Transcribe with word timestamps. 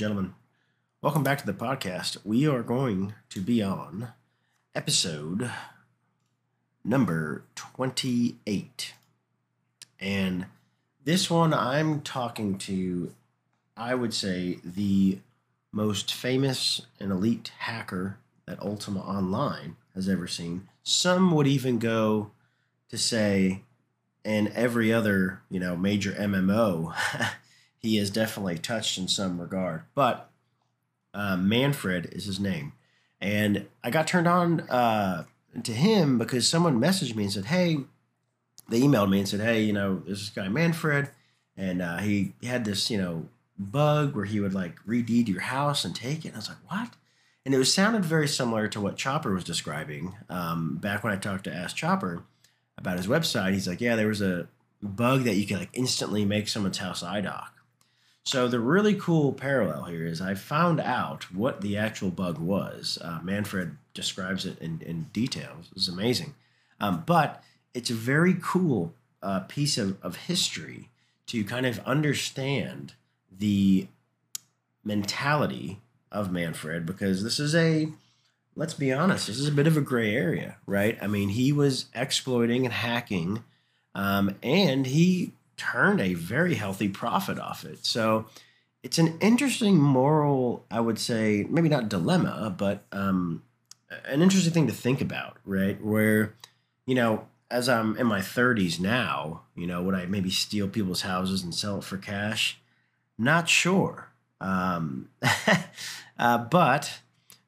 gentlemen, 0.00 0.32
welcome 1.02 1.22
back 1.22 1.36
to 1.36 1.44
the 1.44 1.52
podcast. 1.52 2.16
We 2.24 2.48
are 2.48 2.62
going 2.62 3.12
to 3.28 3.38
be 3.38 3.62
on 3.62 4.08
episode 4.74 5.50
number 6.82 7.42
28. 7.54 8.94
And 10.00 10.46
this 11.04 11.28
one, 11.28 11.52
I'm 11.52 12.00
talking 12.00 12.56
to, 12.60 13.12
I 13.76 13.94
would 13.94 14.14
say, 14.14 14.60
the 14.64 15.18
most 15.70 16.14
famous 16.14 16.80
and 16.98 17.12
elite 17.12 17.52
hacker 17.58 18.16
that 18.46 18.58
Ultima 18.62 19.00
Online 19.00 19.76
has 19.94 20.08
ever 20.08 20.26
seen. 20.26 20.66
Some 20.82 21.30
would 21.32 21.46
even 21.46 21.78
go 21.78 22.30
to 22.88 22.96
say, 22.96 23.64
and 24.24 24.48
every 24.54 24.94
other, 24.94 25.42
you 25.50 25.60
know, 25.60 25.76
major 25.76 26.12
MMO 26.12 26.94
he 27.80 27.96
is 27.96 28.10
definitely 28.10 28.58
touched 28.58 28.98
in 28.98 29.08
some 29.08 29.40
regard. 29.40 29.82
But 29.94 30.30
uh, 31.14 31.36
Manfred 31.36 32.10
is 32.12 32.26
his 32.26 32.38
name. 32.38 32.74
And 33.20 33.66
I 33.82 33.90
got 33.90 34.06
turned 34.06 34.28
on 34.28 34.60
uh, 34.60 35.24
to 35.62 35.72
him 35.72 36.18
because 36.18 36.46
someone 36.46 36.80
messaged 36.80 37.16
me 37.16 37.24
and 37.24 37.32
said, 37.32 37.46
Hey, 37.46 37.78
they 38.68 38.80
emailed 38.80 39.10
me 39.10 39.18
and 39.18 39.28
said, 39.28 39.40
Hey, 39.40 39.62
you 39.62 39.72
know, 39.72 40.02
there's 40.04 40.20
this 40.20 40.30
guy 40.30 40.48
Manfred, 40.48 41.10
and 41.56 41.82
uh, 41.82 41.98
he 41.98 42.34
had 42.42 42.64
this, 42.64 42.90
you 42.90 42.98
know, 42.98 43.28
bug 43.58 44.14
where 44.14 44.24
he 44.24 44.40
would 44.40 44.54
like 44.54 44.76
redeed 44.86 45.28
your 45.28 45.40
house 45.40 45.84
and 45.84 45.94
take 45.94 46.24
it. 46.24 46.28
And 46.28 46.36
I 46.36 46.38
was 46.38 46.48
like, 46.48 46.70
What? 46.70 46.90
And 47.44 47.54
it 47.54 47.58
was 47.58 47.72
sounded 47.72 48.04
very 48.04 48.28
similar 48.28 48.68
to 48.68 48.80
what 48.80 48.96
Chopper 48.96 49.32
was 49.32 49.44
describing 49.44 50.14
um, 50.28 50.76
back 50.76 51.02
when 51.02 51.12
I 51.12 51.16
talked 51.16 51.44
to 51.44 51.54
Ask 51.54 51.76
Chopper 51.76 52.24
about 52.76 52.98
his 52.98 53.06
website. 53.06 53.54
He's 53.54 53.68
like, 53.68 53.80
Yeah, 53.80 53.96
there 53.96 54.08
was 54.08 54.22
a 54.22 54.48
bug 54.82 55.24
that 55.24 55.36
you 55.36 55.46
could 55.46 55.58
like 55.58 55.70
instantly 55.72 56.24
make 56.24 56.48
someone's 56.48 56.78
house 56.78 57.02
IDOC. 57.02 57.48
So 58.24 58.48
the 58.48 58.60
really 58.60 58.94
cool 58.94 59.32
parallel 59.32 59.84
here 59.84 60.06
is 60.06 60.20
I 60.20 60.34
found 60.34 60.80
out 60.80 61.32
what 61.32 61.62
the 61.62 61.76
actual 61.76 62.10
bug 62.10 62.38
was. 62.38 62.98
Uh, 63.00 63.18
Manfred 63.22 63.76
describes 63.94 64.46
it 64.46 64.58
in, 64.58 64.80
in 64.84 65.06
detail. 65.12 65.56
It's 65.74 65.88
amazing. 65.88 66.34
Um, 66.80 67.02
but 67.06 67.42
it's 67.74 67.90
a 67.90 67.94
very 67.94 68.36
cool 68.40 68.94
uh, 69.22 69.40
piece 69.40 69.78
of, 69.78 70.02
of 70.02 70.16
history 70.16 70.88
to 71.26 71.44
kind 71.44 71.66
of 71.66 71.78
understand 71.80 72.94
the 73.30 73.88
mentality 74.84 75.80
of 76.10 76.32
Manfred 76.32 76.84
because 76.86 77.22
this 77.22 77.38
is 77.38 77.54
a, 77.54 77.88
let's 78.56 78.74
be 78.74 78.92
honest, 78.92 79.26
this 79.26 79.38
is 79.38 79.48
a 79.48 79.52
bit 79.52 79.66
of 79.66 79.76
a 79.76 79.82
gray 79.82 80.14
area, 80.14 80.56
right? 80.66 80.98
I 81.00 81.06
mean, 81.06 81.30
he 81.30 81.52
was 81.52 81.86
exploiting 81.94 82.64
and 82.64 82.74
hacking, 82.74 83.44
um, 83.94 84.34
and 84.42 84.86
he 84.86 85.32
turned 85.60 86.00
a 86.00 86.14
very 86.14 86.54
healthy 86.54 86.88
profit 86.88 87.38
off 87.38 87.64
it. 87.64 87.84
So 87.84 88.26
it's 88.82 88.98
an 88.98 89.18
interesting 89.20 89.76
moral, 89.76 90.64
I 90.70 90.80
would 90.80 90.98
say, 90.98 91.46
maybe 91.50 91.68
not 91.68 91.90
dilemma, 91.90 92.54
but 92.56 92.84
um, 92.92 93.42
an 94.06 94.22
interesting 94.22 94.52
thing 94.52 94.66
to 94.68 94.72
think 94.72 95.02
about, 95.02 95.36
right? 95.44 95.82
Where, 95.84 96.34
you 96.86 96.94
know, 96.94 97.26
as 97.50 97.68
I'm 97.68 97.94
in 97.98 98.06
my 98.06 98.20
30s 98.20 98.80
now, 98.80 99.42
you 99.54 99.66
know, 99.66 99.82
would 99.82 99.94
I 99.94 100.06
maybe 100.06 100.30
steal 100.30 100.66
people's 100.66 101.02
houses 101.02 101.42
and 101.42 101.54
sell 101.54 101.78
it 101.78 101.84
for 101.84 101.98
cash? 101.98 102.58
Not 103.18 103.48
sure. 103.48 104.08
Um, 104.40 105.10
uh, 106.18 106.38
but 106.38 107.00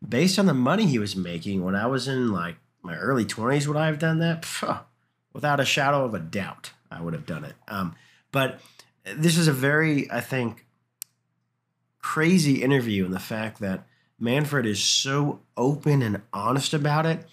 based 0.06 0.39
on 0.39 0.44
the 0.44 0.55
money 0.55 0.84
he 0.84 0.99
was 0.99 1.17
making 1.17 1.65
when 1.65 1.75
I 1.75 1.87
was 1.87 2.09
in 2.09 2.31
like 2.31 2.56
my 2.83 2.97
early 2.99 3.25
20s, 3.25 3.67
would 3.67 3.77
I 3.77 3.87
have 3.87 3.99
done 3.99 4.19
that? 4.19 4.44
Without 5.33 5.61
a 5.61 5.65
shadow 5.65 6.05
of 6.05 6.12
a 6.12 6.19
doubt. 6.19 6.73
I 6.91 7.00
would 7.00 7.15
have 7.15 7.27
done 7.27 7.44
it. 7.44 7.55
Um, 7.69 7.94
but 8.32 8.60
this 9.04 9.38
is 9.38 9.47
a 9.47 9.53
very, 9.53 10.10
I 10.10 10.20
think, 10.20 10.66
crazy 12.00 12.62
interview 12.62 13.04
in 13.04 13.12
the 13.12 13.20
fact 13.20 13.60
that 13.60 13.87
Manfred 14.19 14.66
is 14.66 14.82
so 14.82 15.41
open 15.56 16.03
and 16.03 16.22
honest 16.32 16.75
about 16.75 17.06
it. 17.06 17.26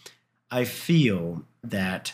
I 0.51 0.65
feel 0.65 1.43
that 1.63 2.13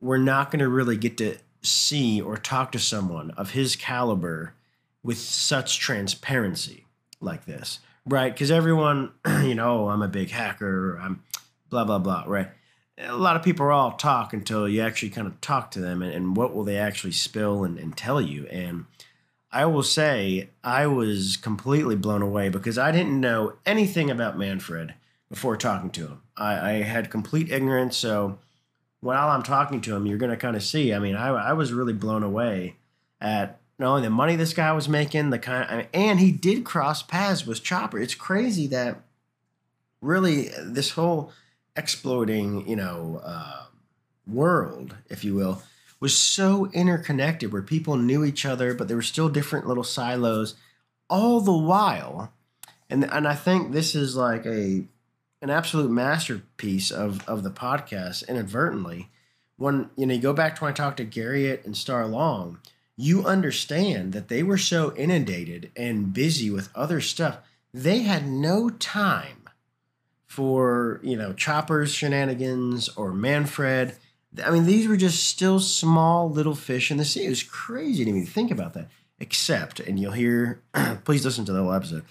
we're 0.00 0.18
not 0.18 0.50
going 0.50 0.60
to 0.60 0.68
really 0.68 0.96
get 0.96 1.16
to 1.18 1.36
see 1.62 2.20
or 2.20 2.36
talk 2.36 2.72
to 2.72 2.78
someone 2.78 3.30
of 3.32 3.50
his 3.50 3.76
caliber 3.76 4.54
with 5.02 5.18
such 5.18 5.78
transparency 5.78 6.86
like 7.20 7.44
this, 7.44 7.80
right? 8.04 8.32
Because 8.32 8.50
everyone, 8.50 9.12
you 9.42 9.54
know, 9.54 9.86
oh, 9.86 9.88
I'm 9.88 10.02
a 10.02 10.08
big 10.08 10.30
hacker, 10.30 10.98
I'm 11.00 11.22
blah, 11.70 11.84
blah, 11.84 11.98
blah, 11.98 12.24
right? 12.26 12.50
A 12.98 13.16
lot 13.16 13.36
of 13.36 13.42
people 13.42 13.66
are 13.66 13.72
all 13.72 13.92
talk 13.92 14.32
until 14.32 14.68
you 14.68 14.80
actually 14.80 15.10
kind 15.10 15.26
of 15.26 15.40
talk 15.40 15.70
to 15.72 15.80
them 15.80 16.02
and, 16.02 16.12
and 16.12 16.36
what 16.36 16.54
will 16.54 16.64
they 16.64 16.78
actually 16.78 17.12
spill 17.12 17.64
and, 17.64 17.78
and 17.78 17.96
tell 17.96 18.20
you. 18.20 18.46
And 18.46 18.86
I 19.52 19.66
will 19.66 19.82
say 19.82 20.50
I 20.64 20.86
was 20.86 21.36
completely 21.36 21.96
blown 21.96 22.22
away 22.22 22.48
because 22.48 22.78
I 22.78 22.90
didn't 22.92 23.20
know 23.20 23.54
anything 23.64 24.10
about 24.10 24.38
Manfred 24.38 24.94
before 25.28 25.56
talking 25.56 25.90
to 25.90 26.06
him. 26.06 26.22
I, 26.36 26.70
I 26.70 26.72
had 26.82 27.10
complete 27.10 27.50
ignorance. 27.50 27.96
So 27.96 28.38
while 29.00 29.28
I'm 29.28 29.42
talking 29.42 29.80
to 29.82 29.94
him, 29.94 30.06
you're 30.06 30.18
going 30.18 30.30
to 30.30 30.36
kind 30.36 30.56
of 30.56 30.62
see. 30.62 30.92
I 30.92 30.98
mean, 30.98 31.16
I, 31.16 31.28
I 31.28 31.52
was 31.52 31.72
really 31.72 31.92
blown 31.92 32.22
away 32.22 32.76
at 33.20 33.60
not 33.78 33.88
only 33.88 34.02
the 34.02 34.10
money 34.10 34.36
this 34.36 34.54
guy 34.54 34.72
was 34.72 34.88
making, 34.88 35.30
the 35.30 35.38
kind, 35.38 35.86
and 35.92 36.18
he 36.18 36.32
did 36.32 36.64
cross 36.64 37.02
paths 37.02 37.46
with 37.46 37.62
Chopper. 37.62 37.98
It's 37.98 38.14
crazy 38.14 38.66
that 38.68 39.02
really 40.00 40.50
this 40.62 40.90
whole 40.90 41.32
exploiting, 41.76 42.66
you 42.68 42.76
know, 42.76 43.20
uh, 43.24 43.64
world, 44.26 44.96
if 45.08 45.24
you 45.24 45.34
will, 45.34 45.62
was 46.00 46.16
so 46.16 46.66
interconnected 46.72 47.52
where 47.52 47.62
people 47.62 47.96
knew 47.96 48.24
each 48.24 48.44
other, 48.44 48.74
but 48.74 48.88
there 48.88 48.96
were 48.96 49.02
still 49.02 49.28
different 49.28 49.66
little 49.66 49.84
silos 49.84 50.54
all 51.08 51.40
the 51.40 51.56
while. 51.56 52.32
And, 52.90 53.04
and 53.04 53.26
I 53.26 53.34
think 53.34 53.72
this 53.72 53.94
is 53.94 54.16
like 54.16 54.46
a 54.46 54.84
an 55.42 55.50
absolute 55.50 55.90
masterpiece 55.90 56.90
of, 56.90 57.26
of 57.28 57.42
the 57.42 57.50
podcast 57.50 58.26
inadvertently. 58.26 59.10
When 59.56 59.90
you 59.96 60.06
know 60.06 60.14
you 60.14 60.20
go 60.20 60.32
back 60.32 60.56
to 60.56 60.64
when 60.64 60.72
I 60.72 60.74
talked 60.74 60.96
to 60.96 61.04
Garriott 61.04 61.64
and 61.64 61.76
Starr 61.76 62.06
Long, 62.06 62.58
you 62.96 63.24
understand 63.24 64.12
that 64.12 64.28
they 64.28 64.42
were 64.42 64.58
so 64.58 64.94
inundated 64.96 65.70
and 65.76 66.12
busy 66.12 66.50
with 66.50 66.74
other 66.74 67.00
stuff, 67.00 67.38
they 67.72 68.00
had 68.00 68.26
no 68.26 68.70
time 68.70 69.35
for 70.26 71.00
you 71.02 71.16
know 71.16 71.32
Chopper's 71.32 71.92
shenanigans 71.92 72.88
or 72.90 73.12
Manfred. 73.12 73.94
I 74.44 74.50
mean, 74.50 74.66
these 74.66 74.86
were 74.86 74.96
just 74.96 75.24
still 75.24 75.60
small 75.60 76.30
little 76.30 76.54
fish 76.54 76.90
in 76.90 76.98
the 76.98 77.04
sea. 77.04 77.24
It 77.24 77.30
was 77.30 77.42
crazy 77.42 78.04
to 78.04 78.12
me 78.12 78.24
to 78.24 78.30
think 78.30 78.50
about 78.50 78.74
that. 78.74 78.88
Except, 79.18 79.80
and 79.80 79.98
you'll 79.98 80.12
hear, 80.12 80.60
please 81.04 81.24
listen 81.24 81.46
to 81.46 81.52
the 81.52 81.62
whole 81.62 81.72
episode 81.72 82.04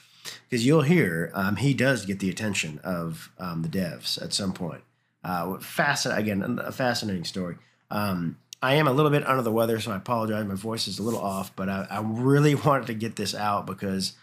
because 0.49 0.65
you'll 0.65 0.81
hear 0.81 1.31
um, 1.35 1.57
he 1.57 1.75
does 1.75 2.03
get 2.03 2.19
the 2.19 2.31
attention 2.31 2.79
of 2.83 3.31
um, 3.37 3.61
the 3.61 3.69
devs 3.69 4.19
at 4.19 4.33
some 4.33 4.53
point. 4.53 4.81
Uh, 5.23 5.59
fascinating, 5.59 6.41
again, 6.41 6.59
a 6.63 6.71
fascinating 6.71 7.23
story. 7.23 7.57
Um, 7.91 8.37
I 8.61 8.75
am 8.75 8.87
a 8.87 8.91
little 8.91 9.11
bit 9.11 9.27
under 9.27 9.43
the 9.43 9.51
weather, 9.51 9.79
so 9.79 9.91
I 9.91 9.97
apologize. 9.97 10.45
My 10.45 10.55
voice 10.55 10.87
is 10.87 10.97
a 10.97 11.03
little 11.03 11.19
off, 11.19 11.55
but 11.55 11.69
I, 11.69 11.85
I 11.89 12.01
really 12.03 12.55
wanted 12.65 12.87
to 12.87 12.95
get 12.95 13.15
this 13.15 13.35
out 13.35 13.67
because, 13.67 14.13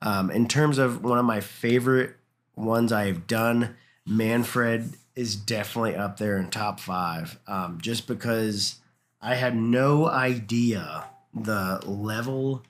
um, 0.00 0.30
in 0.30 0.48
terms 0.48 0.78
of 0.78 1.04
one 1.04 1.18
of 1.18 1.26
my 1.26 1.40
favorite 1.40 2.16
ones 2.56 2.92
I 2.92 3.06
have 3.06 3.26
done, 3.26 3.76
Manfred 4.06 4.94
is 5.14 5.36
definitely 5.36 5.96
up 5.96 6.18
there 6.18 6.38
in 6.38 6.50
top 6.50 6.80
five. 6.80 7.38
Um, 7.46 7.78
just 7.80 8.06
because 8.06 8.76
I 9.20 9.34
had 9.34 9.56
no 9.56 10.06
idea 10.06 11.04
the 11.34 11.80
level 11.86 12.62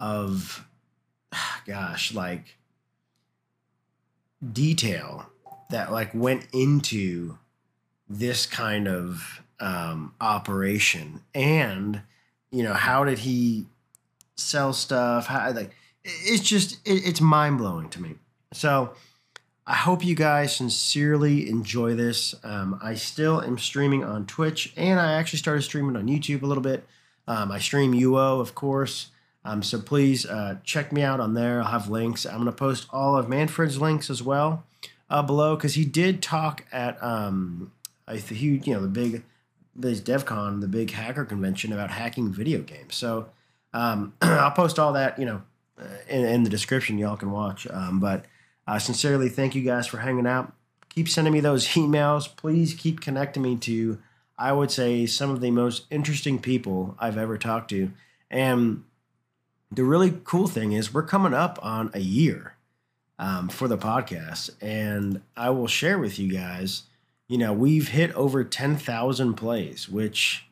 of, 0.00 0.66
gosh, 1.66 2.14
like 2.14 2.58
detail 4.52 5.30
that 5.70 5.92
like 5.92 6.14
went 6.14 6.46
into 6.52 7.38
this 8.08 8.46
kind 8.46 8.88
of 8.88 9.42
um, 9.60 10.14
operation 10.20 11.20
and 11.34 12.02
you 12.50 12.62
know 12.62 12.72
how 12.72 13.04
did 13.04 13.18
he 13.18 13.66
sell 14.36 14.72
stuff 14.72 15.26
how 15.26 15.50
like 15.52 15.74
it's 16.04 16.42
just 16.42 16.74
it, 16.86 17.06
it's 17.06 17.20
mind-blowing 17.20 17.88
to 17.88 18.00
me 18.00 18.14
so 18.52 18.92
I 19.68 19.74
hope 19.74 20.02
you 20.02 20.14
guys 20.14 20.56
sincerely 20.56 21.46
enjoy 21.46 21.94
this. 21.94 22.34
Um, 22.42 22.80
I 22.82 22.94
still 22.94 23.42
am 23.42 23.58
streaming 23.58 24.02
on 24.02 24.24
Twitch, 24.24 24.72
and 24.78 24.98
I 24.98 25.12
actually 25.12 25.40
started 25.40 25.60
streaming 25.60 25.94
on 25.94 26.06
YouTube 26.06 26.40
a 26.40 26.46
little 26.46 26.62
bit. 26.62 26.86
Um, 27.26 27.52
I 27.52 27.58
stream 27.58 27.92
UO, 27.92 28.40
of 28.40 28.54
course. 28.54 29.10
Um, 29.44 29.62
so 29.62 29.78
please 29.78 30.24
uh, 30.24 30.56
check 30.64 30.90
me 30.90 31.02
out 31.02 31.20
on 31.20 31.34
there. 31.34 31.60
I'll 31.60 31.68
have 31.68 31.90
links. 31.90 32.24
I'm 32.24 32.36
going 32.36 32.46
to 32.46 32.52
post 32.52 32.86
all 32.90 33.14
of 33.14 33.28
Manfred's 33.28 33.78
links 33.78 34.08
as 34.08 34.22
well 34.22 34.64
uh, 35.10 35.22
below 35.22 35.54
because 35.54 35.74
he 35.74 35.84
did 35.84 36.22
talk 36.22 36.64
at 36.72 37.00
um, 37.04 37.70
a 38.06 38.16
huge, 38.16 38.66
you 38.66 38.72
know, 38.72 38.80
the 38.80 38.88
big, 38.88 39.22
this 39.76 40.00
DEF 40.00 40.24
CON, 40.24 40.60
the 40.60 40.66
big 40.66 40.92
hacker 40.92 41.26
convention 41.26 41.74
about 41.74 41.90
hacking 41.90 42.32
video 42.32 42.62
games. 42.62 42.96
So 42.96 43.28
um, 43.74 44.14
I'll 44.22 44.50
post 44.50 44.78
all 44.78 44.94
that, 44.94 45.18
you 45.18 45.26
know, 45.26 45.42
uh, 45.78 45.84
in, 46.08 46.24
in 46.24 46.42
the 46.44 46.50
description. 46.50 46.96
Y'all 46.96 47.18
can 47.18 47.30
watch. 47.30 47.66
Um, 47.70 48.00
but 48.00 48.24
uh, 48.68 48.78
sincerely, 48.78 49.30
thank 49.30 49.54
you 49.54 49.62
guys 49.62 49.86
for 49.86 49.96
hanging 49.96 50.26
out. 50.26 50.52
Keep 50.90 51.08
sending 51.08 51.32
me 51.32 51.40
those 51.40 51.66
emails. 51.68 52.28
Please 52.36 52.74
keep 52.74 53.00
connecting 53.00 53.42
me 53.42 53.56
to, 53.56 53.98
I 54.36 54.52
would 54.52 54.70
say, 54.70 55.06
some 55.06 55.30
of 55.30 55.40
the 55.40 55.50
most 55.50 55.86
interesting 55.90 56.38
people 56.38 56.94
I've 56.98 57.16
ever 57.16 57.38
talked 57.38 57.70
to. 57.70 57.90
And 58.30 58.84
the 59.72 59.84
really 59.84 60.20
cool 60.22 60.48
thing 60.48 60.72
is 60.72 60.92
we're 60.92 61.02
coming 61.02 61.32
up 61.32 61.58
on 61.62 61.90
a 61.94 62.00
year 62.00 62.56
um, 63.18 63.48
for 63.48 63.68
the 63.68 63.78
podcast, 63.78 64.50
and 64.60 65.22
I 65.34 65.48
will 65.48 65.66
share 65.66 65.98
with 65.98 66.18
you 66.18 66.30
guys. 66.30 66.82
You 67.26 67.38
know, 67.38 67.54
we've 67.54 67.88
hit 67.88 68.12
over 68.12 68.44
ten 68.44 68.76
thousand 68.76 69.34
plays, 69.34 69.88
which, 69.88 70.46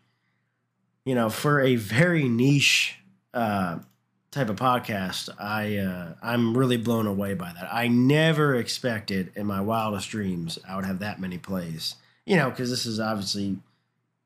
you 1.05 1.15
know, 1.15 1.29
for 1.29 1.61
a 1.61 1.77
very 1.77 2.29
niche 2.29 2.99
uh, 3.35 3.79
type 4.31 4.49
of 4.49 4.57
podcast, 4.57 5.29
I 5.39 5.77
uh, 5.79 6.15
I'm 6.23 6.57
really 6.57 6.77
blown 6.77 7.07
away 7.07 7.35
by 7.35 7.53
that. 7.53 7.69
I 7.73 7.89
never 7.89 8.55
expected 8.55 9.33
in 9.35 9.47
my 9.47 9.61
wildest 9.61 10.11
dreams 10.11 10.59
I 10.69 10.77
would 10.77 10.85
have 10.85 10.99
that 11.01 11.21
many 11.21 11.39
plays. 11.39 11.97
You 12.25 12.37
know, 12.37 12.51
because 12.51 12.71
this 12.71 12.87
is 12.87 12.99
obviously 12.99 13.59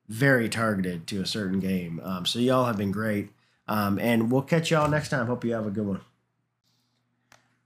very 0.09 0.49
targeted 0.49 1.07
to 1.09 1.21
a 1.21 1.27
certain 1.27 1.61
game. 1.61 2.01
Um, 2.03 2.27
so 2.27 2.39
y'all 2.39 2.65
have 2.65 2.79
been 2.79 2.93
great, 2.93 3.31
um, 3.69 3.99
and 3.99 4.33
we'll 4.33 4.43
catch 4.43 4.71
y'all 4.71 4.89
next 4.89 5.11
time. 5.11 5.27
Hope 5.27 5.45
you 5.45 5.53
have 5.53 5.67
a 5.67 5.71
good 5.71 5.87
one. 5.87 6.01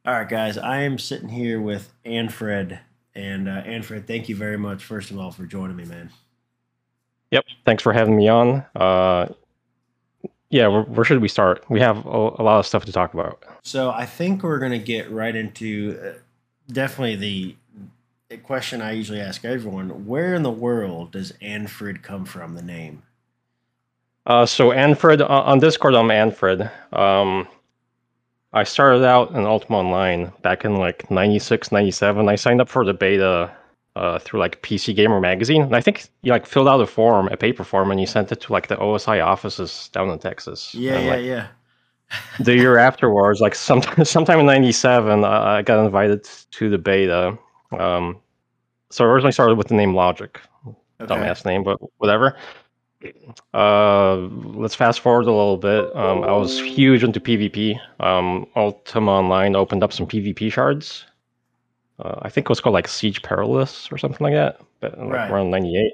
All 0.06 0.12
right, 0.12 0.28
guys. 0.28 0.58
I 0.58 0.82
am 0.82 0.98
sitting 0.98 1.30
here 1.30 1.60
with 1.60 1.92
Manfred, 2.04 2.78
and 3.14 3.48
uh, 3.48 3.62
Manfred, 3.64 4.06
thank 4.06 4.28
you 4.28 4.36
very 4.36 4.58
much, 4.58 4.84
first 4.84 5.10
of 5.10 5.18
all, 5.18 5.30
for 5.30 5.46
joining 5.46 5.76
me, 5.76 5.84
man. 5.84 6.10
Yep. 7.30 7.44
Thanks 7.64 7.82
for 7.82 7.92
having 7.92 8.16
me 8.16 8.28
on. 8.28 8.64
Uh, 8.76 9.28
yeah, 10.54 10.68
where, 10.68 10.82
where, 10.82 11.04
should 11.04 11.20
we 11.20 11.26
start? 11.26 11.64
We 11.68 11.80
have 11.80 12.06
a, 12.06 12.08
a, 12.08 12.42
lot 12.42 12.60
of 12.60 12.66
stuff 12.66 12.84
to 12.84 12.92
talk 12.92 13.12
about. 13.12 13.42
So 13.62 13.90
I 13.90 14.06
think 14.06 14.44
we're 14.44 14.60
going 14.60 14.70
to 14.70 14.78
get 14.78 15.10
right 15.10 15.34
into 15.34 15.98
uh, 16.00 16.12
definitely 16.72 17.16
the, 17.16 17.56
the 18.28 18.36
question 18.36 18.80
I 18.80 18.92
usually 18.92 19.20
ask 19.20 19.44
everyone: 19.44 20.06
Where 20.06 20.32
in 20.32 20.44
the 20.44 20.52
world 20.52 21.10
does 21.10 21.32
Manfred 21.42 22.04
come 22.04 22.24
from? 22.24 22.54
The 22.54 22.62
name. 22.62 23.02
Uh, 24.26 24.46
so 24.46 24.70
Manfred 24.70 25.22
uh, 25.22 25.26
on 25.26 25.58
Discord, 25.58 25.96
I'm 25.96 26.06
Manfred. 26.06 26.70
Um, 26.92 27.48
I 28.52 28.62
started 28.62 29.04
out 29.04 29.32
in 29.32 29.44
Ultima 29.44 29.78
Online 29.78 30.32
back 30.42 30.64
in 30.64 30.76
like 30.76 31.10
96, 31.10 31.72
97. 31.72 32.28
I 32.28 32.36
signed 32.36 32.60
up 32.60 32.68
for 32.68 32.84
the 32.84 32.94
beta 32.94 33.50
uh, 33.96 34.18
through 34.18 34.40
like 34.40 34.60
PC 34.62 34.94
Gamer 34.94 35.20
magazine, 35.20 35.62
and 35.62 35.76
I 35.76 35.80
think 35.80 36.06
you 36.22 36.32
like 36.32 36.46
filled 36.46 36.68
out 36.68 36.80
a 36.80 36.86
form, 36.86 37.28
a 37.28 37.36
paper 37.36 37.64
form, 37.64 37.90
and 37.90 38.00
you 38.00 38.06
sent 38.06 38.32
it 38.32 38.40
to 38.42 38.52
like 38.52 38.68
the 38.68 38.76
OSI 38.76 39.24
offices 39.24 39.88
down 39.92 40.10
in 40.10 40.18
Texas. 40.18 40.74
Yeah, 40.74 40.94
and, 40.94 41.04
yeah, 41.04 41.10
like, 41.10 41.24
yeah. 41.24 41.46
the 42.40 42.56
year 42.56 42.76
afterwards, 42.88 43.40
like 43.40 43.54
sometime 43.54 44.04
sometime 44.04 44.40
in 44.40 44.46
'97, 44.46 45.24
uh, 45.24 45.28
I 45.28 45.62
got 45.62 45.84
invited 45.84 46.24
to 46.24 46.70
the 46.70 46.78
beta. 46.78 47.38
Um, 47.78 48.20
so 48.90 49.04
I 49.04 49.08
originally 49.08 49.32
started 49.32 49.56
with 49.56 49.68
the 49.68 49.74
name 49.74 49.94
Logic, 49.94 50.40
okay. 50.66 50.76
dumbass 51.00 51.44
name, 51.44 51.62
but 51.62 51.78
whatever. 51.98 52.36
Uh, 53.52 54.16
let's 54.54 54.74
fast 54.74 55.00
forward 55.00 55.26
a 55.26 55.30
little 55.30 55.58
bit. 55.58 55.94
Um, 55.94 56.24
I 56.24 56.32
was 56.32 56.58
huge 56.58 57.04
into 57.04 57.20
PvP. 57.20 57.78
Um, 58.00 58.46
Ultima 58.56 59.10
Online 59.10 59.54
opened 59.54 59.82
up 59.82 59.92
some 59.92 60.06
PvP 60.06 60.50
shards 60.50 61.04
uh, 62.00 62.20
I 62.22 62.28
think 62.28 62.46
it 62.46 62.48
was 62.48 62.60
called 62.60 62.74
like 62.74 62.88
Siege 62.88 63.22
Perilous 63.22 63.90
or 63.92 63.98
something 63.98 64.24
like 64.24 64.34
that, 64.34 64.60
but 64.80 64.98
like 64.98 65.10
right. 65.10 65.30
around 65.30 65.50
'98. 65.50 65.92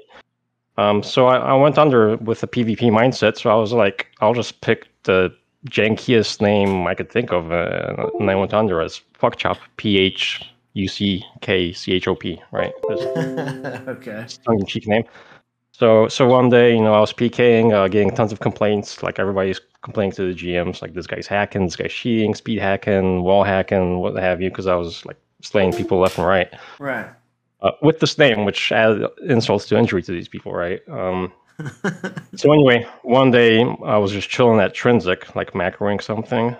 Um, 0.77 1.03
so 1.03 1.27
I, 1.27 1.37
I, 1.37 1.53
went 1.53 1.77
under 1.77 2.15
with 2.17 2.41
a 2.43 2.47
PvP 2.47 2.89
mindset. 2.89 3.37
So 3.37 3.51
I 3.51 3.55
was 3.55 3.73
like, 3.73 4.07
I'll 4.21 4.33
just 4.33 4.61
pick 4.61 4.87
the 5.03 5.35
jankiest 5.67 6.41
name 6.41 6.87
I 6.87 6.95
could 6.95 7.11
think 7.11 7.31
of, 7.31 7.51
uh, 7.51 8.09
and 8.19 8.31
I 8.31 8.35
went 8.35 8.53
under 8.53 8.81
as 8.81 9.01
Fuckchop, 9.19 9.57
P 9.77 9.99
H 9.99 10.49
U 10.73 10.87
C 10.87 11.23
K 11.41 11.71
C 11.73 11.93
H 11.93 12.07
O 12.07 12.15
P, 12.15 12.41
right? 12.51 12.73
okay. 12.89 14.25
Tongue 14.45 14.59
in 14.59 14.65
cheek 14.65 14.87
name. 14.87 15.03
So 15.71 16.07
so 16.07 16.27
one 16.27 16.49
day, 16.49 16.75
you 16.75 16.81
know, 16.81 16.93
I 16.93 16.99
was 16.99 17.13
PKing, 17.13 17.73
uh, 17.73 17.87
getting 17.87 18.15
tons 18.15 18.31
of 18.31 18.39
complaints. 18.39 19.03
Like 19.03 19.19
everybody's 19.19 19.59
complaining 19.83 20.13
to 20.13 20.33
the 20.33 20.39
GMs, 20.39 20.81
like 20.81 20.93
this 20.93 21.07
guy's 21.07 21.27
hacking, 21.27 21.65
this 21.65 21.75
guy's 21.75 21.93
cheating, 21.93 22.33
speed 22.33 22.59
hacking, 22.59 23.23
wall 23.23 23.43
hacking, 23.43 23.99
what 23.99 24.15
have 24.15 24.41
you, 24.41 24.49
because 24.49 24.67
I 24.67 24.75
was 24.75 25.05
like 25.05 25.17
slaying 25.41 25.73
people 25.73 25.99
left 25.99 26.17
and 26.17 26.27
right. 26.27 26.53
Right. 26.79 27.09
Uh, 27.61 27.71
with 27.81 27.99
this 27.99 28.17
name, 28.17 28.45
which 28.45 28.71
added 28.71 29.07
insults 29.27 29.67
to 29.67 29.77
injury 29.77 30.01
to 30.01 30.11
these 30.11 30.27
people, 30.27 30.51
right? 30.53 30.81
Um, 30.89 31.31
so 32.35 32.51
anyway, 32.51 32.87
one 33.03 33.29
day 33.29 33.61
I 33.85 33.97
was 33.97 34.11
just 34.11 34.29
chilling 34.29 34.59
at 34.59 34.73
Trinsic, 34.73 35.35
like 35.35 35.51
macroing 35.51 36.01
something, 36.01 36.55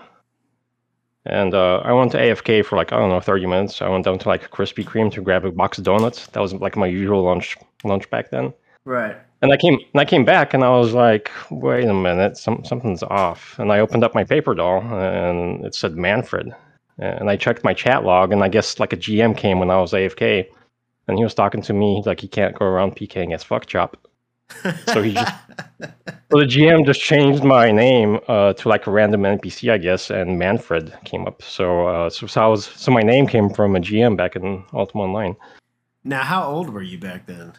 and 1.26 1.54
uh, 1.54 1.78
I 1.78 1.92
went 1.92 2.12
to 2.12 2.18
AFK 2.18 2.64
for 2.64 2.76
like 2.76 2.92
I 2.92 2.98
don't 2.98 3.08
know, 3.08 3.20
thirty 3.20 3.46
minutes. 3.46 3.82
I 3.82 3.88
went 3.88 4.04
down 4.04 4.18
to 4.20 4.28
like 4.28 4.50
Krispy 4.50 4.84
Kreme 4.84 5.10
to 5.12 5.22
grab 5.22 5.44
a 5.44 5.50
box 5.50 5.78
of 5.78 5.84
donuts. 5.84 6.28
That 6.28 6.40
was 6.40 6.54
like 6.54 6.76
my 6.76 6.86
usual 6.86 7.22
lunch 7.22 7.56
lunch 7.84 8.08
back 8.10 8.30
then. 8.30 8.52
Right. 8.84 9.16
And 9.42 9.52
I 9.52 9.56
came 9.56 9.74
and 9.74 10.00
I 10.00 10.04
came 10.04 10.24
back 10.24 10.54
and 10.54 10.64
I 10.64 10.70
was 10.70 10.92
like, 10.92 11.30
wait 11.50 11.88
a 11.88 11.94
minute, 11.94 12.36
some 12.36 12.64
something's 12.64 13.02
off. 13.02 13.58
And 13.58 13.72
I 13.72 13.80
opened 13.80 14.04
up 14.04 14.14
my 14.14 14.24
paper 14.24 14.54
doll 14.54 14.82
and 14.82 15.64
it 15.64 15.74
said 15.74 15.96
Manfred. 15.96 16.52
And 16.98 17.30
I 17.30 17.36
checked 17.36 17.64
my 17.64 17.74
chat 17.74 18.04
log, 18.04 18.32
and 18.32 18.42
I 18.42 18.48
guess 18.48 18.78
like 18.78 18.92
a 18.92 18.96
GM 18.96 19.36
came 19.36 19.58
when 19.58 19.70
I 19.70 19.80
was 19.80 19.92
AFK, 19.92 20.46
and 21.08 21.18
he 21.18 21.24
was 21.24 21.34
talking 21.34 21.62
to 21.62 21.72
me 21.72 22.02
like 22.04 22.20
he 22.20 22.28
can't 22.28 22.58
go 22.58 22.66
around 22.66 22.96
PKing 22.96 23.34
as 23.34 23.42
fuck 23.42 23.66
chop. 23.66 23.96
so 24.92 25.02
he 25.02 25.12
just 25.12 25.34
so 25.80 26.38
the 26.38 26.44
GM 26.44 26.84
just 26.84 27.00
changed 27.00 27.42
my 27.42 27.70
name 27.70 28.20
uh, 28.28 28.52
to 28.54 28.68
like 28.68 28.86
a 28.86 28.90
random 28.90 29.22
NPC, 29.22 29.72
I 29.72 29.78
guess, 29.78 30.10
and 30.10 30.38
Manfred 30.38 30.92
came 31.04 31.26
up. 31.26 31.42
So 31.42 31.86
uh, 31.86 32.10
so, 32.10 32.26
so 32.26 32.42
I 32.42 32.46
was 32.46 32.66
so 32.66 32.92
my 32.92 33.02
name 33.02 33.26
came 33.26 33.48
from 33.48 33.76
a 33.76 33.80
GM 33.80 34.16
back 34.16 34.36
in 34.36 34.64
Ultima 34.72 35.04
Online. 35.04 35.36
Now, 36.04 36.22
how 36.22 36.44
old 36.44 36.70
were 36.70 36.82
you 36.82 36.98
back 36.98 37.26
then? 37.26 37.52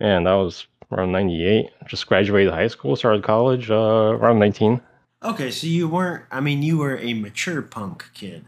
And 0.00 0.28
I 0.28 0.36
was 0.36 0.66
around 0.90 1.12
'98. 1.12 1.70
Just 1.86 2.06
graduated 2.06 2.52
high 2.52 2.68
school, 2.68 2.96
started 2.96 3.22
college 3.24 3.70
uh, 3.70 3.74
around 3.74 4.38
19. 4.38 4.80
Okay, 5.24 5.52
so 5.52 5.66
you 5.68 5.88
weren't. 5.88 6.24
I 6.32 6.40
mean, 6.40 6.62
you 6.62 6.78
were 6.78 6.98
a 6.98 7.14
mature 7.14 7.62
punk 7.62 8.04
kid. 8.12 8.44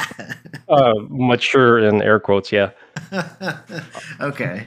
uh, 0.68 0.94
mature 1.08 1.78
in 1.78 2.00
air 2.00 2.18
quotes, 2.18 2.50
yeah. 2.50 2.70
okay. 4.20 4.64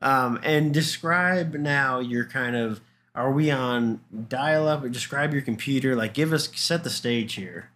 Um, 0.00 0.40
and 0.42 0.74
describe 0.74 1.54
now 1.54 2.00
your 2.00 2.24
kind 2.24 2.56
of. 2.56 2.80
Are 3.14 3.30
we 3.30 3.50
on 3.50 4.00
dial 4.28 4.66
up? 4.66 4.82
Or 4.82 4.88
describe 4.88 5.32
your 5.32 5.42
computer. 5.42 5.94
Like, 5.94 6.14
give 6.14 6.32
us 6.32 6.48
set 6.54 6.82
the 6.82 6.90
stage 6.90 7.34
here. 7.34 7.70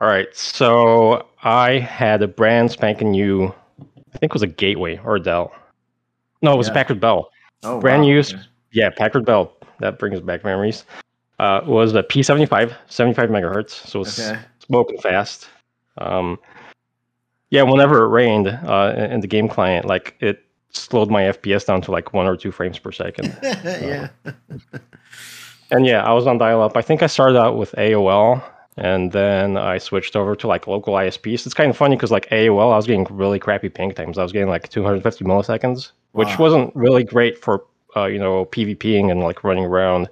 All 0.00 0.08
right. 0.08 0.34
So 0.34 1.26
I 1.42 1.78
had 1.78 2.22
a 2.22 2.28
brand 2.28 2.72
spanking 2.72 3.10
new. 3.10 3.54
I 3.78 4.18
think 4.18 4.30
it 4.30 4.32
was 4.32 4.42
a 4.42 4.48
Gateway 4.48 4.98
or 5.04 5.16
a 5.16 5.20
Dell. 5.20 5.52
No, 6.42 6.54
it 6.54 6.56
was 6.56 6.68
yeah. 6.68 6.72
a 6.72 6.74
Packard 6.74 7.00
Bell. 7.00 7.30
Oh, 7.62 7.80
brand 7.80 8.02
wow. 8.02 8.08
new. 8.08 8.18
Okay. 8.18 8.36
Yeah, 8.72 8.90
Packard 8.90 9.26
Bell. 9.26 9.52
That 9.78 9.98
brings 9.98 10.20
back 10.20 10.42
memories 10.42 10.84
uh, 11.38 11.60
was 11.66 11.94
a 11.94 12.02
P75, 12.02 12.74
75 12.88 13.28
megahertz, 13.30 13.70
so 13.70 14.02
it's 14.02 14.18
okay. 14.18 14.40
smoking 14.66 14.98
fast. 14.98 15.48
Um, 15.98 16.38
yeah, 17.50 17.62
whenever 17.62 18.04
it 18.04 18.08
rained 18.08 18.48
uh, 18.48 18.94
in 18.96 19.20
the 19.20 19.26
game 19.26 19.48
client, 19.48 19.86
like 19.86 20.16
it 20.20 20.44
slowed 20.70 21.10
my 21.10 21.22
FPS 21.22 21.66
down 21.66 21.80
to 21.82 21.92
like 21.92 22.12
one 22.12 22.26
or 22.26 22.36
two 22.36 22.50
frames 22.50 22.78
per 22.78 22.92
second. 22.92 23.36
yeah. 23.42 24.08
and 25.70 25.86
yeah, 25.86 26.02
I 26.02 26.12
was 26.12 26.26
on 26.26 26.38
dial 26.38 26.62
up. 26.62 26.76
I 26.76 26.82
think 26.82 27.02
I 27.02 27.06
started 27.06 27.38
out 27.38 27.56
with 27.56 27.72
AOL 27.72 28.42
and 28.76 29.12
then 29.12 29.56
I 29.56 29.78
switched 29.78 30.16
over 30.16 30.34
to 30.36 30.48
like 30.48 30.66
local 30.66 30.94
ISPs. 30.94 31.46
It's 31.46 31.54
kind 31.54 31.70
of 31.70 31.76
funny 31.76 31.96
because 31.96 32.10
like 32.10 32.28
AOL, 32.30 32.72
I 32.72 32.76
was 32.76 32.86
getting 32.86 33.06
really 33.10 33.38
crappy 33.38 33.68
ping 33.68 33.92
times. 33.92 34.18
I 34.18 34.22
was 34.22 34.32
getting 34.32 34.48
like 34.48 34.68
250 34.68 35.24
milliseconds, 35.24 35.92
wow. 36.12 36.24
which 36.24 36.38
wasn't 36.38 36.74
really 36.74 37.04
great 37.04 37.38
for 37.38 37.64
uh, 37.96 38.06
you 38.06 38.18
know 38.18 38.46
PvPing 38.46 39.10
and 39.10 39.22
like 39.22 39.44
running 39.44 39.64
around 39.64 40.08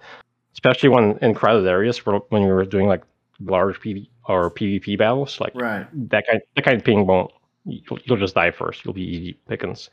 especially 0.52 0.88
when 0.88 1.18
in 1.18 1.34
crowded 1.34 1.66
areas 1.66 1.98
when 2.04 2.42
you 2.42 2.48
were 2.48 2.64
doing 2.64 2.86
like 2.86 3.02
large 3.40 3.80
PV 3.80 4.08
or 4.28 4.50
PvP 4.50 4.98
battles, 4.98 5.40
like 5.40 5.52
right. 5.54 5.86
that 6.10 6.26
kind 6.26 6.40
that 6.54 6.64
kind 6.64 6.76
of 6.76 6.84
ping 6.84 7.06
won't 7.06 7.30
you'll, 7.64 7.98
you'll 8.04 8.18
just 8.18 8.34
die 8.34 8.50
first. 8.50 8.84
You'll 8.84 8.94
be 8.94 9.02
easy 9.02 9.38
pickings. 9.48 9.90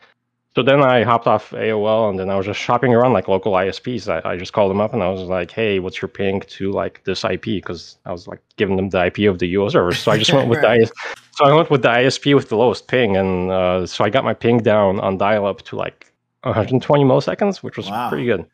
So 0.56 0.64
then 0.64 0.82
I 0.82 1.04
hopped 1.04 1.28
off 1.28 1.52
AOL 1.52 2.10
and 2.10 2.20
then 2.20 2.30
I 2.30 2.36
was 2.36 2.46
just 2.46 2.60
shopping 2.60 2.94
around 2.94 3.14
like 3.14 3.28
local 3.28 3.54
ISPs. 3.54 4.10
I, 4.10 4.28
I 4.28 4.36
just 4.36 4.52
called 4.52 4.72
them 4.72 4.82
up 4.82 4.94
and 4.94 5.04
I 5.04 5.10
was 5.10 5.22
like, 5.22 5.52
"Hey, 5.52 5.80
what's 5.80 6.02
your 6.02 6.10
ping 6.10 6.42
to 6.42 6.72
like 6.72 7.04
this 7.04 7.24
IP?" 7.24 7.44
Because 7.44 7.98
I 8.06 8.12
was 8.12 8.28
like 8.28 8.42
giving 8.58 8.76
them 8.76 8.90
the 8.90 9.06
IP 9.06 9.20
of 9.30 9.40
the 9.40 9.54
UO 9.54 9.72
server. 9.72 9.94
So 9.94 10.12
I 10.12 10.18
just 10.18 10.34
went 10.38 10.50
with 10.50 10.60
right. 10.64 10.82
the 10.82 10.92
so 11.34 11.46
I 11.46 11.54
went 11.54 11.70
with 11.70 11.84
the 11.84 11.90
ISP 11.90 12.36
with 12.36 12.50
the 12.50 12.58
lowest 12.58 12.88
ping, 12.88 13.16
and 13.16 13.52
uh, 13.52 13.86
so 13.86 14.04
I 14.04 14.10
got 14.10 14.26
my 14.26 14.34
ping 14.34 14.58
down 14.58 15.00
on 15.00 15.18
dial-up 15.18 15.62
to 15.64 15.78
like 15.78 16.12
120 16.44 17.04
milliseconds, 17.04 17.58
which 17.58 17.78
was 17.78 17.90
wow. 17.90 18.10
pretty 18.10 18.26
good. 18.26 18.46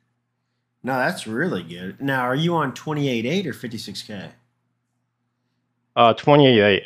No, 0.86 1.00
that's 1.00 1.26
really 1.26 1.64
good. 1.64 2.00
Now, 2.00 2.22
are 2.22 2.36
you 2.36 2.54
on 2.54 2.72
28.8 2.72 3.48
or 3.48 3.54
56K? 3.54 4.30
Uh, 5.96 6.14
28.8. 6.14 6.82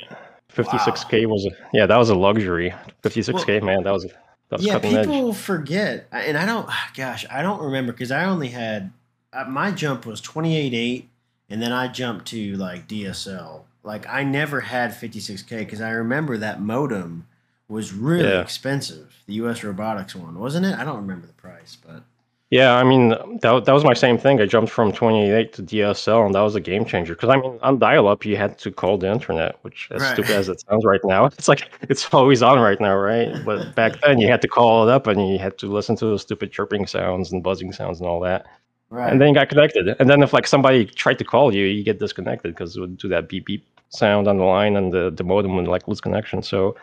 56K 0.55 1.25
wow. 1.25 1.33
was 1.33 1.45
a, 1.45 1.49
yeah, 1.73 1.85
that 1.85 1.97
was 1.97 2.09
a 2.09 2.15
luxury. 2.15 2.73
56K, 3.03 3.59
well, 3.59 3.65
man, 3.65 3.83
that 3.83 3.91
was, 3.91 4.05
that 4.05 4.59
was 4.59 4.65
yeah. 4.65 4.79
People 4.79 5.31
edge. 5.31 5.35
forget, 5.35 6.07
and 6.13 6.37
I 6.37 6.45
don't. 6.45 6.69
Gosh, 6.95 7.25
I 7.29 7.41
don't 7.41 7.61
remember 7.61 7.91
because 7.91 8.09
I 8.09 8.23
only 8.23 8.47
had 8.47 8.93
uh, 9.33 9.43
my 9.49 9.69
jump 9.69 10.05
was 10.05 10.21
28.8, 10.21 11.03
and 11.49 11.61
then 11.61 11.73
I 11.73 11.89
jumped 11.89 12.27
to 12.27 12.55
like 12.55 12.87
DSL. 12.87 13.63
Like 13.83 14.07
I 14.07 14.23
never 14.23 14.61
had 14.61 14.91
56K 14.91 15.59
because 15.59 15.81
I 15.81 15.89
remember 15.89 16.37
that 16.37 16.61
modem 16.61 17.27
was 17.67 17.91
really 17.93 18.29
yeah. 18.29 18.39
expensive. 18.41 19.23
The 19.25 19.33
US 19.33 19.61
Robotics 19.61 20.15
one, 20.15 20.39
wasn't 20.39 20.67
it? 20.67 20.77
I 20.77 20.85
don't 20.85 21.01
remember 21.01 21.27
the 21.27 21.33
price, 21.33 21.77
but 21.85 22.03
Yeah, 22.51 22.75
I 22.77 22.83
mean 22.83 23.09
that 23.41 23.65
that 23.65 23.71
was 23.73 23.83
my 23.83 23.93
same 23.93 24.17
thing. 24.17 24.41
I 24.41 24.47
jumped 24.47 24.71
from 24.71 24.91
28 24.91 25.53
to 25.53 25.61
DSL, 25.61 26.25
and 26.25 26.33
that 26.33 26.41
was 26.41 26.55
a 26.55 26.59
game 26.59 26.83
changer. 26.83 27.13
Because 27.13 27.29
I 27.29 27.35
mean, 27.37 27.59
on 27.61 27.77
dial-up, 27.77 28.25
you 28.25 28.37
had 28.37 28.57
to 28.59 28.71
call 28.71 28.97
the 28.97 29.11
internet, 29.11 29.57
which 29.61 29.87
as 29.91 30.01
Right. 30.01 30.13
stupid 30.13 30.31
as 30.31 30.49
it 30.49 30.59
sounds 30.61 30.83
right 30.83 30.99
now, 31.03 31.25
it's 31.37 31.47
like 31.47 31.69
it's 31.83 32.11
always 32.11 32.41
on 32.41 32.59
right 32.59 32.81
now, 32.81 32.95
right? 32.95 33.35
But 33.45 33.75
back 33.75 34.01
then, 34.01 34.19
you 34.19 34.27
had 34.29 34.41
to 34.41 34.47
call 34.47 34.87
it 34.87 34.91
up, 34.91 35.05
and 35.05 35.29
you 35.31 35.37
had 35.37 35.59
to 35.59 35.67
listen 35.67 35.95
to 35.97 36.05
those 36.05 36.23
stupid 36.23 36.51
chirping 36.51 36.87
sounds 36.87 37.31
and 37.31 37.43
buzzing 37.43 37.71
sounds 37.71 37.99
and 37.99 38.09
all 38.09 38.19
that. 38.21 38.47
Right. 38.89 39.11
And 39.11 39.21
then 39.21 39.27
you 39.27 39.33
got 39.35 39.49
connected. 39.49 39.95
And 39.99 40.09
then 40.09 40.23
if 40.23 40.33
like 40.33 40.47
somebody 40.47 40.85
tried 40.85 41.19
to 41.19 41.23
call 41.23 41.53
you, 41.53 41.65
you 41.65 41.83
get 41.83 41.99
disconnected 41.99 42.55
because 42.55 42.75
it 42.75 42.79
would 42.79 42.97
do 42.97 43.07
that 43.09 43.29
beep 43.29 43.45
beep 43.45 43.63
sound 43.89 44.27
on 44.27 44.37
the 44.37 44.43
line, 44.43 44.75
and 44.75 44.91
the 44.91 45.11
the 45.11 45.23
modem 45.23 45.55
would 45.55 45.67
like 45.67 45.87
lose 45.87 46.01
connection. 46.01 46.41
So. 46.41 46.75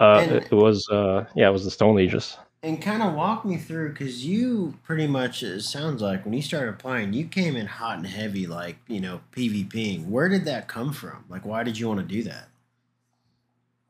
Uh, 0.00 0.20
And- 0.22 0.32
it, 0.32 0.44
it 0.50 0.54
was 0.54 0.88
uh, 0.90 1.24
yeah, 1.36 1.48
it 1.48 1.52
was 1.52 1.64
the 1.64 1.70
Stone 1.72 1.98
Ages. 2.00 2.36
And 2.62 2.82
kind 2.82 3.02
of 3.02 3.14
walk 3.14 3.44
me 3.44 3.56
through 3.56 3.90
because 3.90 4.26
you 4.26 4.74
pretty 4.82 5.06
much 5.06 5.42
it 5.42 5.62
sounds 5.62 6.02
like 6.02 6.24
when 6.24 6.34
you 6.34 6.42
started 6.42 6.78
playing 6.78 7.12
you 7.12 7.26
came 7.26 7.54
in 7.56 7.66
hot 7.66 7.98
and 7.98 8.06
heavy 8.06 8.46
like 8.46 8.76
you 8.88 9.00
know 9.00 9.20
pvping 9.32 10.06
where 10.06 10.28
did 10.28 10.44
that 10.44 10.68
come 10.68 10.92
from? 10.92 11.24
Like 11.28 11.44
why 11.44 11.62
did 11.62 11.78
you 11.78 11.88
want 11.88 12.00
to 12.00 12.06
do 12.06 12.22
that? 12.24 12.48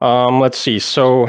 Um, 0.01 0.41
let's 0.41 0.59
see. 0.59 0.79
So, 0.79 1.29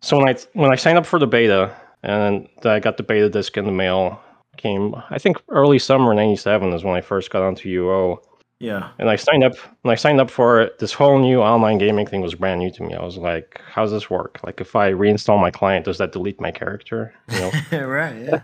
so 0.00 0.18
when 0.18 0.28
I 0.28 0.36
when 0.52 0.72
I 0.72 0.76
signed 0.76 0.98
up 0.98 1.06
for 1.06 1.18
the 1.18 1.26
beta 1.26 1.74
and 2.02 2.48
I 2.64 2.78
got 2.78 2.96
the 2.96 3.02
beta 3.02 3.28
disc 3.28 3.56
in 3.56 3.64
the 3.64 3.72
mail, 3.72 4.20
came 4.56 4.94
I 5.10 5.18
think 5.18 5.38
early 5.48 5.78
summer 5.78 6.12
'97 6.14 6.72
is 6.72 6.84
when 6.84 6.94
I 6.94 7.00
first 7.00 7.30
got 7.30 7.42
onto 7.42 7.68
UO, 7.84 8.18
yeah 8.58 8.90
and 8.98 9.10
I 9.10 9.16
signed 9.16 9.44
up. 9.44 9.54
and 9.84 9.92
I 9.92 9.94
signed 9.94 10.20
up 10.20 10.30
for 10.30 10.60
it, 10.60 10.78
this 10.78 10.92
whole 10.92 11.18
new 11.18 11.40
online 11.40 11.78
gaming 11.78 12.06
thing 12.06 12.20
was 12.20 12.34
brand 12.34 12.60
new 12.60 12.70
to 12.70 12.82
me. 12.82 12.94
I 12.94 13.04
was 13.04 13.16
like, 13.16 13.60
"How 13.66 13.82
does 13.82 13.92
this 13.92 14.08
work? 14.08 14.40
Like, 14.44 14.60
if 14.60 14.74
I 14.74 14.92
reinstall 14.92 15.40
my 15.40 15.50
client, 15.50 15.84
does 15.84 15.98
that 15.98 16.12
delete 16.12 16.40
my 16.40 16.50
character?" 16.50 17.14
You 17.30 17.40
know. 17.40 17.52
right 17.86 18.40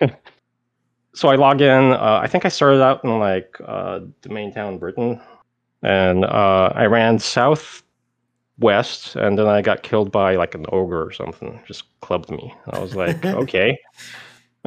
yeah 0.00 0.08
so 1.14 1.28
I 1.28 1.36
log 1.36 1.60
in. 1.60 1.92
Uh, 1.92 2.20
I 2.22 2.26
think 2.26 2.44
I 2.44 2.48
started 2.48 2.82
out 2.82 3.04
in 3.04 3.18
like 3.18 3.56
uh, 3.64 4.00
the 4.22 4.28
main 4.28 4.52
town, 4.52 4.78
Britain, 4.78 5.20
and 5.82 6.24
uh, 6.24 6.72
I 6.74 6.86
ran 6.86 7.18
south 7.18 7.82
west, 8.58 9.16
and 9.16 9.38
then 9.38 9.46
I 9.46 9.62
got 9.62 9.82
killed 9.82 10.12
by 10.12 10.36
like 10.36 10.54
an 10.54 10.66
ogre 10.72 11.02
or 11.02 11.12
something. 11.12 11.60
Just 11.66 11.84
clubbed 12.00 12.30
me. 12.30 12.54
I 12.70 12.78
was 12.78 12.94
like, 12.94 13.24
okay. 13.24 13.78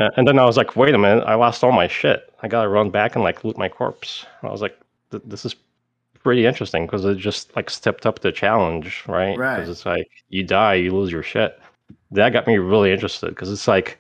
Uh, 0.02 0.10
And 0.18 0.28
then 0.28 0.40
I 0.40 0.46
was 0.46 0.58
like, 0.58 0.76
wait 0.76 0.96
a 0.96 0.98
minute, 0.98 1.24
I 1.26 1.36
lost 1.36 1.64
all 1.64 1.72
my 1.72 1.88
shit. 1.88 2.34
I 2.42 2.48
gotta 2.48 2.70
run 2.70 2.90
back 2.90 3.16
and 3.16 3.24
like 3.24 3.44
loot 3.44 3.58
my 3.58 3.70
corpse. 3.70 4.26
I 4.44 4.50
was 4.50 4.62
like, 4.62 4.78
th- 5.12 5.24
this 5.26 5.46
is 5.46 5.56
pretty 6.24 6.46
interesting 6.46 6.86
because 6.86 7.06
it 7.06 7.18
just 7.18 7.56
like 7.56 7.70
stepped 7.70 8.06
up 8.06 8.20
the 8.20 8.32
challenge, 8.32 9.04
right? 9.08 9.38
Right. 9.38 9.56
Because 9.56 9.70
it's 9.70 9.86
like 9.86 10.10
you 10.30 10.44
die, 10.44 10.76
you 10.76 10.92
lose 10.92 11.12
your 11.12 11.24
shit. 11.24 11.60
That 12.12 12.34
got 12.34 12.48
me 12.48 12.58
really 12.58 12.92
interested 12.92 13.30
because 13.30 13.52
it's 13.52 13.68
like, 13.68 14.00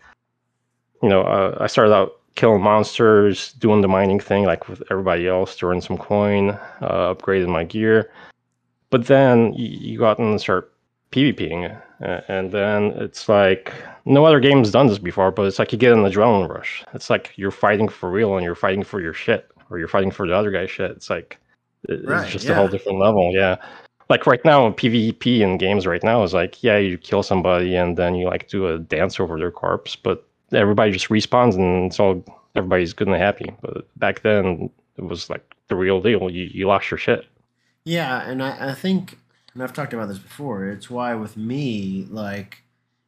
you 1.01 1.09
know, 1.09 1.21
uh, 1.21 1.57
I 1.59 1.67
started 1.67 1.93
out 1.93 2.19
killing 2.35 2.61
monsters, 2.61 3.53
doing 3.53 3.81
the 3.81 3.87
mining 3.87 4.19
thing 4.19 4.45
like 4.45 4.69
with 4.69 4.83
everybody 4.89 5.27
else, 5.27 5.55
to 5.57 5.67
earn 5.67 5.81
some 5.81 5.97
coin, 5.97 6.51
uh, 6.81 7.13
upgraded 7.13 7.47
my 7.47 7.63
gear. 7.63 8.11
But 8.89 9.07
then 9.07 9.53
you, 9.53 9.67
you 9.67 9.97
go 9.99 10.05
out 10.05 10.19
and 10.19 10.39
start 10.39 10.70
PvPing, 11.11 11.75
uh, 12.03 12.21
and 12.27 12.51
then 12.51 12.85
it's 12.97 13.27
like 13.29 13.73
no 14.05 14.25
other 14.25 14.39
game's 14.39 14.71
done 14.71 14.87
this 14.87 14.97
before, 14.97 15.31
but 15.31 15.43
it's 15.43 15.59
like 15.59 15.71
you 15.71 15.77
get 15.77 15.93
an 15.93 15.99
adrenaline 16.03 16.49
rush. 16.49 16.83
It's 16.93 17.09
like 17.09 17.33
you're 17.35 17.51
fighting 17.51 17.87
for 17.89 18.09
real 18.09 18.35
and 18.35 18.43
you're 18.43 18.55
fighting 18.55 18.83
for 18.83 18.99
your 19.01 19.13
shit, 19.13 19.47
or 19.69 19.77
you're 19.79 19.87
fighting 19.87 20.11
for 20.11 20.27
the 20.27 20.35
other 20.35 20.51
guy's 20.51 20.71
shit. 20.71 20.91
It's 20.91 21.09
like 21.09 21.37
it- 21.89 22.07
Right, 22.07 22.23
it's 22.23 22.31
just 22.31 22.49
a 22.49 22.55
whole 22.55 22.67
different 22.67 22.99
level. 22.99 23.31
Yeah. 23.33 23.57
Like 24.09 24.25
right 24.27 24.43
now, 24.43 24.69
PvP 24.71 25.39
in 25.39 25.57
games 25.57 25.87
right 25.87 26.03
now 26.03 26.21
is 26.23 26.33
like, 26.33 26.61
yeah, 26.63 26.77
you 26.77 26.97
kill 26.97 27.23
somebody 27.23 27.75
and 27.75 27.95
then 27.97 28.15
you 28.15 28.25
like 28.27 28.49
do 28.49 28.67
a 28.67 28.77
dance 28.79 29.19
over 29.19 29.37
their 29.37 29.51
corpse, 29.51 29.95
but 29.95 30.27
everybody 30.51 30.91
just 30.91 31.07
respawns 31.07 31.55
and 31.55 31.85
it's 31.85 31.99
all 31.99 32.23
everybody's 32.55 32.91
good 32.91 33.07
and 33.07 33.15
happy. 33.15 33.53
But 33.61 33.87
back 33.99 34.21
then, 34.21 34.69
it 34.97 35.03
was 35.05 35.29
like 35.29 35.55
the 35.69 35.75
real 35.77 36.01
deal. 36.01 36.29
You 36.29 36.49
you 36.51 36.67
lost 36.67 36.91
your 36.91 36.97
shit. 36.97 37.25
Yeah, 37.85 38.21
and 38.29 38.43
I, 38.43 38.71
I 38.71 38.73
think, 38.73 39.17
and 39.53 39.63
I've 39.63 39.73
talked 39.73 39.93
about 39.93 40.07
this 40.07 40.19
before, 40.19 40.65
it's 40.67 40.89
why 40.89 41.13
with 41.15 41.37
me, 41.37 42.05
like, 42.09 42.63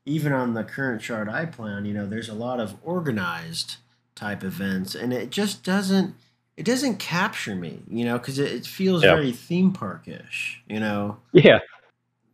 even 0.05 0.33
on 0.33 0.53
the 0.53 0.63
current 0.63 1.01
shard 1.01 1.29
I 1.29 1.45
play 1.45 1.71
on, 1.71 1.85
you 1.85 1.93
know, 1.93 2.05
there's 2.05 2.29
a 2.29 2.33
lot 2.33 2.59
of 2.59 2.75
organized 2.83 3.77
type 4.15 4.43
events, 4.43 4.95
and 4.95 5.13
it 5.13 5.29
just 5.29 5.63
doesn't, 5.63 6.15
it 6.57 6.65
doesn't 6.65 6.97
capture 6.97 7.55
me, 7.55 7.79
you 7.89 8.05
know, 8.05 8.17
because 8.17 8.38
it, 8.39 8.51
it 8.51 8.65
feels 8.65 9.03
Yeah. 9.03 9.15
very 9.15 9.31
theme 9.31 9.71
parkish, 9.71 10.62
you 10.67 10.79
know, 10.79 11.17
Yeah. 11.31 11.59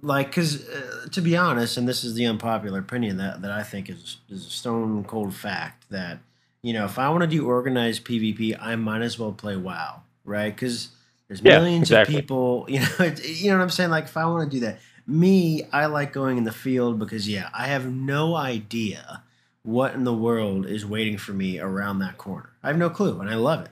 like 0.02 0.28
because 0.28 0.68
uh, 0.70 1.08
to 1.12 1.22
be 1.22 1.36
honest, 1.36 1.78
and 1.78 1.88
this 1.88 2.04
is 2.04 2.16
the 2.16 2.26
unpopular 2.26 2.80
opinion 2.80 3.18
that 3.18 3.42
that 3.42 3.52
I 3.52 3.64
think 3.64 3.90
is 3.90 4.18
is 4.30 4.46
a 4.46 4.50
stone 4.50 5.04
cold 5.04 5.34
fact 5.34 5.90
that 5.90 6.20
you 6.62 6.74
know 6.74 6.86
if 6.86 6.98
I 6.98 7.10
want 7.10 7.22
to 7.22 7.28
do 7.28 7.46
organized 7.48 8.06
PvP, 8.06 8.58
I 8.62 8.76
might 8.76 9.02
as 9.02 9.20
well 9.20 9.32
play 9.34 9.56
WoW, 9.58 10.02
right? 10.24 10.54
Because 10.56 10.90
there's 11.30 11.44
Yeah, 11.44 11.60
millions 11.60 11.92
exactly. 11.92 11.94
of 11.94 12.04
people, 12.04 12.68
you 12.70 12.82
know, 12.82 12.88
it, 13.02 13.26
you 13.28 13.52
know 13.52 13.58
what 13.60 13.64
I'm 13.66 13.72
saying. 13.72 13.92
Like 13.92 14.06
if 14.06 14.18
I 14.18 14.26
want 14.28 14.52
to 14.52 14.58
do 14.58 14.66
that, 14.68 14.80
me, 15.08 15.66
I 15.74 15.88
like 15.88 16.14
going 16.14 16.40
in 16.40 16.46
the 16.46 16.54
field 16.54 17.00
because 17.00 17.30
yeah, 17.30 17.50
I 17.56 17.68
have 17.68 17.88
no 17.92 18.36
idea 18.36 19.24
what 19.64 19.96
in 19.96 20.06
the 20.06 20.16
world 20.16 20.68
is 20.68 20.86
waiting 20.88 21.20
for 21.20 21.34
me 21.34 21.60
around 21.60 22.00
that 22.02 22.18
corner. 22.20 22.52
I 22.64 22.70
have 22.70 22.80
no 22.80 22.92
clue, 22.92 23.22
and 23.22 23.30
I 23.32 23.36
love 23.36 23.66
it. 23.66 23.72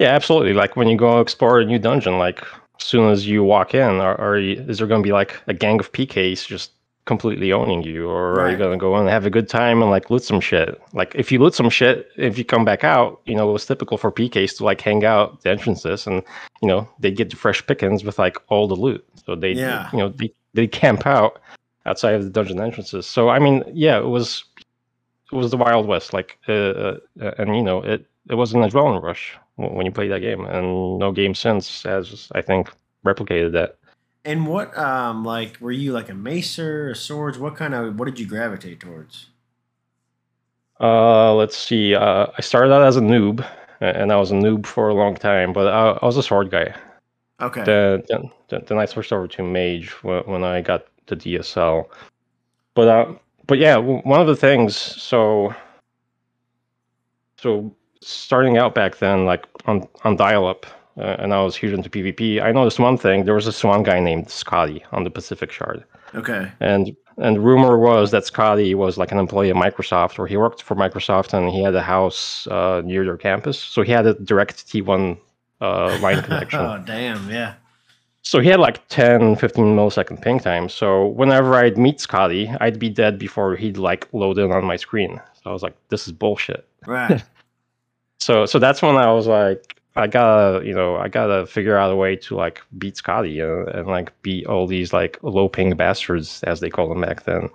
Yeah, 0.00 0.08
absolutely. 0.10 0.54
Like 0.54 0.76
when 0.76 0.88
you 0.88 0.96
go 0.98 1.20
explore 1.20 1.60
a 1.60 1.66
new 1.66 1.80
dungeon, 1.80 2.18
like 2.18 2.42
as 2.80 2.86
soon 2.86 3.10
as 3.10 3.26
you 3.26 3.44
walk 3.44 3.74
in, 3.74 3.82
are, 4.00 4.20
are 4.20 4.38
you, 4.38 4.62
is 4.68 4.78
there 4.78 4.88
going 4.88 5.02
to 5.02 5.06
be 5.08 5.12
like 5.12 5.40
a 5.48 5.54
gang 5.54 5.80
of 5.80 5.92
PKs 5.92 6.46
just 6.46 6.72
completely 7.06 7.52
owning 7.52 7.82
you, 7.82 8.08
or 8.08 8.40
are 8.40 8.50
you 8.50 8.56
going 8.56 8.72
to 8.72 8.78
go 8.80 8.94
and 8.96 9.08
have 9.08 9.26
a 9.26 9.30
good 9.30 9.48
time 9.48 9.82
and 9.82 9.90
like 9.90 10.08
loot 10.10 10.22
some 10.24 10.40
shit? 10.40 10.80
Like 10.92 11.14
if 11.14 11.30
you 11.30 11.38
loot 11.38 11.54
some 11.54 11.68
shit, 11.70 12.08
if 12.16 12.38
you 12.38 12.44
come 12.44 12.64
back 12.64 12.82
out, 12.84 13.20
you 13.26 13.34
know 13.34 13.48
it 13.48 13.52
was 13.52 13.66
typical 13.66 13.98
for 13.98 14.10
PKs 14.10 14.56
to 14.58 14.64
like 14.64 14.80
hang 14.80 15.04
out 15.04 15.42
the 15.42 15.50
entrances, 15.50 16.06
and 16.06 16.22
you 16.62 16.68
know 16.68 16.88
they 17.00 17.10
get 17.10 17.30
the 17.30 17.36
fresh 17.36 17.64
pickings 17.66 18.04
with 18.04 18.18
like 18.18 18.38
all 18.48 18.66
the 18.66 18.74
loot. 18.76 19.04
So 19.26 19.34
they, 19.34 19.52
Yeah. 19.52 19.90
you 19.92 19.98
know, 19.98 20.08
they 20.08 20.32
they 20.54 20.66
camp 20.66 21.06
out 21.06 21.40
outside 21.86 22.14
of 22.14 22.24
the 22.24 22.30
dungeon 22.30 22.60
entrances. 22.60 23.06
So 23.06 23.28
I 23.28 23.38
mean, 23.38 23.62
yeah, 23.72 23.98
it 23.98 24.08
was 24.08 24.44
it 25.32 25.36
was 25.36 25.50
the 25.50 25.56
Wild 25.56 25.86
West, 25.86 26.12
like, 26.12 26.38
uh, 26.48 26.52
uh, 26.52 26.96
and 27.38 27.56
you 27.56 27.62
know, 27.62 27.82
it 27.82 28.06
it 28.30 28.34
was 28.36 28.54
an 28.54 28.62
adrenaline 28.62 29.02
rush 29.02 29.36
when 29.56 29.74
when 29.74 29.86
you 29.86 29.92
play 29.92 30.08
that 30.08 30.20
game, 30.20 30.44
and 30.46 30.98
no 30.98 31.12
game 31.12 31.34
since 31.34 31.82
has 31.82 32.30
I 32.34 32.40
think 32.40 32.70
replicated 33.04 33.52
that. 33.52 33.76
And 34.24 34.46
what, 34.46 34.76
um, 34.78 35.24
like, 35.24 35.58
were 35.60 35.72
you 35.72 35.92
like 35.92 36.08
a 36.08 36.14
macer, 36.14 36.90
a 36.90 36.96
swords? 36.96 37.38
What 37.38 37.56
kind 37.56 37.74
of, 37.74 37.98
what 37.98 38.06
did 38.06 38.18
you 38.18 38.26
gravitate 38.26 38.80
towards? 38.80 39.26
Uh, 40.80 41.34
let's 41.34 41.56
see. 41.56 41.94
Uh, 41.94 42.26
I 42.36 42.40
started 42.40 42.72
out 42.72 42.82
as 42.82 42.96
a 42.96 43.00
noob, 43.00 43.46
and 43.80 44.10
I 44.12 44.16
was 44.16 44.30
a 44.30 44.34
noob 44.34 44.66
for 44.66 44.88
a 44.88 44.94
long 44.94 45.14
time, 45.14 45.52
but 45.52 45.68
I, 45.68 45.90
I 45.90 46.06
was 46.06 46.16
a 46.16 46.22
sword 46.22 46.50
guy. 46.50 46.74
Okay. 47.40 47.64
Then, 47.64 48.02
then, 48.48 48.64
then- 48.66 48.78
I 48.78 48.86
switched 48.86 49.12
over 49.12 49.28
to 49.28 49.42
mage 49.42 49.90
when, 50.02 50.22
when 50.24 50.44
I 50.44 50.60
got 50.62 50.86
the 51.06 51.16
DSL. 51.16 51.86
But 52.74 52.88
uh, 52.88 53.12
but 53.46 53.58
yeah, 53.58 53.76
one 53.76 54.20
of 54.20 54.26
the 54.26 54.36
things. 54.36 54.76
So 54.76 55.54
so 57.38 57.74
starting 58.00 58.56
out 58.58 58.74
back 58.74 58.98
then, 58.98 59.26
like 59.26 59.46
on 59.66 59.86
on 60.02 60.16
dial 60.16 60.46
up, 60.46 60.66
and 60.96 61.32
I 61.34 61.42
was 61.42 61.56
huge 61.56 61.72
into 61.72 61.90
PvP. 61.90 62.42
I 62.42 62.52
noticed 62.52 62.78
one 62.78 62.96
thing. 62.98 63.24
There 63.24 63.34
was 63.34 63.44
this 63.46 63.62
one 63.64 63.82
guy 63.82 64.00
named 64.00 64.30
Scotty 64.30 64.84
on 64.92 65.04
the 65.04 65.10
Pacific 65.10 65.50
Shard, 65.52 65.84
Okay. 66.14 66.50
and 66.60 66.96
and 67.18 67.44
rumor 67.44 67.78
was 67.78 68.10
that 68.10 68.26
Scotty 68.26 68.74
was 68.74 68.98
like 68.98 69.12
an 69.12 69.18
employee 69.18 69.50
of 69.50 69.56
Microsoft, 69.56 70.18
or 70.18 70.26
he 70.26 70.36
worked 70.36 70.62
for 70.62 70.74
Microsoft, 70.74 71.32
and 71.32 71.48
he 71.50 71.62
had 71.62 71.74
a 71.74 71.82
house 71.82 72.46
uh, 72.48 72.82
near 72.84 73.04
their 73.04 73.16
campus, 73.16 73.58
so 73.58 73.82
he 73.82 73.92
had 73.92 74.04
a 74.06 74.14
direct 74.14 74.66
T1 74.66 75.16
uh, 75.60 75.98
line 76.00 76.22
connection. 76.26 76.60
oh, 76.60 76.82
damn. 76.84 77.30
Yeah. 77.30 77.54
So 78.22 78.40
he 78.40 78.48
had 78.48 78.58
like 78.58 78.88
10, 78.88 79.36
15 79.36 79.76
millisecond 79.76 80.22
ping 80.22 80.40
time. 80.40 80.68
So 80.70 81.08
whenever 81.08 81.54
I'd 81.56 81.76
meet 81.76 82.00
Scotty, 82.00 82.48
I'd 82.60 82.78
be 82.78 82.88
dead 82.88 83.18
before 83.18 83.54
he'd 83.54 83.76
like 83.76 84.08
load 84.12 84.38
in 84.38 84.50
on 84.50 84.64
my 84.64 84.76
screen. 84.76 85.20
So 85.42 85.50
I 85.50 85.52
was 85.52 85.62
like, 85.62 85.76
this 85.90 86.06
is 86.06 86.12
bullshit. 86.12 86.66
Right. 86.86 87.22
So 88.20 88.46
so 88.46 88.58
that's 88.58 88.80
when 88.80 88.96
I 88.96 89.12
was 89.12 89.26
like, 89.26 89.76
I 89.96 90.06
gotta, 90.08 90.66
you 90.66 90.74
know, 90.74 90.96
I 90.96 91.08
gotta 91.08 91.46
figure 91.46 91.76
out 91.76 91.92
a 91.92 91.96
way 91.96 92.16
to 92.16 92.34
like 92.34 92.62
beat 92.78 92.96
Scotty 92.96 93.38
and, 93.40 93.68
and 93.68 93.86
like 93.86 94.10
beat 94.22 94.46
all 94.46 94.66
these 94.66 94.92
like 94.92 95.18
low 95.22 95.48
ping 95.48 95.74
bastards 95.76 96.42
as 96.42 96.60
they 96.60 96.68
call 96.70 96.88
them 96.88 97.00
back 97.00 97.24
then. 97.24 97.48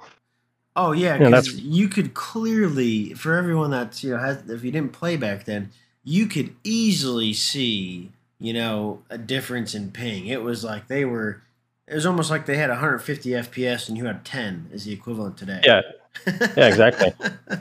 Oh 0.75 0.93
yeah, 0.93 1.17
because 1.17 1.31
that's- 1.48 1.55
you 1.62 1.89
could 1.89 2.13
clearly, 2.13 3.13
for 3.13 3.36
everyone 3.36 3.72
that's 3.72 4.03
you 4.03 4.12
know, 4.12 4.17
has, 4.19 4.50
if 4.50 4.63
you 4.63 4.72
didn't 4.72 4.93
play 4.93 5.17
back 5.17 5.43
then, 5.46 5.72
you 6.05 6.27
could 6.27 6.55
easily 6.63 7.34
see, 7.34 8.10
you 8.39 8.53
know, 8.53 9.01
a 9.10 9.17
difference 9.17 9.75
in 9.75 9.91
ping. 9.91 10.27
It 10.27 10.41
was 10.41 10.63
like 10.63 10.88
they 10.88 11.03
were, 11.03 11.41
it 11.88 11.96
was 11.96 12.05
almost 12.05 12.31
like 12.31 12.46
they 12.46 12.55
had 12.55 12.69
150 12.69 13.31
FPS 13.31 13.89
and 13.89 13.98
you 13.98 14.05
had 14.05 14.24
10 14.24 14.69
is 14.72 14.86
the 14.86 14.93
equivalent 14.93 15.36
today. 15.38 15.60
Yeah, 15.65 15.81
yeah, 16.25 16.67
exactly. 16.67 17.12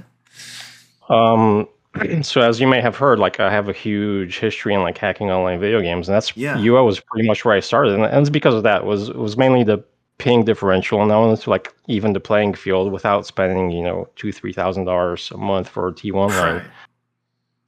Um, 1.09 1.69
so 2.23 2.41
as 2.41 2.61
you 2.61 2.67
may 2.67 2.81
have 2.81 2.97
heard, 2.97 3.19
like 3.19 3.41
I 3.41 3.51
have 3.51 3.69
a 3.69 3.73
huge 3.73 4.39
history 4.39 4.75
in 4.75 4.83
like 4.83 4.99
hacking 4.99 5.31
online 5.31 5.61
video 5.61 5.81
games, 5.81 6.09
and 6.09 6.15
that's 6.15 6.37
Yeah. 6.37 6.57
UO 6.57 6.85
was 6.85 7.01
pretty 7.01 7.27
much 7.27 7.45
where 7.45 7.55
I 7.55 7.61
started, 7.61 7.95
and 7.95 8.05
and 8.05 8.21
it's 8.21 8.31
because 8.31 8.55
of 8.55 8.63
that. 8.65 8.83
It 8.83 8.87
was 8.87 9.09
it 9.09 9.17
was 9.17 9.37
mainly 9.37 9.65
the 9.65 9.83
ping 10.19 10.45
differential, 10.45 11.03
and 11.03 11.13
I 11.13 11.17
wanted 11.19 11.41
to 11.41 11.51
like 11.51 11.73
even 11.87 12.13
the 12.13 12.21
playing 12.21 12.55
field 12.55 12.93
without 12.93 13.27
spending 13.27 13.71
you 13.71 13.83
know 13.83 14.09
two 14.17 14.33
three 14.33 14.53
thousand 14.53 14.85
dollars 14.85 15.31
a 15.33 15.39
month 15.39 15.69
for 15.69 15.89
a 15.89 15.95
T 15.95 16.13
one 16.13 16.31
line. 16.31 16.63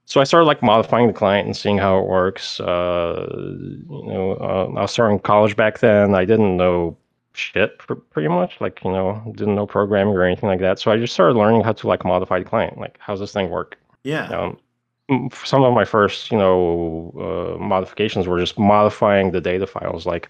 So 0.04 0.20
I 0.20 0.24
started 0.24 0.46
like 0.46 0.60
modifying 0.60 1.06
the 1.06 1.12
client 1.12 1.46
and 1.46 1.56
seeing 1.56 1.78
how 1.78 2.00
it 2.00 2.06
works. 2.08 2.58
Uh, 2.58 3.26
you 3.38 3.86
know, 3.88 4.36
uh, 4.40 4.72
I 4.76 4.82
was 4.82 4.90
starting 4.90 5.20
college 5.20 5.54
back 5.54 5.78
then. 5.78 6.16
I 6.16 6.24
didn't 6.24 6.56
know 6.56 6.96
shit 7.32 7.78
pr- 7.78 7.94
pretty 7.94 8.28
much, 8.28 8.60
like 8.60 8.82
you 8.84 8.90
know, 8.90 9.22
didn't 9.36 9.54
know 9.54 9.66
programming 9.66 10.14
or 10.14 10.24
anything 10.24 10.48
like 10.48 10.58
that. 10.60 10.80
So 10.80 10.90
I 10.90 10.96
just 10.96 11.14
started 11.14 11.38
learning 11.38 11.62
how 11.62 11.72
to 11.72 11.86
like 11.86 12.04
modify 12.04 12.40
the 12.40 12.44
client. 12.44 12.76
Like, 12.76 12.96
how's 12.98 13.20
this 13.20 13.32
thing 13.32 13.50
work? 13.50 13.78
Yeah. 14.04 14.26
Um, 15.08 15.30
some 15.44 15.62
of 15.64 15.74
my 15.74 15.84
first, 15.84 16.30
you 16.30 16.38
know, 16.38 17.12
uh, 17.18 17.58
modifications 17.62 18.26
were 18.26 18.38
just 18.38 18.58
modifying 18.58 19.32
the 19.32 19.40
data 19.40 19.66
files, 19.66 20.06
like 20.06 20.28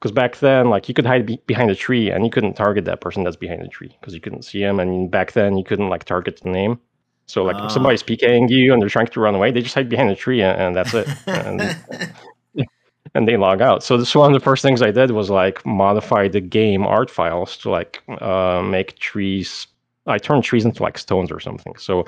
because 0.00 0.12
back 0.12 0.38
then, 0.38 0.70
like 0.70 0.88
you 0.88 0.94
could 0.94 1.04
hide 1.06 1.26
be- 1.26 1.42
behind 1.46 1.70
a 1.70 1.74
tree 1.74 2.10
and 2.10 2.24
you 2.24 2.30
couldn't 2.30 2.54
target 2.54 2.84
that 2.86 3.00
person 3.00 3.24
that's 3.24 3.36
behind 3.36 3.62
the 3.62 3.68
tree 3.68 3.94
because 4.00 4.14
you 4.14 4.20
couldn't 4.20 4.42
see 4.42 4.62
him, 4.62 4.80
and 4.80 5.10
back 5.10 5.32
then 5.32 5.56
you 5.58 5.64
couldn't 5.64 5.88
like 5.90 6.04
target 6.04 6.40
the 6.42 6.48
name. 6.50 6.78
So 7.26 7.44
like 7.44 7.56
Ah. 7.58 7.66
if 7.66 7.72
somebody's 7.72 8.02
PKing 8.02 8.48
you 8.48 8.72
and 8.72 8.80
they're 8.80 8.88
trying 8.88 9.08
to 9.08 9.20
run 9.20 9.34
away, 9.34 9.50
they 9.50 9.60
just 9.60 9.74
hide 9.74 9.88
behind 9.90 10.10
a 10.10 10.16
tree 10.16 10.40
and, 10.40 10.58
and 10.58 10.76
that's 10.76 10.94
it, 10.94 11.06
and, 11.26 11.76
and 13.14 13.28
they 13.28 13.36
log 13.36 13.60
out. 13.60 13.82
So 13.82 13.96
this 13.98 14.14
one 14.14 14.32
of 14.34 14.40
the 14.40 14.44
first 14.44 14.62
things 14.62 14.80
I 14.80 14.90
did 14.90 15.10
was 15.10 15.28
like 15.28 15.64
modify 15.66 16.28
the 16.28 16.40
game 16.40 16.86
art 16.86 17.10
files 17.10 17.56
to 17.58 17.70
like 17.70 18.02
uh, 18.22 18.62
make 18.62 18.98
trees. 18.98 19.66
I 20.06 20.16
turned 20.18 20.44
trees 20.44 20.64
into 20.64 20.82
like 20.82 20.96
stones 20.96 21.30
or 21.30 21.40
something. 21.40 21.74
So 21.76 22.06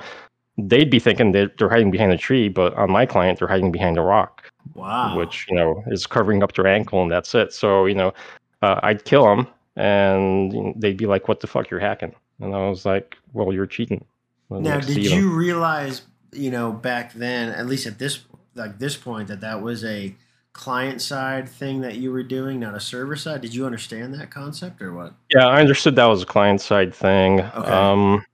they'd 0.57 0.89
be 0.89 0.99
thinking 0.99 1.31
that 1.33 1.57
they're 1.57 1.69
hiding 1.69 1.91
behind 1.91 2.11
a 2.11 2.17
tree, 2.17 2.49
but 2.49 2.73
on 2.75 2.91
my 2.91 3.05
client 3.05 3.39
they're 3.39 3.47
hiding 3.47 3.71
behind 3.71 3.97
a 3.97 4.01
rock, 4.01 4.51
wow. 4.73 5.17
which 5.17 5.45
you 5.49 5.55
know 5.55 5.83
is 5.87 6.05
covering 6.05 6.43
up 6.43 6.53
their 6.53 6.67
ankle, 6.67 7.01
and 7.01 7.11
that's 7.11 7.33
it. 7.35 7.53
So 7.53 7.85
you 7.85 7.95
know, 7.95 8.13
uh, 8.61 8.79
I'd 8.83 9.05
kill 9.05 9.23
them, 9.23 9.47
and 9.75 10.73
they'd 10.77 10.97
be 10.97 11.05
like, 11.05 11.27
"What 11.27 11.39
the 11.39 11.47
fuck, 11.47 11.69
you're 11.69 11.79
hacking?" 11.79 12.13
And 12.39 12.55
I 12.55 12.69
was 12.69 12.85
like, 12.85 13.17
"Well, 13.33 13.53
you're 13.53 13.67
cheating." 13.67 14.03
Well, 14.49 14.59
now, 14.59 14.79
did 14.79 14.97
you 14.97 15.31
realize, 15.33 16.01
you 16.33 16.51
know, 16.51 16.73
back 16.73 17.13
then, 17.13 17.49
at 17.49 17.67
least 17.67 17.87
at 17.87 17.99
this 17.99 18.19
like 18.55 18.79
this 18.79 18.97
point, 18.97 19.29
that 19.29 19.41
that 19.41 19.61
was 19.61 19.85
a 19.85 20.13
client 20.53 21.01
side 21.01 21.47
thing 21.47 21.79
that 21.81 21.95
you 21.95 22.11
were 22.11 22.23
doing, 22.23 22.59
not 22.59 22.75
a 22.75 22.79
server 22.79 23.15
side? 23.15 23.41
Did 23.41 23.55
you 23.55 23.65
understand 23.65 24.13
that 24.15 24.29
concept 24.29 24.81
or 24.81 24.93
what? 24.93 25.13
Yeah, 25.33 25.47
I 25.47 25.61
understood 25.61 25.95
that 25.95 26.05
was 26.05 26.23
a 26.23 26.25
client 26.25 26.59
side 26.59 26.93
thing. 26.93 27.39
Okay. 27.39 27.71
Um, 27.71 28.25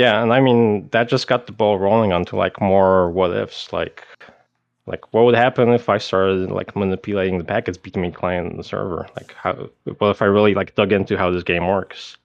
yeah, 0.00 0.22
and 0.22 0.32
I 0.32 0.40
mean 0.40 0.88
that 0.92 1.10
just 1.10 1.26
got 1.26 1.46
the 1.46 1.52
ball 1.52 1.78
rolling 1.78 2.10
onto 2.10 2.34
like 2.34 2.58
more 2.58 3.10
what 3.10 3.36
ifs, 3.36 3.70
like 3.70 4.06
like 4.86 5.12
what 5.12 5.26
would 5.26 5.34
happen 5.34 5.68
if 5.74 5.90
I 5.90 5.98
started 5.98 6.50
like 6.50 6.74
manipulating 6.74 7.36
the 7.36 7.44
packets 7.44 7.76
between 7.76 8.10
client 8.10 8.48
and 8.48 8.58
the 8.58 8.64
server? 8.64 9.06
Like 9.14 9.34
how 9.34 9.68
what 9.98 10.08
if 10.08 10.22
I 10.22 10.24
really 10.24 10.54
like 10.54 10.74
dug 10.74 10.92
into 10.92 11.18
how 11.18 11.30
this 11.30 11.42
game 11.42 11.68
works? 11.68 12.16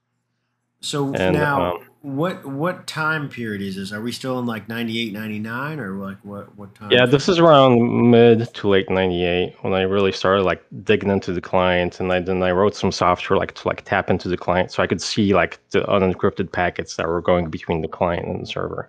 So 0.79 1.13
And, 1.15 1.35
now, 1.35 1.73
um, 1.73 1.85
what 2.05 2.45
what 2.45 2.85
time 2.85 3.29
period 3.29 3.63
is 3.63 3.77
this? 3.77 3.91
Are 3.91 3.99
we 3.99 4.11
still 4.11 4.37
in 4.37 4.45
like 4.45 4.69
98, 4.69 5.11
99 5.11 5.79
or 5.79 5.93
like 5.93 6.17
what 6.21 6.55
what 6.55 6.75
time? 6.75 6.91
Yeah, 6.91 7.07
this 7.07 7.27
is 7.27 7.39
around 7.39 8.11
mid 8.11 8.53
to 8.53 8.67
late 8.67 8.87
'98 8.91 9.55
when 9.61 9.73
I 9.73 9.81
really 9.81 10.11
started 10.11 10.43
like 10.43 10.63
digging 10.83 11.09
into 11.09 11.33
the 11.33 11.41
client, 11.41 11.99
and 11.99 12.13
I 12.13 12.19
then 12.19 12.43
I 12.43 12.51
wrote 12.51 12.75
some 12.75 12.91
software 12.91 13.39
like 13.39 13.55
to 13.55 13.67
like 13.67 13.83
tap 13.85 14.11
into 14.11 14.29
the 14.29 14.37
client, 14.37 14.71
so 14.71 14.83
I 14.83 14.87
could 14.87 15.01
see 15.01 15.33
like 15.33 15.59
the 15.71 15.81
unencrypted 15.81 16.51
packets 16.51 16.95
that 16.97 17.07
were 17.07 17.21
going 17.21 17.49
between 17.49 17.81
the 17.81 17.87
client 17.87 18.27
and 18.27 18.39
the 18.39 18.45
server. 18.45 18.87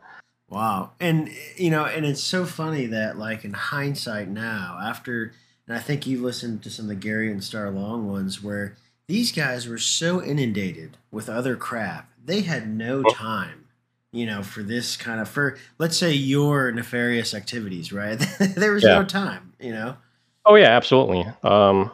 Wow. 0.51 0.91
And 1.01 1.31
you 1.57 1.71
know, 1.71 1.87
and 1.87 2.05
it's 2.05 2.23
so 2.23 2.45
funny 2.45 2.85
that 2.85 3.17
like 3.17 3.47
in 3.47 3.55
hindsight 3.55 4.29
now, 4.29 4.79
after 4.83 5.33
and 5.67 5.75
I 5.75 5.81
think 5.81 6.07
you 6.07 6.23
listened 6.23 6.63
to 6.65 6.71
some 6.71 6.85
of 6.85 6.91
the 6.91 6.95
Gary 6.97 7.33
and 7.33 7.43
Starr 7.43 7.71
Long 7.71 8.07
ones 8.07 8.43
where 8.43 8.77
these 9.09 9.33
guys 9.33 9.67
were 9.67 9.79
so 9.79 10.23
inundated 10.23 10.99
with 11.11 11.31
other 11.31 11.57
crap. 11.57 12.11
They 12.27 12.43
had 12.43 12.69
no 12.69 13.03
time, 13.05 13.67
you 14.13 14.27
know, 14.27 14.43
for 14.43 14.63
this 14.63 14.97
kind 14.97 15.21
of 15.21 15.29
for 15.29 15.57
let's 15.79 15.97
say 15.97 16.13
your 16.13 16.73
nefarious 16.73 17.35
activities, 17.35 17.93
right? 17.93 18.17
there 18.57 18.73
was 18.73 18.83
no 18.85 19.05
time, 19.05 19.53
you 19.61 19.73
know. 19.73 19.97
Oh 20.45 20.57
yeah, 20.57 20.77
absolutely. 20.77 21.25
Um, 21.43 21.91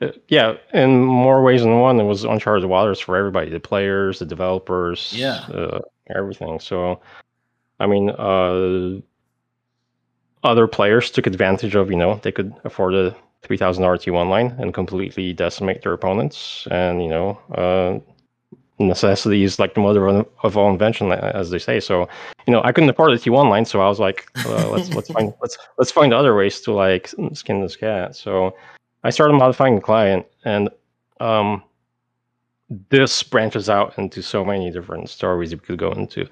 uh, 0.00 0.08
yeah, 0.28 0.54
in 0.72 1.04
more 1.04 1.42
ways 1.42 1.62
than 1.62 1.78
one, 1.80 2.00
it 2.00 2.04
was 2.04 2.24
uncharted 2.24 2.68
waters 2.68 3.00
for 3.00 3.16
everybody—the 3.16 3.60
players, 3.60 4.20
the 4.20 4.24
developers, 4.24 5.12
Yeah. 5.14 5.44
uh, 5.52 5.80
everything. 6.14 6.58
So, 6.60 7.00
I 7.80 7.86
mean, 7.86 8.10
uh, 8.10 9.00
other 10.42 10.66
players 10.66 11.10
took 11.10 11.26
advantage 11.26 11.74
of, 11.74 11.90
you 11.90 11.96
know, 11.96 12.18
they 12.22 12.32
could 12.32 12.54
afford 12.64 12.94
a 12.94 13.14
three 13.42 13.56
thousand 13.56 13.84
RT 13.84 14.08
one 14.10 14.30
line 14.30 14.54
and 14.58 14.72
completely 14.72 15.32
decimate 15.32 15.82
their 15.82 15.92
opponents, 15.92 16.66
and 16.70 17.02
you 17.02 17.08
know, 17.08 17.38
uh, 17.54 17.98
necessity 18.80 19.44
is 19.44 19.58
like 19.58 19.74
the 19.74 19.80
mother 19.80 20.08
of, 20.08 20.26
of 20.42 20.56
all 20.56 20.70
invention, 20.70 21.12
as 21.12 21.50
they 21.50 21.58
say. 21.58 21.80
So, 21.80 22.08
you 22.46 22.52
know, 22.52 22.62
I 22.64 22.72
couldn't 22.72 22.90
afford 22.90 23.12
a 23.12 23.18
T 23.18 23.30
one 23.30 23.48
line, 23.48 23.64
so 23.64 23.80
I 23.80 23.88
was 23.88 24.00
like, 24.00 24.28
uh, 24.46 24.70
let's 24.70 24.92
let's 24.94 25.10
find 25.12 25.32
let's 25.40 25.58
let's 25.78 25.90
find 25.90 26.12
other 26.12 26.34
ways 26.34 26.60
to 26.62 26.72
like 26.72 27.12
skin 27.32 27.60
this 27.60 27.76
cat. 27.76 28.16
So, 28.16 28.56
I 29.04 29.10
started 29.10 29.34
modifying 29.34 29.76
the 29.76 29.80
client, 29.80 30.26
and 30.44 30.68
um, 31.20 31.62
this 32.88 33.22
branches 33.22 33.68
out 33.68 33.96
into 33.98 34.22
so 34.22 34.44
many 34.44 34.70
different 34.70 35.08
stories 35.08 35.52
we 35.52 35.58
could 35.58 35.78
go 35.78 35.92
into. 35.92 36.26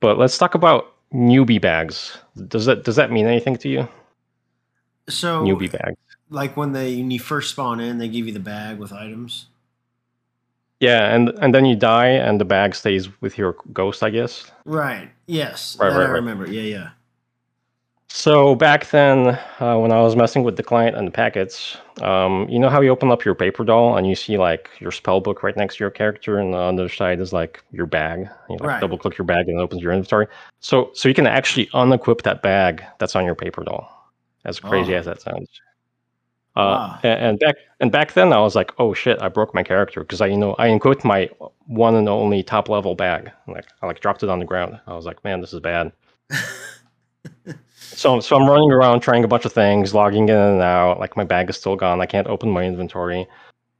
But 0.00 0.18
let's 0.18 0.38
talk 0.38 0.54
about 0.54 0.94
newbie 1.12 1.60
bags. 1.60 2.18
Does 2.48 2.66
that 2.66 2.84
does 2.84 2.96
that 2.96 3.10
mean 3.10 3.26
anything 3.26 3.56
to 3.58 3.68
you? 3.68 3.88
So 5.08 5.44
Newbie 5.44 5.70
bags. 5.70 5.98
like 6.30 6.56
when 6.56 6.72
they 6.72 6.96
when 6.96 7.10
you 7.10 7.20
first 7.20 7.50
spawn 7.50 7.80
in, 7.80 7.98
they 7.98 8.08
give 8.08 8.26
you 8.26 8.32
the 8.32 8.40
bag 8.40 8.78
with 8.78 8.92
items. 8.92 9.46
Yeah, 10.82 11.14
and 11.14 11.28
and 11.40 11.54
then 11.54 11.64
you 11.64 11.76
die, 11.76 12.08
and 12.08 12.40
the 12.40 12.44
bag 12.44 12.74
stays 12.74 13.08
with 13.22 13.38
your 13.38 13.54
ghost, 13.72 14.02
I 14.02 14.10
guess. 14.10 14.50
Right. 14.64 15.08
Yes. 15.28 15.76
Right, 15.78 15.90
that 15.90 15.96
right, 15.96 16.02
I 16.02 16.06
right. 16.08 16.14
remember. 16.14 16.50
Yeah, 16.50 16.62
yeah. 16.62 16.88
So 18.08 18.56
back 18.56 18.90
then, 18.90 19.38
uh, 19.60 19.78
when 19.78 19.92
I 19.92 20.00
was 20.02 20.16
messing 20.16 20.42
with 20.42 20.56
the 20.56 20.62
client 20.64 20.96
and 20.96 21.06
the 21.06 21.12
packets, 21.12 21.76
um, 22.02 22.48
you 22.48 22.58
know 22.58 22.68
how 22.68 22.80
you 22.82 22.90
open 22.90 23.12
up 23.12 23.24
your 23.24 23.36
paper 23.36 23.64
doll 23.64 23.96
and 23.96 24.06
you 24.08 24.16
see 24.16 24.36
like 24.38 24.70
your 24.80 24.90
spell 24.90 25.20
book 25.20 25.44
right 25.44 25.56
next 25.56 25.76
to 25.76 25.84
your 25.84 25.90
character, 25.90 26.38
and 26.40 26.52
on 26.54 26.74
the 26.76 26.82
other 26.82 26.92
side 26.92 27.20
is 27.20 27.32
like 27.32 27.62
your 27.70 27.86
bag. 27.86 28.28
You 28.50 28.56
like 28.56 28.68
Right. 28.68 28.80
double 28.80 28.98
click 28.98 29.16
your 29.16 29.24
bag 29.24 29.48
and 29.48 29.58
it 29.60 29.62
opens 29.62 29.82
your 29.82 29.92
inventory. 29.92 30.26
So 30.60 30.90
so 30.94 31.08
you 31.08 31.14
can 31.14 31.28
actually 31.28 31.66
unequip 31.68 32.22
that 32.22 32.42
bag 32.42 32.82
that's 32.98 33.14
on 33.14 33.24
your 33.24 33.36
paper 33.36 33.62
doll. 33.62 33.88
As 34.44 34.58
crazy 34.58 34.94
Oh. 34.94 34.98
as 34.98 35.06
that 35.06 35.20
sounds. 35.22 35.48
Uh, 36.54 36.98
Wow. 37.02 37.10
and, 37.10 37.38
back 37.38 37.54
and 37.80 37.90
back 37.90 38.12
then 38.12 38.32
I 38.32 38.38
was 38.40 38.54
like, 38.54 38.72
oh 38.78 38.92
shit, 38.92 39.20
I 39.22 39.28
broke 39.28 39.54
my 39.54 39.62
character 39.62 40.00
because 40.00 40.20
I 40.20 40.26
you 40.26 40.36
know 40.36 40.54
I 40.58 40.68
equipped 40.68 41.04
my 41.04 41.30
one 41.66 41.94
and 41.94 42.08
only 42.08 42.42
top 42.42 42.68
level 42.68 42.94
bag. 42.94 43.30
Like 43.48 43.66
I 43.80 43.86
like 43.86 44.00
dropped 44.00 44.22
it 44.22 44.28
on 44.28 44.38
the 44.38 44.44
ground. 44.44 44.78
I 44.86 44.94
was 44.94 45.06
like, 45.06 45.22
man, 45.24 45.40
this 45.40 45.52
is 45.54 45.60
bad. 45.60 45.92
So, 47.94 48.20
so 48.20 48.36
I'm 48.36 48.48
running 48.48 48.72
around 48.72 49.00
trying 49.00 49.22
a 49.24 49.28
bunch 49.28 49.44
of 49.44 49.52
things, 49.52 49.94
logging 49.94 50.28
in 50.28 50.36
and 50.36 50.62
out. 50.62 50.98
Like 50.98 51.16
my 51.16 51.24
bag 51.24 51.50
is 51.50 51.56
still 51.56 51.76
gone. 51.76 52.00
I 52.00 52.06
can't 52.06 52.26
open 52.26 52.50
my 52.50 52.64
inventory. 52.64 53.26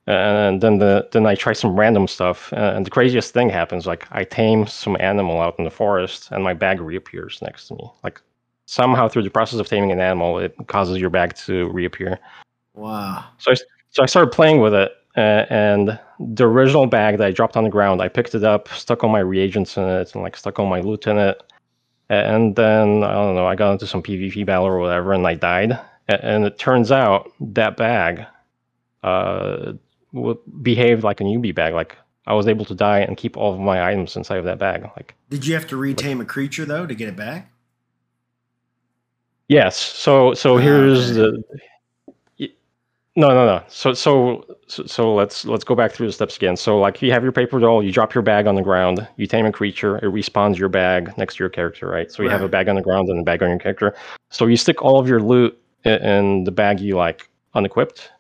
And 0.07 0.61
then 0.61 0.79
the 0.79 1.09
then 1.13 1.27
I 1.27 1.35
try 1.35 1.53
some 1.53 1.79
random 1.79 2.09
stuff, 2.09 2.53
and 2.53 2.85
the 2.85 2.91
craziest 2.91 3.33
thing 3.33 3.49
happens. 3.49 3.87
Like 3.87 4.07
I 4.11 4.25
tame 4.25 4.67
some 4.67 4.97
animal 5.01 5.41
out 5.41 5.55
in 5.59 5.65
the 5.65 5.71
forest, 5.71 6.29
and 6.33 6.43
my 6.45 6.55
bag 6.55 6.81
reappears 6.81 7.41
next 7.41 7.69
to 7.69 7.75
me. 7.77 7.91
Like 8.03 8.21
somehow 8.67 9.09
through 9.09 9.23
the 9.23 9.31
process 9.31 9.61
of 9.61 9.69
taming 9.69 9.93
an 9.93 10.01
animal, 10.01 10.39
it 10.39 10.55
causes 10.67 10.99
your 10.99 11.11
bag 11.11 11.35
to 11.47 11.69
reappear. 11.71 12.19
Wow. 12.75 13.25
So 13.39 13.53
I, 13.53 13.55
so 13.91 14.03
I 14.03 14.07
started 14.07 14.33
playing 14.33 14.61
with 14.61 14.75
it, 14.75 14.93
uh, 15.17 15.47
and 15.51 15.99
the 16.19 16.45
original 16.45 16.87
bag 16.87 17.19
that 17.19 17.27
I 17.27 17.31
dropped 17.31 17.57
on 17.57 17.65
the 17.65 17.71
ground, 17.71 18.01
I 18.01 18.09
picked 18.09 18.35
it 18.35 18.45
up, 18.45 18.69
stuck 18.69 19.05
all 19.05 19.11
my 19.11 19.21
reagents 19.21 19.77
in 19.77 19.85
it, 19.85 20.15
and 20.15 20.23
like 20.23 20.37
stuck 20.37 20.59
all 20.59 20.67
my 20.67 20.81
loot 20.81 21.07
in 21.07 21.19
it. 21.19 21.43
And 22.09 22.57
then 22.57 23.05
I 23.05 23.13
don't 23.13 23.35
know, 23.35 23.47
I 23.47 23.55
got 23.55 23.73
into 23.73 23.87
some 23.87 24.03
PvP 24.03 24.45
battle 24.45 24.67
or 24.67 24.79
whatever, 24.79 25.13
and 25.13 25.27
I 25.27 25.35
died. 25.35 25.79
And 26.09 26.45
it 26.45 26.59
turns 26.59 26.93
out 26.93 27.31
that 27.41 27.77
bag 27.77 28.27
uh, 29.03 29.73
behaved 30.63 31.05
like 31.05 31.21
a 31.21 31.25
newbie 31.25 31.55
bag. 31.55 31.75
Like 31.75 31.97
I 32.27 32.35
was 32.35 32.49
able 32.49 32.65
to 32.67 32.75
die 32.75 33.01
and 33.01 33.17
keep 33.17 33.37
all 33.37 33.53
of 33.55 33.61
my 33.61 33.89
items 33.89 34.17
inside 34.17 34.39
of 34.39 34.45
that 34.45 34.59
bag. 34.59 34.83
Like 34.97 35.15
Did 35.31 35.47
you 35.47 35.55
have 35.55 35.67
to 35.69 35.77
retame 35.77 36.21
a 36.21 36.25
creature 36.25 36.65
though 36.65 36.87
to 36.87 36.95
get 36.95 37.09
it 37.09 37.17
back? 37.17 37.51
Yes. 39.49 39.77
So 39.77 40.35
so 40.35 40.57
Ah, 40.57 40.61
here's 40.61 41.15
the. 41.15 41.43
No, 43.14 43.29
no, 43.29 43.44
no. 43.44 43.62
So, 43.68 43.92
so 43.92 44.46
so 44.68 45.14
let's 45.14 45.44
let's 45.44 45.64
go 45.64 45.75
back 45.75 45.92
through 45.92 46.07
the 46.07 46.12
steps 46.12 46.37
again. 46.37 46.57
So 46.57 46.79
like 46.79 47.03
you 47.03 47.12
have 47.12 47.22
your 47.22 47.33
paper 47.33 47.61
doll, 47.61 47.83
you 47.83 47.92
drop 47.92 48.14
your 48.14 48.22
bag 48.22 48.46
on 48.46 48.55
the 48.55 48.62
ground, 48.62 49.07
you 49.16 49.27
tame 49.27 49.44
a 49.44 49.53
creature, 49.53 49.98
it 49.98 50.05
respawns 50.05 50.57
your 50.57 50.70
bag 50.70 51.12
next 51.18 51.37
to 51.37 51.42
your 51.44 51.51
character, 51.51 51.87
right? 51.88 52.11
So 52.11 52.22
you 52.22 52.31
have 52.31 52.40
a 52.40 52.48
bag 52.48 52.68
on 52.68 52.77
the 52.77 52.81
ground 52.81 53.11
and 53.11 53.20
a 53.20 53.22
bag 53.22 53.42
on 53.42 53.51
your 53.51 53.59
character. 53.59 53.94
So 54.31 54.46
you 54.46 54.57
stick 54.57 54.81
all 54.81 54.98
of 54.98 55.09
your 55.09 55.20
loot 55.20 55.59
in 55.85 56.44
the 56.44 56.51
bag 56.51 56.81
you 56.81 56.96
like 56.96 57.29
unequipped, 57.55 58.11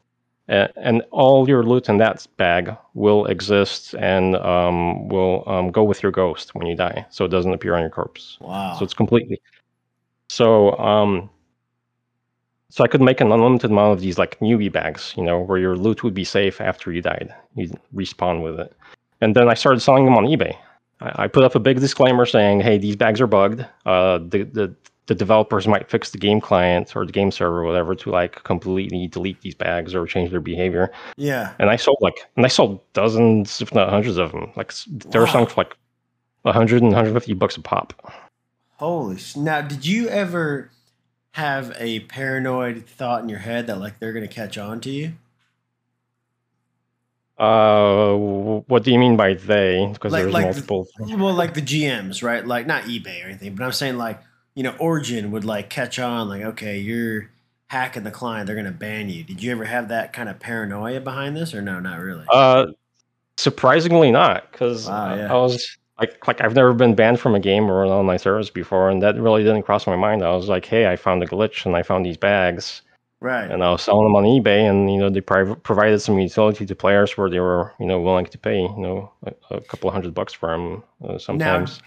and 0.48 1.02
all 1.10 1.48
your 1.48 1.62
loot 1.62 1.88
in 1.88 1.96
that 1.96 2.26
bag 2.36 2.76
will 2.92 3.24
exist 3.26 3.94
and 3.94 4.36
um, 4.36 5.08
will 5.08 5.42
um, 5.46 5.70
go 5.70 5.84
with 5.84 6.02
your 6.02 6.12
ghost 6.12 6.54
when 6.54 6.66
you 6.66 6.76
die, 6.76 7.06
so 7.08 7.24
it 7.24 7.28
doesn't 7.28 7.54
appear 7.54 7.74
on 7.74 7.80
your 7.80 7.88
corpse. 7.88 8.36
Wow. 8.42 8.76
So 8.78 8.84
it's 8.84 8.92
completely. 8.92 9.40
So 10.28 10.76
um, 10.78 11.30
so 12.72 12.82
I 12.82 12.88
could 12.88 13.02
make 13.02 13.20
an 13.20 13.30
unlimited 13.30 13.70
amount 13.70 13.92
of 13.92 14.00
these 14.00 14.16
like 14.16 14.38
newbie 14.40 14.72
bags, 14.72 15.12
you 15.14 15.22
know, 15.22 15.38
where 15.38 15.58
your 15.58 15.76
loot 15.76 16.02
would 16.02 16.14
be 16.14 16.24
safe 16.24 16.58
after 16.58 16.90
you 16.90 17.02
died. 17.02 17.28
You'd 17.54 17.78
respawn 17.94 18.42
with 18.42 18.58
it. 18.58 18.74
And 19.20 19.36
then 19.36 19.46
I 19.50 19.52
started 19.52 19.80
selling 19.80 20.06
them 20.06 20.16
on 20.16 20.24
eBay. 20.24 20.56
I, 21.02 21.24
I 21.24 21.28
put 21.28 21.44
up 21.44 21.54
a 21.54 21.60
big 21.60 21.80
disclaimer 21.80 22.24
saying, 22.24 22.60
"Hey, 22.60 22.78
these 22.78 22.96
bags 22.96 23.20
are 23.20 23.26
bugged. 23.26 23.66
Uh, 23.84 24.20
the 24.26 24.44
the 24.44 24.74
the 25.04 25.14
developers 25.14 25.68
might 25.68 25.90
fix 25.90 26.12
the 26.12 26.18
game 26.18 26.40
client 26.40 26.96
or 26.96 27.04
the 27.04 27.12
game 27.12 27.30
server 27.30 27.58
or 27.60 27.64
whatever 27.66 27.94
to 27.94 28.10
like 28.10 28.42
completely 28.44 29.06
delete 29.06 29.42
these 29.42 29.54
bags 29.54 29.94
or 29.94 30.06
change 30.06 30.30
their 30.30 30.40
behavior." 30.40 30.90
Yeah. 31.18 31.52
And 31.58 31.68
I 31.68 31.76
sold 31.76 31.98
like, 32.00 32.26
and 32.36 32.46
I 32.46 32.48
sold 32.48 32.80
dozens, 32.94 33.60
if 33.60 33.74
not 33.74 33.90
hundreds 33.90 34.16
of 34.16 34.32
them. 34.32 34.50
Like 34.56 34.72
they 34.86 35.18
were 35.18 35.26
selling 35.26 35.46
for 35.46 35.60
like 35.60 35.76
100 36.42 36.76
and 36.80 36.92
150 36.92 37.34
bucks 37.34 37.58
a 37.58 37.60
pop. 37.60 37.92
Holy! 38.76 39.18
sh- 39.18 39.36
Now, 39.36 39.60
did 39.60 39.84
you 39.84 40.08
ever 40.08 40.70
have 41.32 41.74
a 41.78 42.00
paranoid 42.00 42.86
thought 42.86 43.22
in 43.22 43.28
your 43.28 43.38
head 43.38 43.66
that 43.66 43.78
like 43.78 43.98
they're 43.98 44.12
gonna 44.12 44.28
catch 44.28 44.56
on 44.58 44.80
to 44.80 44.90
you? 44.90 45.12
Uh, 47.38 48.14
what 48.66 48.84
do 48.84 48.92
you 48.92 48.98
mean 48.98 49.16
by 49.16 49.34
they? 49.34 49.88
Because 49.92 50.12
Like- 50.12 50.22
there's 50.24 50.34
like 50.34 50.42
the- 50.44 50.52
multiple. 50.52 50.88
Well, 51.00 51.34
like 51.34 51.54
the 51.54 51.62
GMs, 51.62 52.22
right? 52.22 52.46
Like 52.46 52.66
not 52.66 52.84
eBay 52.84 53.24
or 53.24 53.28
anything, 53.28 53.54
but 53.54 53.64
I'm 53.64 53.72
saying 53.72 53.96
like 53.98 54.20
you 54.54 54.62
know 54.62 54.74
Origin 54.78 55.30
would 55.30 55.44
like 55.44 55.70
catch 55.70 55.98
on, 55.98 56.28
like 56.28 56.42
okay, 56.42 56.78
you're 56.78 57.30
hacking 57.68 58.04
the 58.04 58.10
client, 58.10 58.46
they're 58.46 58.54
gonna 58.56 58.70
ban 58.70 59.08
you. 59.08 59.24
Did 59.24 59.42
you 59.42 59.50
ever 59.50 59.64
have 59.64 59.88
that 59.88 60.12
kind 60.12 60.28
of 60.28 60.38
paranoia 60.38 61.00
behind 61.00 61.36
this, 61.36 61.54
or 61.54 61.62
no, 61.62 61.80
not 61.80 61.98
really? 62.00 62.26
Uh, 62.30 62.66
surprisingly 63.38 64.12
not, 64.12 64.52
because 64.52 64.86
Wow, 64.86 65.14
yeah. 65.14 65.32
I 65.32 65.36
was 65.38 65.78
like, 66.02 66.26
like 66.26 66.40
I've 66.40 66.54
never 66.54 66.72
been 66.72 66.96
banned 66.96 67.20
from 67.20 67.36
a 67.36 67.40
game 67.40 67.70
or 67.70 67.84
an 67.84 67.90
online 67.90 68.18
service 68.18 68.50
before, 68.50 68.90
and 68.90 69.00
that 69.02 69.14
really 69.20 69.44
didn't 69.44 69.62
cross 69.62 69.86
my 69.86 69.94
mind. 69.94 70.24
I 70.24 70.34
was 70.34 70.48
like, 70.48 70.64
hey, 70.64 70.88
I 70.88 70.96
found 70.96 71.22
a 71.22 71.26
glitch 71.26 71.64
and 71.64 71.76
I 71.76 71.84
found 71.84 72.04
these 72.04 72.16
bags, 72.16 72.82
right. 73.20 73.48
and 73.48 73.62
I 73.62 73.70
was 73.70 73.82
selling 73.82 74.04
them 74.06 74.16
on 74.16 74.24
eBay, 74.24 74.68
and 74.68 74.92
you 74.92 74.98
know 74.98 75.10
they 75.10 75.20
priv- 75.20 75.62
provided 75.62 76.00
some 76.00 76.18
utility 76.18 76.66
to 76.66 76.74
players 76.74 77.16
where 77.16 77.30
they 77.30 77.38
were 77.38 77.72
you 77.78 77.86
know 77.86 78.00
willing 78.00 78.26
to 78.26 78.38
pay 78.38 78.62
you 78.62 78.76
know 78.76 79.12
a, 79.24 79.54
a 79.54 79.60
couple 79.60 79.88
of 79.88 79.94
hundred 79.94 80.12
bucks 80.12 80.32
for 80.32 80.50
them 80.50 80.82
uh, 81.08 81.18
sometimes. 81.18 81.80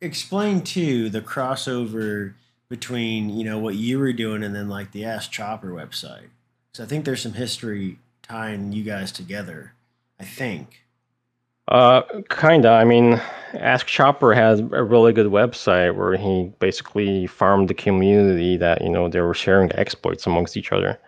Explain 0.00 0.62
too 0.62 1.08
the 1.08 1.20
crossover 1.20 2.34
between 2.68 3.30
you 3.30 3.44
know 3.44 3.60
what 3.60 3.76
you 3.76 4.00
were 4.00 4.12
doing 4.12 4.42
and 4.42 4.56
then 4.56 4.68
like 4.68 4.90
the 4.90 5.04
Ask 5.04 5.30
Chopper 5.30 5.70
website. 5.70 6.30
So 6.74 6.82
I 6.82 6.86
think 6.86 7.04
there's 7.04 7.22
some 7.22 7.34
history 7.34 7.98
tying 8.22 8.72
you 8.72 8.82
guys 8.82 9.12
together. 9.12 9.74
I 10.18 10.24
think. 10.24 10.82
Uh, 11.72 12.02
kinda. 12.28 12.68
I 12.68 12.84
mean, 12.84 13.14
Ask 13.54 13.86
Chopper 13.86 14.34
has 14.34 14.60
a 14.60 14.84
really 14.84 15.14
good 15.14 15.28
website 15.28 15.96
where 15.96 16.16
he 16.18 16.52
basically 16.58 17.26
farmed 17.26 17.68
the 17.68 17.74
community 17.74 18.58
that 18.58 18.82
you 18.82 18.90
know 18.90 19.08
they 19.08 19.22
were 19.22 19.32
sharing 19.34 19.72
exploits 19.72 20.26
amongst 20.26 20.54
each 20.56 20.70
other. 20.70 20.98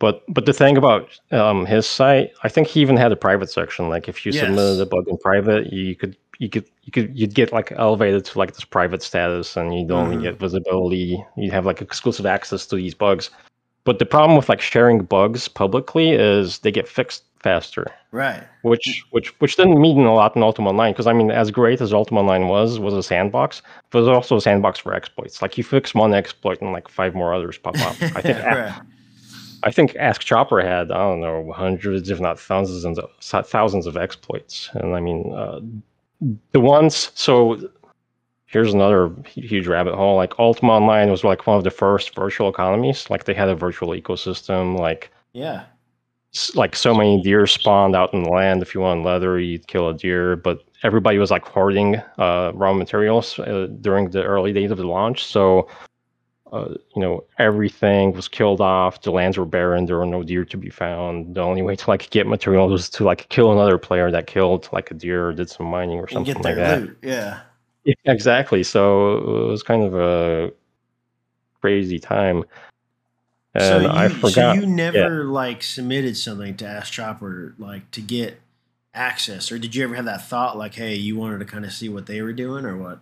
But 0.00 0.24
but 0.28 0.44
the 0.46 0.52
thing 0.52 0.76
about 0.76 1.20
um, 1.30 1.66
his 1.66 1.86
site, 1.86 2.32
I 2.42 2.48
think 2.48 2.66
he 2.66 2.80
even 2.80 2.96
had 2.96 3.12
a 3.12 3.16
private 3.16 3.48
section. 3.48 3.88
Like 3.88 4.08
if 4.08 4.26
you 4.26 4.32
Yes. 4.32 4.40
submitted 4.40 4.80
a 4.80 4.86
bug 4.86 5.04
in 5.06 5.16
private, 5.18 5.72
you 5.72 5.94
could 5.94 6.16
you 6.40 6.48
could 6.48 6.64
you 6.82 6.90
could 6.90 7.16
you'd 7.16 7.34
get 7.34 7.52
like 7.52 7.70
elevated 7.72 8.24
to 8.24 8.38
like 8.38 8.54
this 8.54 8.64
private 8.64 9.02
status, 9.04 9.56
and 9.56 9.72
you'd 9.72 9.92
only 9.92 10.16
Mhm. 10.16 10.22
get 10.22 10.40
visibility. 10.40 11.24
You'd 11.36 11.52
have 11.52 11.64
like 11.66 11.80
exclusive 11.80 12.26
access 12.26 12.66
to 12.66 12.76
these 12.76 12.94
bugs. 12.94 13.30
But 13.84 13.98
the 13.98 14.06
problem 14.06 14.36
with 14.36 14.48
like 14.48 14.60
sharing 14.60 15.00
bugs 15.04 15.48
publicly 15.48 16.10
is 16.12 16.60
they 16.60 16.70
get 16.70 16.88
fixed 16.88 17.24
faster 17.42 17.88
Right. 18.12 18.44
which 18.62 19.04
which 19.10 19.28
which 19.40 19.56
didn't 19.56 19.80
mean 19.80 19.98
a 20.04 20.14
lot 20.14 20.36
in 20.36 20.42
Ultima 20.42 20.68
Online 20.70 20.92
because 20.92 21.06
I 21.06 21.12
mean, 21.12 21.30
as 21.30 21.50
great 21.50 21.80
as 21.80 21.92
Ultima 21.92 22.20
Online 22.20 22.46
was, 22.46 22.78
was 22.78 22.94
a 22.94 23.02
sandbox, 23.02 23.62
but 23.90 23.98
it 23.98 24.02
was 24.02 24.08
also 24.08 24.36
a 24.36 24.40
sandbox 24.40 24.78
for 24.78 24.94
exploits. 24.94 25.42
Like 25.42 25.58
you 25.58 25.64
fix 25.64 25.94
one 25.94 26.14
exploit 26.14 26.60
and 26.60 26.72
like 26.72 26.88
five 26.88 27.14
more 27.14 27.34
others 27.34 27.58
pop 27.58 27.76
up. 27.80 27.96
I 28.14 28.20
think 28.20 28.38
right. 28.44 28.80
I 29.64 29.70
think 29.70 29.96
Ask 29.96 30.22
Chopper 30.22 30.60
had 30.60 30.90
I 30.90 30.98
don't 30.98 31.20
know 31.20 31.52
hundreds, 31.52 32.10
if 32.10 32.20
not 32.20 32.38
thousands, 32.38 32.98
of 32.98 33.46
thousands 33.46 33.86
of 33.86 33.96
exploits, 33.96 34.70
and 34.74 34.94
I 34.94 35.00
mean 35.00 35.32
uh, 35.34 35.60
the 36.52 36.60
ones. 36.60 37.10
So 37.14 37.70
here's 38.52 38.74
another 38.74 39.10
huge 39.26 39.66
rabbit 39.66 39.94
hole. 39.94 40.16
Like 40.16 40.38
Ultima 40.38 40.72
Online 40.72 41.10
was 41.10 41.24
like 41.24 41.46
one 41.46 41.56
of 41.56 41.64
the 41.64 41.70
first 41.70 42.14
virtual 42.14 42.48
economies. 42.48 43.08
Like 43.10 43.24
they 43.24 43.34
had 43.34 43.48
a 43.48 43.54
virtual 43.56 43.88
ecosystem. 43.90 44.78
Like 44.78 45.10
Yeah. 45.32 45.64
like 46.54 46.76
so 46.76 46.94
many 46.94 47.22
deer 47.22 47.46
spawned 47.46 47.96
out 47.96 48.12
in 48.14 48.22
the 48.24 48.30
land. 48.30 48.62
If 48.62 48.74
you 48.74 48.80
want 48.82 49.04
leather, 49.04 49.38
you'd 49.40 49.66
kill 49.66 49.88
a 49.88 49.94
deer. 49.94 50.36
But 50.36 50.62
everybody 50.82 51.18
was 51.18 51.30
like 51.30 51.46
hoarding 51.46 51.96
uh, 52.18 52.52
raw 52.54 52.72
materials 52.72 53.38
uh, 53.38 53.68
during 53.80 54.10
the 54.10 54.22
early 54.22 54.52
days 54.52 54.70
of 54.70 54.78
the 54.78 54.86
launch. 54.86 55.24
So, 55.24 55.68
uh, 56.52 56.74
you 56.94 57.00
know, 57.02 57.24
everything 57.38 58.12
was 58.12 58.28
killed 58.28 58.60
off. 58.60 59.00
The 59.02 59.10
lands 59.12 59.38
were 59.38 59.46
barren. 59.46 59.86
There 59.86 59.96
were 59.96 60.04
no 60.06 60.22
deer 60.22 60.44
to 60.44 60.56
be 60.58 60.68
found. 60.68 61.34
The 61.34 61.40
only 61.40 61.62
way 61.62 61.76
to 61.76 61.88
like 61.90 62.10
get 62.10 62.26
materials 62.26 62.70
was 62.72 62.90
to 62.90 63.04
like 63.04 63.28
kill 63.30 63.52
another 63.52 63.78
player 63.78 64.10
that 64.10 64.26
killed 64.26 64.68
like 64.72 64.90
a 64.90 64.94
deer 64.94 65.28
or 65.28 65.32
did 65.32 65.48
some 65.48 65.66
mining 65.66 65.98
or 65.98 66.08
something 66.08 66.36
like 66.42 66.56
that. 66.56 66.80
loot. 66.82 66.98
Yeah. 67.02 67.40
Yeah, 67.84 67.94
exactly. 68.04 68.62
So 68.62 69.18
it 69.18 69.48
was 69.48 69.62
kind 69.62 69.82
of 69.82 69.94
a 69.94 70.52
crazy 71.60 71.98
time. 71.98 72.44
And 73.54 73.62
so 73.62 73.80
you, 73.80 73.88
I 73.88 74.08
so 74.08 74.52
you 74.52 74.66
never 74.66 75.24
like 75.24 75.62
submitted 75.62 76.16
something 76.16 76.56
to 76.56 76.66
Ask 76.66 76.92
Chopper 76.92 77.54
like 77.58 77.90
to 77.90 78.00
get 78.00 78.40
access, 78.94 79.52
or 79.52 79.58
did 79.58 79.74
you 79.74 79.84
ever 79.84 79.94
have 79.94 80.06
that 80.06 80.26
thought 80.26 80.56
like, 80.56 80.74
hey, 80.74 80.94
you 80.94 81.16
wanted 81.16 81.38
to 81.38 81.44
kind 81.44 81.64
of 81.64 81.72
see 81.72 81.88
what 81.88 82.06
they 82.06 82.22
were 82.22 82.32
doing, 82.32 82.64
or 82.64 82.76
what? 82.76 83.00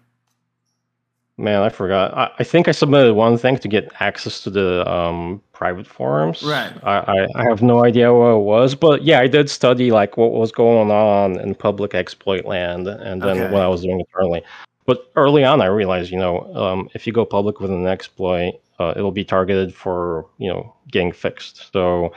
Man, 1.36 1.62
I 1.62 1.70
forgot. 1.70 2.12
I, 2.12 2.30
I 2.38 2.44
think 2.44 2.68
I 2.68 2.72
submitted 2.72 3.14
one 3.14 3.38
thing 3.38 3.56
to 3.58 3.68
get 3.68 3.90
access 4.00 4.42
to 4.42 4.50
the 4.50 4.86
um, 4.90 5.40
private 5.52 5.86
forums. 5.86 6.42
Right. 6.42 6.72
I, 6.82 6.98
I, 6.98 7.28
I 7.34 7.44
have 7.44 7.62
no 7.62 7.82
idea 7.82 8.12
what 8.12 8.32
it 8.32 8.42
was, 8.42 8.74
but 8.74 9.04
yeah, 9.04 9.20
I 9.20 9.26
did 9.26 9.48
study 9.48 9.90
like 9.90 10.18
what 10.18 10.32
was 10.32 10.52
going 10.52 10.90
on 10.90 11.40
in 11.40 11.54
public 11.54 11.94
exploit 11.94 12.44
land, 12.44 12.88
and 12.88 13.22
then 13.22 13.38
Okay. 13.38 13.52
when 13.54 13.62
I 13.62 13.68
was 13.68 13.82
doing 13.82 14.00
it 14.00 14.08
early. 14.14 14.42
But 14.90 15.08
early 15.14 15.44
on, 15.44 15.60
I 15.60 15.66
realized, 15.66 16.10
you 16.10 16.18
know, 16.18 16.52
um, 16.52 16.90
if 16.94 17.06
you 17.06 17.12
go 17.12 17.24
public 17.24 17.60
with 17.60 17.70
an 17.70 17.86
exploit, 17.86 18.54
uh, 18.80 18.92
it'll 18.96 19.12
be 19.12 19.24
targeted 19.24 19.72
for 19.72 20.26
you 20.38 20.48
know 20.48 20.74
getting 20.90 21.12
fixed. 21.12 21.72
So, 21.72 22.12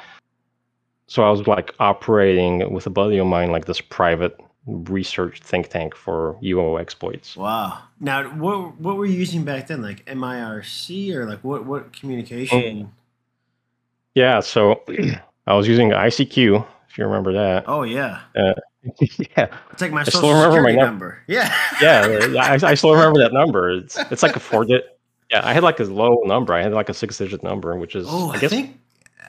so 1.06 1.22
I 1.22 1.30
was 1.30 1.46
like 1.46 1.76
operating 1.80 2.74
with 2.74 2.88
a 2.88 2.90
buddy 2.90 3.20
of 3.20 3.28
mine, 3.28 3.52
like 3.52 3.66
this 3.66 3.80
private 3.80 4.36
research 4.66 5.40
think 5.42 5.70
tank 5.70 5.94
for 5.94 6.36
UO 6.42 6.82
exploits. 6.82 7.38
Wow. 7.38 7.78
Now, 8.00 8.24
what 8.24 8.80
what 8.80 8.98
were 8.98 9.06
you 9.06 9.20
using 9.20 9.44
back 9.44 9.68
then? 9.68 9.84
Like 9.84 10.04
MIRC 10.06 11.14
or 11.14 11.28
like 11.28 11.44
what 11.44 11.68
what 11.68 11.94
communication? 11.94 12.92
Yeah, 14.16 14.40
so 14.40 14.82
I 15.46 15.54
was 15.54 15.68
using 15.68 15.92
ICQ, 15.92 16.66
if 16.90 16.98
you 16.98 17.06
remember 17.06 17.34
that. 17.34 17.66
Oh 17.68 17.84
yeah, 17.84 18.22
yeah, 19.00 19.48
it's 19.72 19.82
like 19.82 19.91
my 19.91 20.04
still 20.04 20.22
social 20.22 20.34
remember 20.34 20.62
my 20.62 20.69
security 20.72 20.76
num- 20.78 20.86
number. 20.88 21.19
Yeah. 21.28 21.56
yeah, 21.82 22.58
I, 22.63 22.72
I 22.72 22.74
still 22.74 22.93
remember 22.93 23.19
that 23.19 23.34
number. 23.34 23.72
It's 23.72 23.98
it's 24.12 24.24
like 24.24 24.36
a 24.36 24.39
four 24.39 24.65
digit. 24.65 25.00
Yeah, 25.32 25.41
I 25.48 25.54
had 25.54 25.63
like 25.63 25.80
a 25.80 25.84
low 25.86 26.22
number. 26.26 26.54
I 26.54 26.62
had 26.62 26.74
like 26.74 26.89
a 26.89 26.93
six 26.93 27.17
digit 27.17 27.43
number, 27.43 27.76
which 27.78 27.96
is 27.96 28.06
Oh, 28.10 28.32
I, 28.32 28.36
I 28.36 28.39
guess 28.39 28.50
think 28.52 28.80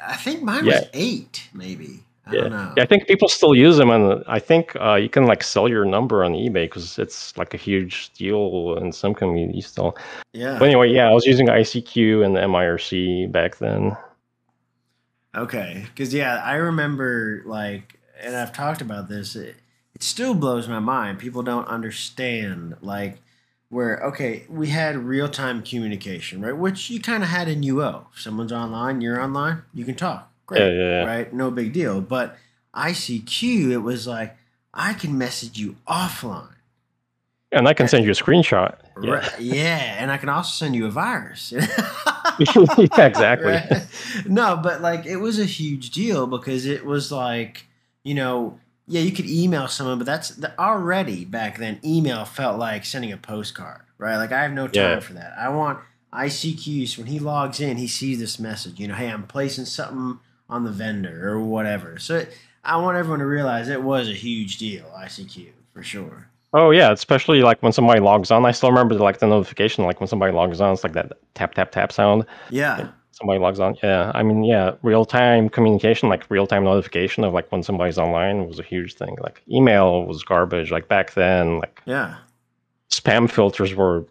I 0.06 0.16
think 0.16 0.42
mine 0.42 0.64
Yeah. 0.64 0.80
was 0.80 0.88
eight, 0.92 1.48
maybe. 1.54 2.00
I 2.26 2.32
yeah. 2.34 2.40
don't 2.40 2.50
know. 2.52 2.72
yeah. 2.76 2.82
I 2.82 2.86
think 2.86 3.06
people 3.06 3.28
still 3.28 3.54
use 3.54 3.76
them, 3.76 3.90
and 3.90 4.24
I 4.26 4.38
think 4.38 4.74
uh, 4.80 4.94
you 4.94 5.08
can 5.10 5.26
like 5.26 5.42
sell 5.42 5.68
your 5.68 5.84
number 5.84 6.24
on 6.24 6.32
eBay 6.32 6.64
because 6.64 6.98
it's 6.98 7.36
like 7.36 7.52
a 7.54 7.58
huge 7.58 8.12
deal 8.14 8.76
in 8.80 8.92
some 8.92 9.14
communities 9.14 9.66
still. 9.66 9.96
Yeah. 10.32 10.58
But 10.58 10.66
anyway, 10.68 10.90
yeah, 10.90 11.08
I 11.08 11.12
was 11.12 11.26
using 11.26 11.46
ICQ 11.48 12.24
and 12.24 12.34
MIRC 12.36 13.30
back 13.30 13.58
then. 13.58 13.96
Okay, 15.36 15.84
because 15.88 16.14
yeah, 16.14 16.40
I 16.44 16.54
remember 16.54 17.42
like, 17.44 17.93
and 18.20 18.36
I've 18.36 18.52
talked 18.52 18.80
about 18.80 19.08
this. 19.08 19.36
It, 19.36 19.56
it 19.94 20.02
still 20.02 20.34
blows 20.34 20.68
my 20.68 20.80
mind. 20.80 21.18
People 21.18 21.42
don't 21.42 21.66
understand 21.68 22.76
like 22.80 23.18
where 23.68 23.98
okay, 24.00 24.44
we 24.48 24.68
had 24.68 24.96
real 24.96 25.28
time 25.28 25.62
communication, 25.62 26.40
right? 26.40 26.56
Which 26.56 26.90
you 26.90 27.00
kind 27.00 27.22
of 27.22 27.28
had 27.28 27.48
in 27.48 27.62
UO. 27.62 28.06
If 28.14 28.20
someone's 28.20 28.52
online, 28.52 29.00
you're 29.00 29.20
online, 29.20 29.62
you 29.72 29.84
can 29.84 29.94
talk. 29.94 30.30
Great, 30.46 30.60
Yeah, 30.60 30.70
yeah, 30.70 30.90
yeah. 30.90 31.04
right? 31.04 31.32
No 31.32 31.50
big 31.50 31.72
deal. 31.72 32.00
But 32.00 32.36
ICQ, 32.74 33.70
it 33.70 33.78
was 33.78 34.06
like 34.06 34.36
I 34.72 34.92
can 34.94 35.16
message 35.16 35.58
you 35.58 35.76
offline. 35.88 36.48
And 37.52 37.68
I 37.68 37.74
can 37.74 37.86
send 37.86 38.04
you 38.04 38.10
a 38.10 38.14
screenshot. 38.14 38.76
Yeah, 39.00 39.10
Right. 39.10 39.40
Yeah, 39.40 39.96
and 39.98 40.10
I 40.10 40.16
can 40.16 40.28
also 40.28 40.50
send 40.50 40.74
you 40.74 40.86
a 40.86 40.90
virus. 40.90 41.52
yeah 42.38 43.06
exactly. 43.06 43.52
Right? 43.52 43.86
No, 44.26 44.56
but 44.56 44.80
like 44.80 45.06
it 45.06 45.16
was 45.16 45.38
a 45.38 45.44
huge 45.44 45.90
deal 45.90 46.26
because 46.26 46.66
it 46.66 46.84
was 46.84 47.12
like, 47.12 47.66
you 48.04 48.14
know, 48.14 48.58
yeah, 48.86 49.00
you 49.00 49.12
could 49.12 49.26
email 49.28 49.66
someone, 49.66 49.98
but 49.98 50.06
that's 50.06 50.28
the, 50.30 50.56
already 50.60 51.24
back 51.24 51.58
then. 51.58 51.80
Email 51.84 52.24
felt 52.24 52.58
like 52.58 52.84
sending 52.84 53.10
a 53.12 53.16
postcard, 53.16 53.80
right? 53.98 54.16
Like 54.16 54.30
I 54.30 54.42
have 54.42 54.52
no 54.52 54.68
time 54.68 54.74
Yeah. 54.92 55.00
for 55.00 55.14
that. 55.14 55.34
I 55.38 55.48
want 55.48 55.78
ICQ. 56.12 56.86
So 56.88 57.02
when 57.02 57.10
he 57.10 57.18
logs 57.18 57.60
in, 57.60 57.76
he 57.76 57.88
sees 57.88 58.18
this 58.18 58.38
message. 58.38 58.78
You 58.78 58.88
know, 58.88 58.94
hey, 58.94 59.08
I'm 59.10 59.26
placing 59.26 59.64
something 59.64 60.20
on 60.48 60.64
the 60.64 60.70
vendor 60.70 61.30
or 61.30 61.40
whatever. 61.40 61.98
So 61.98 62.18
it, 62.18 62.36
I 62.62 62.76
want 62.76 62.96
everyone 62.96 63.20
to 63.20 63.26
realize 63.26 63.68
it 63.68 63.82
was 63.82 64.08
a 64.08 64.12
huge 64.14 64.58
deal. 64.58 64.84
ICQ 64.96 65.48
for 65.72 65.82
sure. 65.82 66.28
Oh 66.52 66.70
yeah, 66.70 66.92
especially 66.92 67.42
like 67.42 67.60
when 67.62 67.72
somebody 67.72 68.00
logs 68.00 68.30
on. 68.30 68.44
I 68.46 68.52
still 68.52 68.68
remember 68.70 68.94
like 68.94 69.18
the 69.18 69.26
notification, 69.26 69.84
like 69.84 70.00
when 70.00 70.06
somebody 70.06 70.32
logs 70.32 70.60
on, 70.60 70.72
it's 70.72 70.84
like 70.84 70.92
that 70.92 71.12
tap 71.34 71.54
tap 71.54 71.72
tap 71.72 71.90
sound. 71.90 72.26
Yeah. 72.50 72.88
Somebody 73.16 73.38
logs 73.38 73.60
on. 73.60 73.76
Yeah, 73.82 74.12
I 74.14 74.22
mean, 74.22 74.44
yeah, 74.44 74.72
real 74.82 75.04
time 75.04 75.48
communication, 75.48 76.08
like 76.08 76.28
real 76.30 76.46
time 76.46 76.64
notification 76.64 77.24
of 77.24 77.32
like 77.32 77.50
when 77.50 77.62
somebody's 77.62 77.98
online, 77.98 78.46
was 78.46 78.58
a 78.58 78.62
huge 78.62 78.94
thing. 78.94 79.16
Like 79.20 79.42
email 79.50 80.04
was 80.04 80.22
garbage. 80.22 80.70
Like 80.70 80.88
back 80.88 81.14
then, 81.14 81.58
like 81.58 81.80
yeah, 81.86 82.16
spam 82.90 83.30
filters 83.30 83.74
were 83.74 84.04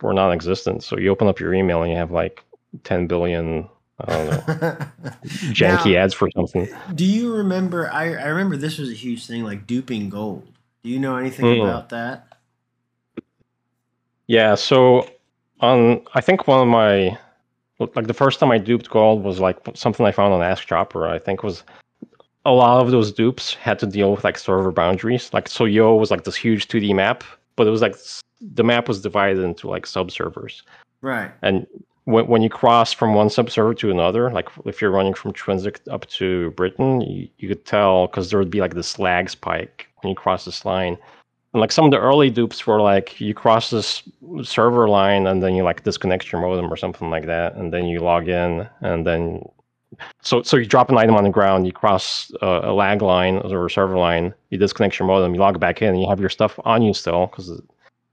were 0.00 0.12
non-existent. 0.12 0.82
So 0.82 0.98
you 0.98 1.10
open 1.10 1.28
up 1.28 1.40
your 1.40 1.54
email 1.54 1.82
and 1.82 1.90
you 1.90 1.96
have 1.96 2.10
like 2.10 2.44
10 2.84 3.06
billion 3.06 3.68
I 4.02 4.12
don't 4.12 4.26
know. 4.26 4.36
Janky 5.52 5.92
now, 5.92 6.00
ads 6.00 6.14
for 6.14 6.30
something. 6.34 6.68
Do 6.94 7.04
you 7.04 7.34
remember? 7.34 7.90
I, 7.90 8.14
I 8.14 8.26
remember 8.28 8.56
this 8.56 8.78
was 8.78 8.90
a 8.90 8.94
huge 8.94 9.26
thing, 9.26 9.44
like 9.44 9.66
duping 9.66 10.08
gold. 10.08 10.48
Do 10.82 10.88
you 10.88 10.98
know 10.98 11.16
anything 11.16 11.44
mm. 11.44 11.62
about 11.62 11.90
that? 11.90 12.26
Yeah. 14.26 14.54
So 14.54 15.06
on, 15.60 16.02
I 16.14 16.20
think 16.20 16.46
one 16.46 16.62
of 16.62 16.68
my, 16.68 17.18
like 17.94 18.06
the 18.06 18.14
first 18.14 18.38
time 18.38 18.50
I 18.50 18.58
duped 18.58 18.90
gold 18.90 19.22
was 19.22 19.40
like 19.40 19.58
something 19.74 20.04
I 20.04 20.12
found 20.12 20.32
on 20.34 20.42
Ask 20.42 20.66
Chopper. 20.66 21.08
I 21.08 21.18
think 21.18 21.42
was 21.42 21.64
a 22.44 22.52
lot 22.52 22.80
of 22.80 22.90
those 22.90 23.12
dupes 23.12 23.54
had 23.54 23.78
to 23.80 23.86
deal 23.86 24.10
with 24.12 24.24
like 24.24 24.38
server 24.38 24.72
boundaries. 24.72 25.30
Like 25.32 25.48
so, 25.48 25.64
UO 25.64 25.98
was 25.98 26.10
like 26.10 26.24
this 26.24 26.36
huge 26.36 26.68
2D 26.68 26.94
map, 26.94 27.24
but 27.56 27.66
it 27.66 27.70
was 27.70 27.82
like 27.82 27.96
the 28.40 28.64
map 28.64 28.88
was 28.88 29.00
divided 29.00 29.42
into 29.42 29.68
like 29.68 29.86
sub 29.86 30.10
servers. 30.10 30.62
Right. 31.02 31.30
And 31.42 31.66
when, 32.04 32.26
when 32.26 32.42
you 32.42 32.50
cross 32.50 32.92
from 32.92 33.14
one 33.14 33.30
sub 33.30 33.50
server 33.50 33.74
to 33.74 33.90
another, 33.90 34.30
like 34.30 34.48
if 34.64 34.80
you're 34.80 34.90
running 34.90 35.14
from 35.14 35.32
Trinsic 35.32 35.80
up 35.90 36.06
to 36.06 36.50
Britain, 36.52 37.00
you, 37.02 37.28
you 37.38 37.48
could 37.48 37.64
tell 37.64 38.06
because 38.06 38.30
there 38.30 38.38
would 38.38 38.50
be 38.50 38.60
like 38.60 38.74
this 38.74 38.98
lag 38.98 39.30
spike 39.30 39.88
when 40.02 40.10
you 40.10 40.16
cross 40.16 40.44
this 40.44 40.64
line. 40.64 40.96
And 41.52 41.60
like 41.60 41.72
some 41.72 41.84
of 41.84 41.90
the 41.90 41.98
early 41.98 42.30
dupes 42.30 42.66
were 42.66 42.80
like 42.80 43.20
you 43.20 43.34
cross 43.34 43.70
this 43.70 44.02
server 44.42 44.88
line 44.88 45.26
and 45.26 45.42
then 45.42 45.54
you 45.54 45.64
like 45.64 45.82
disconnect 45.82 46.30
your 46.30 46.40
modem 46.40 46.72
or 46.72 46.76
something 46.76 47.10
like 47.10 47.26
that, 47.26 47.56
and 47.56 47.72
then 47.72 47.86
you 47.86 48.00
log 48.00 48.28
in 48.28 48.68
and 48.80 49.06
then 49.06 49.42
so 50.22 50.42
so 50.42 50.56
you 50.56 50.66
drop 50.66 50.90
an 50.90 50.98
item 50.98 51.16
on 51.16 51.24
the 51.24 51.30
ground, 51.30 51.66
you 51.66 51.72
cross 51.72 52.30
uh, 52.42 52.60
a 52.62 52.72
lag 52.72 53.02
line 53.02 53.38
or 53.38 53.66
a 53.66 53.70
server 53.70 53.98
line, 53.98 54.32
you 54.50 54.58
disconnect 54.58 54.98
your 54.98 55.08
modem, 55.08 55.34
you 55.34 55.40
log 55.40 55.58
back 55.58 55.82
in, 55.82 55.88
and 55.88 56.00
you 56.00 56.08
have 56.08 56.20
your 56.20 56.28
stuff 56.28 56.58
on 56.64 56.82
you 56.82 56.94
still 56.94 57.26
because, 57.26 57.48
and, 57.48 57.62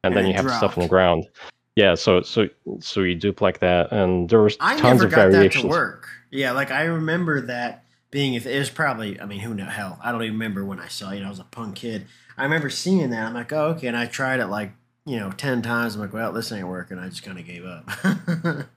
and 0.03 0.15
then 0.15 0.25
you 0.25 0.33
have 0.33 0.45
dropped. 0.45 0.57
stuff 0.57 0.77
on 0.77 0.83
the 0.83 0.89
ground. 0.89 1.27
Yeah, 1.75 1.93
so 1.93 2.21
so 2.21 2.49
so 2.79 3.01
you 3.01 3.13
dupe 3.13 3.41
like 3.41 3.59
that, 3.59 3.91
and 3.91 4.29
there 4.29 4.41
was 4.41 4.57
I 4.59 4.79
tons 4.79 5.03
of 5.03 5.11
variations. 5.11 5.55
That 5.55 5.61
to 5.61 5.67
work. 5.67 6.07
Yeah, 6.31 6.51
like 6.51 6.71
I 6.71 6.83
remember 6.83 7.41
that 7.41 7.83
being 8.09 8.33
if 8.33 8.47
it 8.47 8.57
was 8.57 8.69
probably 8.69 9.19
I 9.19 9.25
mean 9.25 9.39
who 9.39 9.53
know 9.53 9.65
hell 9.65 9.99
I 10.03 10.11
don't 10.11 10.23
even 10.23 10.33
remember 10.33 10.65
when 10.65 10.79
I 10.79 10.87
saw 10.87 11.11
it. 11.11 11.21
I 11.21 11.29
was 11.29 11.39
a 11.39 11.43
punk 11.43 11.75
kid. 11.75 12.07
I 12.37 12.43
remember 12.43 12.69
seeing 12.69 13.09
that. 13.09 13.27
I'm 13.27 13.33
like, 13.33 13.51
oh 13.51 13.69
okay, 13.69 13.87
and 13.87 13.97
I 13.97 14.05
tried 14.05 14.39
it 14.39 14.47
like 14.47 14.71
you 15.05 15.17
know 15.17 15.31
ten 15.31 15.61
times. 15.61 15.95
I'm 15.95 16.01
like, 16.01 16.13
well, 16.13 16.31
this 16.31 16.51
ain't 16.51 16.67
working. 16.67 16.99
I 16.99 17.09
just 17.09 17.23
kind 17.23 17.39
of 17.39 17.45
gave 17.45 17.65
up. 17.65 17.89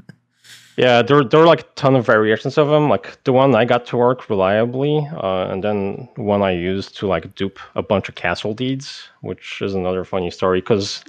yeah, 0.77 1.03
there 1.03 1.23
there 1.25 1.41
were 1.41 1.47
like 1.47 1.61
a 1.61 1.75
ton 1.75 1.95
of 1.95 2.07
variations 2.07 2.57
of 2.57 2.69
them. 2.69 2.89
Like 2.89 3.23
the 3.25 3.33
one 3.33 3.55
I 3.55 3.65
got 3.65 3.87
to 3.87 3.97
work 3.97 4.31
reliably, 4.31 5.07
uh, 5.13 5.49
and 5.51 5.63
then 5.63 6.09
one 6.17 6.43
I 6.43 6.53
used 6.53 6.97
to 6.99 7.07
like 7.07 7.35
dupe 7.35 7.59
a 7.75 7.83
bunch 7.83 8.09
of 8.09 8.15
castle 8.15 8.55
deeds, 8.55 9.09
which 9.21 9.61
is 9.61 9.75
another 9.75 10.05
funny 10.05 10.31
story 10.31 10.61
because 10.61 11.05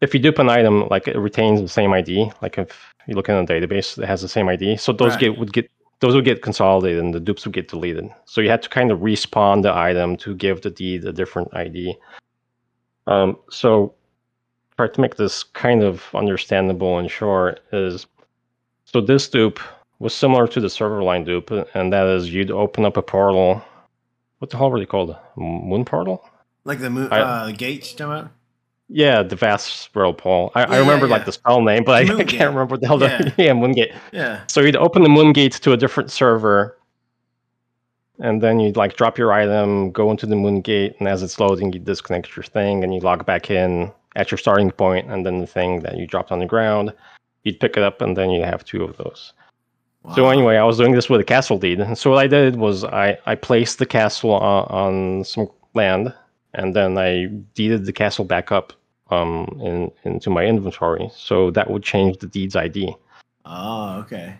if 0.00 0.14
you 0.14 0.20
dupe 0.20 0.38
an 0.38 0.48
item, 0.48 0.88
like 0.88 1.08
it 1.08 1.18
retains 1.18 1.60
the 1.60 1.68
same 1.68 1.92
ID. 1.92 2.32
Like 2.40 2.58
if 2.58 2.94
you 3.06 3.14
look 3.14 3.28
in 3.28 3.34
a 3.34 3.44
database, 3.44 3.98
it 4.02 4.06
has 4.06 4.22
the 4.22 4.28
same 4.28 4.48
ID. 4.48 4.76
So 4.78 4.92
those 4.92 5.12
right. 5.12 5.20
get 5.20 5.38
would 5.38 5.52
get 5.52 5.70
those 6.00 6.14
would 6.14 6.24
get 6.24 6.42
consolidated 6.42 7.02
and 7.02 7.14
the 7.14 7.20
dupes 7.20 7.44
would 7.44 7.54
get 7.54 7.68
deleted. 7.68 8.10
So 8.24 8.40
you 8.40 8.50
had 8.50 8.62
to 8.62 8.68
kind 8.68 8.90
of 8.90 9.00
respawn 9.00 9.62
the 9.62 9.74
item 9.74 10.16
to 10.18 10.34
give 10.34 10.62
the 10.62 10.70
deed 10.70 11.04
a 11.04 11.12
different 11.12 11.54
ID. 11.54 11.96
Um, 13.06 13.38
so 13.50 13.94
try 14.76 14.88
to 14.88 15.00
make 15.00 15.16
this 15.16 15.42
kind 15.42 15.82
of 15.82 16.04
understandable 16.14 16.98
and 16.98 17.10
short 17.10 17.60
is 17.72 18.06
so 18.84 19.00
this 19.00 19.28
dupe 19.28 19.60
was 20.00 20.14
similar 20.14 20.48
to 20.48 20.60
the 20.60 20.70
server 20.70 21.02
line 21.02 21.22
dupe, 21.24 21.50
and 21.74 21.92
that 21.92 22.06
is 22.06 22.32
you'd 22.32 22.50
open 22.50 22.84
up 22.84 22.96
a 22.96 23.02
portal. 23.02 23.62
What 24.38 24.50
the 24.50 24.56
hell 24.56 24.70
were 24.70 24.80
they 24.80 24.86
called? 24.86 25.14
Moon 25.36 25.84
portal? 25.84 26.28
Like 26.64 26.80
the 26.80 26.90
moon 26.90 27.08
I, 27.12 27.20
uh, 27.20 27.50
gates, 27.52 27.92
you 27.92 28.30
yeah, 28.92 29.22
the 29.22 29.36
vast 29.36 29.92
Paul. 29.92 30.50
I, 30.54 30.62
yeah, 30.62 30.70
I 30.70 30.78
remember 30.78 31.06
yeah, 31.06 31.10
yeah. 31.10 31.16
like 31.16 31.24
the 31.24 31.32
spell 31.32 31.62
name, 31.62 31.84
but 31.84 31.92
I, 31.94 32.14
I, 32.14 32.24
can't 32.24 32.52
remember 32.52 32.72
what 32.72 32.80
the 32.80 32.88
hell 32.88 33.00
yeah. 33.00 33.18
the 33.18 33.34
yeah 33.38 33.52
Moongate. 33.52 33.94
Yeah. 34.12 34.40
So 34.48 34.60
you'd 34.60 34.76
open 34.76 35.02
the 35.02 35.08
Moongates 35.08 35.60
to 35.60 35.72
a 35.72 35.76
different 35.76 36.10
server, 36.10 36.76
and 38.18 38.42
then 38.42 38.58
you'd 38.58 38.76
like 38.76 38.96
drop 38.96 39.16
your 39.16 39.32
item, 39.32 39.92
go 39.92 40.10
into 40.10 40.26
the 40.26 40.34
Moongate, 40.34 40.98
and 40.98 41.06
as 41.06 41.22
it's 41.22 41.38
loading, 41.38 41.72
you 41.72 41.78
disconnect 41.78 42.34
your 42.36 42.42
thing, 42.42 42.82
and 42.82 42.92
you 42.92 43.00
log 43.00 43.24
back 43.24 43.48
in 43.48 43.92
at 44.16 44.30
your 44.30 44.38
starting 44.38 44.72
point, 44.72 45.08
and 45.08 45.24
then 45.24 45.38
the 45.38 45.46
thing 45.46 45.80
that 45.80 45.96
you 45.96 46.06
dropped 46.06 46.32
on 46.32 46.40
the 46.40 46.46
ground, 46.46 46.92
you'd 47.44 47.60
pick 47.60 47.76
it 47.76 47.84
up, 47.84 48.00
and 48.00 48.16
then 48.16 48.30
you 48.30 48.42
have 48.42 48.64
two 48.64 48.82
of 48.82 48.96
those. 48.96 49.32
Wow. 50.02 50.14
So 50.14 50.28
anyway, 50.30 50.56
I 50.56 50.64
was 50.64 50.78
doing 50.78 50.92
this 50.92 51.08
with 51.08 51.20
a 51.20 51.24
castle 51.24 51.58
deed. 51.58 51.78
And 51.78 51.96
so 51.96 52.10
what 52.10 52.18
I 52.18 52.26
did 52.26 52.56
was 52.56 52.84
I, 52.84 53.18
I 53.26 53.34
placed 53.34 53.78
the 53.78 53.86
castle 53.86 54.32
on, 54.32 54.64
on 54.64 55.24
some 55.24 55.48
land, 55.74 56.12
and 56.54 56.74
then 56.74 56.98
I 56.98 57.26
deeded 57.54 57.84
the 57.84 57.92
castle 57.92 58.24
back 58.24 58.50
up 58.50 58.72
um, 59.10 59.46
in, 59.62 59.90
into 60.04 60.30
my 60.30 60.44
inventory. 60.44 61.10
So 61.14 61.50
that 61.52 61.70
would 61.70 61.82
change 61.82 62.18
the 62.18 62.26
deeds 62.26 62.56
ID. 62.56 62.94
Oh, 63.44 63.98
okay. 64.00 64.36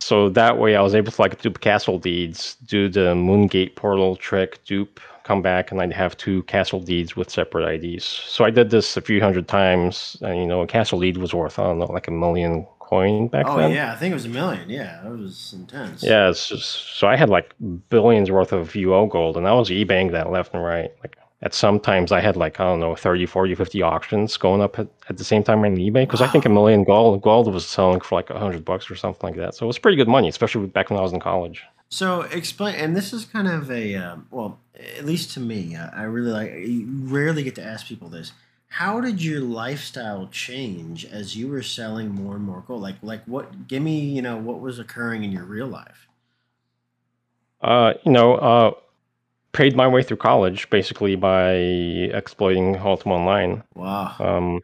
So 0.00 0.28
that 0.30 0.58
way 0.58 0.76
I 0.76 0.82
was 0.82 0.94
able 0.94 1.10
to 1.10 1.20
like 1.20 1.40
dupe 1.42 1.60
castle 1.60 1.98
deeds, 1.98 2.56
do 2.66 2.88
the 2.88 3.14
Moongate 3.14 3.74
portal 3.74 4.14
trick, 4.14 4.62
dupe, 4.64 5.00
come 5.24 5.42
back, 5.42 5.72
and 5.72 5.80
I'd 5.80 5.92
have 5.92 6.16
two 6.16 6.44
castle 6.44 6.80
deeds 6.80 7.16
with 7.16 7.28
separate 7.28 7.82
IDs. 7.82 8.04
So 8.04 8.44
I 8.44 8.50
did 8.50 8.70
this 8.70 8.96
a 8.96 9.00
few 9.00 9.20
hundred 9.20 9.48
times, 9.48 10.16
and 10.20 10.38
you 10.38 10.46
know, 10.46 10.60
a 10.60 10.66
castle 10.66 11.00
deed 11.00 11.16
was 11.16 11.34
worth, 11.34 11.58
I 11.58 11.64
don't 11.64 11.80
know, 11.80 11.86
like 11.86 12.06
a 12.06 12.12
million 12.12 12.66
coin 12.78 13.26
back 13.26 13.46
oh, 13.48 13.56
then. 13.56 13.72
Oh 13.72 13.74
yeah, 13.74 13.92
I 13.92 13.96
think 13.96 14.12
it 14.12 14.14
was 14.14 14.26
a 14.26 14.30
million. 14.30 14.70
Yeah, 14.70 15.00
that 15.02 15.10
was 15.10 15.52
intense. 15.52 16.02
Yeah, 16.02 16.30
it's 16.30 16.48
just 16.48 16.98
so 16.98 17.08
I 17.08 17.16
had 17.16 17.28
like 17.28 17.52
billions 17.88 18.30
worth 18.30 18.52
of 18.52 18.72
UO 18.72 19.10
gold, 19.10 19.36
and 19.36 19.48
I 19.48 19.52
was 19.52 19.70
eBaying 19.70 20.12
that 20.12 20.30
left 20.30 20.54
and 20.54 20.62
right. 20.62 20.92
Like 21.02 21.18
at 21.42 21.54
sometimes 21.54 22.12
I 22.12 22.20
had 22.20 22.36
like, 22.36 22.60
I 22.60 22.64
don't 22.64 22.80
know, 22.80 22.94
30, 22.94 23.26
40, 23.26 23.54
50 23.54 23.82
auctions 23.82 24.36
going 24.36 24.62
up 24.62 24.78
at, 24.78 24.88
at 25.08 25.18
the 25.18 25.24
same 25.24 25.42
time 25.42 25.64
on 25.64 25.76
eBay 25.76 26.02
because 26.06 26.20
wow. 26.20 26.26
I 26.26 26.30
think 26.30 26.46
a 26.46 26.48
million 26.48 26.82
gold 26.84 27.20
gold 27.20 27.52
was 27.52 27.66
selling 27.66 28.00
for 28.00 28.14
like 28.14 28.30
a 28.30 28.38
hundred 28.38 28.64
bucks 28.64 28.90
or 28.90 28.96
something 28.96 29.30
like 29.30 29.36
that. 29.36 29.54
So 29.54 29.66
it 29.66 29.68
was 29.68 29.78
pretty 29.78 29.96
good 29.96 30.08
money, 30.08 30.28
especially 30.28 30.66
back 30.66 30.90
when 30.90 30.98
I 30.98 31.02
was 31.02 31.12
in 31.12 31.20
college. 31.20 31.64
So 31.88 32.22
explain, 32.22 32.74
and 32.76 32.96
this 32.96 33.12
is 33.12 33.24
kind 33.24 33.48
of 33.48 33.70
a 33.70 33.94
um, 33.96 34.26
well, 34.30 34.58
at 34.98 35.04
least 35.04 35.32
to 35.34 35.40
me, 35.40 35.76
I, 35.76 36.00
I 36.00 36.02
really 36.02 36.32
like. 36.32 36.52
You 36.52 36.86
rarely 36.88 37.42
get 37.42 37.54
to 37.56 37.64
ask 37.64 37.86
people 37.86 38.08
this. 38.08 38.32
How 38.68 39.00
did 39.00 39.22
your 39.22 39.40
lifestyle 39.40 40.26
change 40.26 41.04
as 41.04 41.36
you 41.36 41.48
were 41.48 41.62
selling 41.62 42.10
more 42.10 42.34
and 42.34 42.44
more 42.44 42.64
gold? 42.66 42.82
Like, 42.82 42.96
like 43.02 43.24
what? 43.24 43.68
Give 43.68 43.82
me, 43.82 44.00
you 44.00 44.20
know, 44.20 44.36
what 44.36 44.60
was 44.60 44.78
occurring 44.78 45.22
in 45.22 45.32
your 45.32 45.44
real 45.44 45.68
life? 45.68 46.08
Uh, 47.60 47.94
you 48.04 48.12
know, 48.12 48.34
uh, 48.34 48.72
paid 49.56 49.74
my 49.74 49.88
way 49.88 50.02
through 50.02 50.18
college 50.18 50.68
basically 50.68 51.16
by 51.16 51.52
exploiting 52.20 52.76
Ultima 52.76 53.14
Online. 53.14 53.62
Wow. 53.74 54.14
Um, 54.18 54.60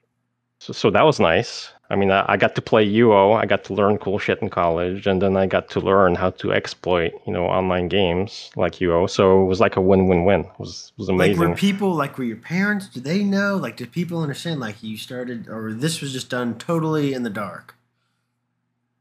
so, 0.60 0.72
so 0.72 0.90
that 0.90 1.02
was 1.02 1.18
nice. 1.18 1.70
I 1.88 1.96
mean, 1.96 2.10
I, 2.10 2.24
I, 2.28 2.36
got 2.36 2.54
to 2.54 2.62
play 2.62 2.86
UO. 2.86 3.36
I 3.36 3.46
got 3.46 3.64
to 3.64 3.74
learn 3.74 3.98
cool 3.98 4.18
shit 4.18 4.40
in 4.40 4.48
college, 4.48 5.06
and 5.06 5.20
then 5.20 5.36
I 5.36 5.46
got 5.46 5.68
to 5.70 5.80
learn 5.80 6.14
how 6.14 6.30
to 6.30 6.52
exploit, 6.52 7.12
you 7.26 7.32
know, 7.32 7.46
online 7.46 7.88
games 7.88 8.50
like 8.54 8.74
UO. 8.76 9.10
So 9.10 9.42
it 9.42 9.46
was 9.46 9.60
like 9.60 9.76
a 9.76 9.80
win-win-win. 9.80 10.40
It 10.40 10.58
was 10.58 10.92
was 10.96 11.08
amazing. 11.08 11.38
Like, 11.38 11.48
were 11.48 11.54
people 11.54 11.92
like 11.94 12.16
were 12.16 12.24
your 12.24 12.36
parents? 12.36 12.86
Did 12.86 13.04
they 13.04 13.24
know? 13.24 13.56
Like, 13.56 13.76
did 13.76 13.92
people 13.92 14.22
understand? 14.22 14.60
Like, 14.60 14.82
you 14.82 14.96
started, 14.96 15.48
or 15.48 15.72
this 15.72 16.00
was 16.00 16.12
just 16.12 16.30
done 16.30 16.56
totally 16.58 17.12
in 17.12 17.24
the 17.24 17.30
dark? 17.30 17.74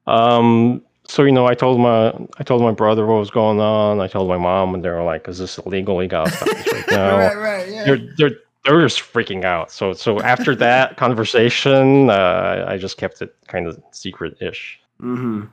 Um, 0.07 0.83
so 1.11 1.23
you 1.23 1.31
know, 1.33 1.45
I 1.45 1.55
told 1.55 1.79
my 1.81 2.13
I 2.37 2.43
told 2.43 2.61
my 2.61 2.71
brother 2.71 3.05
what 3.05 3.19
was 3.19 3.29
going 3.29 3.59
on. 3.59 3.99
I 3.99 4.07
told 4.07 4.29
my 4.29 4.37
mom, 4.37 4.73
and 4.73 4.83
they 4.83 4.89
were 4.89 5.03
like, 5.03 5.27
"Is 5.27 5.39
this 5.39 5.57
illegal? 5.57 6.01
You 6.01 6.07
gotta 6.07 6.31
right 6.45 6.85
now." 6.91 7.17
right, 7.17 7.37
right, 7.37 7.69
yeah. 7.69 7.83
They're 7.83 7.99
they're 8.17 8.37
they're 8.63 8.81
just 8.81 9.01
freaking 9.01 9.43
out. 9.43 9.71
So 9.71 9.91
so 9.91 10.21
after 10.21 10.55
that 10.55 10.95
conversation, 11.05 12.09
uh, 12.09 12.65
I 12.65 12.77
just 12.77 12.97
kept 12.97 13.21
it 13.21 13.35
kind 13.47 13.67
of 13.67 13.81
secret 13.91 14.37
ish. 14.41 14.79
Hmm. 15.01 15.45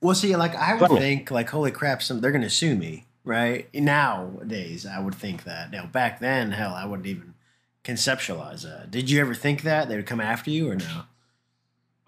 Well, 0.00 0.14
see, 0.14 0.36
like 0.36 0.54
I 0.54 0.76
would 0.76 0.90
think, 0.92 1.32
like, 1.32 1.50
holy 1.50 1.72
crap, 1.72 2.00
some 2.00 2.20
they're 2.20 2.30
gonna 2.30 2.48
sue 2.48 2.76
me, 2.76 3.06
right? 3.24 3.68
Nowadays, 3.74 4.86
I 4.86 5.00
would 5.00 5.16
think 5.16 5.42
that. 5.44 5.72
Now, 5.72 5.86
back 5.86 6.20
then, 6.20 6.52
hell, 6.52 6.74
I 6.74 6.84
wouldn't 6.84 7.08
even 7.08 7.34
conceptualize 7.82 8.62
that. 8.62 8.92
Did 8.92 9.10
you 9.10 9.20
ever 9.20 9.34
think 9.34 9.62
that 9.62 9.88
they 9.88 9.96
would 9.96 10.06
come 10.06 10.20
after 10.20 10.50
you, 10.50 10.70
or 10.70 10.76
no? 10.76 11.02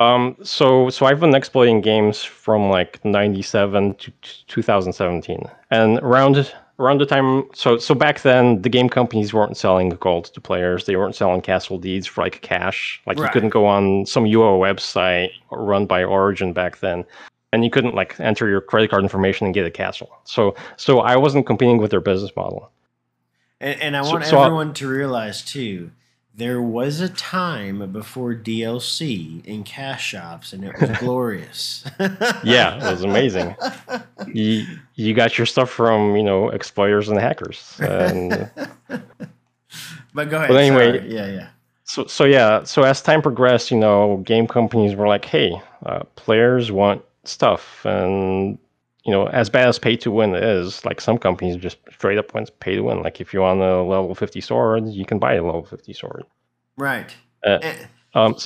Um, 0.01 0.37
so 0.43 0.91
so 0.91 1.07
I've 1.07 1.21
been 1.21 1.35
exploiting 1.35 1.81
games 1.81 2.23
from 2.23 2.71
like 2.71 3.05
'97 3.05 3.95
to 3.97 4.13
2017, 4.47 5.43
and 5.71 5.99
around 5.99 6.53
around 6.79 7.01
the 7.01 7.07
time 7.07 7.43
so 7.53 7.77
so 7.77 7.93
back 7.95 8.23
then 8.23 8.63
the 8.63 8.69
game 8.69 8.89
companies 8.89 9.35
weren't 9.35 9.57
selling 9.57 9.89
gold 9.91 10.27
to 10.27 10.41
players. 10.41 10.87
They 10.87 10.95
weren't 10.95 11.17
selling 11.17 11.41
castle 11.41 11.79
deeds 11.79 12.07
for 12.07 12.23
like 12.23 12.41
cash. 12.43 13.03
Like 13.07 13.19
right. 13.19 13.27
you 13.27 13.33
couldn't 13.33 13.51
go 13.51 13.67
on 13.67 14.07
some 14.07 14.25
UO 14.25 14.61
website 14.61 15.31
run 15.51 15.87
by 15.87 16.05
Origin 16.05 16.53
back 16.53 16.79
then, 16.79 17.05
and 17.53 17.65
you 17.65 17.71
couldn't 17.71 17.97
like 17.97 18.19
enter 18.21 18.49
your 18.49 18.61
credit 18.61 18.91
card 18.91 19.03
information 19.03 19.47
and 19.47 19.55
get 19.55 19.67
a 19.67 19.71
castle. 19.71 20.11
So 20.25 20.55
so 20.77 21.01
I 21.01 21.17
wasn't 21.17 21.47
competing 21.47 21.79
with 21.79 21.91
their 21.91 22.01
business 22.01 22.31
model. 22.37 22.71
And, 23.61 23.81
and 23.81 23.97
I 23.97 24.03
want 24.03 24.25
so, 24.25 24.41
everyone 24.41 24.75
to 24.75 24.87
realize 24.87 25.43
too 25.43 25.91
there 26.39 26.63
was 26.63 27.01
a 27.01 27.09
time 27.09 27.91
before 27.91 28.33
DLC 28.33 29.45
in 29.45 29.65
cash 29.65 30.05
shops, 30.07 30.53
and 30.53 30.65
it 30.65 30.73
was 30.81 30.91
glorious. 31.01 31.85
yeah, 32.45 32.77
it 32.77 32.91
was 32.93 33.03
amazing. 33.03 33.57
You 34.33 34.65
you 34.95 35.15
got 35.15 35.37
your 35.37 35.47
stuff 35.47 35.69
from 35.69 36.17
you 36.17 36.23
know 36.23 36.49
exploiters 36.51 37.09
and 37.09 37.19
hackers. 37.19 37.77
And, 37.81 38.49
but 40.15 40.31
go 40.31 40.37
ahead. 40.37 40.49
But 40.49 40.57
anyway, 40.57 40.99
sorry. 40.99 41.13
yeah, 41.13 41.27
yeah. 41.27 41.49
so 41.83 42.07
so 42.07 42.25
yeah, 42.25 42.63
so 42.63 42.85
as 42.85 43.03
time 43.03 43.21
progressed, 43.21 43.73
you 43.73 43.79
know, 43.79 44.19
game 44.19 44.47
companies 44.47 44.95
were 44.95 45.09
like, 45.09 45.25
hey, 45.25 45.61
uh, 45.87 46.05
players 46.15 46.71
want 46.71 47.03
stuff, 47.25 47.85
and 47.85 48.59
you 49.09 49.15
know, 49.15 49.27
as 49.29 49.49
bad 49.49 49.67
as 49.69 49.79
pay 49.79 49.97
to 49.97 50.11
win 50.11 50.35
is, 50.35 50.85
like 50.85 51.01
some 51.01 51.17
companies 51.17 51.57
just 51.57 51.79
straight 51.91 52.19
up 52.19 52.35
went 52.35 52.51
pay 52.61 52.75
to 52.77 52.83
win. 52.83 53.03
Like 53.03 53.23
if 53.23 53.33
you 53.33 53.41
want 53.41 53.63
a 53.63 53.83
level 53.83 54.15
fifty 54.15 54.43
sword, 54.43 54.87
you 54.87 55.07
can 55.07 55.19
buy 55.19 55.33
a 55.33 55.43
level 55.43 55.65
fifty 55.65 55.95
sword. 55.95 56.25
Right. 56.77 57.17
Uh, 57.43 57.59
Eh, 57.63 57.87
Um, 58.15 58.37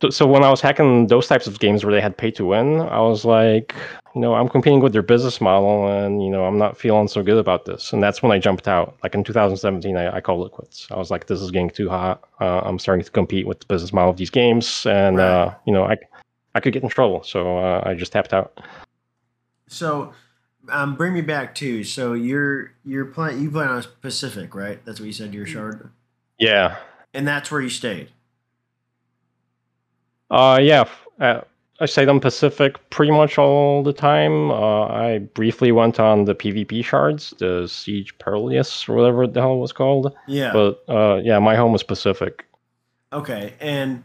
so, 0.00 0.08
so 0.08 0.26
when 0.26 0.44
I 0.44 0.50
was 0.50 0.62
hacking 0.62 1.08
those 1.08 1.26
types 1.28 1.46
of 1.46 1.58
games 1.58 1.84
where 1.84 1.92
they 1.92 2.00
had 2.00 2.16
pay 2.16 2.30
to 2.30 2.46
win, 2.46 2.80
I 2.80 3.00
was 3.00 3.26
like, 3.26 3.74
you 4.14 4.20
know, 4.22 4.32
I'm 4.34 4.48
competing 4.48 4.80
with 4.80 4.94
their 4.94 5.02
business 5.02 5.42
model, 5.42 5.88
and 5.88 6.22
you 6.24 6.30
know, 6.30 6.46
I'm 6.46 6.56
not 6.56 6.78
feeling 6.78 7.06
so 7.08 7.22
good 7.22 7.36
about 7.36 7.66
this. 7.66 7.92
And 7.92 8.02
that's 8.02 8.22
when 8.22 8.32
I 8.32 8.38
jumped 8.38 8.66
out. 8.66 8.96
Like 9.02 9.14
in 9.14 9.24
2017, 9.24 9.94
I, 9.98 10.16
I 10.16 10.20
called 10.22 10.46
it 10.46 10.52
quits. 10.52 10.88
I 10.90 10.96
was 10.96 11.10
like, 11.10 11.26
this 11.26 11.42
is 11.42 11.50
getting 11.50 11.68
too 11.68 11.90
hot. 11.90 12.24
Uh, 12.40 12.60
I'm 12.64 12.78
starting 12.78 13.04
to 13.04 13.10
compete 13.10 13.46
with 13.46 13.60
the 13.60 13.66
business 13.66 13.92
model 13.92 14.08
of 14.08 14.16
these 14.16 14.30
games, 14.30 14.86
and 14.86 15.18
Right. 15.18 15.26
uh, 15.26 15.54
you 15.66 15.72
know, 15.74 15.84
I 15.84 15.96
I 16.54 16.60
could 16.60 16.72
get 16.72 16.82
in 16.82 16.88
trouble. 16.88 17.22
So 17.24 17.58
uh, 17.58 17.82
I 17.84 17.92
just 17.92 18.12
tapped 18.12 18.32
out. 18.32 18.58
So, 19.68 20.12
um, 20.70 20.96
bring 20.96 21.14
me 21.14 21.20
back 21.20 21.54
to 21.56 21.84
so 21.84 22.12
you're 22.14 22.72
you're 22.84 23.04
playing 23.06 23.40
you 23.42 23.50
playing 23.50 23.70
on 23.70 23.84
Pacific, 24.02 24.54
right? 24.54 24.84
That's 24.84 24.98
what 25.00 25.06
you 25.06 25.12
said. 25.12 25.32
Your 25.34 25.46
shard, 25.46 25.90
Yeah. 26.38 26.76
and 27.14 27.26
that's 27.26 27.50
where 27.50 27.60
you 27.60 27.70
stayed. 27.70 28.08
Uh, 30.30 30.58
yeah. 30.60 30.84
Uh, 31.20 31.40
I 31.80 31.86
stayed 31.86 32.08
on 32.08 32.18
Pacific 32.20 32.76
pretty 32.90 33.12
much 33.12 33.38
all 33.38 33.82
the 33.84 33.92
time. 33.92 34.50
Uh, 34.50 34.86
I 34.86 35.18
briefly 35.18 35.70
went 35.70 36.00
on 36.00 36.24
the 36.24 36.34
PvP 36.34 36.84
shards, 36.84 37.32
the 37.38 37.66
Siege 37.68 38.16
Perilous 38.18 38.88
or 38.88 38.96
whatever 38.96 39.26
the 39.26 39.40
hell 39.40 39.54
it 39.54 39.58
was 39.58 39.72
called. 39.72 40.12
Yeah. 40.26 40.52
But 40.52 40.82
uh, 40.88 41.20
yeah, 41.22 41.38
my 41.38 41.54
home 41.54 41.72
was 41.72 41.82
Pacific. 41.84 42.44
Okay, 43.12 43.54
and 43.60 44.02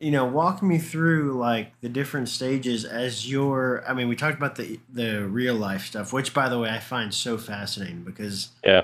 you 0.00 0.10
know, 0.10 0.24
walk 0.24 0.62
me 0.62 0.78
through 0.78 1.34
like 1.38 1.78
the 1.82 1.88
different 1.88 2.28
stages 2.28 2.84
as 2.84 3.30
your. 3.30 3.84
I 3.86 3.92
mean, 3.92 4.08
we 4.08 4.16
talked 4.16 4.36
about 4.38 4.56
the 4.56 4.80
the 4.92 5.26
real 5.28 5.54
life 5.54 5.84
stuff, 5.86 6.12
which 6.12 6.32
by 6.34 6.48
the 6.48 6.58
way 6.58 6.70
I 6.70 6.78
find 6.78 7.12
so 7.14 7.36
fascinating 7.38 8.02
because 8.02 8.48
Yeah. 8.64 8.82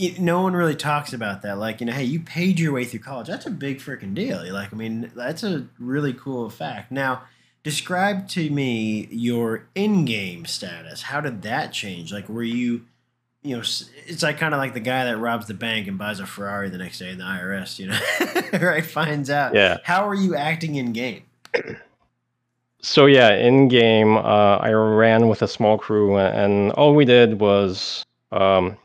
y- 0.00 0.16
no 0.18 0.42
one 0.42 0.54
really 0.54 0.74
talks 0.74 1.12
about 1.12 1.42
that. 1.42 1.58
Like, 1.58 1.80
you 1.80 1.86
know, 1.86 1.92
hey, 1.92 2.04
you 2.04 2.20
paid 2.20 2.58
your 2.58 2.72
way 2.72 2.84
through 2.84 3.00
college. 3.00 3.28
That's 3.28 3.46
a 3.46 3.50
big 3.50 3.78
freaking 3.78 4.14
deal. 4.14 4.44
You 4.44 4.52
like, 4.52 4.72
I 4.72 4.76
mean, 4.76 5.12
that's 5.14 5.44
a 5.44 5.66
really 5.78 6.12
cool 6.12 6.50
fact. 6.50 6.90
Now, 6.90 7.22
describe 7.62 8.28
to 8.30 8.50
me 8.50 9.06
your 9.12 9.68
in-game 9.76 10.44
status. 10.46 11.02
How 11.02 11.20
did 11.20 11.42
that 11.42 11.72
change? 11.72 12.12
Like, 12.12 12.28
were 12.28 12.42
you, 12.42 12.82
you 13.42 13.56
know, 13.56 13.60
it's 13.60 14.22
like 14.22 14.38
kind 14.38 14.52
of 14.52 14.58
like 14.58 14.74
the 14.74 14.80
guy 14.80 15.04
that 15.04 15.18
robs 15.18 15.46
the 15.46 15.54
bank 15.54 15.86
and 15.86 15.96
buys 15.96 16.20
a 16.20 16.26
Ferrari 16.26 16.70
the 16.70 16.78
next 16.78 16.98
day 16.98 17.10
in 17.10 17.18
the 17.18 17.24
IRS. 17.24 17.78
You 17.78 17.88
know, 17.88 18.58
right? 18.66 18.84
Finds 18.84 19.30
out. 19.30 19.54
Yeah. 19.54 19.78
How 19.84 20.08
are 20.08 20.14
you 20.14 20.34
acting 20.34 20.74
in 20.74 20.92
game? 20.92 21.22
So 22.80 23.06
yeah, 23.06 23.34
in 23.34 23.68
game, 23.68 24.16
uh, 24.16 24.56
I 24.56 24.72
ran 24.72 25.28
with 25.28 25.42
a 25.42 25.48
small 25.48 25.78
crew, 25.78 26.16
and 26.16 26.72
all 26.72 26.94
we 26.94 27.04
did 27.04 27.40
was, 27.40 28.04
um, 28.32 28.76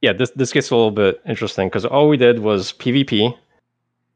yeah, 0.00 0.12
this 0.12 0.30
this 0.30 0.52
gets 0.52 0.70
a 0.70 0.76
little 0.76 0.90
bit 0.90 1.20
interesting 1.26 1.68
because 1.68 1.84
all 1.84 2.08
we 2.08 2.16
did 2.16 2.40
was 2.40 2.72
PvP, 2.74 3.36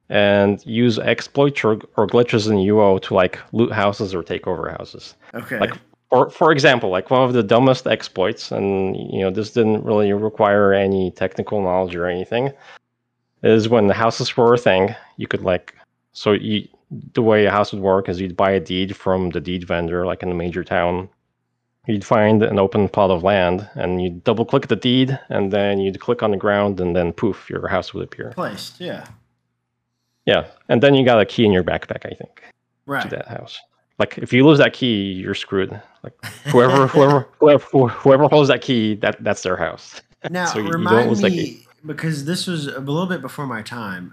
and 0.08 0.64
use 0.64 0.98
exploits 0.98 1.64
or, 1.64 1.72
or 1.96 2.06
glitches 2.06 2.48
in 2.48 2.56
UO 2.56 3.00
to 3.02 3.14
like 3.14 3.38
loot 3.52 3.72
houses 3.72 4.14
or 4.14 4.22
take 4.22 4.46
over 4.46 4.70
houses. 4.70 5.14
Okay. 5.34 5.58
Like 5.58 5.74
for 6.10 6.30
for 6.30 6.52
example, 6.52 6.90
like 6.90 7.10
one 7.10 7.22
of 7.22 7.32
the 7.32 7.42
dumbest 7.42 7.86
exploits, 7.86 8.50
and 8.50 8.96
you 8.96 9.20
know 9.20 9.30
this 9.30 9.52
didn't 9.52 9.84
really 9.84 10.12
require 10.12 10.72
any 10.72 11.10
technical 11.10 11.62
knowledge 11.62 11.94
or 11.94 12.06
anything, 12.06 12.52
is 13.42 13.68
when 13.68 13.86
the 13.86 13.94
houses 13.94 14.36
were 14.36 14.54
a 14.54 14.58
thing. 14.58 14.94
You 15.16 15.26
could 15.26 15.42
like 15.42 15.74
so 16.12 16.32
you 16.32 16.68
the 17.12 17.22
way 17.22 17.44
a 17.44 17.50
house 17.50 17.72
would 17.72 17.82
work 17.82 18.08
is 18.08 18.20
you'd 18.20 18.36
buy 18.36 18.50
a 18.50 18.60
deed 18.60 18.96
from 18.96 19.30
the 19.30 19.40
deed 19.40 19.64
vendor, 19.64 20.06
like 20.06 20.22
in 20.22 20.30
a 20.30 20.34
major 20.34 20.64
town. 20.64 21.08
You'd 21.86 22.04
find 22.04 22.42
an 22.42 22.58
open 22.58 22.88
plot 22.88 23.10
of 23.10 23.22
land, 23.22 23.68
and 23.74 24.02
you'd 24.02 24.22
double 24.22 24.44
click 24.44 24.68
the 24.68 24.76
deed, 24.76 25.18
and 25.30 25.50
then 25.50 25.80
you'd 25.80 26.00
click 26.00 26.22
on 26.22 26.32
the 26.32 26.36
ground, 26.36 26.80
and 26.80 26.94
then 26.94 27.14
poof, 27.14 27.48
your 27.48 27.66
house 27.66 27.94
would 27.94 28.04
appear. 28.04 28.30
Placed. 28.32 28.78
Yeah. 28.78 29.06
Yeah, 30.26 30.48
and 30.68 30.82
then 30.82 30.94
you 30.94 31.06
got 31.06 31.18
a 31.18 31.24
key 31.24 31.46
in 31.46 31.52
your 31.52 31.64
backpack, 31.64 32.04
I 32.04 32.14
think, 32.14 32.42
right. 32.84 33.02
to 33.02 33.08
that 33.08 33.28
house. 33.28 33.58
Like 33.98 34.18
if 34.18 34.32
you 34.32 34.46
lose 34.46 34.58
that 34.58 34.74
key, 34.74 35.12
you're 35.12 35.34
screwed. 35.34 35.80
Like 36.22 36.52
whoever 36.52 36.86
whoever 36.86 37.28
whoever 37.40 37.88
whoever 37.88 38.28
holds 38.28 38.48
that 38.48 38.62
key, 38.62 38.94
that 38.96 39.22
that's 39.22 39.42
their 39.42 39.56
house. 39.56 40.00
Now, 40.30 40.46
So 40.46 40.58
you- 40.58 40.64
you 40.66 40.70
don't 40.72 40.80
remind 40.80 41.22
me 41.22 41.66
because 41.86 42.24
this 42.24 42.46
was 42.46 42.66
a 42.66 42.80
little 42.80 43.06
bit 43.06 43.20
before 43.22 43.46
my 43.46 43.62
time 43.62 44.12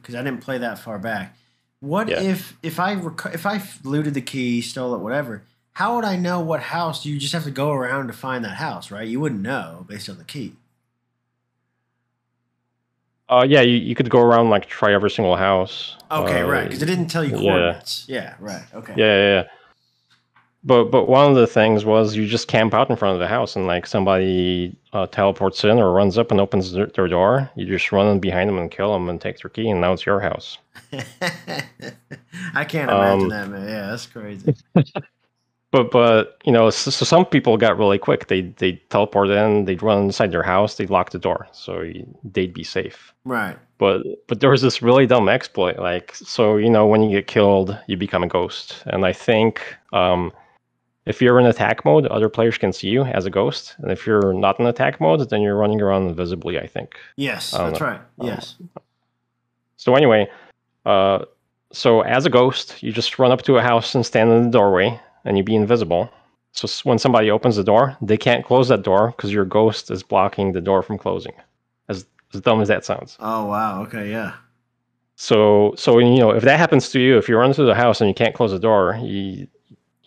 because 0.00 0.14
I 0.14 0.22
didn't 0.22 0.40
play 0.40 0.58
that 0.58 0.78
far 0.78 0.98
back. 0.98 1.36
What 1.80 2.08
Yeah. 2.08 2.20
if 2.22 2.56
if 2.62 2.80
I 2.80 2.94
rec- 2.94 3.34
if 3.34 3.46
I 3.46 3.62
looted 3.84 4.14
the 4.14 4.22
key, 4.22 4.60
stole 4.62 4.94
it, 4.94 4.98
whatever? 4.98 5.42
How 5.74 5.96
would 5.96 6.04
I 6.04 6.16
know 6.16 6.40
what 6.40 6.60
house? 6.60 7.04
You 7.04 7.18
just 7.18 7.32
have 7.32 7.44
to 7.44 7.50
go 7.50 7.72
around 7.72 8.06
to 8.06 8.12
find 8.12 8.44
that 8.44 8.56
house, 8.56 8.90
right? 8.90 9.06
You 9.06 9.20
wouldn't 9.20 9.42
know 9.42 9.84
based 9.88 10.08
on 10.08 10.18
the 10.18 10.24
key. 10.24 10.54
Uh, 13.28 13.44
yeah, 13.48 13.62
you, 13.62 13.76
you 13.76 13.94
could 13.94 14.10
go 14.10 14.20
around 14.20 14.50
like 14.50 14.66
try 14.66 14.92
every 14.92 15.10
single 15.10 15.36
house. 15.36 15.96
Okay, 16.10 16.42
Uh, 16.42 16.46
right, 16.48 16.64
because 16.64 16.82
it 16.82 16.86
didn't 16.86 17.06
tell 17.08 17.24
you 17.24 17.36
yeah. 17.38 17.50
coordinates. 17.52 18.04
Yeah, 18.06 18.34
right. 18.38 18.62
Okay. 18.74 18.92
Yeah, 18.96 19.06
yeah, 19.06 19.34
yeah. 19.42 19.42
But 20.64 20.84
but 20.86 21.08
one 21.08 21.30
of 21.30 21.36
the 21.36 21.46
things 21.46 21.84
was 21.84 22.16
you 22.16 22.26
just 22.26 22.48
camp 22.48 22.74
out 22.74 22.90
in 22.90 22.96
front 22.96 23.14
of 23.14 23.20
the 23.20 23.28
house 23.28 23.54
and 23.54 23.66
like 23.68 23.86
somebody 23.86 24.74
uh, 24.92 25.06
teleports 25.06 25.62
in 25.62 25.78
or 25.78 25.92
runs 25.92 26.18
up 26.18 26.30
and 26.32 26.40
opens 26.40 26.72
their, 26.72 26.86
their 26.86 27.06
door. 27.08 27.50
You 27.54 27.66
just 27.66 27.92
run 27.92 28.08
in 28.08 28.18
behind 28.20 28.48
them 28.48 28.58
and 28.58 28.70
kill 28.70 28.92
them 28.92 29.08
and 29.08 29.20
take 29.20 29.38
their 29.40 29.50
key 29.50 29.68
and 29.70 29.80
now 29.80 29.92
it's 29.92 30.06
your 30.06 30.20
house. 30.20 30.58
I 32.54 32.64
can't 32.64 32.90
imagine 32.90 33.28
Um, 33.28 33.30
that, 33.30 33.48
man. 33.48 33.68
Yeah, 33.68 33.86
that's 33.90 34.06
crazy. 34.06 34.54
But 35.70 35.90
but 35.90 36.38
you 36.44 36.52
know, 36.52 36.70
so, 36.70 36.90
so 36.90 37.04
some 37.04 37.26
people 37.26 37.56
got 37.56 37.78
really 37.78 37.98
quick. 37.98 38.28
They 38.28 38.42
they 38.42 38.74
teleport 38.90 39.28
in, 39.30 39.64
they'd 39.64 39.82
run 39.82 40.04
inside 40.04 40.30
their 40.30 40.42
house, 40.42 40.76
they'd 40.76 40.90
lock 40.90 41.10
the 41.10 41.18
door, 41.18 41.48
so 41.52 41.80
you, 41.82 42.06
they'd 42.22 42.54
be 42.54 42.62
safe. 42.64 43.12
right. 43.24 43.58
But 43.78 44.02
but 44.28 44.40
there 44.40 44.50
was 44.50 44.62
this 44.62 44.82
really 44.82 45.06
dumb 45.06 45.28
exploit. 45.28 45.78
Like 45.78 46.14
so, 46.14 46.56
you 46.58 46.70
know, 46.70 46.86
when 46.86 47.02
you 47.02 47.10
get 47.18 47.28
killed, 47.28 47.78
you 47.88 47.96
become 47.96 48.24
a 48.24 48.28
ghost. 48.28 48.82
And 48.86 49.06
I 49.06 49.12
think 49.14 49.62
um, 49.92 50.32
if 51.06 51.20
you're 51.20 51.38
in 51.38 51.46
attack 51.46 51.84
mode, 51.84 52.06
other 52.06 52.28
players 52.28 52.58
can 52.58 52.72
see 52.72 52.88
you 52.88 53.04
as 53.04 53.26
a 53.26 53.30
ghost. 53.30 53.74
And 53.78 53.90
if 53.90 54.06
you're 54.06 54.32
not 54.32 54.58
in 54.58 54.66
attack 54.66 55.00
mode, 55.00 55.28
then 55.28 55.42
you're 55.42 55.56
running 55.56 55.80
around 55.80 56.08
invisibly. 56.08 56.58
I 56.58 56.66
think. 56.66 56.96
Yes, 57.16 57.52
I 57.54 57.66
that's 57.66 57.80
know. 57.80 57.86
right. 57.86 58.00
Um, 58.20 58.26
Yes. 58.26 58.56
So 59.76 59.94
anyway, 59.96 60.30
uh, 60.86 61.24
so 61.72 62.00
as 62.02 62.24
a 62.24 62.30
ghost, 62.30 62.82
you 62.82 62.92
just 62.92 63.18
run 63.18 63.32
up 63.32 63.42
to 63.42 63.58
a 63.58 63.62
house 63.62 63.94
and 63.94 64.06
stand 64.06 64.30
in 64.30 64.44
the 64.44 64.50
doorway, 64.50 64.98
and 65.24 65.36
you 65.36 65.44
be 65.44 65.54
invisible. 65.54 66.10
So 66.52 66.68
when 66.88 66.98
somebody 66.98 67.30
opens 67.30 67.56
the 67.56 67.64
door, 67.64 67.96
they 68.00 68.16
can't 68.16 68.44
close 68.46 68.68
that 68.68 68.82
door 68.82 69.08
because 69.08 69.32
your 69.32 69.44
ghost 69.44 69.90
is 69.90 70.02
blocking 70.02 70.52
the 70.52 70.60
door 70.60 70.82
from 70.82 70.98
closing. 70.98 71.34
As 71.88 72.06
as 72.32 72.40
dumb 72.40 72.60
as 72.62 72.68
that 72.68 72.84
sounds. 72.84 73.16
Oh 73.20 73.44
wow. 73.46 73.82
Okay. 73.82 74.10
Yeah. 74.10 74.34
So 75.16 75.74
so 75.76 75.98
you 75.98 76.18
know 76.18 76.30
if 76.30 76.44
that 76.44 76.58
happens 76.58 76.88
to 76.90 77.00
you, 77.00 77.18
if 77.18 77.28
you 77.28 77.36
run 77.36 77.50
into 77.50 77.64
the 77.64 77.74
house 77.74 78.00
and 78.00 78.08
you 78.08 78.14
can't 78.14 78.34
close 78.34 78.52
the 78.52 78.58
door, 78.58 78.98
you 79.02 79.48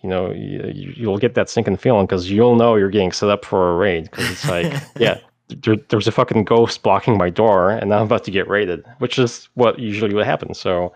you 0.08 0.14
know 0.14 0.32
you, 0.32 0.94
you'll 0.96 1.18
get 1.18 1.36
that 1.36 1.50
sinking 1.50 1.76
feeling 1.76 2.06
because 2.06 2.32
you'll 2.32 2.56
know 2.56 2.76
you're 2.76 2.90
getting 2.90 3.12
set 3.12 3.30
up 3.30 3.44
for 3.44 3.72
a 3.72 3.76
raid 3.76 4.06
because 4.06 4.32
it's 4.32 4.48
like 4.48 4.74
yeah. 5.00 5.20
There, 5.50 5.78
there's 5.88 6.08
a 6.08 6.12
fucking 6.12 6.44
ghost 6.44 6.84
blocking 6.84 7.18
my 7.18 7.30
door, 7.30 7.72
and 7.72 7.94
I'm 7.94 8.04
about 8.04 8.26
to 8.26 8.32
get 8.32 8.50
raided, 8.50 8.86
which 9.00 9.18
is 9.18 9.48
what 9.54 9.80
usually 9.80 10.14
would 10.14 10.26
happen. 10.26 10.54
So, 10.54 10.94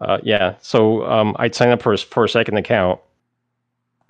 uh, 0.00 0.18
yeah. 0.22 0.54
So 0.62 1.04
um, 1.04 1.34
I'd 1.40 1.56
sign 1.56 1.70
up 1.70 1.82
for 1.82 1.92
a, 1.92 1.98
for 1.98 2.24
a 2.24 2.28
second 2.28 2.58
account. 2.58 3.00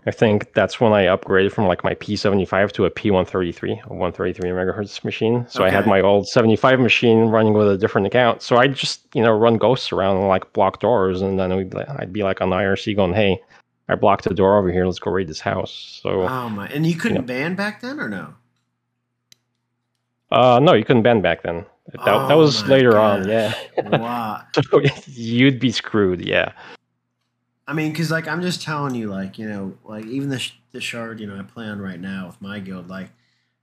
I 0.05 0.11
think 0.11 0.53
that's 0.53 0.79
when 0.79 0.93
I 0.93 1.05
upgraded 1.05 1.53
from 1.53 1.69
like 1.69 1.85
my 1.85 1.95
P75 1.95 2.73
to 2.73 2.85
a 2.85 2.91
P133, 2.91 3.85
a 3.85 3.95
133 3.95 4.51
megahertz 4.51 5.03
machine. 5.05 5.47
So 5.49 5.65
I 5.65 5.71
had 5.71 5.87
my 5.87 6.03
old 6.03 6.29
75 6.29 6.79
machine 6.79 7.29
running 7.29 7.55
with 7.55 7.71
a 7.71 7.79
different 7.79 8.07
account. 8.07 8.43
So 8.43 8.59
I'd 8.59 8.75
just 8.75 9.07
you 9.15 9.23
know 9.23 9.33
run 9.33 9.57
ghosts 9.57 9.91
around 9.91 10.19
and 10.19 10.29
like 10.29 10.53
block 10.53 10.81
doors, 10.81 11.23
and 11.23 11.39
then 11.39 11.57
we'd, 11.57 11.75
I'd 11.75 12.13
be 12.13 12.25
like 12.25 12.43
on 12.43 12.51
IRC 12.51 12.95
going, 12.95 13.15
"Hey, 13.15 13.41
I 13.93 13.95
blocked 13.97 14.25
the 14.25 14.35
door 14.35 14.59
over 14.59 14.73
here. 14.73 14.87
Let's 14.87 14.99
go 14.99 15.11
raid 15.11 15.29
this 15.29 15.41
house." 15.41 16.01
So 16.03 16.23
Oh 16.23 16.49
my! 16.49 16.67
And 16.69 16.87
you 16.87 16.97
couldn't 16.97 17.27
ban 17.27 17.55
back 17.55 17.81
then, 17.81 18.01
or 18.01 18.09
no? 18.09 18.35
uh, 20.31 20.59
no, 20.63 20.73
you 20.73 20.85
couldn't 20.85 21.03
ban 21.03 21.21
back 21.21 21.43
then. 21.43 21.67
That, 21.93 22.05
that 22.05 22.31
Oh 22.31 22.39
was 22.39 22.63
my 22.63 22.69
later 22.71 22.99
on. 22.99 23.29
Yeah. 23.29 23.55
wow. 23.85 24.43
So 24.71 24.81
you'd 25.07 25.59
be 25.59 25.73
screwed. 25.73 26.25
Yeah. 26.25 26.53
I 27.67 27.75
mean, 27.75 27.93
because 27.93 28.11
like 28.11 28.29
I'm 28.29 28.43
just 28.43 28.63
telling 28.63 28.95
you, 28.95 29.09
like 29.11 29.39
you 29.39 29.49
know, 29.49 29.77
like 29.85 30.07
even 30.07 30.29
the 30.29 30.39
sh- 30.39 30.59
the 30.73 30.81
shard, 30.81 31.21
you 31.21 31.27
know, 31.27 31.39
I 31.39 31.43
play 31.43 31.67
on 31.67 31.81
right 31.81 32.01
now 32.01 32.27
with 32.27 32.41
my 32.41 32.59
guild, 32.61 32.89
like 32.89 33.11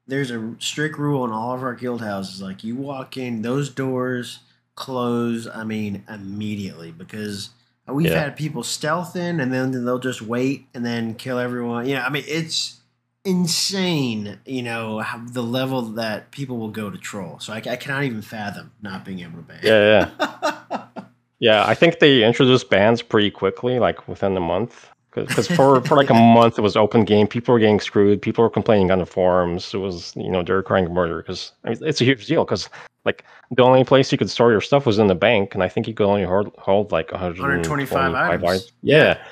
there's 0.07 0.31
a 0.31 0.55
strict 0.59 0.97
rule 0.97 1.23
in 1.25 1.31
all 1.31 1.53
of 1.53 1.63
our 1.63 1.73
guild 1.75 2.01
houses. 2.01 2.41
Like 2.41 2.63
you 2.63 2.75
walk 2.75 3.17
in, 3.17 3.41
those 3.41 3.69
doors 3.69 4.39
close. 4.75 5.47
I 5.47 5.63
mean, 5.63 6.03
immediately 6.09 6.91
because 6.91 7.49
we've 7.93 8.07
Yeah. 8.11 8.19
had 8.23 8.35
people 8.37 8.63
stealth 8.63 9.15
in 9.15 9.39
and 9.39 9.53
then 9.53 9.71
they'll 9.85 9.99
just 9.99 10.21
wait 10.21 10.65
and 10.73 10.85
then 10.85 11.15
kill 11.15 11.37
everyone. 11.39 11.87
You 11.87 11.95
know, 11.95 12.01
I 12.01 12.09
mean, 12.09 12.23
it's 12.27 12.79
insane. 13.25 14.39
You 14.45 14.63
know 14.63 14.99
how, 14.99 15.19
the 15.25 15.43
level 15.43 15.81
that 15.93 16.31
people 16.31 16.57
will 16.57 16.69
go 16.71 16.89
to 16.89 16.97
troll. 16.97 17.39
So 17.39 17.53
I, 17.53 17.57
I 17.57 17.75
cannot 17.75 18.03
even 18.03 18.21
fathom 18.21 18.71
not 18.81 19.05
being 19.05 19.19
able 19.19 19.37
to 19.37 19.43
ban. 19.43 19.59
Yeah, 19.63 20.09
yeah. 20.19 20.85
Yeah, 21.41 21.65
I 21.65 21.73
think 21.73 21.99
they 21.99 22.21
introduced 22.25 22.69
bans 22.69 23.01
pretty 23.01 23.31
quickly, 23.31 23.79
like 23.79 24.09
within 24.09 24.35
a 24.35 24.41
month. 24.41 24.89
Because 25.27 25.47
for, 25.47 25.81
for 25.83 25.95
like 25.95 26.09
a 26.09 26.13
month, 26.35 26.57
it 26.57 26.61
was 26.61 26.75
open 26.75 27.05
game. 27.05 27.27
People 27.27 27.53
were 27.53 27.59
getting 27.59 27.79
screwed. 27.79 28.21
People 28.21 28.43
were 28.43 28.49
complaining 28.49 28.91
on 28.91 28.99
the 28.99 29.05
forums. 29.05 29.73
It 29.73 29.77
was, 29.77 30.13
you 30.15 30.29
know, 30.29 30.43
they 30.43 30.53
were 30.53 30.63
crying 30.63 30.93
murder. 30.93 31.21
Because 31.21 31.51
I 31.63 31.69
mean, 31.69 31.79
it's 31.81 32.01
a 32.01 32.05
huge 32.05 32.25
deal. 32.25 32.45
Because 32.45 32.69
like 33.05 33.23
the 33.51 33.63
only 33.63 33.83
place 33.83 34.11
you 34.11 34.17
could 34.17 34.29
store 34.29 34.51
your 34.51 34.61
stuff 34.61 34.85
was 34.85 34.99
in 34.99 35.07
the 35.07 35.15
bank, 35.15 35.53
and 35.53 35.63
I 35.63 35.69
think 35.69 35.87
you 35.87 35.93
could 35.93 36.05
only 36.05 36.23
hold, 36.23 36.53
hold 36.57 36.91
like 36.91 37.11
125 37.11 37.91
125 37.91 38.43
items. 38.43 38.71
Yeah. 38.81 39.23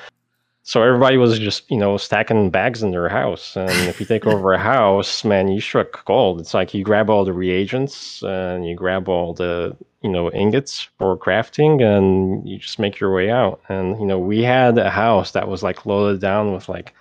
So 0.67 0.83
everybody 0.83 1.15
was 1.15 1.39
just, 1.39 1.71
you 1.71 1.77
know, 1.77 1.95
stacking 1.95 2.49
bags 2.49 2.83
in 2.83 2.91
their 2.91 3.07
house. 3.07 3.55
And 3.55 3.71
if 3.87 4.01
you 4.01 4.05
take 4.05 4.27
over 4.27 4.51
a 4.51 4.59
house, 4.59 5.23
man, 5.23 5.47
you 5.47 5.61
struck 5.61 6.03
gold. 6.03 6.41
It's 6.41 6.53
like 6.53 6.73
you 6.73 6.83
grab 6.83 7.09
all 7.09 7.23
the 7.23 7.31
reagents 7.31 8.21
and 8.21 8.67
you 8.67 8.75
grab 8.75 9.07
all 9.07 9.33
the, 9.33 9.77
you 10.01 10.09
know, 10.09 10.29
ingots 10.29 10.89
for 10.97 11.15
crafting 11.17 11.81
and 11.81 12.45
you 12.45 12.57
just 12.57 12.79
make 12.79 12.99
your 12.99 13.13
way 13.13 13.29
out. 13.31 13.61
And, 13.69 13.97
you 13.97 14.05
know, 14.05 14.19
we 14.19 14.43
had 14.43 14.77
a 14.77 14.89
house 14.89 15.31
that 15.31 15.47
was 15.47 15.63
like 15.63 15.85
loaded 15.85 16.19
down 16.19 16.51
with 16.51 16.67
like 16.67 16.93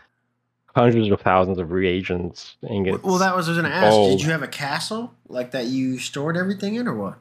hundreds 0.76 1.10
of 1.10 1.20
thousands 1.20 1.58
of 1.58 1.72
reagents, 1.72 2.54
ingots. 2.70 3.02
Well, 3.02 3.18
that 3.18 3.34
was 3.34 3.48
I 3.48 3.50
was 3.50 3.58
going 3.58 3.68
to 3.68 3.76
ask. 3.76 3.96
Did 3.96 4.22
you 4.22 4.30
have 4.30 4.44
a 4.44 4.48
castle 4.48 5.12
like 5.26 5.50
that 5.50 5.64
you 5.66 5.98
stored 5.98 6.36
everything 6.36 6.76
in, 6.76 6.86
or 6.86 6.94
what? 6.94 7.18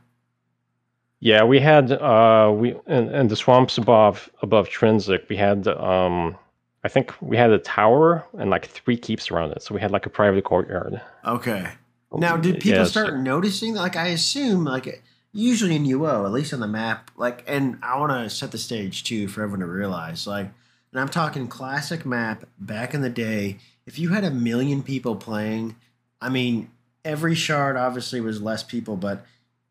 Yeah, 1.20 1.44
we 1.44 1.60
had 1.60 1.92
uh 1.92 2.54
we 2.56 2.76
and, 2.88 3.10
in 3.12 3.28
the 3.28 3.36
swamps 3.36 3.78
above 3.78 4.30
above 4.42 4.70
Trinsic, 4.70 5.28
we 5.30 5.36
had 5.38 5.68
um 5.68 6.36
I 6.84 6.88
think 6.88 7.14
we 7.22 7.36
had 7.36 7.50
a 7.52 7.58
tower 7.58 8.24
and 8.38 8.50
like 8.50 8.68
three 8.68 8.98
keeps 8.98 9.32
around 9.32 9.52
it. 9.52 9.64
So 9.64 9.74
we 9.74 9.82
had 9.82 9.92
like 9.92 10.06
a 10.06 10.10
private 10.10 10.44
courtyard. 10.44 11.02
Okay. 11.26 11.68
Now, 12.14 12.38
did 12.38 12.56
people 12.62 12.80
Yeah, 12.80 12.84
so- 12.86 12.90
start 13.06 13.18
noticing? 13.20 13.74
Like, 13.74 13.96
I 13.98 14.08
assume, 14.08 14.64
like, 14.64 15.04
usually 15.34 15.76
in 15.76 15.84
UO, 15.84 16.26
at 16.26 16.32
least 16.32 16.54
on 16.54 16.62
the 16.62 16.68
map, 16.68 17.12
like, 17.18 17.44
and 17.48 17.78
I 17.84 17.98
want 18.00 18.12
to 18.14 18.30
set 18.30 18.52
the 18.52 18.58
stage 18.58 19.04
too 19.04 19.28
for 19.28 19.42
everyone 19.42 19.60
to 19.62 19.66
realize, 19.66 20.26
like, 20.26 20.50
and 20.94 21.02
I'm 21.02 21.10
talking 21.10 21.48
classic 21.48 22.06
map 22.06 22.46
back 22.58 22.94
in 22.94 23.02
the 23.02 23.10
day. 23.10 23.58
If 23.86 24.00
you 24.00 24.10
had 24.10 24.24
a 24.24 24.32
million 24.32 24.82
people 24.82 25.18
playing, 25.18 25.76
I 26.22 26.30
mean, 26.30 26.70
every 27.04 27.36
shard 27.36 27.76
obviously 27.76 28.22
was 28.22 28.42
less 28.42 28.64
people, 28.64 28.96
but 28.96 29.26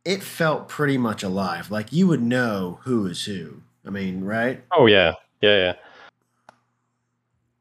it 0.04 0.22
felt 0.22 0.68
pretty 0.68 0.98
much 0.98 1.22
alive. 1.22 1.70
Like, 1.70 1.92
you 1.92 2.06
would 2.06 2.22
know 2.22 2.78
who 2.82 3.06
is 3.06 3.24
who. 3.24 3.62
I 3.86 3.90
mean, 3.90 4.24
right? 4.24 4.62
Oh 4.72 4.86
yeah, 4.86 5.14
yeah, 5.40 5.56
yeah. 5.56 5.74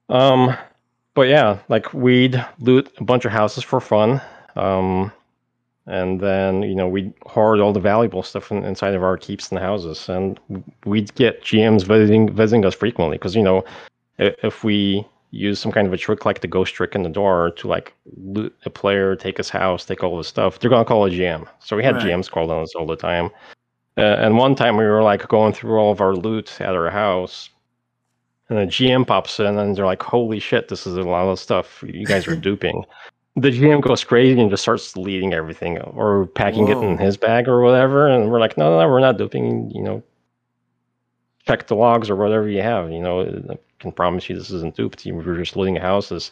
Um, 0.10 0.56
but 1.16 1.24
yeah, 1.24 1.60
like 1.70 1.94
we'd 1.94 2.44
loot 2.60 2.92
a 2.98 3.04
bunch 3.04 3.26
of 3.26 3.32
houses 3.32 3.64
for 3.64 3.82
fun. 3.82 4.22
Um, 4.56 5.12
and 5.86 6.20
then 6.22 6.64
you 6.64 6.76
know 6.76 6.88
we'd 6.88 7.14
hoard 7.26 7.60
all 7.60 7.74
the 7.74 7.80
valuable 7.80 8.24
stuff 8.24 8.52
in, 8.52 8.64
inside 8.64 8.94
of 8.94 9.04
our 9.04 9.18
keeps 9.18 9.52
and 9.52 9.60
houses, 9.60 10.08
and 10.08 10.40
we'd 10.86 11.14
get 11.16 11.44
GMs 11.44 11.84
visiting 11.84 12.34
visiting 12.34 12.66
us 12.66 12.76
frequently 12.76 13.18
because 13.18 13.36
you 13.36 13.44
know 13.44 13.66
if 14.18 14.64
we 14.64 15.06
use 15.34 15.60
some 15.60 15.72
kind 15.72 15.88
of 15.88 15.94
a 15.94 15.98
trick 15.98 16.26
like 16.26 16.42
the 16.42 16.48
ghost 16.48 16.76
trick 16.76 16.94
in 16.94 17.02
the 17.02 17.10
door 17.10 17.52
to 17.58 17.68
like 17.68 17.92
loot 18.18 18.56
a 18.66 18.70
player, 18.70 19.16
take 19.16 19.38
his 19.38 19.50
house, 19.50 19.84
take 19.84 20.04
all 20.04 20.18
his 20.18 20.28
stuff, 20.28 20.60
they're 20.60 20.70
gonna 20.70 20.86
call 20.86 21.06
a 21.06 21.10
GM. 21.10 21.48
So 21.60 21.76
we 21.76 21.84
had 21.84 21.96
Right. 21.96 22.06
GMs 22.06 22.30
called 22.30 22.52
on 22.52 22.62
us 22.62 22.76
all 22.76 22.86
the 22.86 22.96
time. 22.96 23.32
Uh, 23.98 24.02
and 24.02 24.38
one 24.38 24.54
time 24.56 24.78
we 24.78 24.86
were 24.86 25.02
like 25.02 25.28
going 25.28 25.52
through 25.54 25.78
all 25.78 25.92
of 25.92 26.02
our 26.02 26.14
loot 26.16 26.62
at 26.62 26.76
our 26.76 26.90
house, 26.90 27.50
and 28.50 28.60
a 28.60 28.68
GM 28.68 29.06
pops 29.06 29.40
in, 29.40 29.58
and 29.58 29.76
they're 29.76 29.86
like, 29.86 30.04
"Holy 30.04 30.40
shit, 30.40 30.68
this 30.68 30.86
is 30.86 30.98
a 30.98 31.02
lot 31.02 31.28
of 31.28 31.40
stuff. 31.40 31.84
You 31.88 32.06
guys 32.06 32.28
are 32.28 32.36
duping." 32.50 32.86
The 33.36 33.50
GM 33.50 33.82
goes 33.82 34.04
crazy 34.04 34.40
and 34.40 34.52
just 34.52 34.62
starts 34.62 34.94
deleting 34.94 35.34
everything 35.34 35.80
or 35.80 36.28
packing 36.28 36.68
it 36.68 36.78
in 36.78 37.00
his 37.00 37.18
bag 37.18 37.48
or 37.48 37.62
whatever. 37.62 38.08
And 38.08 38.30
we're 38.30 38.40
like, 38.40 38.56
"No, 38.58 38.70
no, 38.70 38.80
no, 38.80 38.88
we're 38.88 39.00
not 39.00 39.18
duping. 39.18 39.72
You 39.72 39.82
know, 39.82 40.04
check 41.48 41.66
the 41.66 41.76
logs 41.76 42.12
or 42.12 42.16
whatever 42.16 42.48
you 42.48 42.62
have. 42.62 42.92
You 42.92 43.02
know, 43.02 43.58
can 43.84 43.92
promise 43.92 44.28
you 44.30 44.36
this 44.36 44.50
isn't 44.52 44.76
duped. 44.76 45.06
You 45.06 45.16
We're 45.16 45.38
just 45.38 45.56
looting 45.56 45.76
houses." 45.76 46.32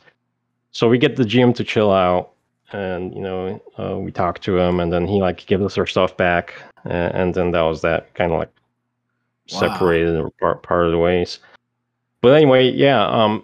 So 0.72 0.90
we 0.90 0.98
get 0.98 1.16
the 1.18 1.24
GM 1.24 1.54
to 1.56 1.64
chill 1.64 1.92
out, 1.92 2.32
and 2.72 3.14
you 3.14 3.22
know, 3.22 3.62
uh, 3.78 3.98
we 3.98 4.12
talk 4.12 4.40
to 4.40 4.58
him, 4.58 4.80
and 4.80 4.92
then 4.92 5.08
he 5.08 5.22
like 5.22 5.46
gives 5.46 5.64
us 5.64 5.78
our 5.78 5.86
stuff 5.86 6.18
back, 6.18 6.56
and, 6.86 7.14
and 7.14 7.34
then 7.36 7.52
that 7.52 7.62
was 7.62 7.82
that 7.82 8.14
kind 8.16 8.32
of 8.32 8.40
like 8.40 8.50
Wow. 9.52 9.60
separated 9.60 10.16
or 10.16 10.30
part, 10.40 10.64
part 10.64 10.86
of 10.86 10.92
the 10.92 10.98
ways. 10.98 11.40
But 12.22 12.36
anyway, 12.36 12.72
yeah. 12.72 13.06
Um, 13.06 13.44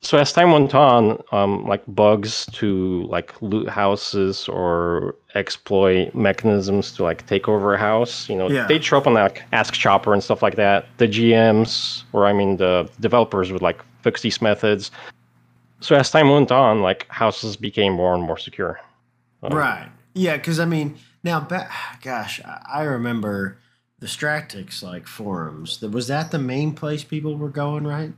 so 0.00 0.16
as 0.18 0.32
time 0.32 0.52
went 0.52 0.74
on, 0.74 1.20
um, 1.32 1.64
like 1.66 1.82
bugs 1.88 2.46
to 2.52 3.02
like 3.08 3.34
loot 3.42 3.68
houses 3.68 4.48
or 4.48 5.14
exploit 5.34 6.14
mechanisms 6.14 6.92
to 6.92 7.02
like 7.02 7.26
take 7.26 7.48
over 7.48 7.74
a 7.74 7.78
house, 7.78 8.28
you 8.28 8.36
know, 8.36 8.48
Yeah. 8.48 8.66
they 8.68 8.78
show 8.80 8.98
up 8.98 9.06
on 9.06 9.14
like 9.14 9.42
Ask 9.52 9.74
Chopper 9.74 10.12
and 10.14 10.22
stuff 10.22 10.42
like 10.42 10.54
that. 10.56 10.86
The 10.98 11.08
GMs, 11.08 12.04
or 12.12 12.26
I 12.26 12.32
mean, 12.32 12.56
the 12.58 12.88
developers 13.00 13.50
would 13.52 13.62
like 13.62 13.80
fix 14.02 14.22
these 14.22 14.40
methods. 14.40 14.90
So 15.80 15.96
as 15.96 16.10
time 16.10 16.30
went 16.30 16.52
on, 16.52 16.80
like 16.80 17.06
houses 17.10 17.56
became 17.56 17.92
more 17.92 18.14
and 18.14 18.22
more 18.22 18.38
secure. 18.38 18.80
Um, 19.42 19.52
Right. 19.56 19.88
Yeah, 20.14 20.36
because 20.36 20.58
I 20.60 20.64
mean, 20.64 20.96
now, 21.24 21.40
ba- 21.40 21.68
gosh, 22.02 22.40
I 22.44 22.60
I 22.80 22.82
remember 22.84 23.58
the 23.98 24.06
Stratics 24.06 24.80
like 24.82 25.08
forums. 25.08 25.80
Was 25.82 26.06
that 26.06 26.30
the 26.30 26.38
main 26.38 26.72
place 26.72 27.02
people 27.02 27.36
were 27.36 27.48
going, 27.50 27.84
right? 27.84 28.12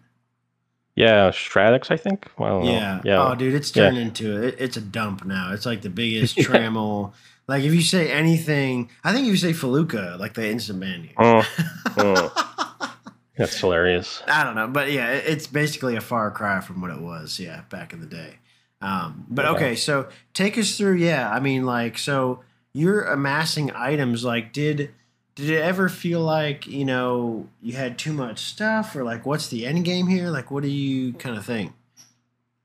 Yeah, 0.97 1.30
Stratics, 1.30 1.91
I 1.91 1.97
think. 1.97 2.28
Well, 2.38 2.64
Yeah. 2.64 3.01
yeah. 3.05 3.22
Oh, 3.28 3.34
dude, 3.34 3.55
it's 3.55 3.74
Yeah. 3.74 3.84
turned 3.84 3.99
into 3.99 4.43
it, 4.43 4.57
it's 4.59 4.76
a 4.76 4.80
dump 4.80 5.24
now. 5.24 5.53
It's 5.53 5.64
like 5.66 5.82
the 5.82 5.91
biggest 5.91 6.36
trammel. 6.47 7.12
Like 7.47 7.64
if 7.64 7.72
you 7.74 7.82
say 7.82 8.11
anything, 8.12 8.91
I 9.03 9.12
think 9.12 9.26
if 9.26 9.30
you 9.32 9.36
say 9.36 9.53
Felucca, 9.53 10.16
like 10.18 10.34
they 10.34 10.51
instant 10.51 10.80
ban 10.80 11.05
you. 11.05 11.11
Mm, 11.16 12.30
That's 13.36 13.59
hilarious. 13.59 14.22
I 14.26 14.45
don't 14.45 14.55
know, 14.55 14.68
but 14.68 14.93
yeah, 14.93 15.11
it's 15.12 15.47
basically 15.47 15.97
a 15.97 16.01
far 16.01 16.30
cry 16.30 16.61
from 16.61 16.80
what 16.82 16.91
it 16.91 17.01
was, 17.01 17.41
yeah, 17.41 17.62
back 17.70 17.93
in 17.93 18.01
the 18.01 18.07
day. 18.07 18.34
Um, 18.82 19.24
but 19.30 19.45
Yeah. 19.47 19.51
okay, 19.53 19.76
so 19.76 20.09
take 20.34 20.59
us 20.59 20.76
through, 20.76 20.97
yeah. 20.97 21.30
I 21.30 21.41
mean, 21.41 21.64
like, 21.64 21.97
so 21.99 22.41
you're 22.74 23.03
amassing 23.03 23.70
items. 23.74 24.24
Like, 24.24 24.53
did 24.53 24.91
did 25.41 25.51
it 25.51 25.62
ever 25.62 25.88
feel 25.88 26.20
like 26.20 26.66
you 26.66 26.84
know 26.84 27.47
you 27.62 27.72
had 27.74 27.99
too 27.99 28.12
much 28.12 28.41
stuff, 28.41 28.95
or 28.95 29.03
like, 29.05 29.26
what's 29.26 29.49
the 29.49 29.66
end 29.66 29.84
game 29.84 30.07
here? 30.07 30.28
Like, 30.28 30.51
what 30.51 30.62
do 30.62 30.68
you 30.70 31.12
kind 31.14 31.36
of 31.36 31.45
think? 31.45 31.72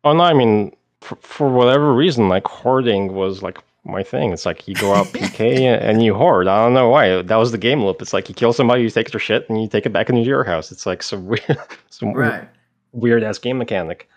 Oh 0.03 0.13
no, 0.13 0.23
I 0.23 0.33
mean, 0.33 0.75
for, 1.01 1.15
for 1.17 1.49
whatever 1.49 1.93
reason, 1.93 2.29
like 2.29 2.45
hoarding 2.47 3.13
was 3.13 3.41
like 3.41 3.57
my 3.83 4.03
thing. 4.03 4.31
It's 4.33 4.45
like 4.45 4.67
you 4.67 4.75
go 4.75 4.93
out 4.93 5.05
PK 5.13 5.65
and 5.81 6.03
you 6.03 6.13
hoard. 6.15 6.47
I 6.47 6.63
don't 6.63 6.73
know 6.73 6.89
why. 6.89 7.21
That 7.21 7.35
was 7.37 7.51
the 7.51 7.57
game 7.57 7.83
loop. 7.83 8.01
It's 8.01 8.13
like 8.13 8.29
you 8.29 8.35
kill 8.35 8.53
somebody, 8.53 8.83
you 8.83 8.89
take 8.89 9.11
their 9.11 9.19
shit, 9.19 9.47
and 9.49 9.61
you 9.61 9.67
take 9.67 9.85
it 9.85 9.93
back 9.93 10.09
into 10.09 10.21
your 10.21 10.43
house. 10.43 10.71
It's 10.71 10.85
like 10.85 11.01
some 11.03 11.25
weird, 11.27 11.57
some 11.89 12.13
Right. 12.13 12.47
weird 12.91 13.23
ass 13.23 13.37
game 13.39 13.57
mechanic. 13.57 14.09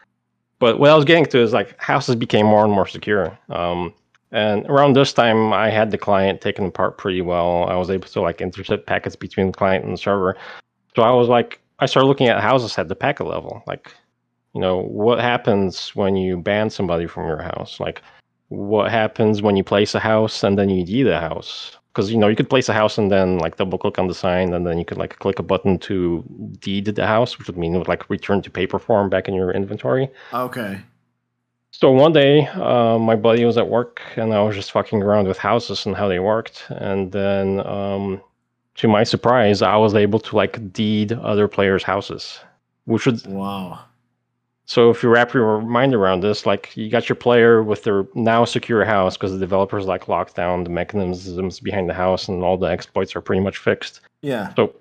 But 0.59 0.81
what 0.81 0.91
I 0.91 0.95
was 0.95 1.05
getting 1.05 1.27
to 1.27 1.39
is 1.41 1.53
like 1.53 1.79
houses 1.81 2.17
became 2.17 2.47
more 2.47 2.65
and 2.65 2.73
more 2.73 2.87
secure. 2.87 3.39
Um, 3.49 3.95
and 4.31 4.67
around 4.67 4.95
this 4.95 5.13
time, 5.13 5.53
I 5.53 5.71
had 5.71 5.91
the 5.91 5.99
client 5.99 6.41
taken 6.41 6.67
apart 6.67 6.99
pretty 6.99 7.23
well. 7.23 7.65
I 7.65 7.77
was 7.77 7.91
able 7.91 8.09
to 8.09 8.21
like 8.21 8.41
intercept 8.41 8.87
packets 8.87 9.17
between 9.17 9.49
the 9.49 9.53
client 9.53 9.85
and 9.85 9.95
the 9.95 9.99
server. 9.99 10.37
So 10.95 11.03
I 11.03 11.13
was 11.13 11.29
like, 11.29 11.61
I 11.79 11.87
started 11.87 12.09
looking 12.09 12.29
at 12.29 12.41
houses 12.41 12.77
at 12.77 12.89
the 12.89 12.97
packet 12.97 13.25
level. 13.25 13.63
Like, 13.67 13.93
you 14.55 14.61
know, 14.61 14.83
what 14.83 15.21
happens 15.21 15.95
when 15.95 16.17
you 16.17 16.37
ban 16.37 16.69
somebody 16.71 17.07
from 17.07 17.27
your 17.27 17.41
house? 17.41 17.81
Like, 17.81 18.03
what 18.49 18.91
happens 18.91 19.41
when 19.41 19.57
you 19.57 19.65
place 19.65 19.95
a 19.95 20.01
house 20.01 20.43
and 20.43 20.59
then 20.59 20.69
you 20.69 20.85
deed 20.85 21.05
the 21.05 21.21
house? 21.21 21.77
Because 21.93 22.11
you 22.11 22.19
know 22.19 22.29
you 22.29 22.37
could 22.37 22.51
place 22.51 22.69
a 22.69 22.75
house 22.75 22.99
and 22.99 23.11
then 23.11 23.39
like 23.39 23.57
double 23.57 23.79
click 23.79 23.99
on 23.99 24.09
the 24.09 24.15
sign 24.15 24.53
and 24.53 24.67
then 24.67 24.79
you 24.79 24.85
could 24.85 24.99
like 24.99 25.19
click 25.19 25.39
a 25.39 25.43
button 25.43 25.79
to 25.81 26.23
deed 26.61 26.85
the 26.85 27.07
house, 27.07 27.39
which 27.39 27.49
would 27.49 27.57
mean 27.57 27.75
it 27.75 27.79
would 27.79 27.89
like 27.89 28.09
return 28.11 28.43
to 28.43 28.51
paper 28.51 28.79
form 28.79 29.09
back 29.09 29.27
in 29.27 29.35
your 29.35 29.51
inventory. 29.51 30.09
Okay. 30.33 30.81
So 31.71 31.91
one 31.93 32.13
day, 32.13 32.47
uh, 32.47 32.99
my 32.99 33.15
buddy 33.15 33.45
was 33.45 33.59
at 33.59 33.69
work, 33.69 34.01
and 34.17 34.33
I 34.33 34.43
was 34.43 34.57
just 34.57 34.73
fucking 34.73 35.03
around 35.03 35.29
with 35.29 35.39
houses 35.39 35.87
and 35.87 35.95
how 35.95 36.09
they 36.09 36.19
worked. 36.19 36.67
And 36.71 37.13
then, 37.13 37.65
um, 37.67 38.21
to 38.77 38.89
my 38.89 39.05
surprise, 39.05 39.61
I 39.61 39.77
was 39.77 39.95
able 39.95 40.19
to 40.21 40.37
like 40.37 40.73
deed 40.73 41.13
other 41.13 41.47
players' 41.47 41.83
houses, 41.83 42.41
which 42.87 43.07
would. 43.07 43.25
Wow. 43.27 43.81
So 44.65 44.91
if 44.91 45.03
you 45.03 45.09
wrap 45.09 45.33
your 45.33 45.63
mind 45.63 45.95
around 45.95 46.21
this, 46.21 46.45
like 46.45 46.77
you 46.77 46.91
got 46.91 47.09
your 47.09 47.17
player 47.17 47.63
with 47.63 47.85
their 47.85 48.07
now 48.15 48.45
secure 48.45 48.85
house 48.85 49.17
because 49.17 49.33
the 49.33 49.39
developers 49.39 49.87
like 49.87 50.09
locked 50.09 50.37
down 50.37 50.65
the 50.65 50.71
mechanisms 50.71 51.59
behind 51.61 51.89
the 51.89 51.95
house, 51.95 52.29
and 52.29 52.43
all 52.43 52.57
the 52.57 52.67
exploits 52.67 53.17
are 53.17 53.21
pretty 53.21 53.41
much 53.41 53.59
fixed. 53.59 54.01
Yeah. 54.23 54.53
So 54.57 54.75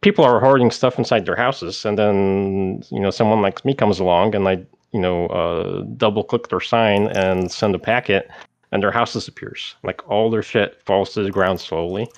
people 0.00 0.24
are 0.24 0.40
hoarding 0.40 0.70
stuff 0.70 0.98
inside 0.98 1.26
their 1.26 1.36
houses, 1.36 1.84
and 1.84 1.98
then 1.98 2.82
you 2.90 3.00
know 3.00 3.10
someone 3.10 3.42
like 3.42 3.64
me 3.64 3.74
comes 3.74 3.98
along, 3.98 4.34
and 4.34 4.48
I 4.48 4.64
you 4.92 5.00
know 5.00 5.26
uh, 5.26 5.82
double 5.96 6.24
click 6.24 6.48
their 6.48 6.60
sign 6.60 7.06
and 7.08 7.50
send 7.50 7.74
a 7.74 7.78
packet, 7.78 8.30
and 8.72 8.82
their 8.82 8.90
house 8.90 9.12
disappears. 9.12 9.74
Like 9.82 10.08
all 10.08 10.30
their 10.30 10.42
shit 10.42 10.80
falls 10.84 11.12
to 11.14 11.22
the 11.22 11.30
ground 11.30 11.60
slowly, 11.60 12.08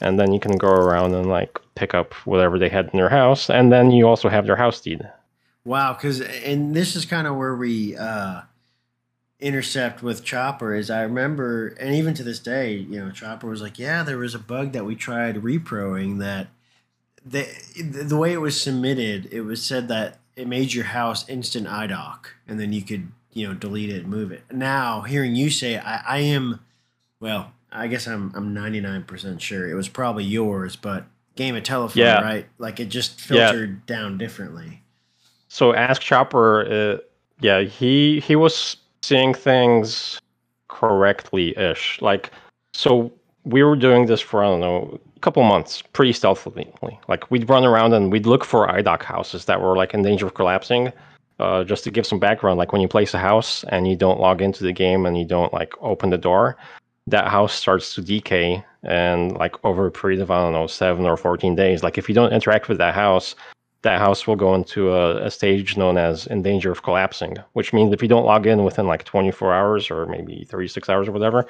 and 0.00 0.18
then 0.18 0.32
you 0.32 0.40
can 0.40 0.56
go 0.56 0.68
around 0.68 1.14
and 1.14 1.28
like 1.28 1.58
pick 1.74 1.94
up 1.94 2.14
whatever 2.26 2.58
they 2.58 2.68
had 2.68 2.90
in 2.92 2.98
their 2.98 3.08
house, 3.08 3.50
and 3.50 3.72
then 3.72 3.90
you 3.90 4.06
also 4.06 4.28
have 4.28 4.46
their 4.46 4.56
house 4.56 4.80
deed. 4.80 5.08
Wow, 5.64 5.92
because 5.92 6.20
and 6.20 6.74
this 6.74 6.96
is 6.96 7.04
kind 7.04 7.26
of 7.26 7.36
where 7.36 7.54
we 7.54 7.96
uh, 7.96 8.42
intercept 9.40 10.02
with 10.02 10.24
Chopper. 10.24 10.74
Is 10.74 10.90
I 10.90 11.02
remember, 11.02 11.68
and 11.80 11.94
even 11.94 12.14
to 12.14 12.22
this 12.22 12.38
day, 12.38 12.74
you 12.74 13.04
know, 13.04 13.10
Chopper 13.10 13.46
was 13.46 13.62
like, 13.62 13.78
"Yeah, 13.78 14.02
there 14.02 14.18
was 14.18 14.34
a 14.34 14.38
bug 14.38 14.72
that 14.72 14.86
we 14.86 14.94
tried 14.96 15.36
reproing 15.36 16.18
that." 16.20 16.48
The, 17.22 17.46
the 17.76 18.16
way 18.16 18.32
it 18.32 18.40
was 18.40 18.58
submitted, 18.58 19.28
it 19.30 19.42
was 19.42 19.62
said 19.62 19.88
that 19.88 20.20
it 20.40 20.48
made 20.48 20.72
your 20.72 20.84
house 20.84 21.28
instant 21.28 21.66
IDOC, 21.66 22.26
and 22.48 22.58
then 22.58 22.72
you 22.72 22.82
could 22.82 23.12
you 23.32 23.46
know 23.46 23.54
delete 23.54 23.90
it 23.90 24.02
and 24.02 24.08
move 24.08 24.32
it. 24.32 24.42
Now, 24.50 25.02
hearing 25.02 25.34
you 25.36 25.50
say, 25.50 25.78
I, 25.78 26.02
I 26.16 26.18
am, 26.20 26.60
well, 27.20 27.52
I 27.70 27.86
guess 27.86 28.06
I'm 28.06 28.32
I'm 28.34 28.54
99% 28.54 29.40
sure 29.40 29.68
it 29.68 29.74
was 29.74 29.88
probably 29.88 30.24
yours, 30.24 30.76
but 30.76 31.04
game 31.36 31.54
of 31.54 31.62
telephone, 31.62 32.02
Yeah. 32.02 32.20
right? 32.20 32.46
Like 32.58 32.80
it 32.80 32.86
just 32.86 33.20
Yeah. 33.30 33.48
filtered 33.50 33.84
down 33.86 34.18
differently. 34.18 34.82
So 35.48 35.74
Ask 35.74 36.00
Chopper, 36.00 36.66
uh, 36.66 36.98
yeah, 37.40 37.60
he 37.60 38.20
he 38.20 38.34
was 38.34 38.76
seeing 39.02 39.34
things 39.34 40.20
correctly 40.68 41.56
ish. 41.58 42.00
Like, 42.00 42.30
so 42.72 43.12
we 43.44 43.62
were 43.62 43.76
doing 43.76 44.06
this 44.06 44.20
for 44.20 44.42
I 44.42 44.46
don't 44.48 44.60
know 44.60 45.00
couple 45.20 45.42
months, 45.42 45.82
pretty 45.92 46.12
stealthily. 46.12 46.72
Like 47.08 47.30
we'd 47.30 47.48
run 47.48 47.64
around 47.64 47.92
and 47.92 48.10
we'd 48.10 48.26
look 48.26 48.44
for 48.44 48.66
IDOC 48.68 49.02
houses 49.02 49.44
that 49.46 49.60
were 49.60 49.76
like 49.76 49.94
in 49.94 50.02
danger 50.02 50.26
of 50.26 50.34
collapsing. 50.34 50.92
Uh, 51.38 51.64
just 51.64 51.84
to 51.84 51.90
give 51.90 52.06
some 52.06 52.18
background, 52.18 52.58
like 52.58 52.72
when 52.72 52.82
you 52.82 52.88
place 52.88 53.14
a 53.14 53.18
house 53.18 53.64
and 53.68 53.88
you 53.88 53.96
don't 53.96 54.20
log 54.20 54.42
into 54.42 54.62
the 54.62 54.72
game 54.72 55.06
and 55.06 55.16
you 55.16 55.24
don't 55.24 55.54
like 55.54 55.72
open 55.80 56.10
the 56.10 56.18
door, 56.18 56.56
that 57.06 57.28
house 57.28 57.54
starts 57.54 57.94
to 57.94 58.02
decay 58.02 58.62
and 58.82 59.32
like 59.38 59.62
over 59.64 59.86
a 59.86 59.90
period 59.90 60.20
of 60.20 60.30
I 60.30 60.42
don't 60.42 60.52
know 60.52 60.66
seven 60.66 61.06
or 61.06 61.16
fourteen 61.16 61.54
days. 61.54 61.82
Like 61.82 61.96
if 61.96 62.08
you 62.08 62.14
don't 62.14 62.32
interact 62.32 62.68
with 62.68 62.76
that 62.78 62.94
house, 62.94 63.34
that 63.82 63.98
house 63.98 64.26
will 64.26 64.36
go 64.36 64.54
into 64.54 64.92
a, 64.92 65.24
a 65.24 65.30
stage 65.30 65.76
known 65.76 65.96
as 65.96 66.26
in 66.26 66.42
danger 66.42 66.70
of 66.70 66.82
collapsing, 66.82 67.38
which 67.54 67.72
means 67.72 67.92
if 67.92 68.02
you 68.02 68.08
don't 68.08 68.26
log 68.26 68.46
in 68.46 68.64
within 68.64 68.86
like 68.86 69.04
24 69.04 69.54
hours 69.54 69.90
or 69.90 70.06
maybe 70.06 70.44
36 70.48 70.88
hours 70.90 71.08
or 71.08 71.12
whatever, 71.12 71.46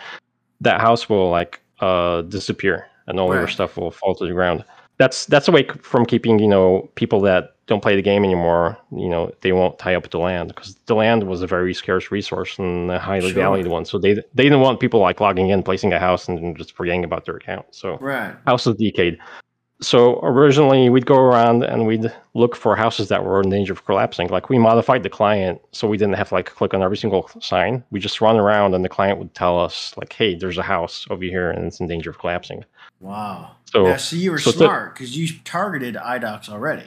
that 0.60 0.80
house 0.80 1.08
will 1.08 1.30
like 1.30 1.60
uh, 1.80 2.22
disappear 2.22 2.86
and 3.10 3.20
all 3.20 3.34
your 3.34 3.46
stuff 3.48 3.76
will 3.76 3.90
fall 3.90 4.14
to 4.16 4.26
the 4.26 4.32
ground. 4.32 4.64
That's 4.98 5.26
that's 5.26 5.48
away 5.48 5.64
c- 5.64 5.78
from 5.82 6.06
keeping 6.06 6.38
you 6.38 6.48
know 6.48 6.90
people 6.94 7.20
that 7.22 7.54
don't 7.66 7.80
play 7.82 7.96
the 7.96 8.02
game 8.02 8.24
anymore. 8.24 8.76
You 8.92 9.08
know 9.08 9.32
they 9.42 9.52
won't 9.52 9.78
tie 9.78 9.94
up 9.94 10.10
the 10.10 10.18
land 10.18 10.48
because 10.48 10.74
the 10.86 10.94
land 10.94 11.24
was 11.24 11.42
a 11.42 11.46
very 11.46 11.72
scarce 11.74 12.10
resource 12.10 12.58
and 12.58 12.90
a 12.90 12.98
highly 12.98 13.32
Sure. 13.32 13.42
valued 13.42 13.68
one. 13.68 13.84
So 13.86 13.98
they 13.98 14.14
they 14.14 14.44
didn't 14.44 14.60
want 14.60 14.80
people 14.80 15.00
like 15.00 15.20
logging 15.20 15.48
in, 15.50 15.62
placing 15.62 15.92
a 15.92 15.98
house, 15.98 16.28
and 16.28 16.56
just 16.56 16.72
forgetting 16.72 17.04
about 17.04 17.24
their 17.26 17.36
account. 17.36 17.66
So 17.72 17.96
Right. 18.00 18.34
houses 18.46 18.76
decayed. 18.76 19.18
So 19.82 20.20
originally 20.22 20.90
we'd 20.90 21.06
go 21.06 21.16
around 21.16 21.62
and 21.64 21.86
we'd 21.86 22.12
look 22.34 22.54
for 22.54 22.76
houses 22.76 23.08
that 23.08 23.24
were 23.24 23.40
in 23.40 23.48
danger 23.48 23.72
of 23.72 23.86
collapsing. 23.86 24.28
Like 24.28 24.50
we 24.50 24.58
modified 24.58 25.02
the 25.02 25.08
client 25.08 25.58
so 25.72 25.88
we 25.88 25.96
didn't 25.96 26.16
have 26.16 26.28
to 26.28 26.34
like 26.34 26.54
click 26.54 26.74
on 26.74 26.82
every 26.82 26.98
single 26.98 27.30
sign. 27.40 27.82
We 27.90 27.98
just 27.98 28.20
run 28.20 28.36
around 28.36 28.74
and 28.74 28.84
the 28.84 28.90
client 28.90 29.18
would 29.18 29.34
tell 29.34 29.58
us 29.58 29.94
like, 29.96 30.12
"Hey, 30.12 30.34
there's 30.34 30.58
a 30.58 30.62
house 30.62 31.06
over 31.08 31.24
here 31.24 31.50
and 31.50 31.64
it's 31.66 31.80
in 31.80 31.86
danger 31.86 32.10
of 32.10 32.18
collapsing." 32.18 32.64
Wow. 33.00 33.56
So 33.64 33.86
yeah, 33.86 33.96
so 33.96 34.16
you 34.16 34.30
were 34.30 34.38
so 34.38 34.50
smart 34.52 34.94
because 34.94 35.16
you 35.16 35.28
targeted 35.44 35.94
IDOCs 35.96 36.48
already. 36.48 36.84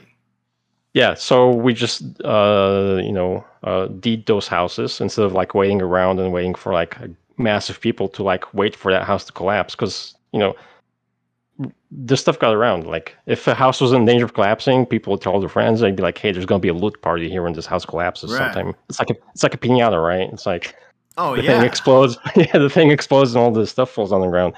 yeah, 0.94 1.14
so 1.14 1.50
we 1.50 1.74
just 1.74 2.02
uh, 2.24 3.00
you 3.02 3.12
know 3.12 3.44
uh, 3.64 3.86
deed 3.88 4.26
those 4.26 4.46
houses 4.46 5.00
instead 5.00 5.24
of 5.24 5.32
like 5.32 5.54
waiting 5.54 5.82
around 5.82 6.20
and 6.20 6.32
waiting 6.32 6.54
for 6.54 6.72
like 6.72 6.96
massive 7.36 7.80
people 7.80 8.08
to 8.08 8.22
like 8.22 8.54
wait 8.54 8.76
for 8.76 8.92
that 8.92 9.02
house 9.04 9.24
to 9.24 9.32
collapse 9.32 9.74
because 9.74 10.14
you 10.32 10.38
know 10.38 10.54
this 11.90 12.20
stuff 12.20 12.38
got 12.38 12.54
around. 12.54 12.86
Like 12.86 13.16
if 13.26 13.46
a 13.48 13.54
house 13.54 13.80
was 13.80 13.92
in 13.92 14.04
danger 14.04 14.24
of 14.24 14.34
collapsing, 14.34 14.86
people 14.86 15.12
would 15.12 15.20
tell 15.20 15.38
their 15.40 15.48
friends. 15.48 15.80
They'd 15.80 15.96
be 15.96 16.02
like, 16.02 16.18
"Hey, 16.18 16.30
there's 16.32 16.46
gonna 16.46 16.60
be 16.60 16.68
a 16.68 16.74
loot 16.74 17.00
party 17.02 17.28
here 17.28 17.42
when 17.42 17.54
this 17.54 17.66
house 17.66 17.84
collapses." 17.84 18.30
Right. 18.32 18.52
Sometime 18.54 18.74
it's 18.88 18.98
like 19.00 19.10
a 19.10 19.14
it's 19.32 19.42
like 19.42 19.54
a 19.54 19.58
pinata, 19.58 20.00
right? 20.04 20.28
It's 20.32 20.46
like 20.46 20.76
Oh 21.16 21.34
the 21.36 21.42
yeah. 21.42 21.58
thing 21.58 21.66
explodes. 21.66 22.18
yeah, 22.36 22.58
the 22.58 22.70
thing 22.70 22.90
explodes 22.90 23.34
and 23.34 23.42
all 23.42 23.50
this 23.50 23.70
stuff 23.70 23.90
falls 23.90 24.12
on 24.12 24.20
the 24.20 24.28
ground. 24.28 24.54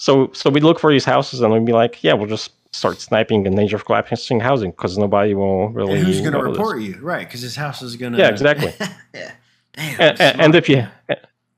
So 0.00 0.30
so 0.32 0.48
we'd 0.48 0.62
look 0.62 0.80
for 0.80 0.90
these 0.90 1.04
houses 1.04 1.42
and 1.42 1.52
we'd 1.52 1.66
be 1.66 1.72
like, 1.72 2.02
"Yeah, 2.02 2.14
we'll 2.14 2.26
just 2.26 2.52
start 2.74 2.98
sniping 3.02 3.44
in 3.44 3.54
danger 3.54 3.76
of 3.76 3.84
collapsing 3.84 4.40
housing 4.40 4.70
because 4.70 4.96
nobody 4.96 5.34
will 5.34 5.68
really." 5.68 5.98
and 5.98 6.06
who's 6.06 6.22
going 6.22 6.32
to 6.32 6.38
know 6.38 6.44
this." 6.48 6.56
report 6.56 6.80
you? 6.80 6.98
Right, 7.02 7.26
because 7.26 7.42
his 7.42 7.54
house 7.54 7.82
is 7.82 7.96
going 7.96 8.14
to. 8.14 8.18
Yeah, 8.18 8.30
exactly. 8.30 8.72
yeah. 9.14 9.32
Damn. 9.74 10.00
and, 10.00 10.20
and, 10.20 10.40
and 10.40 10.54
if 10.54 10.70
you 10.70 10.86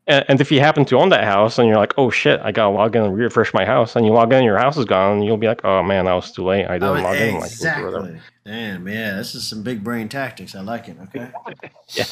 and, 0.09 0.25
and 0.27 0.41
if 0.41 0.51
you 0.51 0.59
happen 0.59 0.85
to 0.87 0.97
own 0.99 1.11
that 1.11 1.23
house 1.23 1.61
and 1.61 1.69
you're 1.69 1.77
like, 1.77 1.95
oh 1.97 2.11
shit, 2.11 2.41
I 2.43 2.51
gotta 2.51 2.75
log 2.75 2.97
in 2.97 3.05
and 3.05 3.17
refresh 3.17 3.55
my 3.55 3.65
house, 3.65 3.95
and 3.95 4.05
you 4.05 4.11
log 4.11 4.33
in, 4.33 4.39
and 4.39 4.45
your 4.45 4.59
house 4.59 4.77
is 4.77 4.87
gone, 4.87 5.19
and 5.19 5.25
you'll 5.25 5.37
be 5.37 5.47
like, 5.47 5.65
oh 5.65 5.85
man, 5.85 6.09
I 6.09 6.15
was 6.17 6.33
too 6.33 6.43
late. 6.43 6.67
I 6.67 6.81
didn't 6.81 6.99
Oh, 6.99 7.03
log 7.03 7.17
in. 7.17 7.35
Like, 7.37 7.45
exactly. 7.45 8.21
Damn. 8.45 8.89
Yeah, 8.89 9.19
this 9.19 9.37
is 9.37 9.47
some 9.47 9.63
big 9.63 9.85
brain 9.85 10.09
tactics. 10.09 10.57
I 10.57 10.63
like 10.63 10.89
it. 10.89 10.97
Okay. 11.05 11.31
Yeah. 11.95 12.05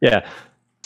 Yeah. 0.00 0.28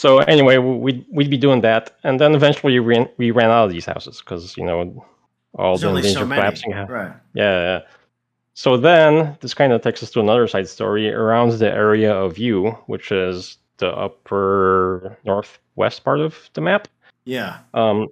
So 0.01 0.17
anyway, 0.17 0.57
we'd 0.57 1.05
we'd 1.11 1.29
be 1.29 1.37
doing 1.37 1.61
that, 1.61 1.95
and 2.03 2.19
then 2.19 2.33
eventually 2.33 2.79
we 2.79 2.79
ran, 2.79 3.07
we 3.17 3.29
ran 3.29 3.51
out 3.51 3.65
of 3.65 3.71
these 3.71 3.85
houses 3.85 4.19
because 4.19 4.57
you 4.57 4.65
know 4.65 5.05
all 5.53 5.73
There's 5.73 5.81
the 5.81 5.87
only 5.89 6.01
danger 6.01 6.21
so 6.21 6.25
many. 6.25 6.41
collapsing. 6.41 6.71
Right. 6.71 7.13
Yeah, 7.35 7.61
yeah. 7.61 7.79
So 8.55 8.77
then 8.77 9.37
this 9.41 9.53
kind 9.53 9.71
of 9.71 9.83
takes 9.83 10.01
us 10.01 10.09
to 10.11 10.19
another 10.19 10.47
side 10.47 10.67
story 10.67 11.13
around 11.13 11.51
the 11.51 11.69
area 11.69 12.11
of 12.11 12.39
Yew, 12.39 12.71
which 12.87 13.11
is 13.11 13.59
the 13.77 13.89
upper 13.89 15.19
northwest 15.23 16.03
part 16.03 16.19
of 16.19 16.49
the 16.53 16.61
map. 16.61 16.87
Yeah. 17.25 17.59
Um, 17.75 18.07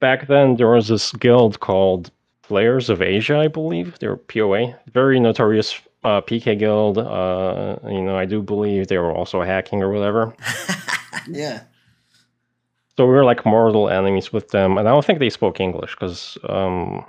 back 0.00 0.26
then, 0.26 0.56
there 0.56 0.68
was 0.68 0.88
this 0.88 1.12
guild 1.12 1.60
called 1.60 2.10
Players 2.42 2.90
of 2.90 3.00
Asia, 3.00 3.38
I 3.38 3.48
believe. 3.48 3.98
They 4.00 4.08
were 4.08 4.18
POA, 4.18 4.78
very 4.92 5.18
notorious 5.18 5.80
uh, 6.04 6.20
PK 6.20 6.58
guild. 6.58 6.98
Uh, 6.98 7.78
you 7.88 8.02
know, 8.02 8.18
I 8.18 8.26
do 8.26 8.42
believe 8.42 8.88
they 8.88 8.98
were 8.98 9.12
also 9.12 9.40
hacking 9.40 9.82
or 9.82 9.90
whatever. 9.90 10.36
yeah. 11.28 11.62
So 12.96 13.06
we 13.06 13.12
were 13.12 13.24
like 13.24 13.46
mortal 13.46 13.88
enemies 13.88 14.32
with 14.32 14.48
them, 14.48 14.76
and 14.76 14.86
I 14.88 14.92
don't 14.92 15.04
think 15.04 15.18
they 15.18 15.30
spoke 15.30 15.60
English 15.60 15.94
because 15.94 16.36
um, 16.48 17.04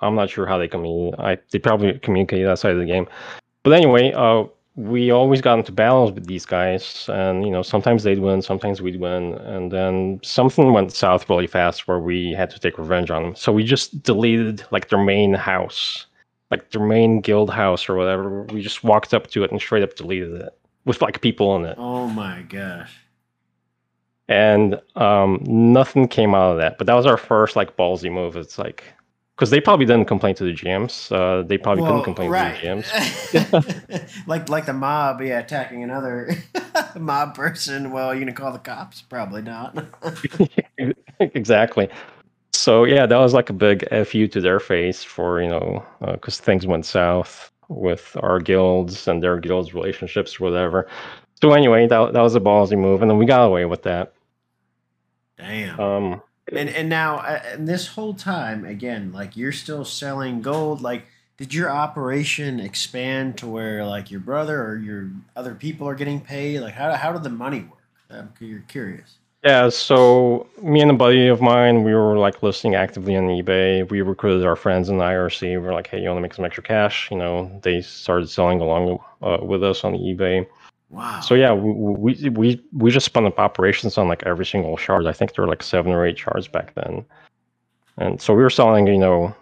I'm 0.00 0.14
not 0.14 0.30
sure 0.30 0.46
how 0.46 0.58
they 0.58 0.68
communicate. 0.68 1.20
I 1.20 1.38
they 1.50 1.58
probably 1.58 1.98
communicate 1.98 2.46
outside 2.46 2.72
of 2.72 2.78
the 2.78 2.86
game. 2.86 3.08
But 3.64 3.72
anyway, 3.72 4.12
uh, 4.12 4.44
we 4.76 5.10
always 5.10 5.40
got 5.40 5.58
into 5.58 5.72
battles 5.72 6.12
with 6.12 6.26
these 6.26 6.46
guys, 6.46 7.08
and 7.12 7.44
you 7.44 7.50
know 7.50 7.62
sometimes 7.62 8.04
they'd 8.04 8.20
win, 8.20 8.40
sometimes 8.42 8.80
we'd 8.80 9.00
win, 9.00 9.34
and 9.34 9.72
then 9.72 10.20
something 10.22 10.72
went 10.72 10.92
south 10.92 11.28
really 11.28 11.46
fast 11.48 11.88
where 11.88 11.98
we 11.98 12.32
had 12.32 12.50
to 12.50 12.60
take 12.60 12.78
revenge 12.78 13.10
on 13.10 13.22
them. 13.22 13.34
So 13.34 13.52
we 13.52 13.64
just 13.64 14.02
deleted 14.02 14.64
like 14.70 14.90
their 14.90 15.02
main 15.02 15.34
house, 15.34 16.06
like 16.52 16.70
their 16.70 16.86
main 16.86 17.20
guild 17.20 17.50
house 17.50 17.88
or 17.88 17.96
whatever. 17.96 18.42
We 18.44 18.62
just 18.62 18.84
walked 18.84 19.12
up 19.12 19.26
to 19.28 19.42
it 19.42 19.50
and 19.50 19.60
straight 19.60 19.82
up 19.82 19.96
deleted 19.96 20.34
it 20.34 20.56
with 20.84 21.02
like 21.02 21.20
people 21.20 21.56
in 21.56 21.64
it 21.64 21.76
Oh 21.78 22.06
my 22.06 22.42
gosh. 22.42 22.96
And 24.28 24.80
um, 24.96 25.42
nothing 25.46 26.08
came 26.08 26.34
out 26.34 26.52
of 26.52 26.58
that. 26.58 26.78
But 26.78 26.86
that 26.86 26.94
was 26.94 27.06
our 27.06 27.16
first 27.16 27.56
like 27.56 27.76
ballsy 27.76 28.10
move. 28.10 28.36
It's 28.36 28.58
like 28.58 28.84
because 29.36 29.50
they 29.50 29.60
probably 29.60 29.84
didn't 29.84 30.06
complain 30.06 30.34
to 30.36 30.44
the 30.44 30.52
GMs. 30.52 31.12
Uh, 31.12 31.46
they 31.46 31.58
probably 31.58 31.82
Well, 31.82 31.92
couldn't 31.92 32.04
complain 32.04 32.30
right. 32.30 32.58
to 32.60 32.60
the 32.60 32.68
GMs. 32.68 34.26
like 34.26 34.48
like 34.48 34.66
the 34.66 34.72
mob, 34.72 35.20
yeah, 35.20 35.38
attacking 35.40 35.82
another 35.82 36.30
mob 36.98 37.34
person. 37.34 37.90
Well, 37.92 38.14
you 38.14 38.20
gonna 38.20 38.32
call 38.32 38.52
the 38.52 38.58
cops? 38.58 39.02
Probably 39.02 39.42
not. 39.42 39.76
exactly. 41.20 41.88
So 42.52 42.84
yeah, 42.84 43.06
that 43.06 43.18
was 43.18 43.34
like 43.34 43.50
a 43.50 43.52
big 43.52 43.86
fu 44.06 44.26
to 44.28 44.40
their 44.40 44.58
face 44.60 45.04
for 45.04 45.40
you 45.42 45.48
know 45.48 45.84
because 46.00 46.40
things 46.40 46.66
went 46.66 46.86
south 46.86 47.50
with 47.68 48.16
our 48.22 48.38
guilds 48.40 49.06
and 49.06 49.22
their 49.22 49.38
guilds 49.38 49.74
relationships, 49.74 50.40
whatever. 50.40 50.88
So 51.42 51.52
anyway, 51.52 51.86
that 51.86 52.14
that 52.14 52.22
was 52.22 52.34
a 52.34 52.40
ballsy 52.40 52.78
move, 52.78 53.02
and 53.02 53.10
then 53.10 53.18
we 53.18 53.26
got 53.26 53.44
away 53.44 53.66
with 53.66 53.82
that. 53.82 54.14
Damn. 55.38 55.80
Um, 55.80 56.22
and 56.52 56.68
and 56.68 56.88
now 56.88 57.16
uh, 57.16 57.42
and 57.44 57.68
this 57.68 57.88
whole 57.88 58.14
time 58.14 58.64
again, 58.64 59.12
like 59.12 59.36
you're 59.36 59.52
still 59.52 59.84
selling 59.84 60.42
gold. 60.42 60.80
Like, 60.80 61.06
did 61.36 61.52
your 61.52 61.70
operation 61.70 62.60
expand 62.60 63.38
to 63.38 63.46
where 63.46 63.84
like 63.84 64.10
your 64.10 64.20
brother 64.20 64.62
or 64.62 64.76
your 64.76 65.10
other 65.34 65.54
people 65.54 65.88
are 65.88 65.94
getting 65.94 66.20
paid? 66.20 66.60
Like, 66.60 66.74
how 66.74 66.92
how 66.94 67.12
did 67.12 67.22
the 67.22 67.30
money 67.30 67.60
work? 67.60 67.80
I'm 68.10 68.32
cu- 68.38 68.62
curious. 68.68 69.18
Yeah, 69.44 69.68
so 69.68 70.48
me 70.60 70.80
and 70.80 70.90
a 70.90 70.94
buddy 70.94 71.28
of 71.28 71.40
mine, 71.40 71.84
we 71.84 71.94
were 71.94 72.18
like 72.18 72.42
listing 72.42 72.74
actively 72.74 73.14
on 73.16 73.28
eBay. 73.28 73.88
We 73.88 74.00
recruited 74.02 74.44
our 74.44 74.56
friends 74.56 74.88
in 74.88 74.98
the 74.98 75.04
IRC. 75.04 75.42
We 75.42 75.58
were 75.58 75.72
like, 75.72 75.86
hey, 75.86 76.00
you 76.00 76.08
want 76.08 76.18
to 76.18 76.22
make 76.22 76.34
some 76.34 76.44
extra 76.44 76.64
cash? 76.64 77.08
You 77.12 77.16
know, 77.18 77.60
they 77.62 77.80
started 77.80 78.28
selling 78.28 78.60
along 78.60 78.98
uh, 79.22 79.38
with 79.42 79.62
us 79.62 79.84
on 79.84 79.92
eBay. 79.92 80.46
Wow. 80.88 81.20
So 81.20 81.34
yeah, 81.34 81.52
we, 81.52 82.14
we 82.14 82.28
we 82.30 82.64
we 82.72 82.90
just 82.90 83.06
spun 83.06 83.26
up 83.26 83.38
operations 83.38 83.98
on 83.98 84.08
like 84.08 84.22
every 84.24 84.46
single 84.46 84.76
shard. 84.76 85.06
I 85.06 85.12
think 85.12 85.34
there 85.34 85.44
were 85.44 85.48
like 85.48 85.62
seven 85.62 85.92
or 85.92 86.06
eight 86.06 86.18
shards 86.18 86.48
back 86.48 86.74
then, 86.74 87.04
and 87.98 88.20
so 88.20 88.34
we 88.34 88.42
were 88.42 88.50
selling, 88.50 88.86
you 88.86 88.98
know, 88.98 89.34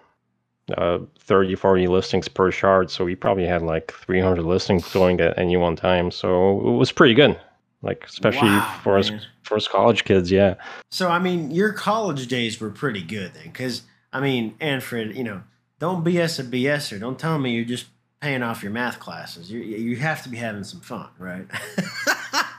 uh, 0.76 0.98
30, 1.18 1.54
40 1.54 1.86
listings 1.88 2.28
per 2.28 2.50
shard. 2.50 2.90
So 2.90 3.04
we 3.04 3.14
probably 3.14 3.46
had 3.46 3.62
like 3.62 3.92
300 3.92 4.42
listings 4.42 4.90
going 4.92 5.20
at 5.20 5.38
any 5.38 5.56
one 5.56 5.76
time. 5.76 6.10
So 6.10 6.60
it 6.60 6.72
was 6.72 6.92
pretty 6.92 7.14
good. 7.14 7.38
Like 7.82 8.04
especially 8.06 8.48
Wow, 8.48 8.80
for 8.82 8.96
us 8.96 9.10
for 9.42 9.56
us 9.56 9.68
college 9.68 10.04
kids. 10.04 10.30
Yeah, 10.30 10.54
So 10.90 11.10
I 11.10 11.18
mean, 11.18 11.50
your 11.50 11.72
college 11.74 12.28
days 12.28 12.58
were 12.58 12.70
pretty 12.70 13.02
good 13.02 13.34
then, 13.34 13.44
because 13.44 13.82
I 14.10 14.20
mean, 14.20 14.54
Manfred, 14.58 15.14
you 15.14 15.24
know, 15.24 15.42
don't 15.80 16.02
BS 16.02 16.40
a 16.40 16.44
BSer. 16.44 16.98
Don't 16.98 17.18
tell 17.18 17.38
me 17.38 17.50
you're 17.50 17.66
just 17.66 17.86
paying 18.24 18.42
off 18.42 18.62
your 18.62 18.72
math 18.72 18.98
classes. 18.98 19.50
You 19.50 19.60
you 19.60 19.96
have 19.96 20.22
to 20.22 20.30
be 20.30 20.38
having 20.38 20.64
some 20.64 20.80
fun, 20.80 21.08
right? 21.18 21.46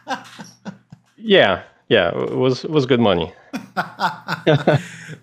yeah, 1.17 1.63
yeah. 1.89 2.09
It 2.09 2.35
was 2.37 2.63
it 2.63 2.69
was 2.69 2.85
good 2.85 2.99
money. 2.99 3.33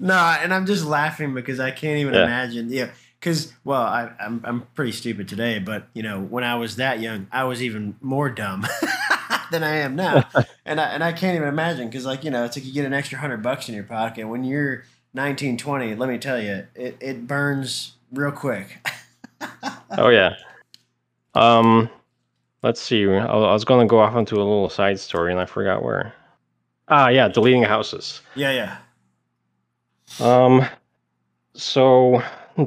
no, 0.00 0.14
and 0.42 0.52
I'm 0.52 0.66
just 0.66 0.84
laughing 0.84 1.32
because 1.32 1.60
I 1.60 1.70
can't 1.70 1.98
even 1.98 2.14
Yeah. 2.14 2.24
imagine. 2.24 2.70
Yeah, 2.70 2.90
because 3.20 3.52
well, 3.64 3.82
I, 3.82 4.10
I'm 4.18 4.40
I'm 4.44 4.62
pretty 4.74 4.90
stupid 4.90 5.28
today, 5.28 5.60
but 5.60 5.86
you 5.94 6.02
know, 6.02 6.20
when 6.20 6.42
I 6.42 6.56
was 6.56 6.74
that 6.76 6.98
young, 7.00 7.28
I 7.30 7.44
was 7.44 7.62
even 7.62 7.94
more 8.00 8.28
dumb 8.28 8.66
than 9.52 9.62
I 9.62 9.76
am 9.76 9.94
now, 9.94 10.24
and 10.66 10.80
I 10.80 10.86
and 10.86 11.04
I 11.04 11.12
can't 11.12 11.36
even 11.36 11.46
imagine 11.48 11.86
because 11.88 12.04
like 12.04 12.24
you 12.24 12.32
know, 12.32 12.44
it's 12.44 12.56
like 12.56 12.66
you 12.66 12.72
get 12.72 12.84
an 12.84 12.92
extra 12.94 13.18
hundred 13.20 13.42
bucks 13.44 13.68
in 13.68 13.76
your 13.76 13.84
pocket 13.84 14.26
when 14.26 14.42
you're 14.42 14.82
19, 15.14 15.56
20. 15.56 15.94
Let 15.94 16.08
me 16.08 16.18
tell 16.18 16.42
you, 16.42 16.66
it 16.74 16.96
it 17.00 17.28
burns 17.28 17.92
real 18.12 18.32
quick. 18.32 18.84
Oh 19.98 20.08
yeah. 20.08 20.36
Um, 21.34 21.88
let's 22.62 22.80
see. 22.80 23.06
I 23.06 23.34
was 23.52 23.64
going 23.64 23.86
to 23.86 23.90
go 23.90 23.98
off 24.00 24.16
into 24.16 24.36
a 24.36 24.38
little 24.38 24.68
side 24.68 24.98
story, 25.00 25.32
and 25.32 25.40
I 25.40 25.46
forgot 25.46 25.82
where. 25.82 26.12
Ah, 26.88 27.08
yeah, 27.08 27.28
deleting 27.28 27.62
houses. 27.62 28.20
yeah, 28.34 28.50
yeah, 28.52 28.76
Um, 30.20 30.66
so 31.54 32.22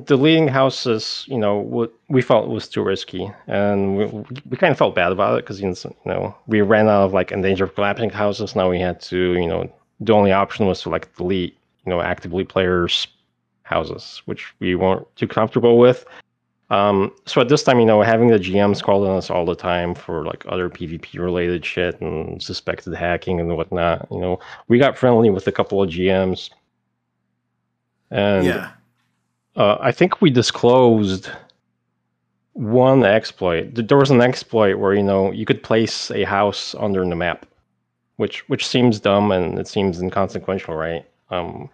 deleting 0.06 0.48
houses, 0.48 1.26
you 1.28 1.38
know, 1.38 1.58
what 1.58 1.94
we 2.10 2.22
felt 2.22 2.48
was 2.48 2.68
too 2.68 2.82
risky, 2.82 3.32
and 3.48 3.98
we, 3.98 4.06
we 4.50 4.58
kind 4.58 4.72
of 4.72 4.78
felt 4.78 4.96
bad 4.96 5.12
about 5.12 5.38
it 5.38 5.44
because 5.46 5.62
you 5.62 5.76
know 6.06 6.36
we 6.48 6.62
ran 6.62 6.88
out 6.88 7.04
of 7.06 7.14
like 7.14 7.32
endangered 7.32 7.76
collapsing 7.76 8.10
houses. 8.10 8.56
Now 8.56 8.70
we 8.70 8.80
had 8.80 9.00
to, 9.02 9.34
you 9.34 9.48
know, 9.48 9.70
the 10.00 10.14
only 10.14 10.32
option 10.32 10.66
was 10.66 10.82
to 10.84 10.90
like 10.90 11.16
delete, 11.18 11.56
you 11.86 11.90
know, 11.92 12.02
actively 12.02 12.44
players' 12.46 13.08
houses, 13.64 14.22
which 14.26 14.54
we 14.60 14.76
weren't 14.76 15.06
too 15.18 15.28
comfortable 15.28 15.78
with. 15.78 16.06
Um, 16.70 17.14
so 17.26 17.42
at 17.42 17.50
this 17.50 17.64
time, 17.64 17.80
you 17.80 17.86
know, 17.86 18.02
having 18.02 18.30
the 18.30 18.40
GMs 18.40 18.82
call 18.82 19.08
on 19.08 19.18
us 19.18 19.30
all 19.30 19.46
the 19.46 19.56
time 19.56 19.94
for 19.94 20.26
like 20.26 20.44
other 20.48 20.70
PvP 20.70 21.20
related 21.20 21.64
shit 21.64 22.00
and 22.02 22.42
suspected 22.42 22.94
hacking 22.96 23.40
and 23.40 23.56
whatnot, 23.56 24.08
you 24.10 24.20
know, 24.20 24.40
we 24.68 24.80
got 24.80 24.98
friendly 24.98 25.30
with 25.30 25.48
a 25.48 25.52
couple 25.52 25.82
of 25.84 25.90
GMs. 25.90 26.50
And 28.10 28.46
yeah. 28.46 28.72
uh, 29.56 29.78
I 29.80 29.92
think 29.92 30.22
we 30.22 30.32
disclosed 30.32 31.30
one 32.54 33.04
exploit. 33.04 33.76
There 33.76 33.98
was 33.98 34.12
an 34.12 34.22
exploit 34.22 34.80
where 34.80 34.94
you 34.94 35.04
know 35.04 35.32
you 35.32 35.46
could 35.46 35.62
place 35.62 36.10
a 36.12 36.24
house 36.24 36.74
under 36.80 37.06
the 37.06 37.16
map, 37.16 37.46
which 38.16 38.48
which 38.48 38.66
seems 38.66 39.00
dumb 39.00 39.32
and 39.32 39.60
it 39.60 39.68
seems 39.68 40.02
inconsequential, 40.02 40.74
right? 40.74 41.06
Um, 41.30 41.70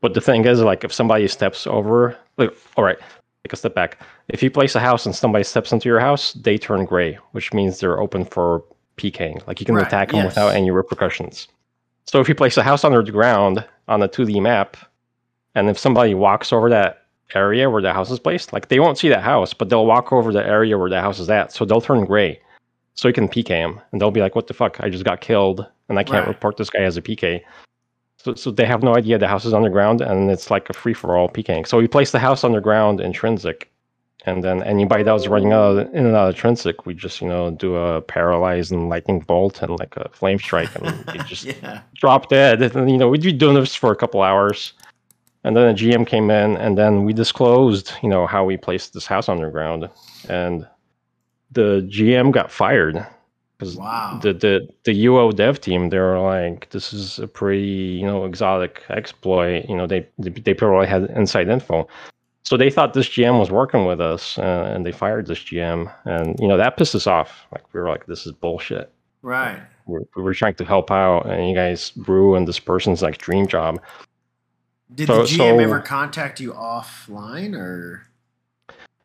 but 0.00 0.14
the 0.14 0.20
thing 0.20 0.44
is, 0.44 0.60
like, 0.60 0.84
if 0.84 0.92
somebody 0.92 1.26
steps 1.28 1.66
over, 1.66 2.16
like, 2.36 2.54
all 2.76 2.84
right, 2.84 2.98
take 3.44 3.52
a 3.52 3.56
step 3.56 3.74
back. 3.74 4.00
If 4.28 4.42
you 4.42 4.50
place 4.50 4.74
a 4.74 4.80
house 4.80 5.04
and 5.04 5.14
somebody 5.14 5.44
steps 5.44 5.70
into 5.70 5.86
your 5.86 6.00
house, 6.00 6.32
they 6.32 6.56
turn 6.56 6.86
gray, 6.86 7.18
which 7.32 7.52
means 7.52 7.78
they're 7.78 8.00
open 8.00 8.24
for 8.24 8.64
PKing. 8.96 9.46
Like 9.46 9.60
you 9.60 9.66
can 9.66 9.74
Right, 9.74 9.86
attack 9.86 10.08
them 10.08 10.16
yes. 10.18 10.28
without 10.28 10.54
any 10.54 10.70
repercussions. 10.70 11.48
So 12.06 12.20
if 12.20 12.28
you 12.28 12.34
place 12.34 12.56
a 12.56 12.62
house 12.62 12.84
under 12.84 13.02
the 13.02 13.12
ground 13.12 13.64
on 13.86 14.02
a 14.02 14.08
2D 14.08 14.40
map, 14.40 14.78
and 15.54 15.68
if 15.68 15.78
somebody 15.78 16.14
walks 16.14 16.54
over 16.54 16.70
that 16.70 17.02
area 17.34 17.68
where 17.68 17.82
the 17.82 17.92
house 17.92 18.10
is 18.10 18.18
placed, 18.18 18.54
like 18.54 18.68
they 18.68 18.80
won't 18.80 18.96
see 18.96 19.10
that 19.10 19.22
house, 19.22 19.52
but 19.52 19.68
they'll 19.68 19.86
walk 19.86 20.10
over 20.10 20.32
the 20.32 20.46
area 20.46 20.78
where 20.78 20.90
the 20.90 21.00
house 21.00 21.18
is 21.18 21.28
at. 21.28 21.52
So 21.52 21.66
they'll 21.66 21.82
turn 21.82 22.06
gray. 22.06 22.40
So 22.94 23.08
you 23.08 23.14
can 23.14 23.28
PK 23.28 23.48
him, 23.48 23.80
and 23.92 24.00
they'll 24.00 24.10
be 24.10 24.20
like, 24.20 24.34
"What 24.36 24.46
the 24.46 24.54
fuck? 24.54 24.80
I 24.80 24.88
just 24.88 25.04
got 25.04 25.20
killed, 25.20 25.66
and 25.88 25.98
I 25.98 26.04
can't 26.04 26.26
Right. 26.26 26.28
report 26.28 26.56
this 26.56 26.70
guy 26.70 26.80
as 26.82 26.96
a 26.96 27.02
PK." 27.02 27.42
So, 28.24 28.34
so 28.34 28.50
they 28.50 28.64
have 28.64 28.82
no 28.82 28.96
idea 28.96 29.18
the 29.18 29.28
house 29.28 29.44
is 29.44 29.52
underground, 29.52 30.00
and 30.00 30.30
it's 30.30 30.50
like 30.50 30.70
a 30.70 30.72
free 30.72 30.94
for 30.94 31.16
all 31.16 31.28
PKing. 31.28 31.66
So 31.66 31.76
we 31.76 31.86
place 31.86 32.10
the 32.10 32.18
house 32.18 32.42
underground 32.42 33.00
in 33.00 33.12
Trinsic, 33.12 33.68
and 34.24 34.42
then 34.42 34.62
anybody 34.62 35.02
that 35.02 35.12
was 35.12 35.28
running 35.28 35.52
out 35.52 35.76
in 35.76 36.06
and 36.06 36.16
out 36.16 36.30
of 36.30 36.34
in 36.34 36.40
Trinsic, 36.40 36.86
we 36.86 36.94
just 36.94 37.20
you 37.20 37.28
know 37.28 37.50
do 37.50 37.76
a 37.76 38.00
paralyze 38.00 38.70
and 38.70 38.88
lightning 38.88 39.20
bolt 39.20 39.60
and 39.60 39.78
like 39.78 39.94
a 39.98 40.08
flame 40.08 40.38
strike, 40.38 40.74
and 40.74 41.04
they 41.12 41.18
just 41.24 41.44
yeah. 41.44 41.82
drop 41.94 42.30
dead. 42.30 42.62
And 42.62 42.90
you 42.90 42.96
know, 42.96 43.10
we'd 43.10 43.20
be 43.20 43.32
doing 43.32 43.56
this 43.56 43.74
for 43.74 43.92
a 43.92 43.96
couple 43.96 44.22
hours. 44.22 44.72
And 45.46 45.54
then 45.54 45.68
a 45.68 45.74
GM 45.74 46.06
came 46.06 46.30
in 46.30 46.56
and 46.56 46.78
then 46.78 47.04
we 47.04 47.12
disclosed, 47.12 47.92
you 48.02 48.08
know, 48.08 48.26
how 48.26 48.46
we 48.46 48.56
placed 48.56 48.94
this 48.94 49.04
house 49.04 49.28
underground. 49.28 49.90
And 50.30 50.66
the 51.52 51.86
GM 51.92 52.32
got 52.32 52.50
fired. 52.50 53.06
Because 53.72 53.76
Wow. 53.76 54.18
the, 54.22 54.32
the 54.32 54.68
the 54.84 55.04
UO 55.06 55.34
dev 55.34 55.60
team, 55.60 55.90
they 55.90 55.98
were 55.98 56.18
like, 56.20 56.70
this 56.70 56.92
is 56.92 57.18
a 57.18 57.26
pretty, 57.26 57.66
you 58.00 58.06
know, 58.06 58.24
exotic 58.24 58.82
exploit. 58.90 59.64
You 59.68 59.76
know, 59.76 59.86
they 59.86 60.06
they, 60.18 60.30
they 60.30 60.54
probably 60.54 60.86
had 60.86 61.04
inside 61.10 61.48
info. 61.48 61.86
So 62.44 62.56
they 62.58 62.68
thought 62.70 62.92
this 62.92 63.08
GM 63.08 63.38
was 63.38 63.50
working 63.50 63.86
with 63.86 64.00
us, 64.02 64.36
uh, 64.38 64.70
and 64.74 64.84
they 64.84 64.92
fired 64.92 65.26
this 65.26 65.38
GM, 65.38 65.90
and 66.04 66.38
you 66.38 66.46
know 66.48 66.56
that 66.58 66.76
pissed 66.76 66.94
us 66.94 67.06
off. 67.06 67.46
Like 67.52 67.64
we 67.72 67.80
were 67.80 67.88
like, 67.88 68.06
"This 68.06 68.26
is 68.26 68.32
bullshit." 68.32 68.90
Right. 69.22 69.58
we're, 69.86 70.00
we 70.16 70.22
were 70.22 70.34
trying 70.34 70.54
to 70.56 70.64
help 70.66 70.90
out 70.90 71.24
and 71.26 71.48
you 71.48 71.54
guys 71.54 71.92
ruined 72.06 72.46
this 72.46 72.58
person's 72.58 73.00
like 73.00 73.16
dream 73.16 73.46
job 73.46 73.80
Did 74.94 75.06
So- 75.06 75.22
the 75.22 75.22
GM 75.24 75.36
so- 75.36 75.58
ever 75.60 75.80
contact 75.80 76.40
you 76.40 76.52
offline 76.52 77.54
or? 77.56 78.06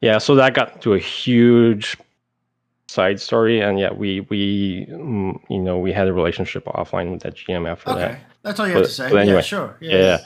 yeah 0.01 0.17
so 0.17 0.35
that 0.35 0.53
got 0.53 0.81
to 0.81 0.93
a 0.93 0.99
huge 0.99 1.97
side 2.89 3.19
story 3.21 3.61
and 3.61 3.79
yeah 3.79 3.91
we 3.93 4.21
we 4.31 4.85
mm, 4.89 5.39
you 5.47 5.59
know 5.59 5.77
we 5.77 5.91
had 5.93 6.07
a 6.07 6.13
relationship 6.13 6.65
offline 6.65 7.11
with 7.11 7.21
that 7.21 7.35
gm 7.35 7.69
after 7.69 7.91
Okay, 7.91 7.99
that 7.99 8.19
that's 8.41 8.59
all 8.59 8.67
you 8.67 8.73
have 8.73 8.83
to 8.83 8.89
say. 8.89 9.09
but 9.11 9.19
anyway, 9.19 9.35
yeah, 9.37 9.41
sure. 9.41 9.77
Yeah. 9.79 9.97
yeah. 9.97 10.17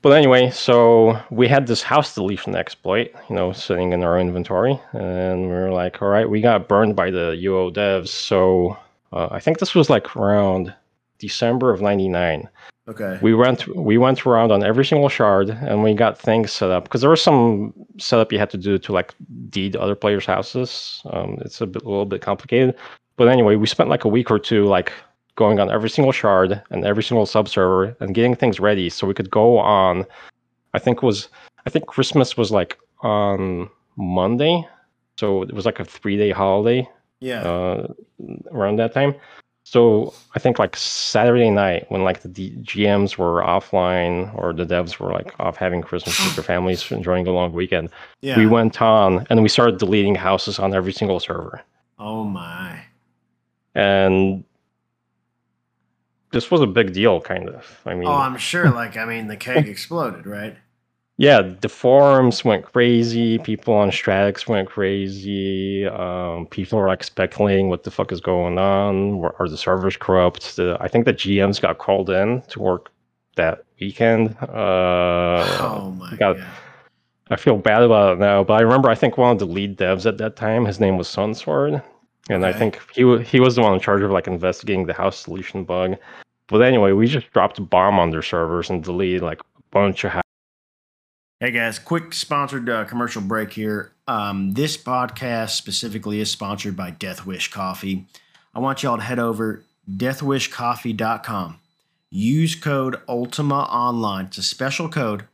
but 0.00 0.10
anyway 0.10 0.48
so 0.50 1.18
we 1.30 1.48
had 1.48 1.66
this 1.66 1.82
house 1.82 2.14
deletion 2.14 2.54
exploit 2.54 3.10
you 3.28 3.34
know 3.34 3.52
sitting 3.52 3.92
in 3.92 4.04
our 4.04 4.16
inventory 4.20 4.78
and 4.92 5.40
we 5.42 5.48
were 5.48 5.72
like 5.72 6.00
all 6.00 6.08
right 6.08 6.30
we 6.30 6.40
got 6.40 6.68
burned 6.68 6.94
by 6.94 7.10
the 7.10 7.36
uo 7.46 7.72
devs 7.74 8.08
so 8.08 8.76
uh, 9.12 9.26
i 9.32 9.40
think 9.40 9.58
this 9.58 9.74
was 9.74 9.90
like 9.90 10.14
around 10.16 10.72
december 11.18 11.72
of 11.72 11.80
99 11.80 12.48
Okay. 12.88 13.16
we 13.22 13.32
went 13.32 13.68
we 13.76 13.96
went 13.96 14.26
around 14.26 14.50
on 14.50 14.64
every 14.64 14.84
single 14.84 15.08
shard 15.08 15.50
and 15.50 15.84
we 15.84 15.94
got 15.94 16.18
things 16.18 16.50
set 16.50 16.70
up 16.70 16.82
because 16.82 17.00
there 17.00 17.10
was 17.10 17.22
some 17.22 17.72
setup 17.98 18.32
you 18.32 18.40
had 18.40 18.50
to 18.50 18.58
do 18.58 18.76
to 18.78 18.92
like 18.92 19.14
deed 19.50 19.76
other 19.76 19.94
players' 19.94 20.26
houses. 20.26 21.00
Um, 21.10 21.38
it's 21.42 21.60
a 21.60 21.66
bit, 21.66 21.84
little 21.84 22.06
bit 22.06 22.22
complicated, 22.22 22.74
but 23.16 23.28
anyway, 23.28 23.54
we 23.54 23.68
spent 23.68 23.88
like 23.88 24.04
a 24.04 24.08
week 24.08 24.32
or 24.32 24.38
two 24.38 24.64
like 24.64 24.92
going 25.36 25.60
on 25.60 25.70
every 25.70 25.88
single 25.88 26.12
shard 26.12 26.60
and 26.70 26.84
every 26.84 27.04
single 27.04 27.24
subserver 27.24 27.96
and 28.00 28.14
getting 28.14 28.34
things 28.34 28.58
ready 28.58 28.90
so 28.90 29.06
we 29.06 29.14
could 29.14 29.30
go 29.30 29.58
on. 29.58 30.04
I 30.74 30.80
think 30.80 31.02
was 31.02 31.28
I 31.66 31.70
think 31.70 31.86
Christmas 31.86 32.36
was 32.36 32.50
like 32.50 32.78
on 33.02 33.70
Monday, 33.96 34.66
so 35.18 35.42
it 35.42 35.52
was 35.52 35.66
like 35.66 35.78
a 35.78 35.84
three 35.84 36.16
day 36.16 36.30
holiday 36.30 36.88
yeah. 37.20 37.42
uh, 37.42 37.86
around 38.50 38.76
that 38.80 38.92
time. 38.92 39.14
So 39.72 40.12
I 40.34 40.38
think 40.38 40.58
like 40.58 40.76
Saturday 40.76 41.48
night 41.48 41.86
when 41.90 42.04
like 42.04 42.20
the 42.20 42.28
D- 42.28 42.54
GMs 42.60 43.16
were 43.16 43.40
offline 43.40 44.30
or 44.36 44.52
the 44.52 44.66
devs 44.66 44.98
were 44.98 45.10
like 45.10 45.34
off 45.40 45.56
having 45.56 45.80
Christmas 45.80 46.22
with 46.22 46.36
their 46.36 46.44
families, 46.52 46.92
enjoying 46.92 47.26
a 47.26 47.30
long 47.30 47.54
weekend, 47.54 47.88
yeah. 48.20 48.36
we 48.36 48.46
went 48.46 48.82
on 48.82 49.26
and 49.30 49.42
we 49.42 49.48
started 49.48 49.78
deleting 49.78 50.14
houses 50.14 50.58
on 50.58 50.74
every 50.74 50.92
single 50.92 51.18
server. 51.20 51.62
oh 51.98 52.22
my. 52.24 52.80
And 53.74 54.44
this 56.32 56.50
was 56.50 56.60
a 56.60 56.66
big 56.66 56.92
deal, 56.92 57.22
kind 57.22 57.48
of. 57.48 57.80
I 57.86 57.94
mean, 57.94 58.08
Oh, 58.08 58.12
I'm 58.12 58.36
sure. 58.36 58.70
Like, 58.70 58.98
I 58.98 59.06
mean, 59.06 59.28
the 59.28 59.38
keg 59.38 59.66
exploded, 59.66 60.26
right? 60.26 60.54
Yeah, 61.18 61.42
the 61.42 61.68
forums 61.68 62.44
went 62.44 62.64
crazy. 62.64 63.38
People 63.38 63.74
on 63.74 63.90
Stratics 63.90 64.48
went 64.48 64.68
crazy. 64.68 65.86
Um, 65.86 66.46
people 66.46 66.78
were 66.78 66.88
like 66.88 67.04
speculating 67.04 67.68
what 67.68 67.84
the 67.84 67.90
fuck 67.90 68.10
is 68.12 68.20
going 68.20 68.58
on. 68.58 69.22
Are 69.38 69.48
the 69.48 69.58
servers 69.58 69.96
corrupt? 69.96 70.56
The, 70.56 70.76
I 70.80 70.88
think 70.88 71.04
the 71.04 71.12
GMs 71.14 71.60
got 71.60 71.78
called 71.78 72.10
in 72.10 72.42
to 72.48 72.58
work 72.60 72.90
that 73.36 73.64
weekend. 73.80 74.36
Uh, 74.40 75.44
oh 75.60 75.94
my 75.98 76.16
got- 76.16 76.36
god. 76.38 76.46
I 77.30 77.36
feel 77.36 77.56
bad 77.56 77.82
about 77.82 78.14
it 78.14 78.18
now, 78.18 78.44
but 78.44 78.54
I 78.54 78.60
remember 78.60 78.90
I 78.90 78.94
think 78.94 79.16
one 79.16 79.30
of 79.32 79.38
the 79.38 79.46
lead 79.46 79.78
devs 79.78 80.04
at 80.04 80.18
that 80.18 80.36
time, 80.36 80.66
his 80.66 80.80
name 80.80 80.98
was 80.98 81.08
Sunsword, 81.08 81.82
and 82.28 82.44
I 82.44 82.52
think 82.52 82.78
he 82.94 83.04
wa- 83.04 83.18
he 83.18 83.40
was 83.40 83.54
the 83.56 83.62
one 83.62 83.72
in 83.72 83.80
charge 83.80 84.02
of 84.02 84.10
like 84.10 84.26
investigating 84.26 84.84
the 84.84 84.92
house 84.92 85.24
deletion 85.24 85.64
bug. 85.64 85.96
But 86.48 86.60
anyway, 86.60 86.92
we 86.92 87.06
just 87.06 87.30
dropped 87.32 87.58
a 87.58 87.62
bomb 87.62 87.98
on 87.98 88.10
their 88.10 88.20
servers 88.22 88.68
and 88.68 88.84
deleted 88.84 89.22
like 89.22 89.40
a 89.40 89.62
bunch 89.70 90.04
of. 90.04 90.12
Hey 91.42 91.50
guys, 91.50 91.80
quick 91.80 92.14
sponsored 92.14 92.70
uh, 92.70 92.84
commercial 92.84 93.20
break 93.20 93.52
here. 93.52 93.90
Um, 94.06 94.52
this 94.52 94.76
podcast 94.76 95.56
specifically 95.56 96.20
is 96.20 96.30
sponsored 96.30 96.76
by 96.76 96.90
Death 96.90 97.26
Wish 97.26 97.50
Coffee. 97.50 98.06
I 98.54 98.60
want 98.60 98.84
y'all 98.84 98.96
to 98.96 99.02
head 99.02 99.18
over 99.18 99.64
deathwishcoffee.com. 99.90 101.58
Use 102.10 102.54
code 102.54 103.00
Ultima 103.08 103.62
Online. 103.64 104.26
It's 104.26 104.38
a 104.38 104.42
special 104.44 104.88
code 104.88 105.24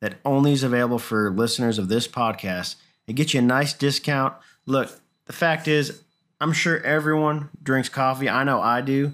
that 0.00 0.14
only 0.24 0.54
is 0.54 0.62
available 0.62 0.98
for 0.98 1.30
listeners 1.30 1.78
of 1.78 1.90
this 1.90 2.08
podcast. 2.08 2.76
It 3.06 3.12
gets 3.12 3.34
you 3.34 3.40
a 3.40 3.42
nice 3.42 3.74
discount. 3.74 4.32
Look, 4.64 4.90
the 5.26 5.34
fact 5.34 5.68
is, 5.68 6.02
I'm 6.40 6.54
sure 6.54 6.82
everyone 6.82 7.50
drinks 7.62 7.90
coffee. 7.90 8.30
I 8.30 8.42
know 8.42 8.62
I 8.62 8.80
do. 8.80 9.12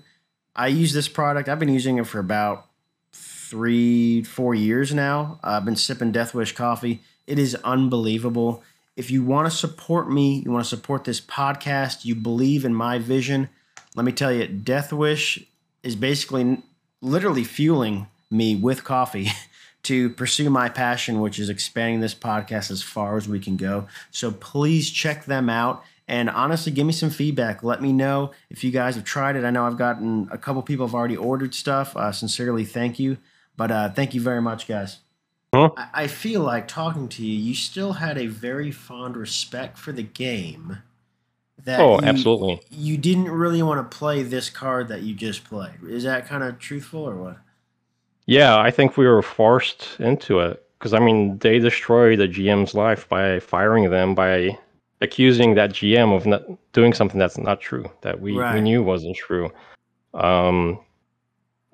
I 0.54 0.68
use 0.68 0.92
this 0.92 1.08
product. 1.08 1.48
I've 1.48 1.58
been 1.58 1.68
using 1.68 1.98
it 1.98 2.06
for 2.06 2.20
about 2.20 2.66
three, 3.54 4.20
four 4.24 4.52
years 4.52 4.92
now. 4.92 5.38
I've 5.44 5.64
been 5.64 5.76
sipping 5.76 6.10
Death 6.10 6.34
Wish 6.34 6.56
coffee. 6.56 7.00
It 7.24 7.38
is 7.38 7.54
unbelievable. 7.62 8.64
If 8.96 9.12
you 9.12 9.22
want 9.22 9.48
to 9.48 9.56
support 9.56 10.10
me, 10.10 10.42
you 10.44 10.50
want 10.50 10.64
to 10.64 10.68
support 10.68 11.04
this 11.04 11.20
podcast, 11.20 12.04
you 12.04 12.16
believe 12.16 12.64
in 12.64 12.74
my 12.74 12.98
vision, 12.98 13.48
let 13.94 14.04
me 14.04 14.10
tell 14.10 14.32
you, 14.32 14.48
Death 14.48 14.92
Wish 14.92 15.38
is 15.84 15.94
basically 15.94 16.64
literally 17.00 17.44
fueling 17.44 18.08
me 18.28 18.56
with 18.56 18.82
coffee 18.82 19.28
to 19.84 20.10
pursue 20.10 20.50
my 20.50 20.68
passion, 20.68 21.20
which 21.20 21.38
is 21.38 21.48
expanding 21.48 22.00
this 22.00 22.12
podcast 22.12 22.72
as 22.72 22.82
far 22.82 23.16
as 23.16 23.28
we 23.28 23.38
can 23.38 23.56
go. 23.56 23.86
So 24.10 24.32
please 24.32 24.90
check 24.90 25.26
them 25.26 25.48
out. 25.48 25.84
And 26.08 26.28
honestly, 26.28 26.72
give 26.72 26.88
me 26.88 26.92
some 26.92 27.10
feedback. 27.10 27.62
Let 27.62 27.80
me 27.80 27.92
know 27.92 28.32
if 28.50 28.64
you 28.64 28.72
guys 28.72 28.96
have 28.96 29.04
tried 29.04 29.36
it. 29.36 29.44
I 29.44 29.50
know 29.50 29.64
I've 29.64 29.78
gotten 29.78 30.28
a 30.32 30.38
couple 30.38 30.60
people 30.62 30.88
have 30.88 30.94
already 30.94 31.16
ordered 31.16 31.54
stuff. 31.54 31.96
Uh, 31.96 32.10
sincerely, 32.10 32.64
thank 32.64 32.98
you. 32.98 33.16
But 33.56 33.70
uh, 33.70 33.90
thank 33.90 34.14
you 34.14 34.20
very 34.20 34.42
much, 34.42 34.66
guys. 34.66 34.98
Huh? 35.54 35.70
I-, 35.76 35.88
I 35.94 36.06
feel 36.06 36.42
like 36.42 36.68
talking 36.68 37.08
to 37.10 37.24
you, 37.24 37.38
you 37.38 37.54
still 37.54 37.92
had 37.92 38.18
a 38.18 38.26
very 38.26 38.70
fond 38.70 39.16
respect 39.16 39.78
for 39.78 39.92
the 39.92 40.02
game. 40.02 40.78
That 41.64 41.80
oh, 41.80 42.00
you, 42.00 42.06
absolutely. 42.06 42.60
You 42.70 42.96
didn't 42.96 43.30
really 43.30 43.62
want 43.62 43.90
to 43.90 43.96
play 43.96 44.22
this 44.22 44.50
card 44.50 44.88
that 44.88 45.02
you 45.02 45.14
just 45.14 45.44
played. 45.44 45.74
Is 45.88 46.02
that 46.04 46.26
kind 46.26 46.42
of 46.42 46.58
truthful 46.58 47.08
or 47.08 47.16
what? 47.16 47.38
Yeah, 48.26 48.58
I 48.58 48.70
think 48.70 48.96
we 48.96 49.06
were 49.06 49.22
forced 49.22 49.96
into 49.98 50.40
it 50.40 50.62
because 50.78 50.92
I 50.92 50.98
mean 50.98 51.38
they 51.38 51.58
destroyed 51.58 52.18
the 52.18 52.28
GM's 52.28 52.74
life 52.74 53.08
by 53.08 53.38
firing 53.38 53.90
them 53.90 54.14
by 54.14 54.58
accusing 55.00 55.54
that 55.54 55.70
GM 55.70 56.14
of 56.14 56.26
not 56.26 56.42
doing 56.72 56.92
something 56.92 57.18
that's 57.18 57.38
not 57.38 57.60
true 57.60 57.90
that 58.00 58.20
we, 58.20 58.36
right. 58.36 58.54
we 58.54 58.60
knew 58.60 58.82
wasn't 58.82 59.16
true. 59.16 59.50
Um, 60.14 60.80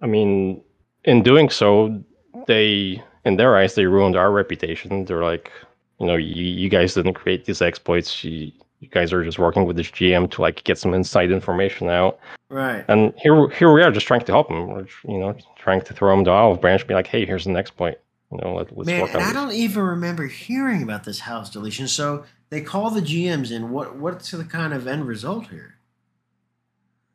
I 0.02 0.06
mean, 0.06 0.62
in 1.04 1.22
doing 1.22 1.50
so, 1.50 2.02
they 2.46 3.02
in 3.24 3.36
their 3.36 3.56
eyes 3.56 3.74
they 3.74 3.86
ruined 3.86 4.16
our 4.16 4.30
reputation. 4.30 5.04
They're 5.04 5.22
like, 5.22 5.50
you 5.98 6.06
know, 6.06 6.16
you, 6.16 6.44
you 6.44 6.68
guys 6.68 6.94
didn't 6.94 7.14
create 7.14 7.44
these 7.44 7.60
exploits. 7.60 8.24
You, 8.24 8.52
you 8.80 8.88
guys 8.88 9.12
are 9.12 9.22
just 9.22 9.38
working 9.38 9.66
with 9.66 9.76
this 9.76 9.88
GM 9.88 10.30
to 10.32 10.40
like 10.40 10.64
get 10.64 10.78
some 10.78 10.94
inside 10.94 11.30
information 11.30 11.88
out. 11.88 12.18
Right. 12.48 12.84
And 12.88 13.12
here 13.16 13.48
here 13.50 13.72
we 13.72 13.82
are 13.82 13.90
just 13.90 14.06
trying 14.06 14.24
to 14.24 14.32
help 14.32 14.48
them. 14.48 14.68
We're, 14.68 14.86
you 15.04 15.18
know, 15.18 15.36
trying 15.56 15.82
to 15.82 15.94
throw 15.94 16.14
them 16.14 16.24
the 16.24 16.30
olive 16.30 16.60
branch, 16.60 16.86
be 16.86 16.94
like, 16.94 17.06
hey, 17.06 17.26
here's 17.26 17.44
the 17.44 17.52
next 17.52 17.76
point. 17.76 17.98
You 18.32 18.38
know, 18.42 18.54
let, 18.54 18.68
us 18.70 18.86
Man, 18.86 19.02
work 19.02 19.14
on 19.14 19.22
I 19.22 19.32
don't 19.32 19.52
even 19.52 19.82
remember 19.82 20.26
hearing 20.26 20.82
about 20.82 21.04
this 21.04 21.20
house 21.20 21.50
deletion. 21.50 21.88
So 21.88 22.24
they 22.48 22.60
call 22.60 22.90
the 22.90 23.00
GMs 23.00 23.50
in. 23.50 23.70
What 23.70 23.96
what's 23.96 24.30
the 24.30 24.44
kind 24.44 24.72
of 24.72 24.86
end 24.86 25.06
result 25.06 25.48
here? 25.48 25.76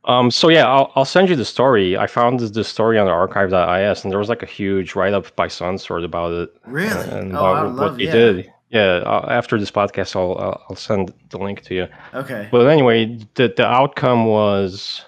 Um, 0.05 0.29
so 0.29 0.49
yeah, 0.49 0.67
I'll, 0.67 0.91
I'll 0.95 1.05
send 1.05 1.29
you 1.29 1.35
the 1.35 1.45
story. 1.45 1.97
I 1.97 2.07
found 2.07 2.39
the 2.39 2.63
story 2.63 2.99
on 2.99 3.07
the 3.07 3.11
archive.is, 3.11 4.03
and 4.03 4.11
there 4.11 4.19
was 4.19 4.29
like 4.29 4.43
a 4.43 4.47
huge 4.47 4.95
write 4.95 5.13
up 5.13 5.35
by 5.35 5.47
Sunsword 5.47 6.05
about 6.05 6.31
it. 6.31 6.55
Really? 6.65 7.09
And, 7.09 7.35
oh, 7.35 7.45
about 7.45 7.75
what 7.75 7.97
they 7.97 8.05
yeah. 8.05 8.11
did. 8.11 8.53
Yeah. 8.69 9.03
Uh, 9.05 9.25
after 9.29 9.59
this 9.59 9.71
podcast, 9.71 10.15
I'll 10.15 10.63
I'll 10.69 10.75
send 10.75 11.13
the 11.29 11.39
link 11.39 11.61
to 11.63 11.75
you. 11.75 11.87
Okay. 12.13 12.47
But 12.51 12.67
anyway, 12.67 13.19
the 13.33 13.53
the 13.55 13.65
outcome 13.65 14.27
was 14.27 15.03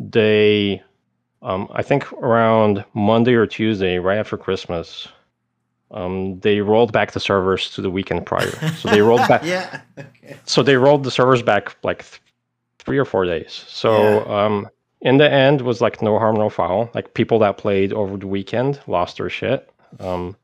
they, 0.00 0.82
um, 1.42 1.68
I 1.72 1.82
think 1.82 2.10
around 2.14 2.84
Monday 2.94 3.34
or 3.34 3.46
Tuesday, 3.46 3.98
right 3.98 4.18
after 4.18 4.36
Christmas, 4.36 5.08
um, 5.90 6.40
they 6.40 6.60
rolled 6.60 6.92
back 6.92 7.12
the 7.12 7.20
servers 7.20 7.70
to 7.70 7.82
the 7.82 7.90
weekend 7.90 8.24
prior. 8.26 8.50
So 8.76 8.88
they 8.88 9.02
rolled 9.02 9.20
back. 9.28 9.44
yeah. 9.44 9.82
Okay. 9.98 10.36
So 10.44 10.62
they 10.62 10.76
rolled 10.76 11.04
the 11.04 11.10
servers 11.10 11.42
back 11.42 11.76
like 11.82 12.04
three 12.84 12.98
or 12.98 13.04
four 13.04 13.24
days. 13.24 13.64
So 13.68 14.24
yeah. 14.24 14.44
um, 14.44 14.68
in 15.00 15.18
the 15.18 15.30
end, 15.30 15.60
was 15.60 15.80
like 15.80 16.02
no 16.02 16.18
harm, 16.18 16.36
no 16.36 16.48
foul. 16.48 16.90
Like 16.94 17.14
people 17.14 17.38
that 17.40 17.58
played 17.58 17.92
over 17.92 18.16
the 18.16 18.26
weekend 18.26 18.80
lost 18.86 19.18
their 19.18 19.30
shit. 19.30 19.70
Um, 20.00 20.36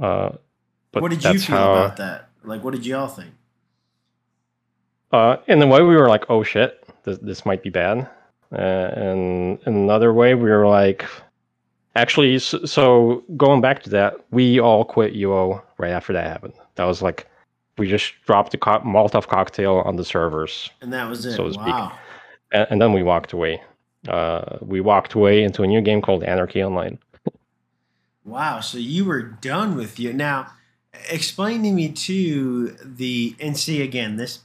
uh, 0.00 0.30
but 0.92 1.02
what 1.02 1.10
did 1.10 1.22
you 1.24 1.38
feel 1.38 1.56
how, 1.56 1.72
about 1.72 1.96
that? 1.98 2.28
Like, 2.42 2.64
what 2.64 2.74
did 2.74 2.86
y'all 2.86 3.08
think? 3.08 3.34
Uh, 5.12 5.36
in 5.46 5.58
the 5.58 5.66
way 5.66 5.82
we 5.82 5.96
were 5.96 6.08
like, 6.08 6.24
oh 6.28 6.42
shit, 6.42 6.84
this, 7.04 7.18
this 7.18 7.44
might 7.44 7.62
be 7.62 7.70
bad. 7.70 8.08
Uh, 8.52 8.56
and 8.56 9.58
in 9.66 9.74
another 9.74 10.12
way, 10.12 10.34
we 10.34 10.50
were 10.50 10.66
like, 10.66 11.04
actually, 11.96 12.38
so, 12.38 12.64
so 12.64 13.24
going 13.36 13.60
back 13.60 13.82
to 13.82 13.90
that, 13.90 14.14
we 14.30 14.60
all 14.60 14.84
quit 14.84 15.14
UO 15.14 15.62
right 15.78 15.90
after 15.90 16.12
that 16.12 16.26
happened. 16.26 16.54
That 16.76 16.84
was 16.84 17.02
like 17.02 17.28
we 17.80 17.88
just 17.88 18.12
dropped 18.26 18.52
the 18.52 18.58
co- 18.58 18.80
Molotov 18.80 19.26
cocktail 19.26 19.82
on 19.86 19.96
the 19.96 20.04
servers, 20.04 20.68
and 20.82 20.92
that 20.92 21.08
was 21.08 21.24
it. 21.24 21.32
So 21.32 21.46
to 21.46 21.52
speak. 21.54 21.66
Wow. 21.66 21.98
And, 22.52 22.66
and 22.70 22.82
then 22.82 22.92
we 22.92 23.02
walked 23.02 23.32
away. 23.32 23.62
Uh, 24.06 24.58
we 24.60 24.82
walked 24.82 25.14
away 25.14 25.42
into 25.42 25.62
a 25.62 25.66
new 25.66 25.80
game 25.80 26.02
called 26.02 26.22
Anarchy 26.22 26.62
Online. 26.62 26.98
wow! 28.24 28.60
So 28.60 28.76
you 28.76 29.06
were 29.06 29.22
done 29.22 29.76
with 29.76 29.98
you 29.98 30.12
now. 30.12 30.52
Explain 31.08 31.62
to 31.62 31.72
me 31.72 31.88
too 31.88 32.76
the 32.84 33.34
and 33.40 33.56
see 33.56 33.80
again 33.80 34.16
this 34.16 34.40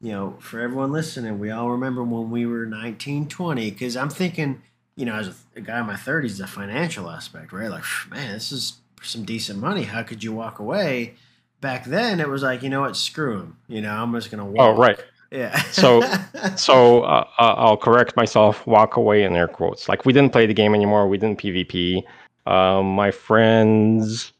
you 0.00 0.12
know 0.12 0.36
for 0.40 0.60
everyone 0.60 0.92
listening 0.92 1.40
we 1.40 1.50
all 1.50 1.70
remember 1.70 2.04
when 2.04 2.30
we 2.30 2.46
were 2.46 2.64
19 2.64 3.26
20 3.26 3.70
because 3.72 3.96
i'm 3.96 4.08
thinking 4.08 4.62
you 4.94 5.04
know 5.04 5.16
as 5.16 5.26
a, 5.26 5.34
a 5.56 5.60
guy 5.60 5.80
in 5.80 5.86
my 5.86 5.94
30s 5.94 6.38
the 6.38 6.46
financial 6.46 7.10
aspect 7.10 7.52
right 7.52 7.68
like 7.68 7.82
man 8.08 8.32
this 8.32 8.52
is 8.52 8.74
some 9.02 9.24
decent 9.24 9.58
money 9.58 9.82
how 9.82 10.04
could 10.04 10.22
you 10.22 10.32
walk 10.32 10.60
away 10.60 11.14
back 11.60 11.84
then 11.84 12.20
it 12.20 12.28
was 12.28 12.42
like 12.42 12.62
you 12.62 12.68
know 12.68 12.80
what? 12.82 12.96
Screw 12.96 13.38
him 13.38 13.56
you 13.68 13.80
know 13.80 13.92
i'm 13.92 14.12
just 14.14 14.30
gonna 14.30 14.46
oh, 14.46 14.50
walk. 14.50 14.76
oh 14.76 14.80
right. 14.80 14.98
Yeah. 15.30 15.60
So 15.72 16.00
so 16.56 17.02
uh, 17.02 17.26
uh, 17.38 17.54
i'll 17.56 17.76
correct 17.76 18.16
myself 18.16 18.66
walk 18.66 18.96
away 18.96 19.24
in 19.24 19.36
air 19.36 19.48
quotes. 19.48 19.88
Like 19.88 20.04
we 20.06 20.12
didn't 20.12 20.32
play 20.32 20.46
the 20.46 20.54
game 20.54 20.74
anymore. 20.74 21.08
We 21.08 21.18
didn't 21.18 21.40
pvp 21.40 22.02
um, 22.46 22.94
my 22.94 23.10
friends 23.10 24.32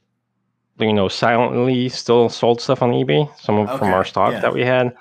you 0.79 0.93
know 0.93 1.09
silently 1.09 1.89
still 1.89 2.29
sold 2.29 2.61
stuff 2.61 2.83
on 2.83 2.93
ebay 2.93 3.29
some 3.39 3.59
of 3.59 3.69
okay. 3.69 3.79
from 3.79 3.93
our 3.93 4.05
stock 4.05 4.33
yeah. 4.33 4.41
that 4.41 4.55
we 4.55 4.63
had. 4.63 4.95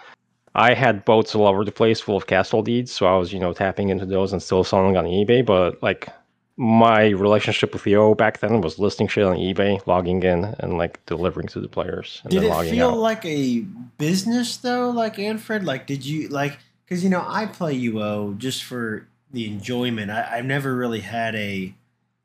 I 0.56 0.74
had 0.74 1.06
boats 1.06 1.36
all 1.36 1.46
over 1.46 1.64
the 1.64 1.72
place 1.72 2.00
full 2.02 2.18
of 2.18 2.26
castle 2.26 2.64
deeds 2.64 2.92
so 2.92 3.06
i 3.06 3.16
was 3.16 3.32
you 3.32 3.40
know 3.40 3.54
tapping 3.54 3.90
into 3.90 4.08
those 4.08 4.34
and 4.34 4.42
still 4.42 4.64
selling 4.64 4.98
on 4.98 5.06
ebay 5.06 5.46
but 5.46 5.82
like 5.84 6.10
my 6.58 7.10
relationship 7.10 7.72
with 7.72 7.84
UO 7.84 8.18
back 8.18 8.40
then 8.40 8.62
was 8.62 8.80
listing 8.80 9.08
shit 9.08 9.24
on 9.24 9.38
eBay, 9.38 9.86
logging 9.86 10.24
in, 10.24 10.44
and 10.60 10.78
like 10.78 11.06
delivering 11.06 11.48
to 11.50 11.60
the 11.60 11.70
players. 11.70 12.24
did 12.28 12.44
it 12.44 12.70
feel 12.72 12.90
out. 12.90 12.98
like 12.98 13.24
a 13.26 13.60
business 14.00 14.58
though, 14.58 14.90
like 14.90 15.20
Manfred? 15.20 15.64
Like, 15.64 15.86
did 15.86 16.04
you 16.04 16.30
like? 16.30 16.58
Because 16.84 17.04
you 17.04 17.12
know, 17.12 17.24
I 17.26 17.46
play 17.46 17.80
UO 17.80 18.38
just 18.40 18.64
for 18.64 19.08
the 19.32 19.46
enjoyment. 19.46 20.10
I, 20.10 20.38
have 20.38 20.46
never 20.46 20.76
really 20.76 21.02
had 21.02 21.36
a. 21.36 21.76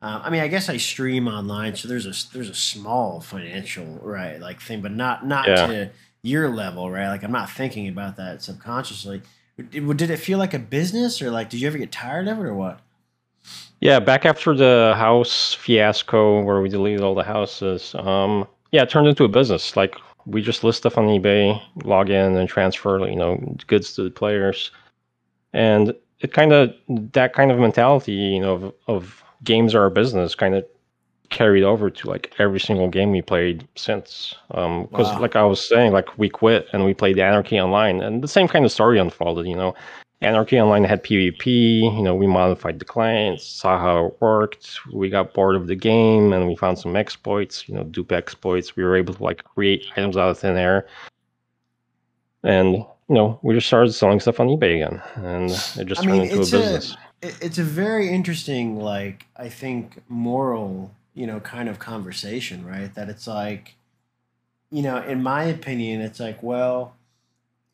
Uh, 0.00 0.22
I 0.24 0.30
mean, 0.30 0.40
I 0.40 0.48
guess 0.48 0.70
I 0.70 0.78
stream 0.78 1.28
online, 1.28 1.76
so 1.76 1.86
there's 1.86 2.06
a 2.06 2.32
there's 2.32 2.48
a 2.48 2.54
small 2.54 3.20
financial 3.20 4.00
right 4.02 4.40
like 4.40 4.62
thing, 4.62 4.80
but 4.80 4.92
not 4.92 5.26
not 5.26 5.46
yeah. 5.46 5.66
to 5.66 5.90
your 6.22 6.48
level, 6.48 6.90
right? 6.90 7.08
Like 7.08 7.22
I'm 7.22 7.32
not 7.32 7.50
thinking 7.50 7.86
about 7.86 8.16
that 8.16 8.42
subconsciously. 8.42 9.20
Did, 9.70 9.96
did 9.98 10.10
it 10.10 10.16
feel 10.16 10.38
like 10.38 10.54
a 10.54 10.58
business, 10.58 11.20
or 11.20 11.30
like 11.30 11.50
did 11.50 11.60
you 11.60 11.68
ever 11.68 11.76
get 11.76 11.92
tired 11.92 12.28
of 12.28 12.38
it, 12.38 12.44
or 12.44 12.54
what? 12.54 12.80
Yeah, 13.82 13.98
back 13.98 14.24
after 14.24 14.54
the 14.54 14.94
house 14.96 15.54
fiasco 15.54 16.40
where 16.42 16.60
we 16.60 16.68
deleted 16.68 17.00
all 17.00 17.16
the 17.16 17.24
houses, 17.24 17.96
um, 17.98 18.46
yeah, 18.70 18.82
it 18.82 18.90
turned 18.90 19.08
into 19.08 19.24
a 19.24 19.28
business. 19.28 19.76
Like 19.76 19.96
we 20.24 20.40
just 20.40 20.62
list 20.62 20.78
stuff 20.78 20.96
on 20.96 21.06
eBay, 21.06 21.60
log 21.84 22.08
in, 22.08 22.36
and 22.36 22.48
transfer, 22.48 23.04
you 23.08 23.16
know, 23.16 23.38
goods 23.66 23.92
to 23.94 24.04
the 24.04 24.10
players, 24.10 24.70
and 25.52 25.92
it 26.20 26.32
kind 26.32 26.52
of 26.52 26.72
that 27.12 27.34
kind 27.34 27.50
of 27.50 27.58
mentality, 27.58 28.12
you 28.12 28.38
know, 28.38 28.54
of, 28.54 28.74
of 28.86 29.24
games 29.42 29.74
are 29.74 29.86
a 29.86 29.90
business, 29.90 30.36
kind 30.36 30.54
of 30.54 30.64
carried 31.30 31.64
over 31.64 31.90
to 31.90 32.08
like 32.08 32.32
every 32.38 32.60
single 32.60 32.88
game 32.88 33.10
we 33.10 33.20
played 33.20 33.66
since. 33.74 34.32
Because, 34.46 34.64
um, 34.64 34.88
wow. 34.92 35.20
like 35.20 35.34
I 35.34 35.42
was 35.42 35.68
saying, 35.68 35.90
like 35.90 36.16
we 36.18 36.28
quit 36.28 36.68
and 36.72 36.84
we 36.84 36.94
played 36.94 37.18
Anarchy 37.18 37.58
Online, 37.58 38.00
and 38.00 38.22
the 38.22 38.28
same 38.28 38.46
kind 38.46 38.64
of 38.64 38.70
story 38.70 39.00
unfolded. 39.00 39.48
You 39.48 39.56
know, 39.56 39.74
Anarchy 40.22 40.60
Online 40.60 40.84
had 40.84 41.02
PvP. 41.02 41.82
You 41.82 42.02
know, 42.02 42.14
we 42.14 42.26
modified 42.26 42.78
the 42.78 42.84
clients, 42.84 43.44
saw 43.44 43.78
how 43.78 44.06
it 44.06 44.16
worked. 44.20 44.78
We 44.92 45.10
got 45.10 45.34
bored 45.34 45.56
of 45.56 45.66
the 45.66 45.74
game, 45.74 46.32
and 46.32 46.46
we 46.46 46.54
found 46.54 46.78
some 46.78 46.94
exploits. 46.96 47.68
You 47.68 47.74
know, 47.74 47.84
dupe 47.84 48.12
exploits. 48.12 48.76
We 48.76 48.84
were 48.84 48.96
able 48.96 49.14
to 49.14 49.22
like 49.22 49.42
create 49.42 49.84
items 49.96 50.16
out 50.16 50.30
of 50.30 50.38
thin 50.38 50.56
air, 50.56 50.86
and 52.44 52.74
you 52.74 52.86
know, 53.08 53.38
we 53.42 53.54
just 53.54 53.66
started 53.66 53.92
selling 53.92 54.20
stuff 54.20 54.38
on 54.38 54.46
eBay 54.46 54.76
again, 54.82 55.02
and 55.16 55.50
it 55.50 55.86
just 55.86 56.02
I 56.02 56.04
turned 56.04 56.18
mean, 56.18 56.22
into 56.22 56.36
a 56.36 56.38
business. 56.38 56.96
A, 57.22 57.26
it's 57.44 57.58
a 57.58 57.64
very 57.64 58.08
interesting, 58.08 58.78
like 58.78 59.26
I 59.36 59.48
think, 59.48 60.02
moral, 60.08 60.92
you 61.14 61.26
know, 61.26 61.40
kind 61.40 61.68
of 61.68 61.78
conversation, 61.80 62.64
right? 62.64 62.94
That 62.94 63.08
it's 63.08 63.26
like, 63.26 63.74
you 64.70 64.82
know, 64.82 64.98
in 65.02 65.22
my 65.22 65.44
opinion, 65.44 66.00
it's 66.00 66.20
like, 66.20 66.42
well 66.42 66.94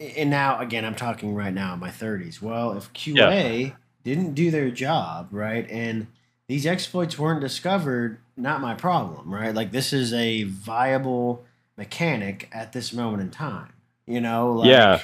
and 0.01 0.31
now 0.31 0.59
again 0.61 0.85
i'm 0.85 0.95
talking 0.95 1.35
right 1.35 1.55
now 1.55 1.75
in 1.75 1.81
my 1.81 1.91
30s 1.91 2.41
well 2.41 2.73
if 2.77 2.93
qa 2.93 3.15
yeah. 3.15 3.71
didn't 4.05 4.35
do 4.35 4.51
their 4.51 4.71
job 4.71 5.29
right 5.31 5.69
and 5.71 6.07
these 6.47 6.67
exploits 6.67 7.19
weren't 7.19 7.41
discovered 7.41 8.19
not 8.37 8.61
my 8.61 8.75
problem 8.75 9.33
right 9.33 9.55
like 9.55 9.73
this 9.73 9.93
is 9.93 10.13
a 10.13 10.45
viable 10.45 11.45
mechanic 11.77 12.49
at 12.53 12.73
this 12.73 12.93
moment 12.93 13.23
in 13.23 13.31
time 13.31 13.73
you 14.07 14.21
know 14.21 14.53
like, 14.53 14.69
yeah 14.69 15.01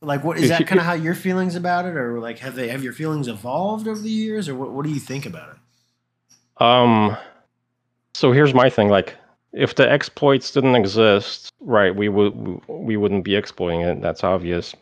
Like, 0.00 0.22
what 0.22 0.38
is 0.38 0.48
that 0.50 0.64
kind 0.66 0.78
of 0.78 0.86
how 0.86 0.92
your 0.92 1.14
feelings 1.14 1.56
about 1.56 1.84
it, 1.84 1.96
or 1.96 2.20
like 2.20 2.38
have 2.38 2.54
they 2.54 2.68
have 2.68 2.84
your 2.84 2.92
feelings 2.92 3.26
evolved 3.26 3.88
over 3.88 4.00
the 4.00 4.10
years, 4.10 4.48
or 4.48 4.54
what? 4.54 4.70
What 4.70 4.84
do 4.84 4.92
you 4.92 5.00
think 5.00 5.26
about 5.26 5.50
it? 5.50 6.62
Um, 6.62 7.16
so 8.14 8.30
here's 8.30 8.54
my 8.54 8.70
thing. 8.70 8.88
Like, 8.88 9.16
if 9.58 9.74
the 9.74 9.90
exploits 9.90 10.52
didn't 10.52 10.76
exist, 10.76 11.52
right, 11.60 11.94
we 11.94 12.08
would 12.08 12.32
we 12.68 12.96
wouldn't 12.96 13.24
be 13.24 13.34
exploiting 13.34 13.80
it. 13.80 14.00
That's 14.00 14.22
obvious. 14.22 14.74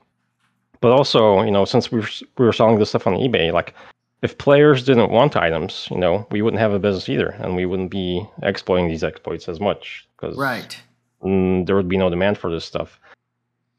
But 0.82 0.92
also, 0.92 1.42
you 1.42 1.50
know, 1.50 1.64
since 1.64 1.90
we 1.90 2.00
were, 2.00 2.08
we 2.36 2.44
were 2.44 2.52
selling 2.52 2.78
this 2.78 2.90
stuff 2.90 3.06
on 3.06 3.14
eBay, 3.14 3.52
like 3.52 3.74
if 4.20 4.36
players 4.36 4.84
didn't 4.84 5.10
want 5.10 5.34
items, 5.34 5.88
you 5.90 5.96
know, 5.96 6.26
we 6.30 6.42
wouldn't 6.42 6.60
have 6.60 6.72
a 6.72 6.78
business 6.78 7.08
either, 7.08 7.30
and 7.40 7.56
we 7.56 7.64
wouldn't 7.64 7.90
be 7.90 8.22
exploiting 8.42 8.88
these 8.88 9.02
exploits 9.02 9.48
as 9.48 9.60
much 9.60 10.06
because 10.16 10.36
right, 10.36 10.78
mm, 11.22 11.64
there 11.66 11.74
would 11.74 11.88
be 11.88 11.96
no 11.96 12.10
demand 12.10 12.36
for 12.36 12.50
this 12.50 12.64
stuff. 12.64 13.00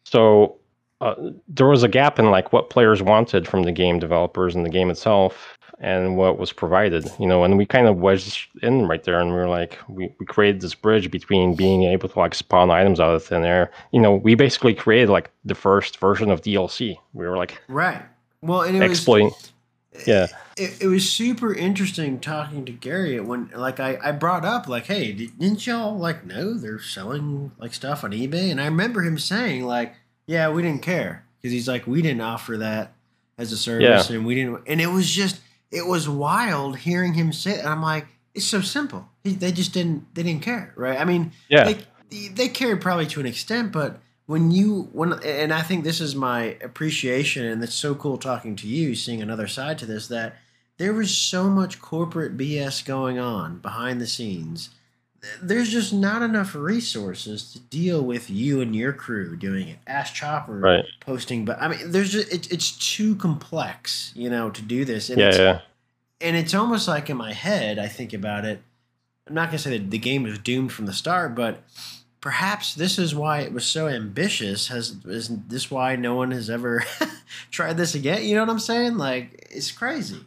So 0.03 0.57
uh, 1.01 1.13
there 1.47 1.67
was 1.67 1.83
a 1.83 1.87
gap 1.87 2.17
in 2.17 2.31
like 2.31 2.51
what 2.51 2.71
players 2.71 3.03
wanted 3.03 3.47
from 3.47 3.63
the 3.63 3.71
game 3.71 3.99
developers 3.99 4.55
and 4.55 4.65
the 4.65 4.69
game 4.69 4.89
itself 4.89 5.56
and 5.79 6.17
what 6.17 6.39
was 6.39 6.51
provided 6.51 7.07
you 7.19 7.27
know 7.27 7.43
and 7.43 7.57
we 7.57 7.65
kind 7.65 7.87
of 7.87 7.97
wedged 7.97 8.47
in 8.63 8.87
right 8.87 9.03
there 9.03 9.19
and 9.19 9.29
we 9.29 9.35
were 9.35 9.47
like 9.47 9.77
we, 9.87 10.13
we 10.19 10.25
created 10.25 10.61
this 10.61 10.73
bridge 10.73 11.11
between 11.11 11.55
being 11.55 11.83
able 11.83 12.09
to 12.09 12.19
like 12.19 12.33
spawn 12.33 12.71
items 12.71 12.99
out 12.99 13.13
of 13.13 13.23
thin 13.23 13.43
air 13.43 13.71
you 13.91 13.99
know 13.99 14.15
we 14.15 14.35
basically 14.35 14.73
created 14.73 15.09
like 15.09 15.29
the 15.45 15.55
first 15.55 15.99
version 15.99 16.31
of 16.31 16.41
dlc 16.41 16.97
we 17.13 17.27
were 17.27 17.37
like 17.37 17.61
right 17.67 18.01
well 18.41 18.61
and 18.61 18.75
it 18.75 18.81
exploiting 18.81 19.27
was, 19.27 19.51
yeah 20.07 20.27
it, 20.55 20.81
it 20.81 20.87
was 20.87 21.07
super 21.07 21.53
interesting 21.53 22.19
talking 22.19 22.65
to 22.65 22.71
gary 22.71 23.19
when 23.19 23.49
like 23.55 23.79
I, 23.79 23.99
I 24.03 24.11
brought 24.11 24.45
up 24.45 24.67
like 24.67 24.87
hey 24.87 25.11
didn't 25.11 25.67
y'all 25.67 25.97
like 25.97 26.25
know 26.25 26.55
they're 26.55 26.79
selling 26.79 27.51
like 27.59 27.73
stuff 27.73 28.03
on 28.03 28.11
ebay 28.11 28.49
and 28.49 28.59
i 28.59 28.65
remember 28.65 29.03
him 29.03 29.19
saying 29.19 29.65
like 29.65 29.95
yeah, 30.27 30.49
we 30.49 30.61
didn't 30.61 30.81
care 30.81 31.25
because 31.37 31.53
he's 31.53 31.67
like, 31.67 31.87
we 31.87 32.01
didn't 32.01 32.21
offer 32.21 32.57
that 32.57 32.93
as 33.37 33.51
a 33.51 33.57
service, 33.57 34.09
yeah. 34.09 34.15
and 34.15 34.25
we 34.25 34.35
didn't. 34.35 34.61
And 34.67 34.81
it 34.81 34.87
was 34.87 35.09
just, 35.09 35.39
it 35.71 35.85
was 35.85 36.07
wild 36.07 36.77
hearing 36.77 37.13
him 37.13 37.33
say. 37.33 37.51
It. 37.51 37.59
And 37.59 37.69
I'm 37.69 37.81
like, 37.81 38.07
it's 38.33 38.45
so 38.45 38.61
simple. 38.61 39.09
He, 39.23 39.33
they 39.33 39.51
just 39.51 39.73
didn't, 39.73 40.13
they 40.15 40.23
didn't 40.23 40.43
care, 40.43 40.73
right? 40.75 40.99
I 40.99 41.05
mean, 41.05 41.31
yeah, 41.49 41.73
they, 42.09 42.27
they 42.29 42.47
cared 42.47 42.81
probably 42.81 43.07
to 43.07 43.19
an 43.19 43.25
extent, 43.25 43.71
but 43.71 43.99
when 44.27 44.51
you 44.51 44.89
when 44.91 45.13
and 45.23 45.53
I 45.53 45.61
think 45.61 45.83
this 45.83 45.99
is 46.01 46.15
my 46.15 46.57
appreciation, 46.61 47.45
and 47.45 47.63
it's 47.63 47.73
so 47.73 47.95
cool 47.95 48.17
talking 48.17 48.55
to 48.57 48.67
you, 48.67 48.93
seeing 48.93 49.21
another 49.21 49.47
side 49.47 49.77
to 49.79 49.85
this 49.85 50.07
that 50.09 50.35
there 50.77 50.93
was 50.93 51.15
so 51.15 51.49
much 51.49 51.81
corporate 51.81 52.37
BS 52.37 52.85
going 52.85 53.17
on 53.17 53.59
behind 53.59 53.99
the 53.99 54.07
scenes 54.07 54.69
there's 55.41 55.69
just 55.69 55.93
not 55.93 56.21
enough 56.21 56.55
resources 56.55 57.51
to 57.53 57.59
deal 57.59 58.01
with 58.01 58.29
you 58.29 58.61
and 58.61 58.75
your 58.75 58.93
crew 58.93 59.35
doing 59.35 59.67
it. 59.67 59.79
Ask 59.87 60.13
Chopper 60.13 60.59
right. 60.59 60.85
posting, 60.99 61.45
but 61.45 61.61
I 61.61 61.67
mean, 61.67 61.91
there's 61.91 62.11
just 62.11 62.31
it, 62.31 62.51
it's 62.51 62.71
too 62.71 63.15
complex, 63.15 64.11
you 64.15 64.29
know, 64.29 64.49
to 64.49 64.61
do 64.61 64.85
this. 64.85 65.09
And 65.09 65.19
yeah, 65.19 65.27
it's, 65.27 65.37
yeah. 65.37 65.61
And 66.19 66.35
it's 66.35 66.53
almost 66.53 66.87
like 66.87 67.09
in 67.09 67.17
my 67.17 67.33
head, 67.33 67.79
I 67.79 67.87
think 67.87 68.13
about 68.13 68.45
it. 68.45 68.61
I'm 69.27 69.33
not 69.33 69.47
gonna 69.47 69.59
say 69.59 69.77
that 69.77 69.91
the 69.91 69.97
game 69.97 70.23
was 70.23 70.39
doomed 70.39 70.71
from 70.71 70.85
the 70.85 70.93
start, 70.93 71.35
but 71.35 71.61
perhaps 72.21 72.75
this 72.75 72.97
is 72.97 73.13
why 73.13 73.41
it 73.41 73.53
was 73.53 73.65
so 73.65 73.87
ambitious. 73.87 74.67
Has 74.67 74.95
is 75.05 75.29
this 75.47 75.69
why 75.69 75.95
no 75.95 76.15
one 76.15 76.31
has 76.31 76.49
ever 76.49 76.83
tried 77.51 77.77
this 77.77 77.95
again? 77.95 78.23
You 78.23 78.35
know 78.35 78.41
what 78.41 78.49
I'm 78.49 78.59
saying? 78.59 78.97
Like 78.97 79.47
it's 79.51 79.71
crazy. 79.71 80.19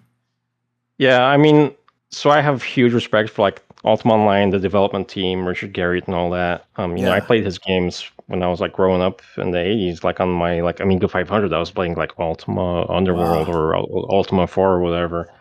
Yeah, 0.98 1.24
I 1.24 1.38
mean, 1.38 1.74
so 2.11 2.30
I 2.30 2.40
have 2.40 2.62
huge 2.62 2.92
respect 2.92 3.30
for 3.30 3.42
like 3.42 3.62
Ultima 3.85 4.14
Online, 4.14 4.51
the 4.51 4.59
development 4.59 5.09
team, 5.09 5.47
Richard 5.47 5.72
Garriott, 5.72 6.07
and 6.07 6.14
all 6.14 6.31
that. 6.31 6.66
Um, 6.76 6.97
you 6.97 7.03
yeah. 7.03 7.11
know, 7.11 7.14
I 7.14 7.20
played 7.20 7.45
his 7.45 7.59
games 7.59 8.11
when 8.26 8.43
I 8.43 8.49
was 8.49 8.61
like 8.61 8.72
growing 8.72 9.01
up 9.01 9.22
in 9.39 9.53
the 9.53 9.59
'80s, 9.59 10.05
like 10.05 10.20
on 10.20 10.28
my 10.28 10.61
like 10.61 10.81
Amiga 10.81 11.09
500. 11.09 11.53
I 11.53 11.59
was 11.59 11.70
playing 11.70 11.95
like 11.95 12.12
Ultima 12.18 12.87
Underworld 12.91 13.49
wow. 13.49 13.55
or 13.55 13.76
Ultima 14.12 14.47
4 14.47 14.68
or 14.68 14.81
whatever. 14.81 15.33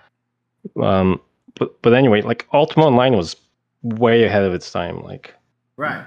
Um, 0.82 1.20
but 1.56 1.82
but 1.82 1.94
anyway, 1.94 2.22
like 2.22 2.48
Ultima 2.54 2.86
Online 2.86 3.16
was 3.18 3.36
way 3.84 4.24
ahead 4.24 4.44
of 4.44 4.54
its 4.54 4.72
time. 4.72 5.04
Like, 5.04 5.34
right. 5.78 6.06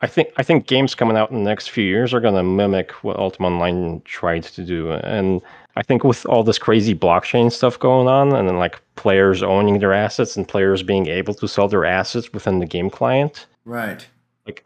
I 0.00 0.08
think 0.08 0.30
I 0.36 0.42
think 0.42 0.66
games 0.66 0.96
coming 0.96 1.16
out 1.16 1.30
in 1.30 1.36
the 1.36 1.48
next 1.48 1.68
few 1.68 1.84
years 1.84 2.12
are 2.12 2.20
going 2.20 2.34
to 2.34 2.42
mimic 2.42 2.90
what 3.04 3.18
Ultima 3.18 3.48
Online 3.48 4.02
tried 4.04 4.42
to 4.42 4.64
do, 4.64 4.90
and 4.90 5.40
I 5.76 5.82
think 5.82 6.04
with 6.04 6.26
all 6.26 6.42
this 6.44 6.58
crazy 6.58 6.94
blockchain 6.94 7.50
stuff 7.50 7.78
going 7.78 8.06
on, 8.06 8.34
and 8.34 8.48
then 8.48 8.58
like 8.58 8.80
players 8.96 9.42
owning 9.42 9.78
their 9.78 9.92
assets 9.92 10.36
and 10.36 10.46
players 10.46 10.82
being 10.82 11.06
able 11.06 11.34
to 11.34 11.48
sell 11.48 11.68
their 11.68 11.84
assets 11.84 12.32
within 12.32 12.58
the 12.58 12.66
game 12.66 12.90
client. 12.90 13.46
Right. 13.64 14.06
Like, 14.44 14.64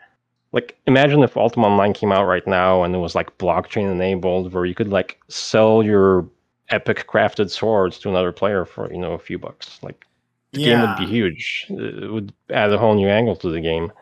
like 0.52 0.76
imagine 0.86 1.22
if 1.22 1.36
Ultima 1.36 1.66
Online 1.68 1.92
came 1.92 2.10
out 2.10 2.26
right 2.26 2.46
now 2.46 2.82
and 2.82 2.94
it 2.94 2.98
was 2.98 3.14
like 3.14 3.38
blockchain 3.38 3.90
enabled, 3.90 4.52
where 4.52 4.64
you 4.64 4.74
could 4.74 4.88
like 4.88 5.18
sell 5.28 5.82
your 5.82 6.28
epic 6.70 7.06
crafted 7.08 7.50
swords 7.50 7.98
to 8.00 8.08
another 8.08 8.32
player 8.32 8.64
for 8.64 8.92
you 8.92 8.98
know 8.98 9.12
a 9.12 9.18
few 9.18 9.38
bucks. 9.38 9.78
Like, 9.82 10.04
the 10.52 10.60
yeah. 10.62 10.80
game 10.80 10.88
would 10.88 10.98
be 10.98 11.06
huge. 11.06 11.66
It 11.68 12.10
would 12.10 12.32
add 12.50 12.72
a 12.72 12.78
whole 12.78 12.94
new 12.94 13.08
angle 13.08 13.36
to 13.36 13.50
the 13.50 13.60
game. 13.60 13.92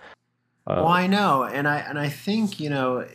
Uh, 0.66 0.76
well, 0.76 0.88
I 0.88 1.06
know, 1.06 1.44
and 1.44 1.68
I 1.68 1.80
and 1.80 1.98
I 1.98 2.08
think 2.08 2.58
you 2.58 2.70
know 2.70 3.06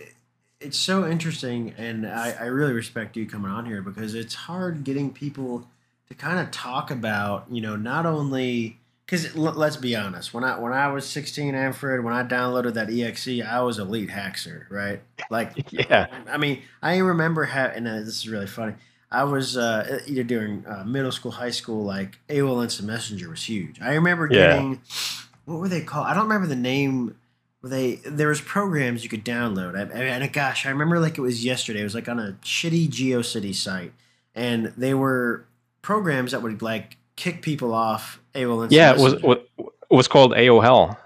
it's 0.59 0.77
so 0.77 1.07
interesting, 1.07 1.73
and 1.77 2.05
I, 2.05 2.35
I 2.39 2.45
really 2.45 2.73
respect 2.73 3.15
you 3.15 3.25
coming 3.25 3.51
on 3.51 3.65
here 3.65 3.81
because 3.81 4.13
it's 4.13 4.35
hard 4.35 4.83
getting 4.83 5.11
people 5.11 5.67
to 6.09 6.13
kind 6.15 6.39
of 6.39 6.51
talk 6.51 6.91
about, 6.91 7.45
you 7.49 7.61
know, 7.61 7.75
not 7.75 8.05
only 8.05 8.77
because 9.05 9.35
l- 9.35 9.53
let's 9.53 9.77
be 9.77 9.95
honest, 9.95 10.33
when 10.33 10.43
I 10.43 10.59
when 10.59 10.73
I 10.73 10.91
was 10.91 11.07
16, 11.07 11.53
Manfred, 11.53 12.03
when 12.03 12.13
I 12.13 12.23
downloaded 12.23 12.73
that 12.73 12.91
exe, 12.91 13.41
I 13.41 13.61
was 13.61 13.79
elite 13.79 14.09
hacker, 14.09 14.67
right? 14.69 15.01
Like, 15.29 15.71
yeah. 15.71 16.07
I 16.29 16.37
mean, 16.37 16.61
I 16.81 16.97
remember 16.97 17.45
having, 17.45 17.77
and 17.77 17.87
uh, 17.87 17.99
this 18.01 18.17
is 18.17 18.27
really 18.27 18.47
funny. 18.47 18.73
I 19.11 19.23
was 19.23 19.57
uh, 19.57 20.01
either 20.05 20.23
during 20.23 20.65
uh, 20.67 20.83
middle 20.85 21.11
school, 21.11 21.31
high 21.31 21.49
school, 21.49 21.83
like 21.83 22.19
AOL 22.29 22.61
Instant 22.61 22.87
Messenger 22.87 23.29
was 23.29 23.43
huge. 23.43 23.81
I 23.81 23.95
remember 23.95 24.27
getting, 24.27 24.73
yeah. 24.73 24.77
what 25.45 25.59
were 25.59 25.69
they 25.69 25.81
called? 25.81 26.05
I 26.05 26.13
don't 26.13 26.23
remember 26.23 26.47
the 26.47 26.55
name 26.55 27.15
they 27.63 27.95
there 28.05 28.29
was 28.29 28.41
programs 28.41 29.03
you 29.03 29.09
could 29.09 29.25
download. 29.25 29.75
I, 29.75 29.99
and 29.99 30.33
gosh, 30.33 30.65
I 30.65 30.69
remember 30.69 30.99
like 30.99 31.17
it 31.17 31.21
was 31.21 31.43
yesterday. 31.43 31.81
It 31.81 31.83
was 31.83 31.95
like 31.95 32.07
on 32.07 32.19
a 32.19 32.37
shitty 32.43 32.87
GeoCity 32.89 33.53
site, 33.53 33.93
and 34.33 34.73
they 34.77 34.93
were 34.93 35.45
programs 35.81 36.31
that 36.31 36.41
would 36.41 36.61
like 36.61 36.97
kick 37.15 37.41
people 37.41 37.73
off 37.73 38.21
AOL. 38.33 38.63
And 38.63 38.71
Yeah, 38.71 38.93
it 38.93 38.99
was 38.99 39.21
what 39.21 39.47
was 39.89 40.07
called 40.07 40.31
AOHell. 40.31 40.97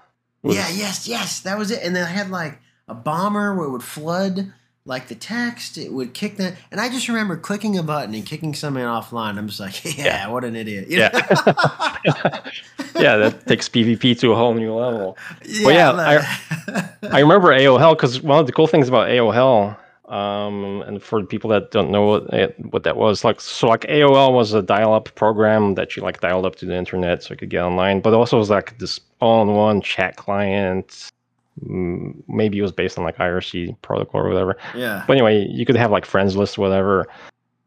Yeah, 0.42 0.68
yes, 0.70 1.08
yes, 1.08 1.40
that 1.40 1.58
was 1.58 1.70
it. 1.70 1.82
And 1.82 1.96
then 1.96 2.04
I 2.04 2.10
had 2.10 2.30
like 2.30 2.60
a 2.86 2.94
bomber 2.94 3.54
where 3.54 3.66
it 3.66 3.70
would 3.70 3.82
flood 3.82 4.52
like 4.86 5.08
the 5.08 5.14
text, 5.14 5.78
it 5.78 5.92
would 5.92 6.12
kick 6.12 6.36
that. 6.36 6.54
And 6.70 6.78
I 6.80 6.90
just 6.90 7.08
remember 7.08 7.36
clicking 7.36 7.78
a 7.78 7.82
button 7.82 8.14
and 8.14 8.24
kicking 8.24 8.54
something 8.54 8.82
offline. 8.82 9.38
I'm 9.38 9.48
just 9.48 9.60
like, 9.60 9.82
yeah, 9.96 10.04
yeah. 10.04 10.28
what 10.28 10.44
an 10.44 10.54
idiot. 10.56 10.88
You 10.88 10.98
yeah. 10.98 11.10
yeah, 12.94 13.16
that 13.16 13.46
takes 13.46 13.68
PvP 13.68 14.18
to 14.20 14.32
a 14.32 14.36
whole 14.36 14.52
new 14.54 14.74
level. 14.74 15.16
Yeah, 15.44 15.66
well, 15.66 15.96
yeah 15.96 16.26
I, 17.02 17.08
I 17.16 17.20
remember 17.20 17.48
AOL 17.48 17.96
because 17.96 18.20
one 18.20 18.38
of 18.38 18.46
the 18.46 18.52
cool 18.52 18.66
things 18.66 18.88
about 18.88 19.08
AOL, 19.08 19.78
um, 20.12 20.82
and 20.82 21.02
for 21.02 21.24
people 21.24 21.48
that 21.48 21.70
don't 21.70 21.90
know 21.90 22.04
what, 22.04 22.24
it, 22.34 22.54
what 22.72 22.82
that 22.82 22.98
was, 22.98 23.24
like, 23.24 23.40
so 23.40 23.68
like 23.68 23.82
AOL 23.82 24.34
was 24.34 24.52
a 24.52 24.60
dial 24.60 24.92
up 24.92 25.14
program 25.14 25.76
that 25.76 25.96
you 25.96 26.02
like 26.02 26.20
dialed 26.20 26.44
up 26.44 26.56
to 26.56 26.66
the 26.66 26.74
internet 26.74 27.22
so 27.22 27.32
you 27.32 27.38
could 27.38 27.48
get 27.48 27.62
online, 27.62 28.00
but 28.00 28.12
also 28.12 28.36
was 28.36 28.50
like 28.50 28.78
this 28.78 29.00
all 29.20 29.40
in 29.40 29.48
one 29.48 29.80
chat 29.80 30.16
client 30.16 31.10
maybe 31.60 32.58
it 32.58 32.62
was 32.62 32.72
based 32.72 32.98
on 32.98 33.04
like 33.04 33.16
IRC 33.18 33.80
protocol 33.82 34.22
or 34.22 34.28
whatever. 34.28 34.56
Yeah. 34.74 35.04
But 35.06 35.14
anyway, 35.14 35.46
you 35.48 35.64
could 35.64 35.76
have 35.76 35.90
like 35.90 36.04
friends 36.04 36.36
list, 36.36 36.58
whatever. 36.58 37.06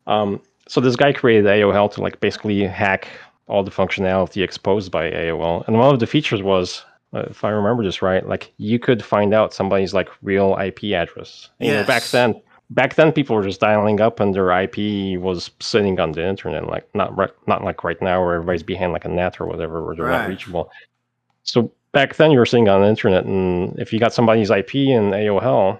Um, 0.08 0.42
so 0.68 0.82
this 0.82 0.96
guy 0.96 1.14
created 1.14 1.46
AOHell 1.46 1.92
to 1.94 2.02
like 2.02 2.20
basically 2.20 2.66
hack 2.66 3.08
all 3.48 3.64
the 3.64 3.72
functionality 3.72 4.44
exposed 4.44 4.92
by 4.92 5.10
AOL, 5.10 5.66
and 5.68 5.78
one 5.78 5.94
of 5.94 6.00
the 6.02 6.08
features 6.08 6.44
was, 6.44 6.84
uh, 7.14 7.24
if 7.30 7.44
I 7.46 7.50
remember 7.50 7.84
this 7.84 8.02
right, 8.02 8.28
like 8.28 8.52
you 8.58 8.78
could 8.78 9.04
find 9.04 9.34
out 9.34 9.54
somebody's 9.54 9.94
like 9.94 10.10
real 10.22 10.58
IP 10.62 10.86
address. 10.94 11.50
yes. 11.60 11.68
You 11.68 11.74
know, 11.74 11.84
back 11.86 12.04
then, 12.04 12.42
back 12.72 12.96
then 12.96 13.14
people 13.14 13.36
were 13.36 13.44
just 13.44 13.62
dialing 13.62 14.02
up 14.02 14.20
and 14.20 14.34
their 14.34 14.52
IP 14.52 15.20
was 15.20 15.50
sitting 15.62 16.00
on 16.00 16.12
the 16.12 16.28
internet, 16.28 16.68
like 16.68 16.94
not 16.94 17.16
right, 17.18 17.32
not 17.48 17.64
like 17.64 17.86
right 17.86 18.02
now 18.02 18.22
where 18.22 18.36
everybody's 18.36 18.64
behind 18.64 18.92
like 18.92 19.06
a 19.06 19.10
net 19.10 19.40
or 19.40 19.46
whatever 19.46 19.86
where 19.86 19.96
they're 19.96 20.06
right. 20.06 20.24
not 20.24 20.30
reachable. 20.30 20.70
So 21.44 21.72
back 21.92 22.16
then 22.16 22.32
you 22.32 22.40
were 22.40 22.46
seeing 22.46 22.70
on 22.70 22.82
the 22.82 22.88
internet, 22.88 23.26
and 23.26 23.78
if 23.80 23.94
you 23.94 24.00
got 24.00 24.14
somebody's 24.14 24.50
IP 24.50 24.76
in 24.76 25.12
AOL, 25.12 25.80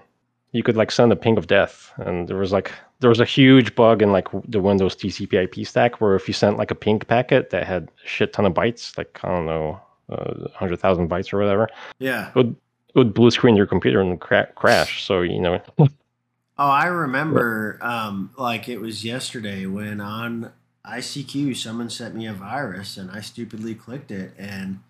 you 0.52 0.62
could 0.62 0.76
like 0.76 0.90
send 0.90 1.12
a 1.12 1.16
ping 1.16 1.38
of 1.38 1.46
death. 1.46 1.92
And 1.98 2.28
there 2.28 2.36
was 2.36 2.52
like 2.52 2.72
there 3.00 3.10
was 3.10 3.20
a 3.20 3.24
huge 3.24 3.74
bug 3.74 4.02
in 4.02 4.12
like 4.12 4.28
the 4.46 4.60
Windows 4.60 4.96
TCP/IP 4.96 5.66
stack 5.66 6.00
where 6.00 6.14
if 6.14 6.26
you 6.28 6.34
sent 6.34 6.56
like 6.56 6.70
a 6.70 6.74
ping 6.74 7.00
packet 7.00 7.50
that 7.50 7.66
had 7.66 7.90
shit 8.04 8.32
ton 8.32 8.46
of 8.46 8.54
bytes, 8.54 8.96
like 8.96 9.18
I 9.22 9.28
don't 9.28 9.46
know, 9.46 9.80
uh, 10.08 10.48
hundred 10.54 10.80
thousand 10.80 11.08
bytes 11.08 11.32
or 11.32 11.38
whatever, 11.38 11.68
yeah, 11.98 12.30
it 12.30 12.34
would 12.34 12.56
it 12.88 12.98
would 12.98 13.14
blue 13.14 13.30
screen 13.30 13.56
your 13.56 13.66
computer 13.66 14.00
and 14.00 14.20
cra- 14.20 14.52
crash. 14.54 15.04
So 15.04 15.20
you 15.22 15.40
know. 15.40 15.60
oh, 15.78 15.88
I 16.58 16.86
remember, 16.86 17.78
um, 17.82 18.30
like 18.36 18.68
it 18.68 18.80
was 18.80 19.04
yesterday 19.04 19.66
when 19.66 20.00
on 20.00 20.52
ICQ 20.84 21.54
someone 21.56 21.90
sent 21.90 22.14
me 22.14 22.26
a 22.26 22.32
virus 22.32 22.96
and 22.96 23.10
I 23.10 23.20
stupidly 23.20 23.74
clicked 23.74 24.10
it 24.10 24.32
and 24.38 24.80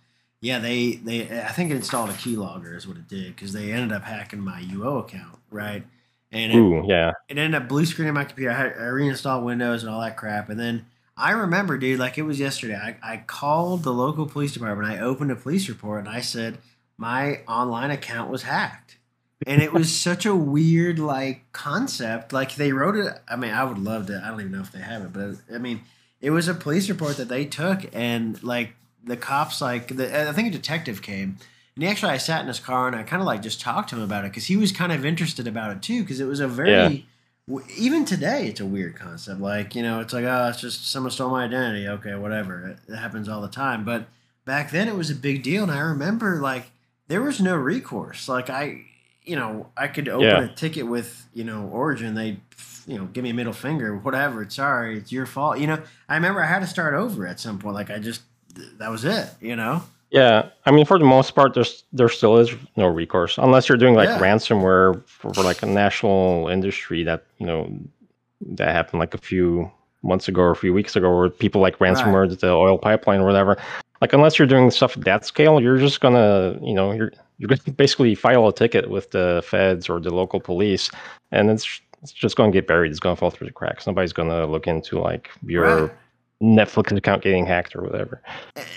yeah, 0.41 0.59
they 0.59 0.95
they 0.97 1.23
I 1.41 1.53
think 1.53 1.71
it 1.71 1.77
installed 1.77 2.11
a 2.11 2.15
keylogger 2.15 2.77
is 2.77 2.87
what 2.87 2.97
it 2.97 3.09
did 3.09 3.35
because 3.35 3.53
they 3.53 3.73
ended 3.73 3.93
up 3.93 4.05
hacking 4.05 4.41
my 4.41 4.61
UO 4.63 5.01
account, 5.01 5.39
right? 5.51 5.85
and 6.31 6.55
Ooh, 6.55 6.85
yeah. 6.87 7.13
it 7.29 7.39
ended 7.39 7.61
up 7.61 7.69
blue 7.69 7.87
screening 7.87 8.15
my 8.15 8.25
computer. 8.25 8.51
I, 8.51 8.55
had, 8.55 8.75
I 8.79 8.87
reinstalled 8.87 9.45
Windows 9.45 9.83
and 9.83 9.91
all 9.91 10.01
that 10.03 10.17
crap, 10.17 10.51
and 10.51 10.61
then 10.61 10.85
I 11.19 11.33
remember, 11.33 11.79
dude, 11.79 11.99
like 11.99 12.17
it 12.17 12.23
was 12.23 12.39
yesterday. 12.39 12.77
I, 12.77 12.97
I 13.03 13.17
called 13.19 13.83
the 13.83 13.93
local 13.93 14.27
police 14.27 14.53
department. 14.53 14.89
I 14.89 15.01
opened 15.01 15.33
a 15.33 15.37
police 15.37 15.69
report 15.69 16.01
and 16.01 16.09
I 16.09 16.21
said 16.21 16.59
my 16.97 17.41
online 17.49 17.91
account 17.91 18.31
was 18.31 18.45
hacked. 18.45 18.99
And 19.45 19.61
it 19.61 19.73
was 19.73 19.95
such 20.01 20.27
a 20.27 20.35
weird 20.35 21.01
like 21.01 21.51
concept. 21.53 22.33
Like 22.33 22.55
they 22.55 22.73
wrote 22.73 22.95
it. 22.95 23.13
I 23.29 23.35
mean, 23.35 23.53
I 23.53 23.65
would 23.65 23.79
love 23.79 24.07
to. 24.07 24.23
I 24.25 24.29
don't 24.29 24.41
even 24.41 24.53
know 24.53 24.61
if 24.61 24.71
they 24.71 24.79
have 24.79 25.03
it, 25.03 25.13
but 25.13 25.35
I 25.53 25.59
mean, 25.59 25.83
it 26.21 26.31
was 26.31 26.47
a 26.47 26.55
police 26.55 26.89
report 26.89 27.17
that 27.17 27.29
they 27.29 27.45
took, 27.45 27.85
and 27.93 28.41
like 28.43 28.75
the 29.09 29.17
cops, 29.17 29.61
like 29.61 29.89
the, 29.97 30.07
uh, 30.27 30.31
I 30.31 30.33
think 30.33 30.49
a 30.49 30.51
detective 30.51 31.03
came, 31.03 31.37
and 31.75 31.85
he 31.85 31.89
actually 31.89 32.13
I 32.13 32.19
sat 32.19 32.43
in 32.43 32.49
his 32.49 32.61
car 32.61 32.87
and 32.87 32.97
I 32.97 33.03
kind 33.03 33.21
of 33.23 33.27
like 33.27 33.43
just 33.43 33.61
talked 33.61 33.91
to 33.91 33.97
him 33.97 34.03
about 34.03 34.25
it 34.25 34.31
because 34.31 34.47
he 34.47 34.57
was 34.57 34.73
kind 34.73 34.93
of 34.93 35.05
interested 35.05 35.47
about 35.47 35.71
it 35.73 35.83
too 35.83 36.03
because 36.03 36.21
it 36.21 36.27
was 36.27 36.41
a 36.41 36.49
very 36.49 36.71
Yeah. 36.71 37.03
w- 37.49 37.67
even 37.77 38.05
today 38.05 38.47
it's 38.49 38.61
a 38.61 38.67
weird 38.67 38.97
concept 38.97 39.41
like 39.41 39.75
you 39.75 39.83
know 39.83 40.01
it's 40.01 40.13
like 40.13 40.25
oh 40.25 40.49
it's 40.49 40.61
just 40.61 40.91
someone 40.91 41.11
stole 41.11 41.31
my 41.31 41.45
identity 41.45 41.89
okay 41.89 42.15
whatever 42.17 42.69
it, 42.71 42.79
it 42.93 42.97
happens 42.97 43.29
all 43.29 43.41
the 43.41 43.49
time 43.49 43.85
but 43.85 44.07
back 44.45 44.71
then 44.71 44.89
it 44.89 44.95
was 44.97 45.09
a 45.11 45.15
big 45.15 45.43
deal 45.43 45.63
and 45.63 45.71
i 45.73 45.79
remember 45.79 46.41
like 46.41 46.71
there 47.07 47.23
was 47.23 47.41
no 47.41 47.55
recourse 47.57 48.29
like 48.29 48.51
i 48.51 48.83
you 49.25 49.37
know 49.37 49.69
i 49.77 49.87
could 49.87 50.09
open 50.09 50.27
Yeah. 50.27 50.43
a 50.45 50.49
ticket 50.49 50.87
with 50.87 51.27
you 51.33 51.45
know 51.45 51.69
origin 51.73 52.15
they 52.15 52.39
you 52.87 52.99
know 52.99 53.05
give 53.07 53.23
me 53.25 53.31
a 53.31 53.35
middle 53.35 53.53
finger 53.53 53.97
whatever 53.97 54.43
it's 54.43 54.57
sorry 54.57 54.99
it's 54.99 55.13
your 55.13 55.27
fault 55.27 55.59
you 55.59 55.67
know 55.67 55.81
i 56.09 56.15
remember 56.17 56.43
i 56.43 56.47
had 56.47 56.61
to 56.61 56.67
start 56.67 56.95
over 56.95 57.27
at 57.27 57.39
some 57.39 57.59
point 57.59 57.75
like 57.75 57.91
i 57.91 57.99
just 57.99 58.23
that 58.79 58.91
was 58.91 59.05
it 59.05 59.29
you 59.41 59.57
know 59.57 59.83
Yeah, 60.11 60.49
I 60.65 60.71
mean, 60.71 60.87
for 60.87 60.99
the 60.99 61.05
most 61.05 61.35
part, 61.35 61.53
there's 61.53 61.85
there 61.93 62.09
still 62.09 62.39
is 62.39 62.51
no 62.77 62.87
recourse 62.87 63.37
unless 63.39 63.69
you're 63.69 63.77
doing 63.79 63.95
like 63.95 64.09
Yeah. 64.09 64.19
ransomware 64.19 65.07
for, 65.07 65.35
for 65.35 65.43
like 65.45 65.63
a 65.63 65.67
national 65.67 66.49
industry 66.49 67.05
that 67.05 67.25
you 67.39 67.47
know 67.47 67.69
that 68.57 68.71
happened 68.73 69.01
like 69.01 69.13
a 69.15 69.19
few 69.19 69.71
months 70.03 70.29
ago 70.29 70.41
or 70.41 70.51
a 70.53 70.57
few 70.57 70.73
weeks 70.73 70.97
ago, 70.97 71.15
where 71.15 71.29
people 71.29 71.61
like 71.61 71.79
ransomware 71.79 72.25
the 72.41 72.51
oil 72.51 72.79
pipeline 72.79 73.21
or 73.21 73.27
whatever. 73.27 73.57
Like 74.01 74.13
unless 74.15 74.39
you're 74.39 74.49
doing 74.49 74.71
stuff 74.71 74.97
at 74.97 75.05
that 75.05 75.27
scale, 75.27 75.61
you're 75.61 75.77
just 75.79 76.01
gonna 76.01 76.57
you 76.63 76.73
know 76.73 76.93
you're 76.93 77.13
you're 77.39 77.49
gonna 77.49 77.77
basically 77.77 78.15
file 78.15 78.49
a 78.49 78.53
ticket 78.55 78.89
with 78.89 79.11
the 79.11 79.43
feds 79.45 79.91
or 79.91 80.01
the 80.01 80.15
local 80.15 80.41
police, 80.41 80.91
and 81.33 81.51
it's 81.51 81.81
it's 82.03 82.13
just 82.13 82.37
gonna 82.37 82.53
get 82.53 82.67
buried. 82.67 82.91
It's 82.91 83.01
gonna 83.01 83.17
fall 83.17 83.31
through 83.31 83.49
the 83.49 83.53
cracks. 83.53 83.87
Nobody's 83.87 84.15
gonna 84.15 84.47
look 84.47 84.67
into 84.67 84.99
like 85.01 85.29
your 85.45 85.89
Right. 85.89 85.93
Netflix 86.43 86.97
account 86.97 87.23
getting 87.23 87.47
hacked 87.47 87.75
or 87.75 87.83
whatever. 87.83 88.23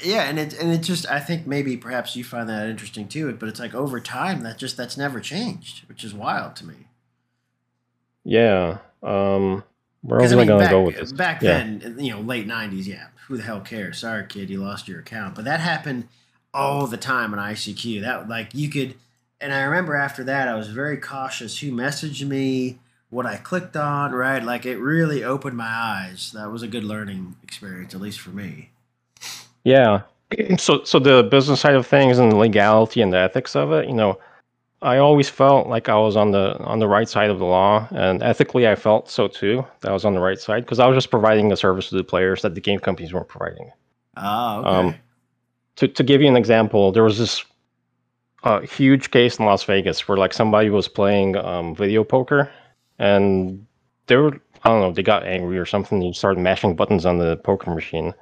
Yeah, 0.04 0.24
and 0.24 0.40
it 0.40 0.54
and 0.60 0.72
it 0.72 0.80
just 0.80 1.06
I 1.10 1.20
think 1.20 1.46
maybe 1.46 1.78
perhaps 1.78 2.16
you 2.16 2.24
find 2.24 2.50
that 2.50 2.68
interesting 2.70 3.08
too, 3.08 3.32
but 3.34 3.50
it's 3.50 3.60
like 3.60 3.76
over 3.76 4.00
time 4.00 4.42
that 4.44 4.58
just 4.58 4.78
that's 4.78 4.98
never 4.98 5.20
changed, 5.20 5.88
which 5.88 6.04
is 6.04 6.14
wild 6.14 6.56
to 6.58 6.66
me. 6.66 6.88
Yeah. 8.24 8.80
Um, 9.04 9.64
where 10.02 10.20
Because 10.20 10.32
was 10.32 10.34
I 10.34 10.38
I, 10.38 10.46
gonna 10.46 10.64
back, 10.64 10.70
go 10.70 10.82
with 10.84 10.98
this? 10.98 11.12
back 11.12 11.42
yeah. 11.42 11.58
then, 11.60 11.98
you 12.00 12.12
know, 12.12 12.22
late 12.22 12.48
'90s, 12.48 12.86
yeah, 12.88 13.08
who 13.28 13.38
the 13.38 13.44
hell 13.44 13.62
cares? 13.62 14.00
Sorry, 14.00 14.26
kid, 14.28 14.50
you 14.50 14.62
lost 14.62 14.88
your 14.88 15.00
account. 15.00 15.36
But 15.36 15.46
that 15.46 15.60
happened 15.60 16.08
all 16.54 16.88
the 16.88 16.98
time 16.98 17.34
on 17.34 17.40
ICQ. 17.40 18.02
That 18.02 18.28
like 18.30 18.54
you 18.54 18.70
could, 18.70 18.96
and 19.40 19.54
I 19.54 19.62
remember 19.64 19.96
after 19.96 20.24
that, 20.26 20.48
I 20.48 20.56
was 20.56 20.70
very 20.70 20.98
cautious 20.98 21.60
who 21.60 21.72
messaged 21.72 22.28
me, 22.28 22.80
what 23.12 23.26
I 23.28 23.36
clicked 23.38 23.78
on, 23.78 24.14
right? 24.14 24.42
Like 24.44 24.66
it 24.66 24.78
really 24.78 25.24
opened 25.24 25.58
my 25.58 25.68
eyes. 25.68 26.32
That 26.32 26.50
was 26.50 26.64
a 26.64 26.68
good 26.68 26.84
learning 26.84 27.36
experience, 27.44 27.94
at 27.94 28.02
least 28.02 28.20
for 28.20 28.32
me. 28.32 28.72
Yeah. 29.64 30.02
So, 30.58 30.86
so 30.86 30.98
the 30.98 31.28
business 31.30 31.60
side 31.60 31.76
of 31.76 31.86
things 31.86 32.18
and 32.18 32.32
the 32.32 32.38
legality 32.38 33.02
and 33.02 33.12
the 33.12 33.18
ethics 33.18 33.54
of 33.54 33.74
it, 33.74 33.86
you 33.86 33.94
know, 33.94 34.18
I 34.82 34.98
always 34.98 35.28
felt 35.28 35.68
like 35.68 35.90
I 35.90 35.98
was 35.98 36.16
on 36.16 36.32
the 36.32 36.58
on 36.60 36.80
the 36.80 36.88
right 36.88 37.08
side 37.08 37.30
of 37.30 37.38
the 37.38 37.46
law, 37.46 37.86
and 37.92 38.24
ethically, 38.24 38.66
I 38.66 38.76
felt 38.76 39.10
so 39.10 39.28
too. 39.28 39.66
That 39.82 39.90
I 39.90 39.94
was 39.94 40.06
on 40.06 40.14
the 40.14 40.22
right 40.22 40.40
side 40.40 40.64
because 40.64 40.80
I 40.80 40.88
was 40.88 40.96
just 40.96 41.12
providing 41.12 41.52
a 41.52 41.58
service 41.58 41.90
to 41.90 41.96
the 41.96 42.04
players 42.04 42.42
that 42.44 42.56
the 42.56 42.62
game 42.62 42.80
companies 42.80 43.14
weren't 43.14 43.28
providing. 43.28 43.72
Oh, 44.16 44.60
okay. 44.60 44.70
Um, 44.70 44.96
to 45.76 45.88
to 45.88 46.04
give 46.04 46.22
you 46.22 46.28
an 46.30 46.38
example, 46.38 46.92
there 46.92 47.04
was 47.04 47.20
this 47.20 47.44
uh, 48.44 48.62
huge 48.62 49.12
case 49.12 49.38
in 49.38 49.46
Las 49.46 49.64
Vegas 49.66 50.08
where 50.08 50.18
like 50.18 50.34
somebody 50.34 50.70
was 50.70 50.88
playing 50.88 51.36
um, 51.36 51.76
video 51.76 52.04
poker, 52.04 52.50
and 53.02 53.66
they 54.08 54.16
were 54.16 54.40
I 54.64 54.70
don't 54.70 54.82
know 54.82 54.92
they 54.94 55.04
got 55.04 55.26
angry 55.26 55.58
or 55.58 55.66
something. 55.66 56.00
They 56.00 56.14
started 56.14 56.40
mashing 56.40 56.76
buttons 56.76 57.06
on 57.06 57.18
the 57.18 57.36
poker 57.38 57.72
machine, 57.72 58.14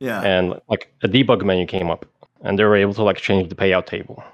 yeah. 0.00 0.22
and 0.22 0.58
like 0.68 0.92
a 1.02 1.08
debug 1.08 1.44
menu 1.44 1.66
came 1.66 1.90
up, 1.90 2.06
and 2.40 2.58
they 2.58 2.64
were 2.64 2.76
able 2.76 2.94
to 2.94 3.02
like 3.02 3.18
change 3.18 3.48
the 3.48 3.54
payout 3.54 3.86
table. 3.86 4.24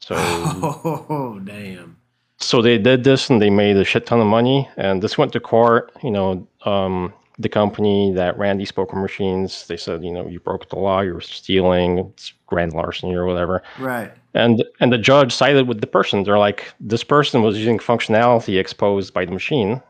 So 0.00 0.16
oh, 0.18 1.40
damn. 1.44 1.96
so 2.38 2.60
they 2.60 2.76
did 2.76 3.04
this 3.04 3.30
and 3.30 3.40
they 3.40 3.50
made 3.50 3.76
a 3.76 3.84
shit 3.84 4.04
ton 4.04 4.20
of 4.20 4.26
money 4.26 4.68
and 4.76 5.00
this 5.00 5.16
went 5.16 5.32
to 5.34 5.38
court 5.40 5.92
you 6.02 6.10
know 6.10 6.44
um, 6.64 7.14
the 7.38 7.48
company 7.48 8.12
that 8.14 8.36
ran 8.36 8.58
these 8.58 8.72
poker 8.72 8.96
machines 8.96 9.64
they 9.68 9.76
said 9.76 10.02
you 10.04 10.10
know 10.10 10.26
you 10.26 10.40
broke 10.40 10.68
the 10.70 10.76
law 10.76 11.00
you 11.02 11.14
were 11.14 11.20
stealing 11.20 11.98
it's 11.98 12.32
grand 12.46 12.72
larceny 12.72 13.14
or 13.14 13.26
whatever 13.26 13.62
Right. 13.78 14.10
And 14.34 14.64
and 14.80 14.92
the 14.92 14.98
judge 14.98 15.32
sided 15.34 15.68
with 15.68 15.80
the 15.80 15.86
person 15.86 16.22
they're 16.24 16.38
like 16.38 16.72
this 16.80 17.04
person 17.04 17.42
was 17.42 17.56
using 17.58 17.78
functionality 17.78 18.58
exposed 18.58 19.12
by 19.14 19.24
the 19.24 19.32
machine 19.32 19.80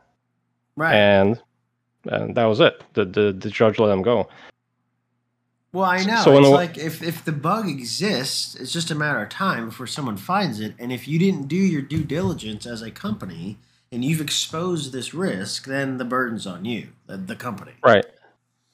Right. 0.77 0.95
and 0.95 1.41
and 2.07 2.35
that 2.35 2.45
was 2.47 2.61
it 2.61 2.83
the, 2.95 3.05
the 3.05 3.33
the 3.33 3.51
judge 3.51 3.79
let 3.79 3.93
him 3.93 4.03
go 4.03 4.29
Well, 5.73 5.85
I 5.85 6.03
know. 6.05 6.23
So 6.23 6.37
it's 6.39 6.49
a- 6.49 6.51
like 6.51 6.77
if, 6.77 7.03
if 7.03 7.25
the 7.25 7.33
bug 7.33 7.69
exists, 7.69 8.55
it's 8.57 8.73
just 8.73 8.91
a 8.91 8.95
matter 8.95 9.23
of 9.23 9.31
time 9.31 9.67
before 9.67 9.87
someone 9.87 10.19
finds 10.19 10.61
it. 10.61 10.75
And 10.79 10.93
if 10.93 11.09
you 11.09 11.19
didn't 11.19 11.49
do 11.49 11.57
your 11.57 11.81
due 11.81 12.05
diligence 12.05 12.67
as 12.67 12.83
a 12.83 12.91
company 12.91 13.57
and 13.91 14.05
you've 14.05 14.21
exposed 14.21 14.93
this 14.93 15.15
risk, 15.15 15.65
then 15.67 15.97
the 15.97 16.05
burden's 16.05 16.47
on 16.47 16.65
you, 16.67 16.89
the, 17.07 17.17
the 17.17 17.37
company. 17.37 17.73
right 17.85 18.05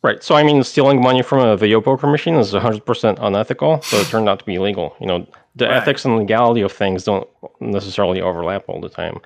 right 0.03 0.23
so 0.23 0.37
i 0.37 0.45
mean 0.45 0.63
stealing 0.63 1.01
money 1.03 1.23
from 1.23 1.41
a 1.41 1.57
video 1.57 1.81
poker 1.81 2.07
machine 2.07 2.37
is 2.37 2.53
100% 2.53 3.19
unethical 3.21 3.83
so 3.83 3.97
it 3.97 4.07
turned 4.07 4.29
out 4.29 4.39
to 4.39 4.45
be 4.45 4.55
illegal 4.55 4.95
you 5.01 5.07
know 5.09 5.27
the 5.59 5.67
Right. 5.67 5.77
ethics 5.77 6.05
and 6.05 6.17
legality 6.17 6.61
of 6.63 6.73
things 6.73 7.05
don't 7.05 7.29
necessarily 7.61 8.21
overlap 8.21 8.65
all 8.69 8.81
the 8.81 8.89
time 8.89 9.19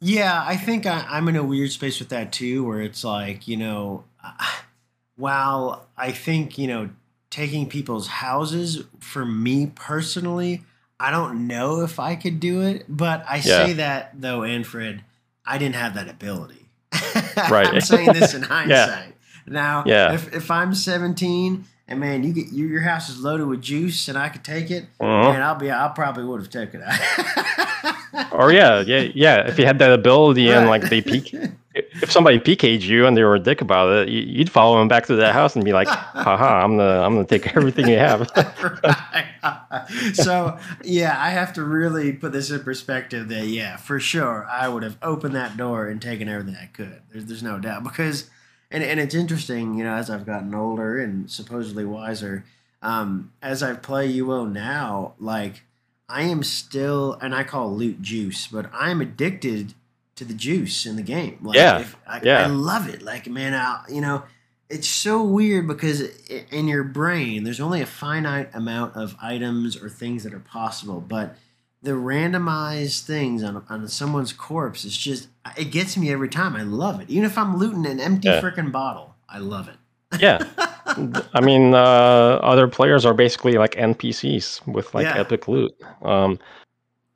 Yeah, 0.00 0.44
I 0.46 0.56
think 0.56 0.86
I, 0.86 1.06
I'm 1.08 1.26
in 1.28 1.36
a 1.36 1.42
weird 1.42 1.70
space 1.72 1.98
with 1.98 2.10
that 2.10 2.30
too, 2.32 2.64
where 2.66 2.80
it's 2.82 3.02
like, 3.02 3.48
you 3.48 3.56
know, 3.56 4.04
while 5.16 5.88
I 5.96 6.12
think, 6.12 6.58
you 6.58 6.66
know, 6.68 6.90
taking 7.30 7.68
people's 7.68 8.06
houses, 8.06 8.84
for 9.00 9.24
me 9.24 9.72
personally, 9.74 10.62
I 11.00 11.10
don't 11.10 11.46
know 11.46 11.82
if 11.82 11.98
I 11.98 12.14
could 12.16 12.40
do 12.40 12.62
it. 12.62 12.84
But 12.88 13.24
I 13.28 13.40
say 13.40 13.72
that, 13.74 14.12
though, 14.20 14.42
Manfred, 14.42 15.02
I 15.44 15.58
didn't 15.58 15.74
have 15.76 15.94
that 15.94 16.08
ability. 16.08 16.68
Right. 17.50 17.66
I'm 17.68 17.80
saying 17.82 18.12
this 18.14 18.32
in 18.34 18.42
hindsight. 18.54 19.14
Now, 19.46 19.84
Yeah. 19.86 20.14
if, 20.14 20.32
if 20.34 20.50
I'm 20.50 20.74
17 20.74 21.66
and 21.88 22.00
man, 22.00 22.24
you 22.24 22.32
get 22.32 22.48
you, 22.48 22.66
your 22.66 22.80
house 22.82 23.08
is 23.08 23.20
loaded 23.20 23.46
with 23.46 23.62
juice 23.62 24.08
and 24.08 24.18
I 24.18 24.28
could 24.28 24.44
take 24.44 24.70
it, 24.70 24.86
Mhm. 25.00 25.32
man, 25.32 25.42
I'll 25.42 25.54
be, 25.54 25.70
I 25.70 25.90
probably 25.94 26.24
would 26.24 26.40
have 26.40 26.50
taken 26.50 26.82
it. 26.84 28.32
or 28.32 28.50
yeah 28.52 28.80
yeah 28.80 29.08
yeah 29.14 29.46
if 29.46 29.58
you 29.58 29.66
had 29.66 29.78
that 29.78 29.92
ability 29.92 30.48
and 30.50 30.66
like 30.68 30.82
they 30.88 31.02
peek 31.02 31.34
if 31.74 32.10
somebody 32.10 32.38
PK'd 32.38 32.82
you 32.82 33.06
and 33.06 33.14
they 33.14 33.22
were 33.22 33.34
a 33.34 33.38
dick 33.38 33.60
about 33.60 33.90
it 33.92 34.08
you- 34.08 34.22
you'd 34.22 34.50
follow 34.50 34.78
them 34.78 34.88
back 34.88 35.04
to 35.06 35.16
that 35.16 35.34
house 35.34 35.54
and 35.54 35.62
be 35.66 35.74
like 35.74 35.86
haha 35.88 36.62
i'm 36.64 36.78
gonna 36.78 37.00
i'm 37.02 37.14
gonna 37.14 37.26
take 37.26 37.54
everything 37.54 37.86
you 37.88 37.98
have 37.98 38.26
so 40.14 40.58
yeah, 40.82 41.14
I 41.18 41.30
have 41.30 41.52
to 41.54 41.62
really 41.64 42.12
put 42.12 42.32
this 42.32 42.50
in 42.50 42.60
perspective. 42.60 43.28
That 43.28 43.46
yeah, 43.46 43.76
for 43.76 44.00
sure, 44.00 44.46
I 44.50 44.68
would 44.68 44.82
have 44.82 44.96
opened 45.02 45.34
that 45.36 45.56
door 45.56 45.86
and 45.86 46.00
taken 46.00 46.28
everything 46.28 46.56
I 46.60 46.66
could. 46.66 47.00
There's, 47.12 47.26
there's 47.26 47.42
no 47.42 47.58
doubt 47.58 47.84
because, 47.84 48.30
and 48.70 48.82
and 48.82 49.00
it's 49.00 49.14
interesting, 49.14 49.78
you 49.78 49.84
know, 49.84 49.94
as 49.94 50.10
I've 50.10 50.26
gotten 50.26 50.54
older 50.54 50.98
and 50.98 51.30
supposedly 51.30 51.84
wiser, 51.84 52.44
um, 52.82 53.32
as 53.42 53.62
I 53.62 53.74
play 53.74 54.12
UO 54.14 54.50
now, 54.50 55.14
like 55.18 55.62
I 56.08 56.22
am 56.22 56.42
still, 56.42 57.14
and 57.14 57.34
I 57.34 57.44
call 57.44 57.74
loot 57.74 58.02
juice, 58.02 58.46
but 58.46 58.70
I'm 58.72 59.00
addicted 59.00 59.74
to 60.16 60.24
the 60.24 60.34
juice 60.34 60.86
in 60.86 60.96
the 60.96 61.02
game. 61.02 61.38
Like, 61.42 61.56
Yeah, 61.56 61.84
I, 62.06 62.20
yeah. 62.22 62.42
I 62.42 62.46
love 62.46 62.88
it. 62.88 63.02
Like 63.02 63.26
man, 63.28 63.54
I, 63.54 63.84
you 63.88 64.00
know 64.00 64.22
it's 64.68 64.88
so 64.88 65.22
weird 65.22 65.66
because 65.66 66.02
in 66.50 66.68
your 66.68 66.82
brain 66.82 67.44
there's 67.44 67.60
only 67.60 67.80
a 67.80 67.86
finite 67.86 68.50
amount 68.54 68.96
of 68.96 69.16
items 69.22 69.76
or 69.80 69.88
things 69.88 70.24
that 70.24 70.34
are 70.34 70.40
possible 70.40 71.00
but 71.00 71.36
the 71.82 71.92
randomized 71.92 73.02
things 73.04 73.42
on, 73.42 73.62
on 73.68 73.86
someone's 73.88 74.32
corpse 74.32 74.84
is 74.84 74.96
just 74.96 75.28
it 75.56 75.66
gets 75.70 75.96
me 75.96 76.10
every 76.10 76.28
time. 76.28 76.56
I 76.56 76.62
love 76.62 77.00
it. 77.00 77.08
Even 77.10 77.24
if 77.24 77.38
i'm 77.38 77.56
looting 77.58 77.86
an 77.86 78.00
empty 78.00 78.28
Yeah. 78.28 78.40
freaking 78.40 78.72
bottle 78.72 79.14
i 79.28 79.38
love 79.38 79.68
it. 79.68 79.76
Yeah. 80.20 80.38
I 81.34 81.40
mean 81.40 81.74
uh 81.74 82.38
other 82.42 82.66
players 82.68 83.04
are 83.04 83.14
basically 83.14 83.52
like 83.58 83.72
npcs 83.74 84.66
with 84.66 84.94
like 84.94 85.04
Yeah. 85.04 85.18
epic 85.18 85.48
loot. 85.48 85.72
Um 86.02 86.38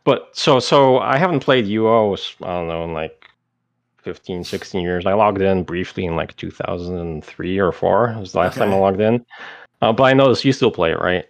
but 0.05 0.29
so 0.33 0.61
so 0.61 0.99
i 0.99 1.17
haven't 1.17 1.41
played 1.41 1.65
uo 1.67 2.17
i 2.43 2.47
don't 2.47 2.69
know 2.69 2.85
in 2.85 2.93
like 2.93 3.17
15 4.03 4.45
16 4.45 4.83
years. 4.83 5.05
I 5.07 5.13
logged 5.15 5.43
in 5.43 5.63
briefly 5.65 6.05
in 6.07 6.17
like 6.17 6.35
2003 6.37 7.59
or 7.59 7.73
4 7.73 8.11
it 8.13 8.19
was 8.21 8.33
the 8.33 8.39
last 8.39 8.57
time 8.57 8.73
i 8.73 8.77
logged 8.77 9.01
in. 9.01 9.25
Uh, 9.83 9.93
but 9.93 10.05
i 10.05 10.13
noticed 10.13 10.45
you 10.45 10.53
still 10.53 10.71
play 10.71 10.93
it 10.93 10.99
right 11.01 11.27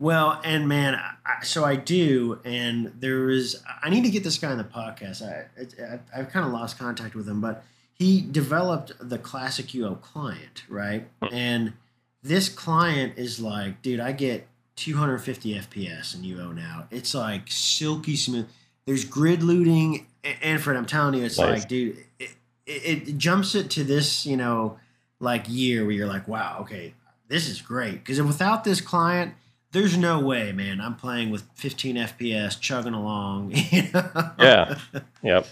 Well, 0.00 0.40
and 0.42 0.66
man, 0.66 0.94
I, 0.96 1.44
so 1.44 1.62
I 1.64 1.76
do, 1.76 2.40
and 2.42 2.90
there 2.98 3.28
is. 3.28 3.62
I 3.82 3.90
need 3.90 4.02
to 4.04 4.10
get 4.10 4.24
this 4.24 4.38
guy 4.38 4.50
on 4.50 4.56
the 4.58 4.64
podcast. 4.64 5.22
I, 5.22 5.44
I 5.84 6.00
I've 6.18 6.30
kind 6.30 6.46
of 6.46 6.52
lost 6.52 6.78
contact 6.78 7.14
with 7.14 7.28
him, 7.28 7.40
but 7.42 7.62
he 7.92 8.22
developed 8.22 8.92
the 8.98 9.18
classic 9.18 9.66
UO 9.66 10.00
client, 10.00 10.64
right? 10.70 11.06
And 11.30 11.74
this 12.22 12.48
client 12.48 13.18
is 13.18 13.40
like, 13.40 13.82
dude, 13.82 14.00
I 14.00 14.12
get 14.12 14.48
250 14.76 15.54
FPS 15.56 16.14
in 16.14 16.22
UO 16.22 16.54
now. 16.54 16.86
It's 16.90 17.14
like 17.14 17.42
silky 17.50 18.16
smooth. 18.16 18.48
There's 18.86 19.04
grid 19.04 19.42
looting, 19.42 20.06
Manfred, 20.42 20.78
I'm 20.78 20.86
telling 20.86 21.12
you, 21.14 21.24
it's 21.26 21.38
Nice. 21.38 21.60
like, 21.60 21.68
dude, 21.68 21.98
it, 22.18 22.30
it, 22.66 23.08
it 23.08 23.18
jumps 23.18 23.54
it 23.54 23.68
to 23.72 23.84
this, 23.84 24.24
you 24.24 24.38
know, 24.38 24.78
like 25.20 25.44
year 25.46 25.82
where 25.84 25.92
you're 25.92 26.06
like, 26.08 26.26
wow, 26.26 26.58
okay, 26.62 26.94
this 27.28 27.50
is 27.50 27.60
great. 27.60 27.96
Because 28.02 28.20
without 28.22 28.64
this 28.64 28.80
client, 28.80 29.34
there's 29.72 29.96
no 29.96 30.20
way, 30.20 30.52
man. 30.52 30.80
I'm 30.80 30.96
playing 30.96 31.30
with 31.30 31.44
15 31.54 31.96
FPS, 31.96 32.58
chugging 32.60 32.94
along. 32.94 33.52
You 33.70 33.82
know? 33.92 34.30
Yeah. 34.38 34.78
Yep. 35.22 35.46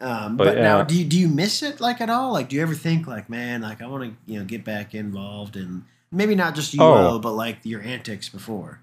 Um, 0.00 0.36
But, 0.36 0.44
but 0.44 0.54
now, 0.58 0.78
yeah. 0.78 0.84
do 0.84 0.98
you, 0.98 1.04
do 1.04 1.18
you 1.18 1.28
miss 1.28 1.62
it 1.62 1.80
like 1.80 2.00
at 2.00 2.10
all? 2.10 2.32
Like, 2.32 2.48
do 2.48 2.56
you 2.56 2.62
ever 2.62 2.74
think 2.74 3.06
like, 3.06 3.28
man, 3.30 3.62
like 3.62 3.80
I 3.82 3.86
want 3.86 4.04
to 4.04 4.32
you 4.32 4.38
know 4.38 4.44
get 4.44 4.64
back 4.64 4.94
involved 4.94 5.56
and 5.56 5.84
maybe 6.10 6.34
not 6.34 6.54
just 6.54 6.74
UO, 6.74 7.14
Oh. 7.14 7.18
but 7.18 7.32
like 7.32 7.58
your 7.62 7.82
antics 7.82 8.28
before? 8.28 8.80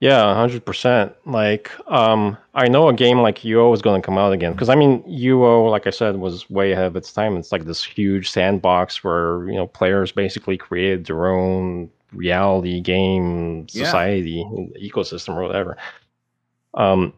Yeah, 0.00 0.34
hundred 0.34 0.64
percent. 0.66 1.14
Like, 1.24 1.70
um, 1.90 2.36
I 2.54 2.68
know 2.68 2.88
a 2.88 2.92
game 2.92 3.20
like 3.20 3.38
UO 3.40 3.72
is 3.74 3.80
going 3.80 4.00
to 4.00 4.04
come 4.04 4.18
out 4.18 4.32
again 4.32 4.52
because 4.52 4.68
I 4.68 4.74
mean, 4.74 5.02
UO, 5.04 5.70
like 5.70 5.86
I 5.86 5.90
said, 5.90 6.16
was 6.16 6.48
way 6.50 6.72
ahead 6.72 6.86
of 6.86 6.96
its 6.96 7.12
time. 7.12 7.36
It's 7.36 7.52
like 7.52 7.64
this 7.64 7.82
huge 7.84 8.30
sandbox 8.30 9.02
where 9.04 9.46
you 9.48 9.54
know 9.54 9.66
players 9.66 10.10
basically 10.12 10.56
created 10.56 11.06
their 11.06 11.28
own 11.28 11.90
reality 12.14 12.80
game 12.80 13.66
Yeah. 13.72 13.84
society 13.84 14.44
ecosystem 14.80 15.36
or 15.36 15.42
whatever. 15.42 15.76
Um, 16.74 17.12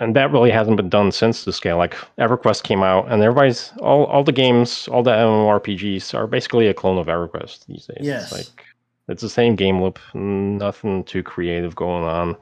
and 0.00 0.16
that 0.16 0.32
really 0.32 0.50
hasn't 0.50 0.76
been 0.76 0.88
done 0.88 1.12
since 1.12 1.44
the 1.44 1.52
scale. 1.52 1.76
Like 1.78 1.94
EverQuest 2.18 2.64
came 2.64 2.82
out, 2.82 3.06
and 3.10 3.22
everybody's 3.22 3.72
all 3.80 4.04
all 4.06 4.24
the 4.24 4.32
games, 4.32 4.88
all 4.88 5.02
the 5.04 5.12
MMORPGs 5.12 6.14
are 6.14 6.26
basically 6.26 6.66
a 6.66 6.74
clone 6.74 6.98
of 6.98 7.06
EverQuest 7.06 7.66
these 7.66 7.86
days. 7.86 7.98
Yes. 8.00 8.24
It's 8.24 8.32
like 8.32 8.64
it's 9.08 9.22
the 9.22 9.28
same 9.28 9.54
game 9.56 9.80
loop, 9.80 9.98
nothing 10.14 11.04
too 11.04 11.22
creative 11.22 11.74
going 11.76 12.04
on. 12.04 12.36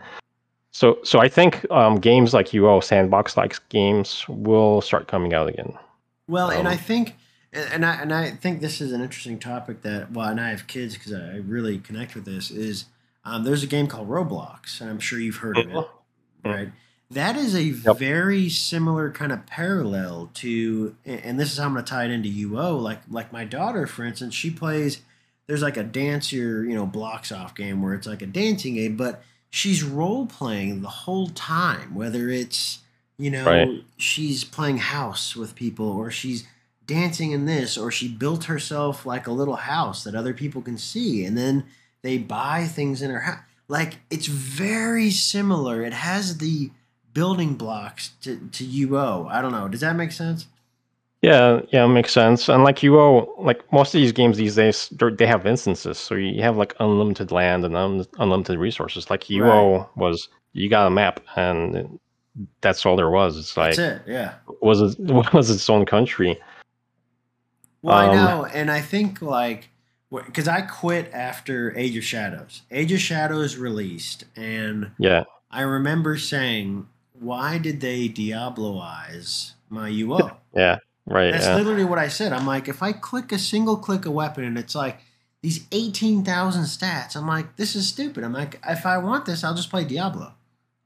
So, 0.72 0.98
so 1.04 1.20
I 1.20 1.28
think 1.28 1.64
um, 1.70 1.96
games 2.00 2.34
like 2.34 2.48
UO 2.48 2.82
sandbox 2.82 3.36
like 3.36 3.56
games 3.68 4.24
will 4.28 4.80
start 4.80 5.06
coming 5.08 5.32
out 5.32 5.48
again. 5.48 5.72
Well, 6.28 6.50
and 6.50 6.66
Um, 6.66 6.72
I 6.72 6.76
think, 6.76 7.14
and 7.72 7.84
I 7.84 7.94
and 8.02 8.12
I 8.12 8.30
think 8.30 8.60
this 8.60 8.80
is 8.80 8.92
an 8.92 9.00
interesting 9.00 9.38
topic 9.38 9.82
that. 9.82 10.12
Well, 10.12 10.28
and 10.28 10.40
I 10.40 10.50
have 10.50 10.66
kids 10.66 10.94
because 10.94 11.12
I 11.12 11.36
really 11.36 11.78
connect 11.78 12.14
with 12.14 12.24
this. 12.24 12.50
Is 12.50 12.86
um, 13.24 13.44
there's 13.44 13.62
a 13.62 13.66
game 13.66 13.86
called 13.86 14.08
Roblox, 14.08 14.80
and 14.80 14.88
I'm 14.90 15.00
sure 15.00 15.18
you've 15.18 15.36
heard 15.36 15.58
of 15.58 15.66
it, 15.66 15.72
Mhm. 15.74 15.86
right? 16.44 16.72
That 17.10 17.36
is 17.36 17.54
a 17.54 17.62
Yep. 17.62 17.98
very 17.98 18.48
similar 18.48 19.10
kind 19.12 19.30
of 19.32 19.46
parallel 19.46 20.30
to, 20.34 20.96
and 21.04 21.38
this 21.38 21.52
is 21.52 21.58
how 21.58 21.66
I'm 21.66 21.72
going 21.72 21.84
to 21.84 21.88
tie 21.90 22.04
it 22.04 22.10
into 22.10 22.28
UO. 22.28 22.76
Like, 22.76 23.00
like 23.08 23.32
my 23.32 23.44
daughter, 23.44 23.86
for 23.86 24.04
instance, 24.04 24.34
she 24.34 24.50
plays. 24.50 25.00
There's 25.46 25.62
like 25.62 25.76
a 25.76 25.84
dancer, 25.84 26.64
you 26.64 26.74
know, 26.74 26.86
blocks 26.86 27.30
off 27.30 27.54
game 27.54 27.80
where 27.82 27.94
it's 27.94 28.06
like 28.08 28.22
a 28.22 28.26
dancing 28.26 28.74
game, 28.74 28.96
but 28.96 29.22
she's 29.50 29.84
role 29.84 30.26
playing 30.26 30.82
the 30.82 30.88
whole 30.88 31.28
time. 31.28 31.94
Whether 31.94 32.28
it's 32.28 32.80
you 33.18 33.30
know 33.30 33.44
Right. 33.46 33.84
she's 33.96 34.44
playing 34.44 34.78
house 34.78 35.34
with 35.36 35.54
people, 35.54 35.88
or 35.88 36.10
she's 36.10 36.44
dancing 36.86 37.32
in 37.32 37.46
this, 37.46 37.76
or 37.76 37.90
she 37.90 38.08
built 38.08 38.44
herself 38.44 39.04
like 39.06 39.26
a 39.26 39.32
little 39.32 39.56
house 39.56 40.04
that 40.04 40.14
other 40.14 40.34
people 40.34 40.62
can 40.62 40.78
see, 40.78 41.24
and 41.24 41.36
then 41.36 41.64
they 42.02 42.18
buy 42.18 42.64
things 42.66 43.02
in 43.02 43.10
her 43.10 43.20
house. 43.20 43.40
Like 43.68 43.98
it's 44.10 44.26
very 44.26 45.10
similar. 45.10 45.82
It 45.82 45.92
has 45.92 46.38
the 46.38 46.70
building 47.12 47.54
blocks 47.54 48.10
to, 48.22 48.36
to 48.52 48.64
UO. 48.64 49.30
I 49.30 49.40
don't 49.42 49.52
know. 49.52 49.68
Does 49.68 49.80
that 49.80 49.96
make 49.96 50.12
sense? 50.12 50.46
Yeah, 51.22 51.60
yeah, 51.70 51.86
makes 51.86 52.12
sense. 52.12 52.48
And 52.48 52.62
like 52.62 52.76
UO, 52.80 53.30
like 53.38 53.72
most 53.72 53.94
of 53.94 54.00
these 54.00 54.12
games 54.12 54.36
these 54.36 54.54
days, 54.54 54.88
they're- 54.90 55.16
have 55.26 55.46
instances, 55.46 55.98
so 55.98 56.14
you 56.14 56.42
have 56.42 56.56
like 56.56 56.74
unlimited 56.78 57.32
land 57.32 57.64
and 57.64 57.74
un- 57.76 58.06
unlimited 58.18 58.58
resources. 58.58 59.10
Like 59.10 59.24
UO 59.24 59.88
was, 59.96 60.28
you 60.52 60.68
got 60.68 60.86
a 60.86 60.90
map, 60.90 61.20
and 61.34 61.98
that's 62.60 62.84
all 62.84 62.96
there 62.96 63.10
was. 63.10 63.38
It's 63.38 63.56
like 63.56 63.76
That's 63.76 64.06
it. 64.06 64.12
Yeah. 64.12 64.34
was 64.60 64.80
it 64.82 64.98
was 65.32 65.50
its 65.50 65.68
own 65.70 65.86
country. 65.86 66.38
Well, 67.86 67.96
I 67.98 68.08
Um, 68.08 68.16
know, 68.16 68.44
and 68.46 68.70
I 68.70 68.80
think 68.80 69.22
like 69.22 69.68
because 70.10 70.48
I 70.48 70.62
quit 70.62 71.10
after 71.12 71.76
Age 71.76 71.96
of 71.96 72.04
Shadows. 72.04 72.62
Age 72.70 72.92
of 72.92 73.00
Shadows 73.00 73.56
released, 73.56 74.24
and 74.36 74.90
Yeah, 74.98 75.24
I 75.50 75.62
remember 75.62 76.16
saying, 76.16 76.86
"Why 77.12 77.58
did 77.58 77.80
they 77.80 78.08
Diabloize 78.08 79.52
my 79.68 79.88
UO?" 79.90 80.36
yeah, 80.54 80.78
right. 81.06 81.32
That's 81.32 81.46
yeah. 81.46 81.56
literally 81.56 81.84
what 81.84 81.98
I 81.98 82.08
said. 82.08 82.32
I'm 82.32 82.46
like, 82.46 82.68
if 82.68 82.82
I 82.82 82.92
click 82.92 83.32
a 83.32 83.38
single 83.38 83.76
click 83.76 84.04
a 84.06 84.10
weapon 84.10 84.44
and 84.44 84.58
it's 84.58 84.74
like 84.74 84.98
these 85.42 85.66
18,000 85.70 86.64
stats, 86.64 87.14
I'm 87.16 87.26
like, 87.28 87.56
this 87.56 87.76
is 87.76 87.86
stupid. 87.86 88.24
I'm 88.24 88.32
like, 88.32 88.58
if 88.66 88.84
I 88.86 88.98
want 88.98 89.26
this, 89.26 89.44
I'll 89.44 89.54
just 89.54 89.70
play 89.70 89.84
Diablo 89.84 90.32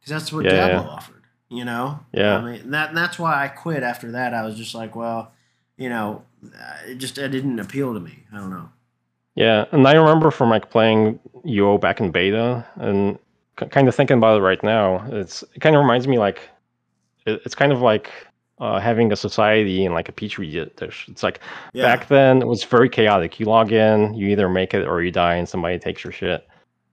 because 0.00 0.10
that's 0.12 0.32
what 0.32 0.44
Yeah, 0.44 0.52
yeah. 0.54 0.66
Diablo 0.68 0.90
offered. 0.90 1.22
You 1.48 1.64
know? 1.64 2.00
Yeah. 2.12 2.36
I 2.38 2.44
mean, 2.44 2.70
that 2.70 2.94
that's 2.94 3.18
why 3.18 3.42
I 3.44 3.48
quit 3.48 3.82
after 3.82 4.12
that. 4.12 4.34
I 4.34 4.44
was 4.44 4.56
just 4.56 4.74
like, 4.74 4.94
well, 4.94 5.32
you 5.80 5.88
know, 5.88 6.22
it 6.86 6.96
just 6.98 7.18
it 7.18 7.28
didn't 7.30 7.58
appeal 7.58 7.92
to 7.94 8.00
me. 8.00 8.22
I 8.32 8.36
don't 8.36 8.50
know. 8.50 8.68
Yeah, 9.34 9.64
and 9.72 9.88
I 9.88 9.94
remember 9.94 10.30
from 10.30 10.50
like 10.50 10.70
playing 10.70 11.18
UO 11.46 11.80
back 11.80 12.00
in 12.00 12.10
beta, 12.10 12.64
and 12.76 13.18
k- 13.56 13.66
kind 13.68 13.88
of 13.88 13.94
thinking 13.94 14.18
about 14.18 14.38
it 14.38 14.44
right 14.44 14.62
now. 14.62 15.04
It's 15.10 15.42
it 15.54 15.60
kind 15.60 15.74
of 15.74 15.80
reminds 15.80 16.06
me 16.06 16.18
like 16.18 16.48
it, 17.26 17.40
it's 17.44 17.54
kind 17.54 17.72
of 17.72 17.80
like 17.80 18.10
uh, 18.58 18.78
having 18.78 19.10
a 19.12 19.16
society 19.16 19.86
in 19.86 19.94
like 19.94 20.08
a 20.10 20.12
petri 20.12 20.50
dish. 20.76 21.06
It's 21.08 21.22
like 21.22 21.40
Yeah. 21.72 21.84
back 21.84 22.08
then 22.08 22.42
it 22.42 22.46
was 22.46 22.62
very 22.64 22.90
chaotic. 22.90 23.40
You 23.40 23.46
log 23.46 23.72
in, 23.72 24.12
you 24.14 24.28
either 24.28 24.48
make 24.50 24.74
it 24.74 24.86
or 24.86 25.02
you 25.02 25.10
die, 25.10 25.36
and 25.36 25.48
somebody 25.48 25.78
takes 25.78 26.04
your 26.04 26.12
shit. 26.12 26.46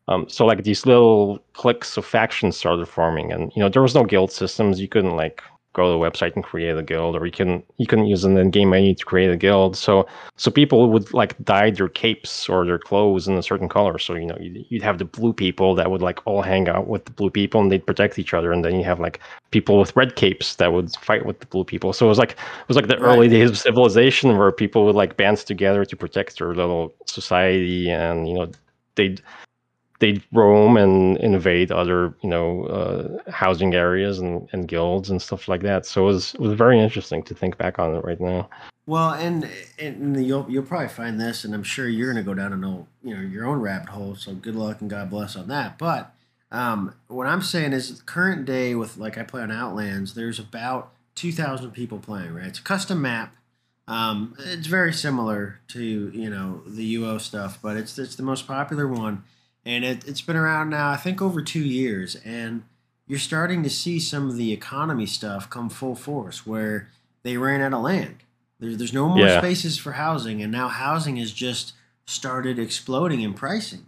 Um, 0.08 0.30
so 0.30 0.46
like 0.46 0.64
these 0.64 0.86
little 0.86 1.40
cliques 1.52 1.98
of 1.98 2.06
factions 2.06 2.56
started 2.56 2.88
forming, 2.88 3.34
and 3.34 3.52
you 3.56 3.62
know 3.62 3.68
there 3.68 3.82
was 3.82 3.96
no 3.96 4.06
guild 4.06 4.32
systems. 4.32 4.80
You 4.80 4.88
couldn't 4.88 5.18
like 5.18 5.44
go 5.78 5.86
to 5.86 5.92
the 5.92 6.04
website 6.06 6.36
and 6.36 6.44
create 6.44 6.76
a 6.76 6.84
guild, 6.84 7.16
or 7.16 7.26
you 7.26 7.32
couldn't 7.32 7.64
you 7.78 7.86
couldn't 7.88 8.08
use 8.08 8.26
an 8.26 8.38
in-game 8.38 8.72
menu 8.72 8.94
to 8.96 9.06
create 9.06 9.32
a 9.32 9.38
guild. 9.38 9.78
So 9.78 10.06
so 10.36 10.52
people 10.52 10.90
would 10.92 11.14
like 11.14 11.38
dye 11.44 11.70
their 11.72 11.88
capes 11.88 12.50
or 12.50 12.66
their 12.66 12.80
clothes 12.80 13.28
in 13.28 13.38
a 13.38 13.44
certain 13.44 13.70
color. 13.70 13.98
So 14.00 14.16
you 14.16 14.26
know 14.26 14.38
you'd, 14.40 14.66
you'd 14.70 14.82
have 14.84 14.98
the 14.98 15.06
blue 15.06 15.32
people 15.32 15.76
that 15.76 15.90
would 15.90 16.02
like 16.02 16.20
all 16.26 16.42
hang 16.42 16.68
out 16.68 16.88
with 16.88 17.06
the 17.06 17.12
blue 17.12 17.30
people 17.30 17.62
and 17.62 17.72
they'd 17.72 17.86
protect 17.86 18.20
each 18.20 18.34
other, 18.34 18.52
and 18.52 18.66
then 18.66 18.76
you 18.76 18.84
have 18.84 19.00
like 19.00 19.22
people 19.52 19.80
with 19.80 19.96
red 19.96 20.16
capes 20.16 20.56
that 20.56 20.74
would 20.74 20.94
fight 20.98 21.26
with 21.26 21.40
the 21.40 21.46
blue 21.46 21.64
people. 21.64 21.94
So 21.94 22.06
it 22.08 22.10
was 22.10 22.18
like 22.18 22.32
it 22.32 22.68
was 22.68 22.76
like 22.76 22.88
the 22.88 22.98
early 22.98 23.30
days 23.30 23.50
of 23.50 23.58
civilization 23.58 24.38
where 24.38 24.52
people 24.52 24.84
would 24.86 24.96
like 24.96 25.16
band 25.16 25.38
together 25.38 25.86
to 25.86 25.96
protect 25.96 26.40
their 26.40 26.54
little 26.56 26.94
society, 27.06 27.90
and 27.90 28.28
you 28.28 28.34
know 28.34 28.52
they'd 28.96 29.22
they'd 30.00 30.24
roam 30.32 30.78
and 30.78 31.18
invade 31.18 31.72
other 31.72 32.14
you 32.22 32.30
know 32.30 32.64
uh, 32.66 33.32
housing 33.32 33.74
areas 33.74 34.20
and, 34.20 34.48
and 34.52 34.68
guilds 34.68 35.10
and 35.10 35.22
stuff 35.22 35.48
like 35.48 35.62
that. 35.62 35.86
So 35.86 36.04
it 36.04 36.14
was 36.14 36.34
it 36.36 36.40
was 36.40 36.54
very 36.54 36.80
interesting 36.80 37.24
to 37.24 37.34
think 37.34 37.58
back 37.58 37.80
on 37.80 37.96
it 37.96 38.04
right 38.04 38.20
now. 38.20 38.50
Well, 38.86 39.12
and 39.12 39.50
and 39.78 40.26
you'll 40.26 40.46
you'll 40.50 40.64
probably 40.64 40.88
find 40.88 41.20
this, 41.20 41.44
and 41.44 41.54
I'm 41.54 41.64
sure 41.64 41.88
you're 41.88 42.12
going 42.12 42.24
to 42.24 42.28
go 42.28 42.34
down 42.34 42.54
an 42.54 42.64
old 42.64 42.88
you 43.04 43.16
know 43.16 43.22
your 43.22 43.46
own 43.46 43.60
rabbit 43.60 43.90
hole. 43.90 44.16
So 44.16 44.34
good 44.34 44.56
luck 44.56 44.82
and 44.82 44.90
God 44.90 45.10
bless 45.10 45.36
on 45.36 45.48
that. 45.50 45.78
But 45.78 46.14
um, 46.52 46.96
what 47.08 47.28
I'm 47.28 47.42
saying 47.42 47.74
is, 47.74 48.02
current 48.06 48.46
day 48.46 48.76
with 48.76 48.98
like 48.98 49.18
I 49.18 49.24
play 49.24 49.42
on 49.42 49.52
Outlands, 49.52 50.14
there's 50.14 50.40
about 50.40 50.94
two 51.16 51.34
thousand 51.34 51.72
people 51.72 52.00
playing. 52.00 52.34
Right, 52.34 52.48
it's 52.48 52.60
a 52.60 52.64
custom 52.64 53.02
map. 53.02 53.36
Um, 53.90 54.36
it's 54.40 54.68
very 54.68 54.94
similar 54.94 55.60
to 55.70 55.82
you 55.82 56.30
know 56.30 56.62
the 56.66 56.96
UO 56.96 57.20
stuff, 57.20 57.60
but 57.62 57.76
it's 57.76 58.00
it's 58.00 58.16
the 58.16 58.24
most 58.24 58.48
popular 58.48 58.88
one, 58.88 59.24
and 59.68 59.84
it, 59.84 60.08
it's 60.08 60.22
been 60.22 60.38
around 60.38 60.70
now 60.70 60.90
I 60.90 60.96
think 60.98 61.22
over 61.22 61.42
two 61.42 61.60
years, 61.64 62.16
and 62.24 62.64
you're 63.06 63.20
starting 63.20 63.62
to 63.64 63.70
see 63.70 64.00
some 64.00 64.30
of 64.30 64.38
the 64.38 64.52
economy 64.54 65.06
stuff 65.06 65.50
come 65.50 65.70
full 65.70 65.96
force 65.96 66.46
where 66.48 66.90
they 67.24 67.38
ran 67.38 67.62
out 67.62 67.74
of 67.74 67.82
land. 67.82 68.18
There's 68.60 68.78
there's 68.78 68.94
no 68.94 69.08
more 69.10 69.28
Yeah. 69.28 69.40
spaces 69.40 69.78
for 69.78 69.92
housing, 69.94 70.42
and 70.42 70.52
now 70.52 70.70
housing 70.70 71.18
has 71.18 71.32
just 71.32 71.74
started 72.06 72.58
exploding 72.58 73.22
in 73.22 73.34
pricing, 73.34 73.86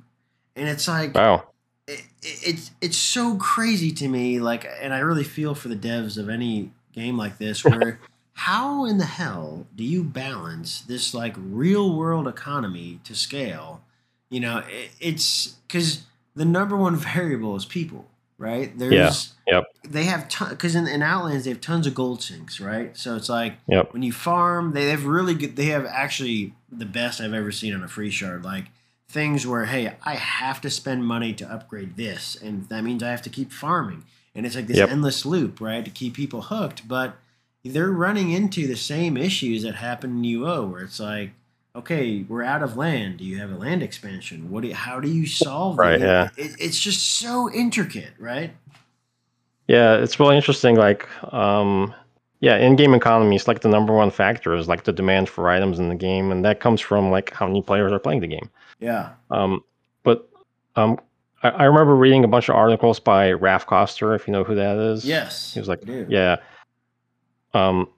and 0.55 0.67
it's 0.67 0.87
like 0.87 1.15
Wow. 1.15 1.45
it, 1.87 2.03
it's 2.21 2.71
it's 2.81 2.97
so 2.97 3.35
crazy 3.37 3.91
to 3.93 4.07
me 4.09 4.39
like 4.39 4.67
and 4.81 4.93
i 4.93 4.99
really 4.99 5.23
feel 5.23 5.55
for 5.55 5.69
the 5.69 5.75
devs 5.75 6.17
of 6.17 6.27
any 6.29 6.71
game 6.93 7.17
like 7.17 7.37
this 7.37 7.63
where 7.71 7.99
how 8.33 8.85
in 8.85 8.97
the 8.97 9.05
hell 9.05 9.65
do 9.75 9.83
you 9.83 10.03
balance 10.03 10.81
this 10.81 11.13
like 11.13 11.33
real 11.37 11.95
world 11.95 12.27
economy 12.27 12.99
to 13.05 13.15
scale 13.15 13.81
you 14.29 14.39
know 14.39 14.59
it, 14.69 14.91
it's 14.99 15.47
because 15.67 16.03
the 16.35 16.45
number 16.45 16.75
one 16.77 16.95
variable 16.95 17.55
is 17.55 17.65
people 17.65 18.05
right 18.37 18.77
there's 18.77 19.33
Yep. 19.47 19.63
they 19.87 20.03
have 20.03 20.29
because 20.49 20.75
in, 20.75 20.87
in 20.87 21.01
outlands 21.01 21.45
they 21.45 21.49
have 21.51 21.61
tons 21.61 21.87
of 21.87 21.95
gold 21.95 22.21
sinks 22.21 22.59
right 22.59 22.95
so 22.95 23.15
it's 23.15 23.29
like 23.29 23.53
Yep. 23.67 23.93
when 23.93 24.03
you 24.03 24.11
farm 24.11 24.73
they 24.73 24.89
have 24.89 25.05
really 25.05 25.33
good 25.33 25.55
they 25.55 25.65
have 25.65 25.85
actually 25.85 26.53
the 26.71 26.85
best 26.85 27.19
i've 27.19 27.33
ever 27.33 27.51
seen 27.51 27.73
on 27.73 27.83
a 27.83 27.87
free 27.87 28.11
shard 28.11 28.43
like 28.43 28.65
things 29.11 29.47
where 29.47 29.65
hey, 29.65 29.95
I 30.03 30.13
have 30.15 30.61
to 30.61 30.69
spend 30.69 31.03
money 31.03 31.33
to 31.33 31.51
upgrade 31.51 31.97
this, 31.97 32.35
and 32.39 32.69
that 32.69 32.83
means 32.83 33.01
I 33.01 33.09
have 33.09 33.23
to 33.23 33.29
keep 33.31 33.51
farming, 33.51 34.03
and 34.35 34.45
it's 34.45 34.55
like 34.55 34.67
this 34.67 34.77
Yep. 34.77 34.89
endless 34.91 35.25
loop, 35.25 35.59
right, 35.59 35.83
to 35.83 35.89
keep 35.89 36.13
people 36.13 36.43
hooked. 36.43 36.87
But 36.87 37.17
they're 37.65 37.89
running 37.89 38.29
into 38.29 38.67
the 38.67 38.75
same 38.75 39.17
issues 39.17 39.63
that 39.63 39.73
happen 39.73 40.11
in 40.23 40.23
UO, 40.39 40.69
where 40.71 40.83
it's 40.83 40.99
like, 40.99 41.31
okay, 41.75 42.25
we're 42.27 42.43
out 42.43 42.63
of 42.63 42.77
land. 42.77 43.17
Do 43.17 43.23
you 43.23 43.37
have 43.39 43.51
a 43.51 43.55
land 43.55 43.83
expansion? 43.83 44.49
What? 44.49 44.61
Do 44.61 44.69
you, 44.69 44.75
how 44.75 44.99
do 44.99 45.09
you 45.09 45.25
solve 45.25 45.77
Right, 45.77 45.99
yeah. 45.99 46.29
It, 46.37 46.55
it's 46.59 46.79
just 46.79 47.19
so 47.19 47.51
intricate, 47.51 48.13
right? 48.19 48.51
Yeah, 49.67 49.95
it's 49.95 50.19
really 50.19 50.35
interesting. 50.35 50.75
Like, 50.75 51.07
um, 51.33 51.93
yeah, 52.39 52.57
in-game 52.57 52.93
economy 52.93 53.35
is 53.35 53.47
like 53.47 53.61
the 53.61 53.69
number 53.69 53.93
one 53.93 54.11
factor 54.11 54.55
is 54.55 54.67
like 54.67 54.83
the 54.83 54.93
demand 54.93 55.29
for 55.29 55.49
items 55.49 55.77
in 55.77 55.89
the 55.89 55.95
game, 55.95 56.31
and 56.31 56.43
that 56.43 56.59
comes 56.59 56.81
from 56.81 57.11
like 57.11 57.33
how 57.33 57.45
many 57.47 57.61
players 57.61 57.91
are 57.91 57.99
playing 57.99 58.21
the 58.21 58.27
game. 58.27 58.49
Yeah. 58.79 59.11
Um, 59.29 59.63
but 60.03 60.27
um, 60.75 60.99
I, 61.43 61.49
I 61.49 61.63
remember 61.65 61.95
reading 61.95 62.23
a 62.23 62.27
bunch 62.27 62.49
of 62.49 62.55
articles 62.55 62.99
by 62.99 63.31
Raf 63.31 63.67
Koster, 63.67 64.15
if 64.15 64.27
you 64.27 64.33
know 64.33 64.43
who 64.43 64.55
that 64.55 64.77
is. 64.77 65.05
Yes. 65.05 65.53
He 65.53 65.59
was 65.59 65.69
like, 65.69 65.81
yeah. 65.85 66.37
Um, 67.53 67.89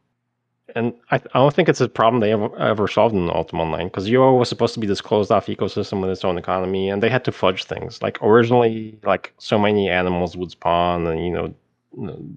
and 0.75 0.93
I, 1.11 1.15
I 1.15 1.39
don't 1.39 1.53
think 1.53 1.69
it's 1.69 1.81
a 1.81 1.89
problem 1.89 2.19
they 2.21 2.31
ever 2.31 2.55
ever 2.57 2.87
solved 2.87 3.15
in 3.15 3.29
Ultima 3.29 3.63
Online 3.63 3.87
because 3.87 4.07
UO 4.07 4.37
was 4.37 4.49
supposed 4.49 4.73
to 4.73 4.79
be 4.79 4.87
this 4.87 5.01
closed 5.01 5.31
off 5.31 5.47
ecosystem 5.47 6.01
with 6.01 6.09
its 6.09 6.23
own 6.23 6.37
economy, 6.37 6.89
and 6.89 7.01
they 7.01 7.09
had 7.09 7.25
to 7.25 7.31
fudge 7.31 7.63
things. 7.65 8.01
Like 8.01 8.21
originally, 8.21 8.97
like 9.03 9.33
so 9.37 9.57
many 9.57 9.89
animals 9.89 10.35
would 10.37 10.51
spawn, 10.51 11.07
and 11.07 11.25
you 11.25 11.31
know, 11.31 12.35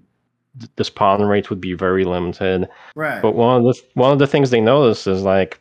the 0.75 0.83
spawn 0.83 1.23
rate 1.23 1.49
would 1.49 1.61
be 1.61 1.73
very 1.73 2.05
limited. 2.05 2.67
Right. 2.95 3.21
But 3.21 3.35
one 3.35 3.57
of 3.57 3.63
the 3.63 3.81
one 3.93 4.11
of 4.11 4.19
the 4.19 4.27
things 4.27 4.49
they 4.49 4.61
noticed 4.61 5.07
is 5.07 5.23
like 5.23 5.59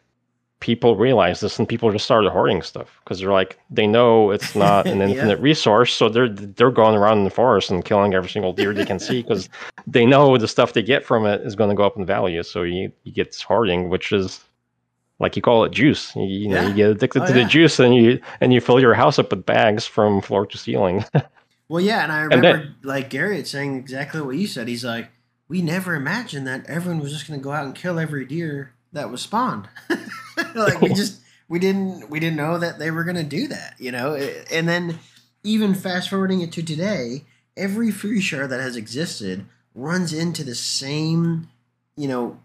people 0.64 0.96
realize 0.96 1.40
this, 1.40 1.58
and 1.58 1.68
people 1.68 1.92
just 1.92 2.06
started 2.06 2.30
hoarding 2.30 2.62
stuff 2.62 2.98
because 3.04 3.20
they're 3.20 3.30
like 3.32 3.58
they 3.68 3.86
know 3.86 4.30
it's 4.30 4.54
not 4.66 4.86
an 4.86 4.98
Yeah. 5.00 5.08
infinite 5.08 5.38
resource, 5.40 5.92
so 5.92 6.08
they're 6.08 6.28
they're 6.30 6.70
going 6.70 6.96
around 6.96 7.18
in 7.18 7.24
the 7.24 7.30
forest 7.30 7.70
and 7.70 7.84
killing 7.84 8.14
every 8.14 8.30
single 8.30 8.54
deer 8.54 8.72
they 8.72 8.86
can 8.86 8.98
see 8.98 9.20
because 9.22 9.50
they 9.86 10.06
know 10.06 10.38
the 10.38 10.48
stuff 10.48 10.72
they 10.72 10.82
get 10.82 11.04
from 11.04 11.26
it 11.26 11.42
is 11.42 11.54
going 11.54 11.68
to 11.68 11.76
go 11.76 11.84
up 11.84 11.98
in 11.98 12.06
value. 12.06 12.42
So 12.42 12.62
you 12.62 12.90
you 13.02 13.12
get 13.12 13.26
this 13.32 13.42
hoarding, 13.42 13.90
which 13.90 14.10
is 14.10 14.42
like 15.20 15.36
you 15.36 15.42
call 15.42 15.64
it 15.64 15.72
juice. 15.72 16.16
You, 16.16 16.22
you 16.24 16.48
know, 16.48 16.62
Yeah. 16.62 16.68
you 16.68 16.74
get 16.74 16.90
addicted 16.90 17.22
Oh, 17.22 17.26
to 17.26 17.36
yeah. 17.36 17.44
the 17.44 17.48
juice, 17.50 17.78
and 17.78 17.94
you 17.94 18.18
and 18.40 18.54
you 18.54 18.60
fill 18.62 18.80
your 18.80 18.94
house 18.94 19.18
up 19.18 19.30
with 19.30 19.44
bags 19.44 19.84
from 19.86 20.22
floor 20.22 20.46
to 20.46 20.56
ceiling. 20.58 21.04
Well, 21.66 21.80
yeah, 21.82 22.02
and 22.04 22.12
I 22.12 22.20
And 22.24 22.30
remember 22.34 22.58
then- 22.64 22.74
like 22.82 23.08
Garriott 23.08 23.46
saying 23.46 23.76
exactly 23.78 24.20
what 24.20 24.36
you 24.36 24.46
said. 24.46 24.68
He's 24.68 24.84
like, 24.84 25.08
"We 25.48 25.62
never 25.62 25.94
imagined 25.94 26.46
that 26.46 26.66
everyone 26.66 27.00
was 27.00 27.10
just 27.10 27.26
going 27.26 27.40
to 27.40 27.42
go 27.44 27.52
out 27.52 27.64
and 27.64 27.74
kill 27.74 27.98
every 27.98 28.26
deer 28.26 28.74
that 28.94 29.10
was 29.10 29.20
spawned. 29.20 29.68
like 30.54 30.80
we 30.80 30.88
just 30.94 31.20
we 31.48 31.58
didn't 31.58 32.08
we 32.10 32.18
didn't 32.20 32.36
know 32.36 32.58
that 32.58 32.78
they 32.78 32.90
were 32.90 33.04
going 33.04 33.16
to 33.16 33.22
do 33.22 33.48
that, 33.48 33.74
you 33.78 33.92
know. 33.92 34.14
And 34.50 34.68
then 34.68 34.98
even 35.42 35.74
fast 35.74 36.08
forwarding 36.08 36.40
it 36.40 36.52
to 36.52 36.62
today, 36.62 37.24
every 37.56 37.90
free 37.90 38.20
shard 38.20 38.50
that 38.50 38.60
has 38.60 38.76
existed 38.76 39.44
runs 39.74 40.12
into 40.12 40.42
the 40.44 40.54
same, 40.54 41.48
you 41.96 42.08
know, 42.08 42.38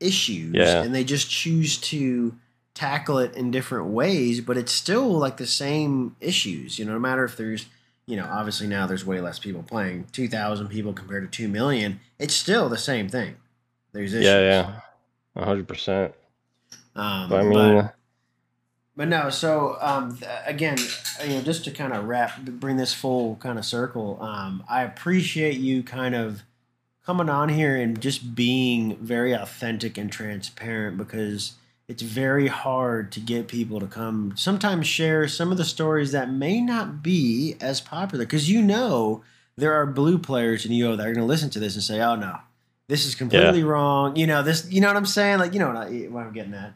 issues, 0.00 0.54
Yeah. 0.54 0.82
and 0.82 0.94
they 0.94 1.04
just 1.04 1.30
choose 1.30 1.78
to 1.78 2.34
tackle 2.74 3.18
it 3.18 3.34
in 3.34 3.50
different 3.50 3.86
ways, 3.86 4.40
but 4.40 4.56
it's 4.56 4.72
still 4.72 5.08
like 5.10 5.36
the 5.36 5.46
same 5.46 6.16
issues. 6.20 6.78
You 6.78 6.84
know, 6.84 6.92
no 6.92 6.98
matter 6.98 7.24
if 7.24 7.36
there's 7.36 7.66
you 8.04 8.16
know, 8.16 8.28
obviously 8.30 8.66
now 8.66 8.84
there's 8.86 9.06
way 9.06 9.20
less 9.20 9.38
people 9.38 9.62
playing. 9.62 10.06
Two 10.12 10.26
thousand 10.28 10.68
people 10.68 10.92
compared 10.92 11.22
to 11.30 11.34
two 11.36 11.48
million. 11.48 12.00
It's 12.18 12.34
still 12.34 12.68
the 12.68 12.76
same 12.76 13.08
thing. 13.08 13.36
There's 13.92 14.12
issues. 14.12 14.24
yeah, 14.26 14.40
yeah, 14.40 14.80
hundred 15.36 15.68
percent. 15.68 16.14
Um, 16.94 17.28
But 17.28 17.40
I 17.40 17.42
mean, 17.44 17.76
but, 17.76 17.94
but 18.96 19.08
no. 19.08 19.30
So 19.30 19.76
um, 19.80 20.18
again, 20.46 20.76
you 21.22 21.34
know, 21.34 21.42
just 21.42 21.64
to 21.64 21.70
kind 21.70 21.92
of 21.92 22.04
wrap, 22.04 22.40
bring 22.42 22.76
this 22.76 22.92
full 22.92 23.36
kind 23.36 23.58
of 23.58 23.64
circle. 23.64 24.18
Um, 24.20 24.64
I 24.68 24.82
appreciate 24.82 25.58
you 25.58 25.82
kind 25.82 26.14
of 26.14 26.42
coming 27.04 27.28
on 27.28 27.48
here 27.48 27.76
and 27.76 28.00
just 28.00 28.34
being 28.34 28.96
very 28.96 29.32
authentic 29.32 29.98
and 29.98 30.10
transparent 30.12 30.96
because 30.96 31.54
it's 31.88 32.02
very 32.02 32.46
hard 32.46 33.10
to 33.12 33.20
get 33.20 33.48
people 33.48 33.80
to 33.80 33.86
come 33.86 34.32
sometimes 34.36 34.86
share 34.86 35.26
some 35.26 35.50
of 35.50 35.58
the 35.58 35.64
stories 35.64 36.12
that 36.12 36.30
may 36.30 36.60
not 36.60 37.02
be 37.02 37.56
as 37.60 37.80
popular 37.80 38.24
because 38.24 38.48
you 38.48 38.62
know 38.62 39.22
there 39.56 39.74
are 39.74 39.84
blue 39.84 40.16
players 40.16 40.64
in 40.64 40.72
UO 40.72 40.96
that 40.96 41.06
are 41.06 41.12
going 41.12 41.16
to 41.16 41.24
listen 41.24 41.50
to 41.50 41.58
this 41.58 41.74
and 41.74 41.82
say, 41.82 42.00
"Oh 42.00 42.14
no, 42.16 42.38
this 42.88 43.06
is 43.06 43.14
completely 43.14 43.64
wrong." 43.64 44.16
You 44.16 44.26
know 44.26 44.42
this. 44.42 44.70
You 44.70 44.80
know 44.80 44.88
what 44.88 44.96
I'm 44.96 45.06
saying? 45.06 45.38
Like 45.38 45.52
you 45.52 45.60
know 45.60 45.68
what, 45.68 45.76
I, 45.76 45.90
what 46.10 46.26
I'm 46.26 46.32
getting 46.32 46.54
at. 46.54 46.74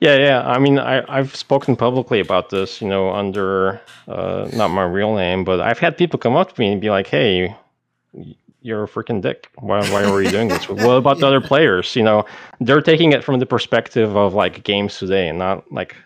Yeah, 0.00 0.16
yeah. 0.16 0.48
I 0.48 0.58
mean, 0.58 0.78
I, 0.78 1.04
I've 1.14 1.36
spoken 1.36 1.76
publicly 1.76 2.20
about 2.20 2.48
this, 2.48 2.80
you 2.80 2.88
know, 2.88 3.10
under 3.10 3.82
uh, 4.08 4.48
not 4.54 4.68
my 4.68 4.84
real 4.84 5.14
name, 5.14 5.44
but 5.44 5.60
I've 5.60 5.78
had 5.78 5.98
people 5.98 6.18
come 6.18 6.36
up 6.36 6.54
to 6.54 6.60
me 6.60 6.72
and 6.72 6.80
be 6.80 6.88
like, 6.88 7.06
"Hey, 7.06 7.54
you're 8.62 8.84
a 8.84 8.88
freaking 8.88 9.20
dick. 9.20 9.48
Why, 9.56 9.80
why 9.90 10.10
were 10.10 10.22
you 10.22 10.30
doing 10.30 10.48
this? 10.48 10.68
what 10.68 10.96
about 10.96 11.18
the 11.18 11.26
other 11.26 11.40
players? 11.40 11.94
You 11.96 12.02
know, 12.02 12.24
they're 12.60 12.82
taking 12.82 13.12
it 13.12 13.24
from 13.24 13.40
the 13.40 13.46
perspective 13.46 14.16
of 14.16 14.34
like 14.34 14.62
games 14.64 14.98
today, 14.98 15.28
and 15.28 15.38
not 15.38 15.70
like 15.72 15.96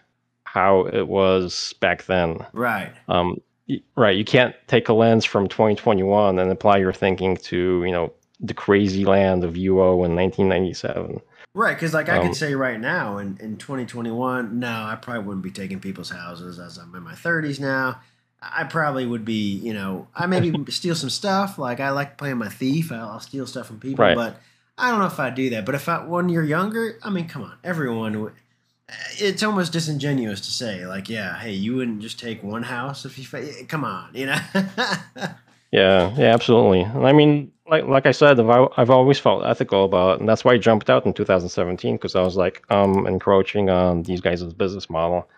how 0.45 0.87
it 0.87 1.09
was 1.09 1.75
back 1.81 2.05
then. 2.07 2.45
Right. 2.53 2.93
Um, 3.09 3.41
right. 3.97 4.17
You 4.17 4.25
can't 4.25 4.55
take 4.69 4.89
a 4.89 4.93
lens 4.93 5.25
from 5.25 5.49
2021 5.49 6.39
and 6.39 6.51
apply 6.51 6.79
your 6.79 6.93
thinking 6.93 7.37
to, 7.39 7.83
you 7.85 7.91
know, 7.91 8.13
the 8.47 8.55
crazy 8.55 9.05
land 9.05 9.43
of 9.45 9.55
UO 9.55 10.05
in 10.05 10.15
1997. 10.15 11.21
Right, 11.55 11.75
because 11.77 11.95
like 11.95 12.09
I 12.09 12.19
Um, 12.19 12.27
could 12.27 12.37
say 12.37 12.55
right 12.55 12.79
now 12.81 13.19
in, 13.19 13.39
in 13.41 13.57
2021, 13.57 14.59
no, 14.59 14.69
I 14.69 14.97
probably 15.01 15.23
wouldn't 15.25 15.45
be 15.45 15.51
taking 15.53 15.79
people's 15.81 16.11
houses 16.11 16.59
as 16.59 16.77
I'm 16.79 16.95
in 16.95 17.03
my 17.03 17.15
30s 17.15 17.61
now. 17.61 18.01
I 18.43 18.65
probably 18.65 19.07
would 19.07 19.25
be, 19.25 19.53
you 19.57 19.73
know, 19.73 20.09
I 20.15 20.27
maybe 20.27 20.53
steal 20.71 20.95
some 20.95 21.11
stuff. 21.11 21.59
Like 21.59 21.81
I 21.81 21.91
like 21.91 22.19
playing 22.19 22.39
my 22.39 22.49
thief. 22.51 22.93
I'll, 22.93 23.09
I'll 23.11 23.21
steal 23.21 23.47
stuff 23.47 23.67
from 23.69 23.79
people, 23.81 24.05
Right. 24.05 24.15
but 24.17 24.37
I 24.77 24.91
don't 24.91 24.99
know 24.99 25.07
if 25.07 25.19
I'd 25.21 25.35
do 25.37 25.49
that. 25.51 25.65
But 25.65 25.77
if 25.77 25.89
I 25.89 26.05
when 26.05 26.29
you're 26.29 26.43
younger, 26.45 26.99
I 27.03 27.09
mean, 27.11 27.29
come 27.29 27.43
on, 27.43 27.55
everyone. 27.65 28.33
It's 29.19 29.43
almost 29.43 29.73
disingenuous 29.73 30.41
to 30.43 30.51
say 30.51 30.87
like, 30.87 31.09
yeah, 31.09 31.39
hey, 31.39 31.53
you 31.53 31.77
wouldn't 31.77 32.03
just 32.03 32.19
take 32.21 32.43
one 32.43 32.65
house 32.65 33.07
if 33.07 33.17
you. 33.19 33.25
fa- 33.25 33.65
Come 33.67 33.85
on, 33.85 34.11
you 34.13 34.27
know. 34.27 34.39
Yeah, 35.71 36.15
yeah, 36.17 36.33
absolutely. 36.33 36.85
I 36.85 37.13
mean, 37.13 37.51
like 37.67 37.85
like 37.87 38.07
I 38.07 38.13
said, 38.13 38.39
I've, 38.39 38.69
I've 38.77 38.91
always 38.91 39.19
felt 39.19 39.45
ethical 39.45 39.85
about 39.85 40.17
it, 40.17 40.21
and 40.21 40.29
that's 40.29 40.45
why 40.45 40.53
I 40.53 40.59
jumped 40.59 40.91
out 40.91 41.07
in 41.07 41.13
2017 41.13 41.97
because 41.97 42.15
I 42.15 42.21
was 42.21 42.37
like, 42.37 42.63
I'm 42.71 43.07
encroaching 43.07 43.71
on 43.71 44.03
these 44.03 44.21
guys' 44.21 44.43
business 44.53 44.91
model, 44.91 45.29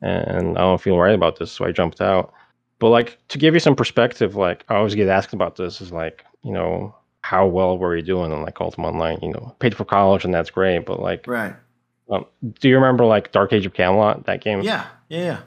and 0.00 0.58
I 0.58 0.62
don't 0.62 0.80
feel 0.80 0.98
right 0.98 1.14
about 1.14 1.38
this, 1.38 1.52
so 1.52 1.64
I 1.64 1.72
jumped 1.72 2.00
out. 2.00 2.32
But 2.78 2.88
like 2.88 3.18
to 3.28 3.38
give 3.38 3.54
you 3.54 3.60
some 3.60 3.76
perspective, 3.76 4.34
like 4.36 4.64
I 4.68 4.76
always 4.76 4.94
get 4.94 5.08
asked 5.08 5.32
about 5.32 5.56
this, 5.56 5.80
is 5.80 5.92
like, 5.92 6.24
you 6.42 6.52
know, 6.52 6.94
how 7.22 7.46
well 7.46 7.78
were 7.78 7.96
you 7.96 8.02
doing 8.02 8.32
on 8.32 8.42
like 8.42 8.60
Ultima 8.60 8.88
Online? 8.88 9.18
You 9.22 9.32
know, 9.32 9.54
paid 9.60 9.76
for 9.76 9.84
college, 9.84 10.24
and 10.24 10.34
that's 10.34 10.50
great, 10.50 10.86
but 10.86 11.00
like, 11.00 11.26
right. 11.28 11.54
um, 12.10 12.26
do 12.60 12.68
you 12.68 12.74
remember 12.74 13.04
like 13.04 13.30
Dark 13.30 13.52
Age 13.52 13.66
of 13.66 13.74
Camelot? 13.74 14.26
That 14.26 14.42
game? 14.42 14.62
Yeah. 14.62 14.86
Yeah. 15.08 15.18
Yeah. 15.18 15.40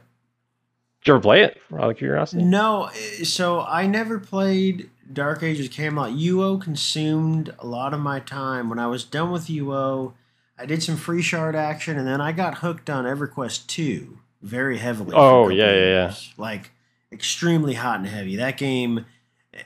Did 1.02 1.10
you 1.10 1.14
ever 1.16 1.22
play 1.22 1.44
it? 1.44 1.58
Out 1.74 1.92
of 1.92 1.98
curiosity. 1.98 2.44
No, 2.44 2.86
eh, 2.86 3.26
so 3.26 3.60
I 3.60 3.88
never 3.88 4.20
played 4.20 4.90
Dark 5.12 5.44
Ages 5.44 5.70
came 5.70 6.00
out, 6.00 6.12
UO 6.12 6.62
consumed 6.62 7.54
a 7.60 7.68
lot 7.68 7.94
of 7.94 8.00
my 8.00 8.20
time. 8.20 8.70
When 8.70 8.80
I 8.80 8.88
was 8.88 9.04
done 9.04 9.32
with 9.32 9.48
UO, 9.48 10.14
I 10.58 10.66
did 10.66 10.82
some 10.82 10.98
free 10.98 11.22
shard 11.22 11.56
action, 11.56 11.98
and 11.98 12.08
then 12.08 12.22
I 12.22 12.32
got 12.32 12.60
hooked 12.60 12.90
on 12.90 13.06
EverQuest 13.06 13.68
2 13.68 14.20
very 14.42 14.78
heavily. 14.78 15.14
Oh, 15.16 15.50
yeah, 15.50 15.72
yeah, 15.72 15.86
yeah. 15.86 16.14
Like 16.38 16.72
extremely 17.12 17.74
hot 17.74 18.00
and 18.00 18.08
heavy. 18.08 18.36
That 18.36 18.58
game, 18.58 19.06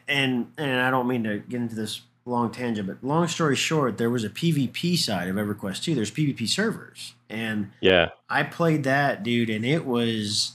and 0.08 0.52
and 0.58 0.82
I 0.82 0.90
don't 0.92 1.08
mean 1.08 1.24
to 1.24 1.40
get 1.40 1.62
into 1.62 1.76
this 1.76 2.02
long 2.26 2.52
tangent, 2.52 2.88
but 2.88 3.04
long 3.04 3.28
story 3.28 3.56
short, 3.56 3.98
there 3.98 4.10
was 4.10 4.24
a 4.24 4.30
PvP 4.30 4.98
side 4.98 5.30
of 5.30 5.36
EverQuest 5.36 5.84
2. 5.84 5.96
There's 5.96 6.12
PvP 6.12 6.48
servers, 6.48 7.14
and 7.30 7.72
Yeah. 7.80 8.10
I 8.30 8.44
played 8.44 8.84
that, 8.84 9.24
dude, 9.24 9.50
and 9.50 9.66
it 9.66 9.86
was 9.86 10.54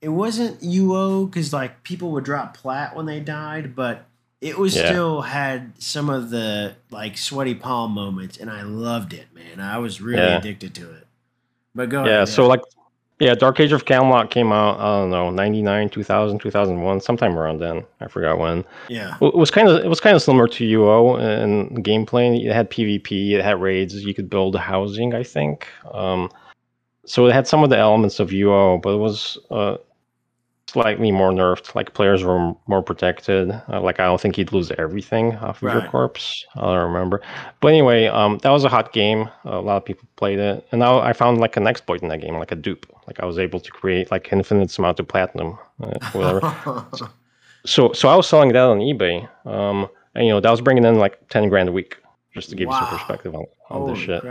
it 0.00 0.08
wasn't 0.08 0.60
UO 0.60 1.28
because 1.28 1.52
like 1.52 1.82
people 1.82 2.10
would 2.12 2.24
drop 2.24 2.56
plat 2.56 2.96
when 2.96 3.06
they 3.06 3.20
died, 3.20 3.76
but 3.76 4.06
it 4.40 4.56
was 4.58 4.74
Yeah. 4.76 4.86
still 4.86 5.20
had 5.22 5.72
some 5.78 6.08
of 6.08 6.30
the 6.30 6.74
like 6.90 7.16
sweaty 7.18 7.54
palm 7.54 7.92
moments, 7.92 8.38
and 8.38 8.50
I 8.50 8.62
loved 8.62 9.12
it, 9.12 9.26
man. 9.34 9.60
I 9.60 9.78
was 9.78 10.00
really 10.00 10.22
Yeah. 10.22 10.38
addicted 10.38 10.74
to 10.76 10.90
it. 10.92 11.06
But 11.74 11.88
go 11.88 12.04
yeah 12.04 12.10
ahead. 12.22 12.28
so 12.28 12.46
like 12.48 12.60
yeah 13.20 13.34
dark 13.34 13.60
age 13.60 13.70
of 13.70 13.84
camelot 13.84 14.30
came 14.30 14.50
out 14.50 14.80
i 14.80 14.98
don't 14.98 15.10
know 15.10 15.30
99 15.30 15.88
2000 15.90 16.38
2001 16.40 17.00
sometime 17.02 17.38
around 17.38 17.58
then 17.60 17.84
i 18.00 18.08
forgot 18.08 18.38
when 18.38 18.64
yeah, 18.88 19.14
it 19.20 19.34
was 19.36 19.50
kind 19.50 19.68
of 19.68 19.84
it 19.84 19.88
was 19.88 20.00
kind 20.00 20.16
of 20.16 20.22
similar 20.22 20.48
to 20.48 20.64
uo 20.64 21.20
in 21.20 21.68
gameplay 21.84 22.44
it 22.44 22.50
had 22.52 22.70
pvp 22.70 23.32
it 23.32 23.44
had 23.44 23.60
raids 23.60 23.94
you 24.04 24.14
could 24.14 24.28
build 24.30 24.56
housing 24.56 25.14
i 25.14 25.22
think 25.22 25.68
um, 25.92 26.30
so 27.04 27.26
it 27.26 27.32
had 27.34 27.46
some 27.46 27.62
of 27.62 27.68
the 27.70 27.76
elements 27.76 28.18
of 28.20 28.30
uo 28.30 28.80
but 28.82 28.94
it 28.94 28.98
was 28.98 29.38
uh, 29.50 29.76
slightly 30.70 31.10
more 31.10 31.30
nerfed. 31.30 31.74
Like 31.74 31.94
players 31.94 32.22
were 32.22 32.54
more 32.66 32.82
protected. 32.82 33.50
Uh, 33.68 33.80
like 33.80 34.00
I 34.00 34.04
don't 34.04 34.20
think 34.20 34.36
he'd 34.36 34.52
lose 34.52 34.70
everything 34.78 35.36
off 35.36 35.62
of 35.62 35.72
your 35.72 35.82
corpse. 35.88 36.44
I 36.56 36.60
don't 36.60 36.92
remember. 36.92 37.20
But 37.60 37.68
anyway, 37.68 38.06
um, 38.06 38.38
that 38.38 38.50
was 38.50 38.64
a 38.64 38.68
hot 38.68 38.92
game. 38.92 39.28
a 39.44 39.60
lot 39.60 39.76
of 39.76 39.84
people 39.84 40.08
played 40.16 40.38
it, 40.38 40.66
and 40.70 40.78
now 40.78 41.00
I 41.00 41.12
found 41.12 41.38
like 41.38 41.56
an 41.56 41.66
exploit 41.66 42.02
in 42.02 42.08
that 42.08 42.20
game, 42.20 42.34
like 42.38 42.52
a 42.52 42.56
dupe. 42.56 42.86
Like 43.06 43.20
I 43.20 43.26
was 43.26 43.38
able 43.38 43.60
to 43.60 43.70
create 43.70 44.10
like 44.10 44.32
infinite 44.32 44.76
amount 44.78 45.00
of 45.00 45.08
platinum, 45.08 45.58
uh, 45.82 45.98
whatever. 46.12 46.86
so 47.66 47.92
so 47.92 48.08
I 48.08 48.16
was 48.16 48.28
selling 48.28 48.52
that 48.52 48.64
on 48.64 48.78
eBay. 48.78 49.28
Um, 49.46 49.88
and 50.14 50.26
you 50.26 50.32
know 50.32 50.40
that 50.40 50.50
was 50.50 50.60
bringing 50.60 50.84
in 50.84 50.98
like 50.98 51.28
ten 51.28 51.48
grand 51.48 51.68
a 51.68 51.72
week, 51.72 51.96
just 52.34 52.50
to 52.50 52.56
give 52.56 52.68
you 52.68 52.74
some 52.74 52.88
perspective 52.88 53.34
on, 53.34 53.44
on 53.70 53.80
Holy 53.80 53.94
this 53.94 54.02
shit. 54.02 54.24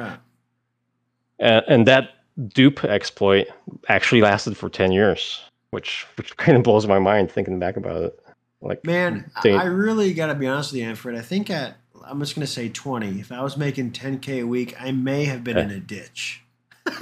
And, 1.39 1.63
and 1.67 1.87
that 1.87 2.09
dupe 2.47 2.83
exploit 2.85 3.47
actually 3.87 4.21
lasted 4.21 4.57
for 4.57 4.69
10 4.69 4.91
years, 4.91 5.41
which 5.71 6.07
which 6.15 6.35
kind 6.37 6.57
of 6.57 6.63
blows 6.63 6.87
my 6.87 6.99
mind 6.99 7.31
thinking 7.31 7.59
back 7.59 7.77
about 7.77 8.03
it. 8.03 8.19
Like, 8.61 8.83
Man, 8.85 9.31
I- 9.35 9.41
they- 9.41 9.53
I 9.55 9.65
really 9.65 10.13
got 10.13 10.27
to 10.27 10.35
be 10.35 10.47
honest 10.47 10.71
with 10.71 10.81
you, 10.81 10.87
Manfred. 10.87 11.15
I 11.15 11.21
think 11.21 11.49
at 11.49 11.75
I'm 12.05 12.19
just 12.19 12.35
going 12.35 12.45
to 12.45 12.51
say 12.51 12.69
20. 12.69 13.19
If 13.19 13.31
I 13.31 13.41
was 13.43 13.57
making 13.57 13.91
10k 13.91 14.41
a 14.41 14.43
week, 14.43 14.75
I 14.81 14.91
may 14.91 15.25
have 15.25 15.43
been 15.43 15.57
in 15.57 15.69
a 15.69 15.79
ditch. 15.79 16.41
you 16.87 16.95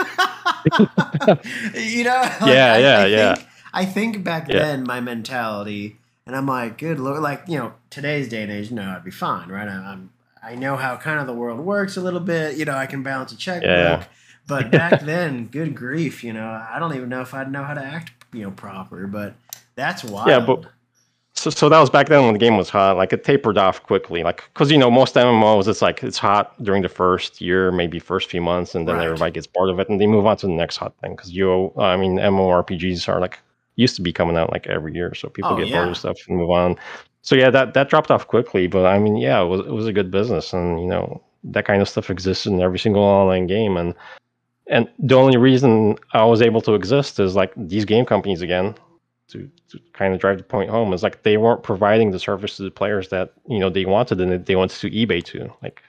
know? 2.03 2.21
like, 2.21 2.41
Yeah, 2.41 2.73
I, 2.73 2.77
yeah, 2.79 2.97
I 2.99 3.05
yeah. 3.05 3.35
Think, 3.35 3.47
I 3.73 3.85
think 3.85 4.23
back 4.23 4.47
Yeah. 4.49 4.59
then 4.59 4.83
my 4.83 4.99
mentality, 4.99 5.97
and 6.25 6.35
I'm 6.35 6.45
like, 6.45 6.77
good 6.77 6.99
lord, 6.99 7.21
like 7.21 7.43
you 7.47 7.57
know, 7.57 7.73
today's 7.89 8.27
day 8.27 8.43
and 8.43 8.51
age, 8.51 8.71
no, 8.71 8.83
I'd 8.83 9.03
be 9.03 9.11
fine, 9.11 9.49
right? 9.49 9.67
I, 9.67 9.73
I'm 9.93 10.11
I 10.43 10.55
know 10.55 10.75
how 10.77 10.95
kind 10.97 11.19
of 11.19 11.27
the 11.27 11.33
world 11.33 11.59
works 11.59 11.97
a 11.97 12.01
little 12.01 12.19
bit. 12.19 12.57
You 12.57 12.65
know, 12.65 12.73
I 12.75 12.85
can 12.85 13.03
balance 13.03 13.31
a 13.31 13.37
checkbook. 13.37 13.69
Yeah. 13.69 14.03
But 14.47 14.71
back 14.71 15.01
then, 15.01 15.47
good 15.47 15.75
grief, 15.75 16.23
you 16.23 16.31
know, 16.33 16.47
I 16.47 16.77
don't 16.79 16.95
even 16.95 17.09
know 17.09 17.21
if 17.21 17.33
I'd 17.33 17.51
know 17.51 17.63
how 17.63 17.73
to 17.73 17.83
act, 17.83 18.11
you 18.33 18.43
know, 18.43 18.51
proper. 18.51 19.07
But 19.07 19.33
that's 19.75 20.03
wild. 20.03 20.27
Yeah, 20.27 20.39
but- 20.39 20.65
so, 21.33 21.51
so 21.51 21.69
that 21.69 21.79
was 21.79 21.91
back 21.91 22.07
then 22.07 22.23
when 22.23 22.33
the 22.33 22.39
game 22.39 22.57
was 22.57 22.67
hot. 22.67 22.97
Like, 22.97 23.13
it 23.13 23.23
tapered 23.23 23.59
off 23.59 23.83
quickly. 23.83 24.23
Like, 24.23 24.43
because, 24.53 24.71
you 24.71 24.77
know, 24.79 24.89
most 24.89 25.13
MMOs, 25.13 25.67
it's 25.67 25.83
like 25.83 26.01
it's 26.03 26.17
hot 26.17 26.51
during 26.63 26.81
the 26.81 26.89
first 26.89 27.39
year, 27.39 27.71
maybe 27.71 27.99
first 27.99 28.31
few 28.31 28.41
months, 28.41 28.73
and 28.73 28.87
then 28.87 28.95
Right. 28.95 29.05
everybody 29.05 29.31
gets 29.33 29.45
bored 29.45 29.69
of 29.69 29.79
it 29.79 29.87
and 29.87 30.01
they 30.01 30.07
move 30.07 30.25
on 30.25 30.35
to 30.37 30.47
the 30.47 30.53
next 30.53 30.77
hot 30.77 30.93
thing. 30.99 31.15
Because, 31.15 31.31
you, 31.31 31.71
I 31.77 31.95
mean, 31.95 32.17
MMORPGs 32.17 33.07
are 33.07 33.19
like, 33.19 33.37
used 33.75 33.95
to 33.97 34.01
be 34.01 34.11
coming 34.11 34.35
out 34.35 34.51
like 34.51 34.65
every 34.65 34.95
year. 34.95 35.13
So 35.13 35.29
people 35.29 35.51
Oh, 35.53 35.57
get 35.57 35.67
yeah. 35.67 35.77
bored 35.77 35.89
of 35.89 35.97
stuff 35.97 36.17
and 36.27 36.37
move 36.37 36.49
on. 36.49 36.75
So, 37.21 37.35
yeah, 37.35 37.51
that, 37.51 37.75
that 37.75 37.87
dropped 37.91 38.09
off 38.09 38.27
quickly. 38.27 38.65
But, 38.65 38.87
I 38.87 38.97
mean, 38.97 39.15
yeah, 39.15 39.39
it 39.39 39.45
was, 39.45 39.59
it 39.59 39.71
was 39.71 39.85
a 39.85 39.93
good 39.93 40.09
business. 40.09 40.53
And, 40.53 40.79
you 40.81 40.87
know, 40.87 41.21
that 41.43 41.65
kind 41.65 41.83
of 41.83 41.87
stuff 41.87 42.09
exists 42.09 42.47
in 42.47 42.59
every 42.61 42.79
single 42.79 43.03
online 43.03 43.45
game. 43.45 43.77
And, 43.77 43.93
and 44.69 44.89
the 44.99 45.15
only 45.15 45.37
reason 45.37 45.97
I 46.13 46.25
was 46.25 46.41
able 46.41 46.61
to 46.61 46.73
exist 46.75 47.19
is 47.19 47.35
like 47.35 47.53
these 47.55 47.85
game 47.85 48.05
companies 48.05 48.41
again 48.41 48.75
to, 49.29 49.49
to 49.69 49.79
kind 49.93 50.13
of 50.13 50.19
drive 50.21 50.37
the 50.37 50.43
point 50.43 50.69
home 50.69 50.93
is 50.93 51.03
like 51.03 51.23
they 51.23 51.37
weren't 51.37 51.63
providing 51.63 52.11
the 52.11 52.19
service 52.19 52.57
to 52.57 52.63
the 52.63 52.71
players 52.71 53.09
that 53.09 53.33
you 53.47 53.59
know 53.59 53.69
they 53.69 53.85
wanted 53.85 54.21
and 54.21 54.31
that 54.31 54.45
they 54.45 54.55
wanted 54.55 54.77
to 54.79 54.89
eBay 54.89 55.23
to 55.23 55.51
like 55.61 55.81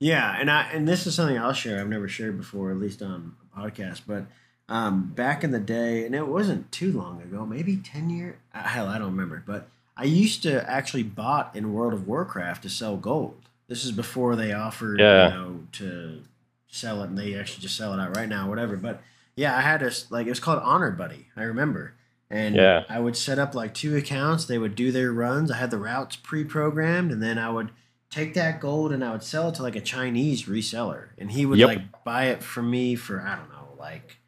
Yeah, 0.00 0.36
and 0.40 0.50
I 0.50 0.70
and 0.72 0.86
this 0.88 1.06
is 1.06 1.14
something 1.14 1.38
I'll 1.38 1.52
share. 1.52 1.80
I've 1.80 1.88
never 1.88 2.08
shared 2.08 2.38
before, 2.38 2.70
at 2.70 2.78
least 2.78 3.02
on 3.02 3.34
a 3.54 3.60
podcast. 3.60 4.02
But 4.06 4.24
um, 4.70 5.12
back 5.14 5.42
in 5.44 5.50
the 5.50 5.58
day, 5.60 6.04
and 6.04 6.14
it 6.14 6.28
wasn't 6.28 6.70
too 6.70 6.92
long 6.92 7.20
ago, 7.22 7.44
maybe 7.46 7.76
ten 7.78 8.10
years. 8.10 8.36
Hell, 8.52 8.86
I 8.88 8.98
don't 8.98 9.10
remember. 9.12 9.42
But 9.46 9.68
I 9.96 10.04
used 10.04 10.42
to 10.44 10.68
actually 10.70 11.02
bought 11.02 11.54
in 11.56 11.72
World 11.72 11.92
of 11.94 12.06
Warcraft 12.06 12.62
to 12.62 12.68
sell 12.68 12.96
gold. 12.96 13.36
This 13.66 13.84
is 13.84 13.92
before 13.92 14.36
they 14.36 14.52
offered, 14.52 15.00
Yeah. 15.00 15.28
you 15.28 15.34
know, 15.34 15.60
to 15.72 16.22
sell 16.68 17.02
it, 17.02 17.08
and 17.08 17.18
they 17.18 17.34
actually 17.34 17.62
just 17.62 17.76
sell 17.76 17.92
it 17.94 18.00
out 18.00 18.16
right 18.16 18.28
now, 18.28 18.48
whatever. 18.48 18.76
But 18.76 19.02
yeah, 19.36 19.56
I 19.56 19.60
had 19.60 19.80
this 19.80 20.10
like 20.10 20.26
it 20.26 20.30
was 20.30 20.40
called 20.40 20.62
Honorbuddy. 20.62 21.24
I 21.36 21.42
remember. 21.44 21.94
And 22.30 22.56
Yeah. 22.56 22.84
I 22.90 23.00
would 23.00 23.16
set 23.16 23.38
up 23.38 23.54
like 23.54 23.72
two 23.72 23.96
accounts. 23.96 24.44
They 24.44 24.58
would 24.58 24.74
do 24.74 24.92
their 24.92 25.12
runs. 25.12 25.50
I 25.50 25.56
had 25.56 25.70
the 25.70 25.78
routes 25.78 26.16
pre-programmed, 26.16 27.10
and 27.10 27.22
then 27.22 27.38
I 27.38 27.48
would 27.50 27.70
take 28.10 28.34
that 28.34 28.58
gold 28.60 28.90
and 28.92 29.04
I 29.04 29.12
would 29.12 29.22
sell 29.22 29.48
it 29.50 29.54
to 29.56 29.62
like 29.62 29.76
a 29.76 29.80
Chinese 29.80 30.44
reseller, 30.44 31.08
and 31.18 31.30
he 31.32 31.46
would 31.46 31.58
Yep. 31.58 31.68
like 31.68 32.04
buy 32.04 32.26
it 32.26 32.42
from 32.42 32.70
me 32.70 32.94
for 32.96 33.20
I 33.20 33.36
don't 33.36 33.48
know, 33.50 33.74
like 33.78 34.18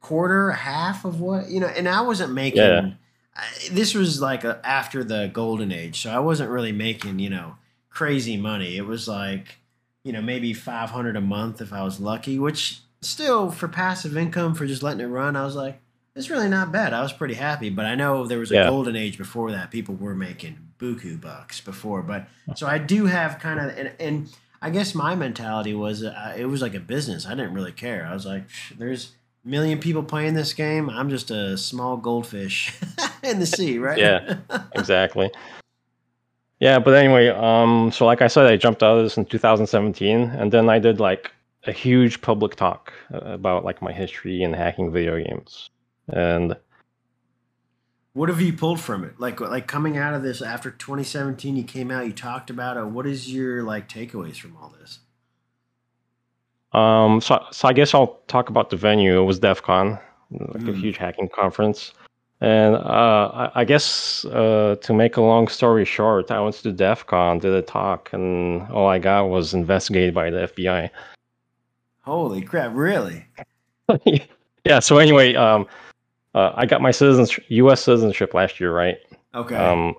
quarter, 0.00 0.50
half 0.52 1.04
of 1.04 1.20
what 1.20 1.48
you 1.48 1.60
know. 1.60 1.66
And 1.68 1.88
I 1.88 2.00
wasn't 2.02 2.32
making. 2.32 2.62
Yeah. 2.62 2.90
I, 3.36 3.44
this 3.70 3.94
was 3.94 4.20
like 4.20 4.44
a, 4.44 4.60
after 4.64 5.04
the 5.04 5.30
golden 5.32 5.72
age, 5.72 6.00
so 6.02 6.10
I 6.10 6.18
wasn't 6.18 6.50
really 6.50 6.72
making 6.72 7.18
you 7.20 7.30
know 7.30 7.56
crazy 7.88 8.36
money. 8.36 8.76
It 8.76 8.86
was 8.86 9.06
like 9.08 9.58
you 10.04 10.12
know 10.12 10.22
maybe 10.22 10.52
five 10.52 10.90
hundred 10.90 11.16
a 11.16 11.20
month 11.20 11.60
if 11.60 11.72
I 11.72 11.82
was 11.82 12.00
lucky, 12.00 12.38
which 12.38 12.80
still 13.02 13.50
for 13.50 13.68
passive 13.68 14.16
income 14.16 14.54
for 14.54 14.66
just 14.66 14.82
letting 14.82 15.00
it 15.00 15.06
run, 15.06 15.36
I 15.36 15.44
was 15.44 15.56
like. 15.56 15.80
It's 16.16 16.28
really 16.28 16.48
not 16.48 16.72
bad. 16.72 16.92
I 16.92 17.02
was 17.02 17.12
pretty 17.12 17.34
happy, 17.34 17.70
but 17.70 17.86
I 17.86 17.94
know 17.94 18.26
there 18.26 18.40
was 18.40 18.50
a 18.50 18.54
Yeah. 18.54 18.68
golden 18.68 18.96
age 18.96 19.16
before 19.16 19.52
that. 19.52 19.70
People 19.70 19.94
were 19.94 20.14
making 20.14 20.58
buku 20.76 21.18
bucks 21.18 21.60
before, 21.60 22.02
but 22.02 22.26
so 22.56 22.66
I 22.66 22.78
do 22.78 23.06
have 23.06 23.38
kind 23.38 23.60
of, 23.60 23.78
and, 23.78 23.92
and 24.00 24.28
I 24.60 24.70
guess 24.70 24.92
my 24.92 25.14
mentality 25.14 25.72
was 25.72 26.02
uh, 26.02 26.34
it 26.36 26.46
was 26.46 26.62
like 26.62 26.74
a 26.74 26.80
business. 26.80 27.26
I 27.26 27.30
didn't 27.36 27.54
really 27.54 27.70
care. 27.72 28.04
I 28.04 28.12
was 28.12 28.26
like, 28.26 28.42
there's 28.76 29.12
a 29.46 29.48
million 29.48 29.78
people 29.78 30.02
playing 30.02 30.34
this 30.34 30.52
game. 30.52 30.90
I'm 30.90 31.10
just 31.10 31.30
a 31.30 31.56
small 31.56 31.96
goldfish 31.96 32.74
in 33.22 33.38
the 33.38 33.46
sea, 33.46 33.78
right? 33.78 33.96
Yeah. 33.98 34.38
exactly 34.74 35.30
yeah 36.60 36.78
but 36.78 36.94
anyway 36.94 37.28
um 37.28 37.90
so 37.92 38.06
like 38.06 38.22
i 38.22 38.26
said 38.26 38.46
i 38.46 38.56
jumped 38.56 38.82
out 38.82 38.96
of 38.98 39.04
this 39.04 39.16
in 39.16 39.24
2017 39.24 40.20
and 40.20 40.52
then 40.52 40.68
i 40.68 40.78
did 40.78 41.00
like 41.00 41.32
a 41.66 41.72
huge 41.72 42.20
public 42.22 42.56
talk 42.56 42.92
uh, 43.12 43.18
about 43.18 43.64
like 43.64 43.82
my 43.82 43.92
history 43.92 44.42
in 44.42 44.52
hacking 44.52 44.92
video 44.92 45.22
games 45.22 45.68
and 46.08 46.56
what 48.12 48.28
have 48.28 48.40
you 48.40 48.52
pulled 48.52 48.80
from 48.80 49.04
it? 49.04 49.20
Like, 49.20 49.40
like 49.40 49.68
coming 49.68 49.96
out 49.96 50.14
of 50.14 50.22
this 50.24 50.42
after 50.42 50.70
2017, 50.72 51.54
you 51.56 51.62
came 51.62 51.92
out, 51.92 52.06
you 52.06 52.12
talked 52.12 52.50
about 52.50 52.76
it. 52.76 52.86
What 52.86 53.06
is 53.06 53.32
your 53.32 53.62
like 53.62 53.88
takeaways 53.88 54.36
from 54.36 54.56
all 54.56 54.74
this? 54.80 54.98
Um, 56.72 57.20
so, 57.20 57.44
so 57.52 57.68
I 57.68 57.72
guess 57.72 57.94
I'll 57.94 58.20
talk 58.26 58.48
about 58.48 58.70
the 58.70 58.76
venue. 58.76 59.20
It 59.20 59.24
was 59.24 59.38
DEF 59.38 59.62
CON, 59.62 59.98
like 60.32 60.62
a 60.62 60.72
Mm. 60.72 60.76
huge 60.80 60.96
hacking 60.96 61.28
conference. 61.28 61.92
And 62.40 62.74
uh, 62.74 63.30
I, 63.34 63.50
I 63.60 63.64
guess 63.64 64.24
uh, 64.26 64.76
to 64.80 64.94
make 64.94 65.18
a 65.18 65.20
long 65.20 65.48
story 65.48 65.84
short, 65.84 66.30
I 66.30 66.40
went 66.40 66.54
to 66.56 66.72
DEF 66.72 67.06
CON, 67.06 67.38
did 67.38 67.52
a 67.52 67.60
talk, 67.60 68.10
and 68.12 68.62
all 68.70 68.88
I 68.88 68.98
got 68.98 69.26
was 69.26 69.52
investigated 69.52 70.14
by 70.14 70.30
the 70.30 70.48
FBI. 70.48 70.88
Holy 72.02 72.40
crap! 72.40 72.72
Really? 72.74 73.26
yeah, 74.64 74.78
so 74.78 74.96
anyway, 74.96 75.34
um, 75.34 75.66
uh, 76.34 76.52
I 76.54 76.64
got 76.64 76.80
my 76.80 76.90
citizenship, 76.90 77.44
U.S. 77.48 77.82
citizenship 77.82 78.32
last 78.32 78.58
year, 78.58 78.72
right? 78.72 78.96
Okay. 79.34 79.56
Um, 79.56 79.94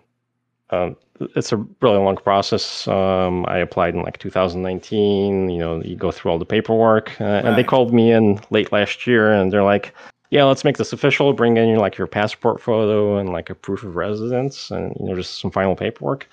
um, 0.71 0.95
it's 1.35 1.51
a 1.51 1.57
really 1.81 1.97
long 1.97 2.17
process. 2.17 2.87
Um, 2.87 3.45
I 3.47 3.59
applied 3.59 3.93
in 3.93 4.01
like 4.01 4.17
2019. 4.17 5.49
You 5.49 5.59
know, 5.59 5.83
you 5.83 5.95
go 5.95 6.11
through 6.11 6.31
all 6.31 6.39
the 6.39 6.45
paperwork, 6.45 7.19
uh, 7.21 7.41
and 7.45 7.55
they 7.55 7.63
called 7.63 7.93
me 7.93 8.11
in 8.11 8.39
late 8.49 8.71
last 8.71 9.05
year, 9.05 9.31
and 9.31 9.53
they're 9.53 9.63
like, 9.63 9.93
"Yeah, 10.31 10.45
let's 10.45 10.63
make 10.63 10.77
this 10.77 10.91
official. 10.93 11.33
Bring 11.33 11.57
in 11.57 11.75
like 11.75 11.97
your 11.97 12.07
passport 12.07 12.59
photo 12.61 13.17
and 13.17 13.29
like 13.29 13.49
a 13.49 13.55
proof 13.55 13.83
of 13.83 13.95
residence, 13.95 14.71
and 14.71 14.95
you 14.99 15.05
know, 15.05 15.15
just 15.15 15.39
some 15.39 15.51
final 15.51 15.75
paperwork." 15.75 16.27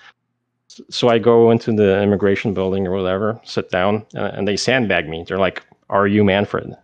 So 0.89 1.09
I 1.09 1.17
go 1.19 1.51
into 1.51 1.71
the 1.71 2.01
immigration 2.01 2.53
building 2.53 2.87
or 2.87 2.91
whatever, 2.91 3.39
sit 3.43 3.69
down, 3.69 4.05
and, 4.13 4.33
and 4.37 4.47
they 4.47 4.55
sandbag 4.57 5.07
me. 5.09 5.23
They're 5.27 5.37
like, 5.37 5.63
"Are 5.89 6.07
you 6.07 6.23
Manfred?" 6.23 6.75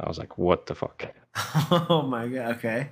I 0.00 0.08
was 0.08 0.18
like, 0.18 0.38
"What 0.38 0.66
the 0.66 0.74
fuck?" 0.74 1.06
oh 1.90 2.02
my 2.02 2.28
god. 2.28 2.56
Okay. 2.56 2.88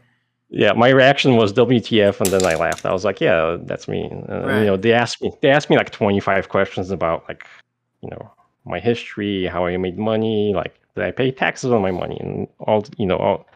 Yeah, 0.53 0.73
my 0.73 0.89
reaction 0.89 1.37
was 1.37 1.53
WTF, 1.53 2.20
and 2.20 2.31
then 2.31 2.45
I 2.45 2.57
laughed. 2.57 2.85
I 2.85 2.93
was 2.93 3.05
like, 3.05 3.20
"Yeah, 3.20 3.57
that's 3.62 3.87
me." 3.87 4.11
Uh, 4.28 4.41
Right. 4.41 4.59
You 4.61 4.66
know, 4.66 4.77
they 4.77 4.93
asked 4.93 5.23
me 5.23 5.31
they 5.43 5.51
asked 5.51 5.70
me 5.70 5.77
like 5.77 5.91
twenty 5.91 6.20
five 6.20 6.49
questions 6.49 6.91
about 6.91 7.24
like, 7.28 7.45
you 8.03 8.11
know, 8.11 8.31
my 8.65 8.81
history, 8.81 9.47
how 9.47 9.66
I 9.66 9.77
made 9.77 9.99
money, 9.99 10.53
like 10.55 10.80
did 10.94 11.04
I 11.04 11.10
pay 11.10 11.30
taxes 11.30 11.72
on 11.72 11.82
my 11.82 11.90
money, 11.90 12.18
and 12.20 12.48
all 12.60 12.84
you 12.96 13.06
know, 13.06 13.16
all 13.16 13.46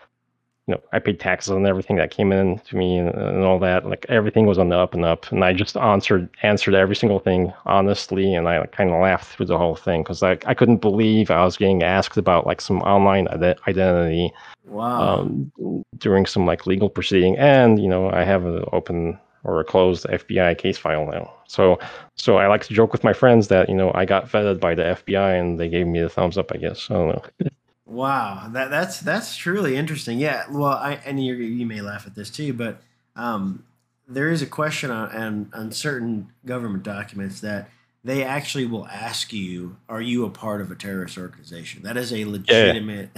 you 0.66 0.74
know, 0.74 0.81
I 0.93 0.98
paid 0.98 1.20
taxes 1.20 1.51
on 1.51 1.66
everything 1.66 1.97
that 1.97 2.11
came 2.11 2.32
in 2.32 2.59
to 2.61 2.77
me 2.77 2.97
and, 2.97 3.11
and 3.11 3.44
all 3.44 3.59
that. 3.59 3.86
Like 3.86 4.06
everything 4.09 4.47
was 4.47 4.59
on 4.59 4.70
the 4.70 4.78
up 4.78 4.94
and 4.94 5.05
up, 5.05 5.31
and 5.31 5.44
I 5.44 5.52
just 5.52 5.77
answered 5.77 6.28
answered 6.43 6.74
every 6.74 6.97
single 6.97 7.19
thing 7.19 7.52
honestly, 7.66 8.35
and 8.35 8.48
I 8.48 8.65
kind 8.66 8.90
of 8.90 9.01
laughed 9.01 9.36
through 9.36 9.47
the 9.47 9.59
whole 9.59 9.77
thing 9.77 10.02
because 10.02 10.23
like 10.23 10.47
I 10.47 10.55
couldn't 10.55 10.78
believe 10.78 11.31
I 11.31 11.44
was 11.44 11.56
getting 11.56 11.82
asked 11.82 12.16
about 12.16 12.47
like 12.47 12.61
some 12.61 12.81
online 12.82 13.28
ide- 13.28 13.59
identity 13.69 14.32
Wow. 14.66 15.19
um, 15.19 15.52
during 15.98 16.24
some 16.24 16.47
like 16.47 16.66
legal 16.66 16.89
proceeding, 16.89 17.36
and 17.36 17.78
you 17.78 17.89
know 17.89 18.11
I 18.11 18.24
have 18.24 18.47
an 18.47 18.65
open 18.73 19.19
or 19.45 19.61
a 19.61 19.65
closed 19.65 20.05
FBI 20.07 20.59
case 20.59 20.79
file 20.79 21.07
now. 21.07 21.33
So 21.47 21.79
so 22.16 22.39
I 22.39 22.47
like 22.49 22.65
to 22.65 22.75
joke 22.75 22.93
with 22.93 23.05
my 23.05 23.12
friends 23.12 23.49
that 23.49 23.69
you 23.69 23.75
know 23.75 23.93
I 23.95 24.05
got 24.05 24.29
vetted 24.29 24.61
by 24.61 24.75
the 24.75 24.83
FBI 24.83 25.39
and 25.39 25.61
they 25.61 25.69
gave 25.69 25.87
me 25.87 26.01
the 26.01 26.09
thumbs 26.09 26.37
up. 26.37 26.51
I 26.53 26.57
guess 26.57 26.91
I 26.91 26.95
don't 26.95 27.09
know. 27.09 27.51
Wow, 27.87 28.49
that 28.53 28.71
that's 28.71 29.01
that's 29.01 29.37
truly 29.37 29.77
interesting. 29.77 30.19
Yeah, 30.19 30.45
well, 30.51 30.73
I 30.73 31.01
and 31.05 31.25
you 31.25 31.35
you 31.35 31.66
may 31.66 31.83
laugh 31.83 32.07
at 32.07 32.15
this 32.15 32.31
too, 32.31 32.55
but 32.55 32.81
um, 33.15 33.62
there 34.09 34.31
is 34.31 34.41
a 34.41 34.47
question 34.47 34.91
on, 34.91 35.11
on 35.11 35.51
on 35.53 35.71
certain 35.71 36.33
government 36.47 36.83
documents 36.83 37.41
that 37.43 37.69
they 38.03 38.25
actually 38.25 38.65
will 38.65 38.87
ask 38.87 39.35
you, 39.35 39.77
"Are 39.87 40.01
you 40.01 40.25
a 40.25 40.31
part 40.31 40.62
of 40.62 40.71
a 40.71 40.75
terrorist 40.75 41.19
organization?" 41.19 41.83
That 41.83 41.99
is 41.99 42.11
a 42.11 42.25
legitimate. 42.25 43.11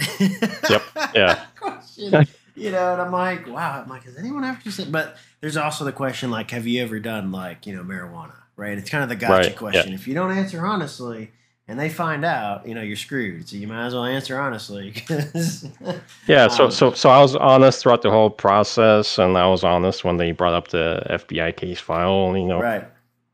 Yep, 0.69 0.83
yeah. 1.15 1.45
question. 1.55 2.27
you 2.55 2.71
know, 2.71 2.93
and 2.93 3.01
I'm 3.01 3.11
like, 3.11 3.47
wow. 3.47 3.81
I'm 3.81 3.89
like, 3.89 4.03
has 4.03 4.17
anyone 4.17 4.43
ever 4.43 4.59
just 4.61 4.77
said? 4.77 4.91
But 4.91 5.17
there's 5.41 5.57
also 5.57 5.85
the 5.85 5.91
question, 5.91 6.31
like, 6.31 6.51
have 6.51 6.65
you 6.67 6.81
ever 6.83 6.99
done 6.99 7.31
like 7.31 7.65
you 7.67 7.75
know 7.75 7.83
marijuana? 7.83 8.33
Right. 8.55 8.77
It's 8.77 8.89
kind 8.89 9.03
of 9.03 9.09
the 9.09 9.15
gotcha 9.15 9.49
Right, 9.49 9.55
question. 9.55 9.89
yeah. 9.89 9.95
If 9.95 10.07
you 10.07 10.13
don't 10.13 10.31
answer 10.31 10.65
honestly. 10.65 11.31
And 11.69 11.77
they 11.77 11.89
find 11.89 12.23
out, 12.23 12.65
you 12.65 12.73
know, 12.73 12.81
you're 12.81 12.95
screwed. 12.95 13.49
So 13.49 13.57
you 13.57 13.67
might 13.67 13.87
as 13.87 13.93
well 13.93 14.05
answer 14.05 14.39
honestly. 14.39 14.93
Yeah, 16.27 16.47
so 16.47 16.65
Um, 16.65 16.71
so 16.71 16.91
so 16.93 17.09
I 17.09 17.21
was 17.21 17.35
honest 17.35 17.81
throughout 17.83 18.01
the 18.03 18.09
whole 18.09 18.29
process, 18.29 19.17
and 19.17 19.37
I 19.37 19.47
was 19.47 19.63
honest 19.65 20.03
when 20.05 20.15
they 20.15 20.31
brought 20.31 20.53
up 20.53 20.69
the 20.69 21.03
FBI 21.09 21.55
case 21.55 21.79
file. 21.79 22.35
You 22.37 22.45
know, 22.45 22.61
right. 22.61 22.85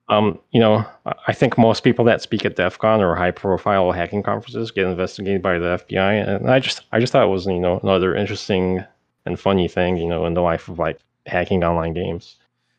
um, 0.09 0.39
you 0.51 0.59
know, 0.59 0.83
I- 1.05 1.13
I 1.27 1.33
think 1.33 1.57
most 1.57 1.83
people 1.83 2.05
that 2.05 2.21
speak 2.23 2.43
at 2.45 2.55
DEF 2.55 2.77
CON 2.79 3.01
or 3.01 3.15
high-profile 3.15 3.91
hacking 3.91 4.23
conferences 4.23 4.71
get 4.71 4.87
investigated 4.87 5.41
by 5.41 5.57
the 5.59 5.77
FBI, 5.87 6.13
and 6.27 6.49
I 6.49 6.59
just 6.59 6.81
I 6.91 6.99
just 6.99 7.13
thought 7.13 7.23
it 7.25 7.29
was 7.29 7.45
you 7.45 7.59
know 7.59 7.79
another 7.83 8.15
interesting 8.15 8.83
and 9.25 9.39
funny 9.39 9.67
thing, 9.67 9.97
you 9.97 10.07
know, 10.07 10.25
in 10.25 10.33
the 10.33 10.41
life 10.41 10.67
of 10.69 10.79
like 10.79 10.99
hacking 11.25 11.63
online 11.63 11.93
games. 11.93 12.35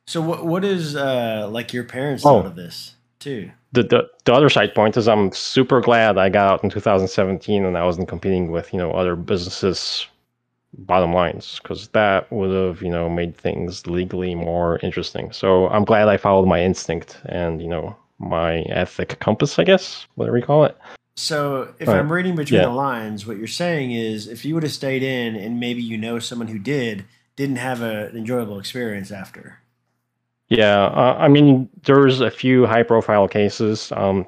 So 0.06 0.20
what 0.20 0.44
what 0.44 0.64
is 0.64 0.96
uh 0.96 1.48
like 1.50 1.72
your 1.72 1.84
parents 1.84 2.24
Oh. 2.24 2.38
thought 2.42 2.46
of 2.46 2.56
this 2.56 2.94
too? 3.18 3.50
The, 3.72 3.82
the 3.82 4.10
the 4.24 4.32
other 4.34 4.48
side 4.50 4.74
point 4.74 4.96
is 4.96 5.08
I'm 5.08 5.32
super 5.32 5.80
glad 5.80 6.18
I 6.18 6.28
got 6.28 6.48
out 6.52 6.64
in 6.64 6.70
2017 6.70 7.64
and 7.64 7.76
I 7.76 7.84
wasn't 7.84 8.08
competing 8.08 8.50
with 8.50 8.72
you 8.72 8.78
know 8.78 8.92
other 8.92 9.16
businesses 9.16 10.06
bottom 10.76 11.12
lines 11.12 11.60
because 11.62 11.88
that 11.88 12.30
would 12.32 12.50
have 12.50 12.82
you 12.82 12.90
know 12.90 13.08
made 13.08 13.36
things 13.36 13.86
legally 13.86 14.34
more 14.34 14.78
interesting. 14.82 15.32
So 15.32 15.68
I'm 15.68 15.84
glad 15.84 16.08
I 16.08 16.16
followed 16.16 16.46
my 16.46 16.62
instinct 16.62 17.20
and 17.26 17.60
you 17.62 17.68
know 17.68 17.96
my 18.18 18.58
ethic 18.68 19.18
compass, 19.20 19.58
I 19.58 19.64
guess, 19.64 20.06
whatever 20.14 20.38
you 20.38 20.44
call 20.44 20.64
it. 20.64 20.76
So 21.16 21.74
if 21.78 21.88
Right. 21.88 21.98
I'm 21.98 22.10
reading 22.12 22.36
between 22.36 22.60
Yeah. 22.60 22.66
the 22.66 22.72
lines, 22.72 23.26
what 23.26 23.38
you're 23.38 23.46
saying 23.46 23.92
is 23.92 24.26
if 24.28 24.44
you 24.44 24.54
would 24.54 24.62
have 24.62 24.72
stayed 24.72 25.02
in 25.02 25.34
and 25.36 25.58
maybe 25.60 25.82
you 25.82 25.96
know 25.98 26.18
someone 26.18 26.48
who 26.48 26.58
did, 26.58 27.04
didn't 27.36 27.56
have 27.56 27.82
a, 27.82 28.06
an 28.06 28.16
enjoyable 28.16 28.58
experience 28.58 29.10
after. 29.10 29.58
Yeah, 30.48 30.84
uh, 30.86 31.16
I 31.18 31.28
mean, 31.28 31.68
there's 31.84 32.20
a 32.20 32.30
few 32.30 32.66
high-profile 32.66 33.28
cases. 33.28 33.90
Um, 33.96 34.26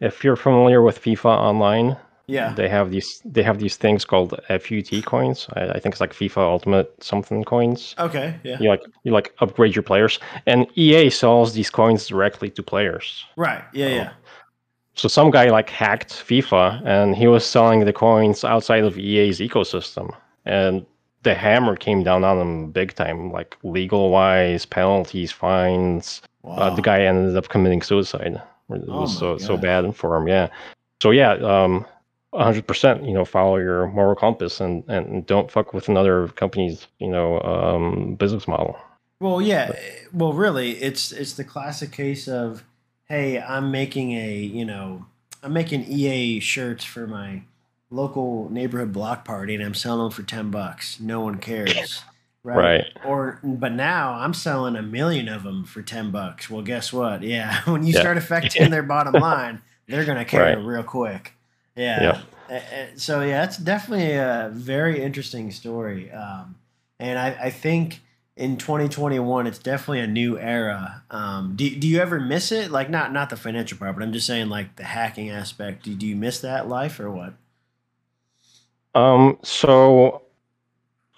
if 0.00 0.24
you're 0.24 0.36
familiar 0.36 0.80
with 0.80 1.02
FIFA 1.02 1.26
Online, 1.26 1.96
Yeah. 2.26 2.54
they 2.54 2.68
have 2.68 2.90
these 2.90 3.20
they 3.24 3.42
have 3.42 3.58
these 3.58 3.76
things 3.76 4.04
called 4.04 4.38
FUT 4.48 5.04
coins. 5.04 5.48
I, 5.54 5.62
I 5.74 5.78
think 5.80 5.92
it's 5.94 6.00
like 6.00 6.14
FIFA 6.14 6.38
Ultimate 6.38 6.88
something 7.02 7.42
coins. 7.44 7.94
Okay. 7.98 8.38
Yeah. 8.44 8.58
You 8.60 8.68
like 8.70 8.82
you 9.02 9.12
like 9.12 9.34
upgrade 9.40 9.74
your 9.74 9.82
players, 9.82 10.18
and 10.46 10.66
EA 10.76 11.10
sells 11.10 11.52
these 11.54 11.70
coins 11.70 12.06
directly 12.06 12.50
to 12.50 12.62
players. 12.62 13.26
Right. 13.36 13.62
Yeah. 13.74 13.86
Oh. 13.86 13.94
Yeah. 13.96 14.12
So 14.94 15.08
some 15.08 15.30
guy 15.30 15.50
like 15.50 15.68
hacked 15.70 16.12
FIFA, 16.12 16.82
and 16.84 17.16
he 17.16 17.26
was 17.26 17.44
selling 17.44 17.84
the 17.84 17.92
coins 17.92 18.44
outside 18.44 18.84
of 18.84 18.96
EA's 18.98 19.40
ecosystem, 19.40 20.14
and 20.46 20.86
the 21.22 21.34
hammer 21.34 21.76
came 21.76 22.02
down 22.02 22.24
on 22.24 22.38
him 22.38 22.70
big 22.70 22.94
time, 22.94 23.30
like 23.30 23.56
legal 23.62 24.10
wise, 24.10 24.64
penalties, 24.64 25.32
fines. 25.32 26.22
Wow. 26.42 26.54
Uh, 26.54 26.74
the 26.74 26.82
guy 26.82 27.02
ended 27.02 27.36
up 27.36 27.48
committing 27.48 27.82
suicide. 27.82 28.40
It 28.70 28.84
Oh 28.88 29.02
was 29.02 29.18
so 29.18 29.36
so 29.36 29.56
bad 29.56 29.94
for 29.96 30.16
him. 30.16 30.28
Yeah. 30.28 30.48
So 31.02 31.10
yeah, 31.10 31.32
um, 31.32 31.84
hundred 32.32 32.66
percent. 32.66 33.04
You 33.04 33.12
know, 33.12 33.24
follow 33.24 33.56
your 33.56 33.88
moral 33.88 34.14
compass 34.14 34.60
and 34.60 34.84
and 34.88 35.26
don't 35.26 35.50
fuck 35.50 35.74
with 35.74 35.88
another 35.88 36.28
company's 36.28 36.86
you 36.98 37.08
know 37.08 37.40
um, 37.40 38.14
business 38.14 38.46
model. 38.46 38.78
Well, 39.20 39.42
yeah. 39.42 39.72
Well, 40.12 40.32
really, 40.32 40.72
it's 40.82 41.12
it's 41.12 41.34
the 41.34 41.44
classic 41.44 41.92
case 41.92 42.26
of, 42.26 42.64
hey, 43.08 43.38
I'm 43.38 43.70
making 43.70 44.12
a 44.12 44.36
you 44.36 44.64
know, 44.64 45.06
I'm 45.42 45.52
making 45.52 45.84
EA 45.84 46.40
shirts 46.40 46.84
for 46.84 47.06
my 47.06 47.42
local 47.90 48.48
neighborhood 48.50 48.92
block 48.92 49.24
party, 49.24 49.54
and 49.54 49.64
I'm 49.64 49.74
selling 49.74 50.02
them 50.04 50.10
for 50.12 50.22
ten 50.22 50.50
bucks. 50.50 51.00
No 51.00 51.20
one 51.20 51.38
cares, 51.38 51.72
right? 51.72 52.06
Right. 52.42 52.84
Or, 53.04 53.38
but 53.44 53.72
now 53.72 54.14
I'm 54.14 54.32
selling 54.32 54.74
a 54.76 54.80
million 54.82 55.28
of 55.28 55.42
them 55.42 55.64
for 55.64 55.82
ten 55.82 56.10
bucks. 56.10 56.48
Well, 56.48 56.62
guess 56.62 56.92
what? 56.92 57.22
Yeah, 57.22 57.60
when 57.70 57.82
you 57.84 57.92
Yeah. 57.92 58.00
start 58.00 58.16
affecting 58.16 58.70
their 58.70 58.82
bottom 58.82 59.12
line, 59.20 59.60
they're 59.88 60.04
gonna 60.06 60.24
care 60.24 60.56
Right. 60.56 60.64
real 60.64 60.82
quick. 60.82 61.34
Yeah. 61.76 62.22
Yeah. 62.48 62.86
So 62.96 63.20
yeah, 63.20 63.44
it's 63.44 63.56
definitely 63.58 64.12
a 64.14 64.50
very 64.52 65.02
interesting 65.02 65.50
story, 65.52 66.10
um, 66.10 66.56
and 66.98 67.18
I, 67.18 67.28
I 67.44 67.50
think 67.50 68.00
in 68.36 68.56
2021 68.56 69.46
it's 69.46 69.58
definitely 69.58 70.00
a 70.00 70.06
new 70.06 70.38
era. 70.38 71.02
Um, 71.10 71.52
do, 71.56 71.68
do 71.76 71.86
you 71.86 72.00
ever 72.00 72.18
miss 72.18 72.50
it? 72.52 72.70
Like 72.70 72.88
not 72.90 73.12
not 73.12 73.30
the 73.30 73.36
financial 73.36 73.76
part, 73.78 73.94
but 73.94 74.02
I'm 74.02 74.12
just 74.12 74.26
saying 74.26 74.48
like 74.48 74.76
the 74.76 74.84
hacking 74.84 75.28
aspect. 75.30 75.84
Do, 75.84 75.94
do 75.94 76.06
you 76.06 76.16
miss 76.16 76.40
that 76.40 76.68
life 76.68 76.98
or 76.98 77.10
what? 77.10 77.34
Um. 78.94 79.38
So, 79.42 80.22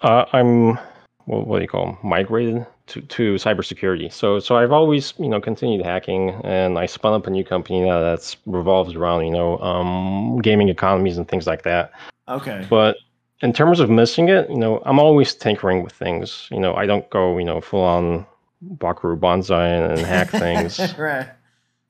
uh, 0.01 0.25
I'm 0.33 0.77
what, 1.25 1.47
what 1.47 1.57
do 1.57 1.61
you 1.63 1.67
call 1.67 1.97
migrated 2.03 2.65
to 2.87 3.01
to 3.01 3.35
cybersecurity. 3.35 4.11
So 4.11 4.39
so 4.39 4.57
I've 4.57 4.71
always 4.71 5.13
you 5.17 5.29
know 5.29 5.39
continued 5.39 5.85
hacking, 5.85 6.29
and 6.43 6.77
I 6.77 6.85
spun 6.85 7.13
up 7.13 7.27
a 7.27 7.29
new 7.29 7.43
company 7.43 7.81
now 7.81 7.99
that's 8.01 8.37
revolves 8.45 8.95
around 8.95 9.25
you 9.25 9.31
know 9.31 9.57
um 9.59 10.39
gaming 10.39 10.69
economies 10.69 11.17
and 11.17 11.27
things 11.27 11.47
like 11.47 11.63
that. 11.63 11.91
Okay. 12.27 12.65
But 12.69 12.97
in 13.41 13.53
terms 13.53 13.79
of 13.79 13.89
missing 13.89 14.29
it, 14.29 14.49
you 14.49 14.57
know, 14.57 14.81
I'm 14.85 14.99
always 14.99 15.35
tinkering 15.35 15.83
with 15.83 15.93
things. 15.93 16.47
You 16.49 16.59
know, 16.59 16.73
I 16.75 16.85
don't 16.85 17.07
go, 17.09 17.37
you 17.37 17.43
know, 17.43 17.59
full 17.59 17.83
on 17.83 18.25
Buckaroo 18.61 19.17
Banzai 19.17 19.67
and 19.67 19.99
hack 19.99 20.29
things. 20.31 20.79
right. 20.97 21.27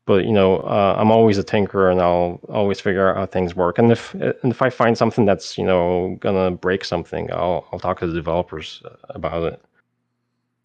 But 0.06 0.26
you 0.26 0.34
know, 0.34 0.58
uh, 0.58 0.96
I'm 0.98 1.12
always 1.12 1.38
a 1.38 1.44
tinkerer, 1.44 1.92
and 1.92 2.02
I'll 2.02 2.40
always 2.50 2.82
figure 2.82 3.10
out 3.10 3.16
how 3.16 3.26
things 3.26 3.56
work. 3.56 3.78
And 3.78 3.92
if 3.92 4.14
and 4.16 4.36
if 4.52 4.62
I 4.62 4.70
find 4.70 4.98
something 4.98 5.26
that's 5.26 5.58
you 5.58 5.64
know 5.64 6.18
gonna 6.20 6.52
break 6.52 6.84
something, 6.84 7.32
I'll 7.32 7.68
I'll 7.72 7.80
talk 7.80 8.00
to 8.00 8.08
the 8.08 8.14
developers 8.14 8.82
uh, 8.86 8.96
about 9.10 9.44
it. 9.54 9.62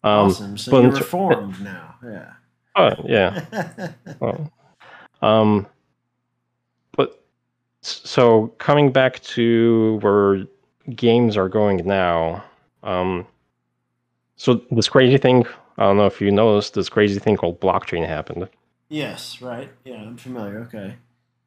Um, 0.03 0.27
awesome. 0.27 0.57
So 0.57 0.71
but 0.71 0.83
you're 0.83 0.99
ter- 0.99 1.63
now. 1.63 1.95
Yeah. 2.03 2.33
oh, 2.75 2.95
yeah. 3.05 3.91
Well, 4.19 4.51
um, 5.21 5.67
but 6.95 7.23
so 7.81 8.47
coming 8.57 8.91
back 8.91 9.21
to 9.21 9.99
where 10.01 10.45
games 10.95 11.35
are 11.35 11.49
going 11.49 11.85
now, 11.85 12.43
um, 12.83 13.27
so 14.37 14.61
this 14.71 14.87
crazy 14.87 15.17
thing, 15.17 15.45
I 15.77 15.83
don't 15.83 15.97
know 15.97 16.05
if 16.05 16.21
you 16.21 16.31
noticed, 16.31 16.73
this 16.73 16.89
crazy 16.89 17.19
thing 17.19 17.35
called 17.35 17.59
blockchain 17.59 18.07
happened. 18.07 18.49
Yes. 18.89 19.41
Right. 19.41 19.69
Yeah. 19.85 20.01
I'm 20.01 20.17
familiar. 20.17 20.59
Okay. 20.61 20.95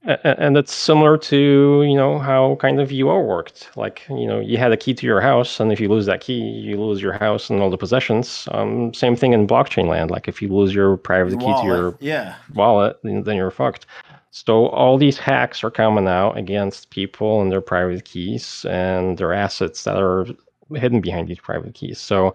And 0.05 0.56
it's 0.56 0.74
similar 0.74 1.16
to, 1.16 1.85
you 1.85 1.94
know, 1.94 2.19
how 2.19 2.56
kind 2.56 2.81
of 2.81 2.89
UO 2.89 3.24
worked. 3.24 3.70
Like, 3.77 4.02
you 4.09 4.27
know, 4.27 4.40
you 4.40 4.59
had 4.59 4.73
a 4.73 4.77
key 4.77 4.94
to 4.94 5.06
your 5.06 5.20
house, 5.20 5.60
and 5.60 5.70
if 5.70 5.78
you 5.78 5.89
lose 5.89 6.06
that 6.06 6.20
key, 6.20 6.40
you 6.40 6.77
lose 6.81 7.01
your 7.01 7.12
house 7.12 7.48
and 7.48 7.62
all 7.62 7.70
the 7.70 7.77
possessions. 7.77 8.48
Um, 8.51 8.93
same 8.93 9.14
thing 9.14 9.32
in 9.32 9.47
blockchain 9.47 9.86
land. 9.86 10.10
Like, 10.10 10.27
if 10.27 10.43
you 10.43 10.48
lose 10.48 10.74
your 10.74 10.97
private 10.97 11.39
key 11.39 11.47
to 11.47 11.62
your 11.64 11.82
Wallet. 11.82 11.97
Yeah. 12.02 12.35
wallet, 12.52 12.97
then 13.05 13.36
you're 13.36 13.52
fucked. 13.52 13.86
So 14.32 14.66
all 14.69 14.98
these 14.98 15.19
hacks 15.19 15.62
are 15.62 15.70
coming 15.70 16.09
out 16.09 16.36
against 16.36 16.90
people 16.90 17.40
and 17.40 17.52
their 17.52 17.60
private 17.60 18.05
keys 18.05 18.66
and 18.69 19.19
their 19.19 19.32
assets 19.32 19.85
that 19.85 20.02
are 20.02 20.27
hidden 20.74 21.01
behind 21.01 21.28
these 21.28 21.39
private 21.39 21.74
keys. 21.74 22.01
So 22.01 22.35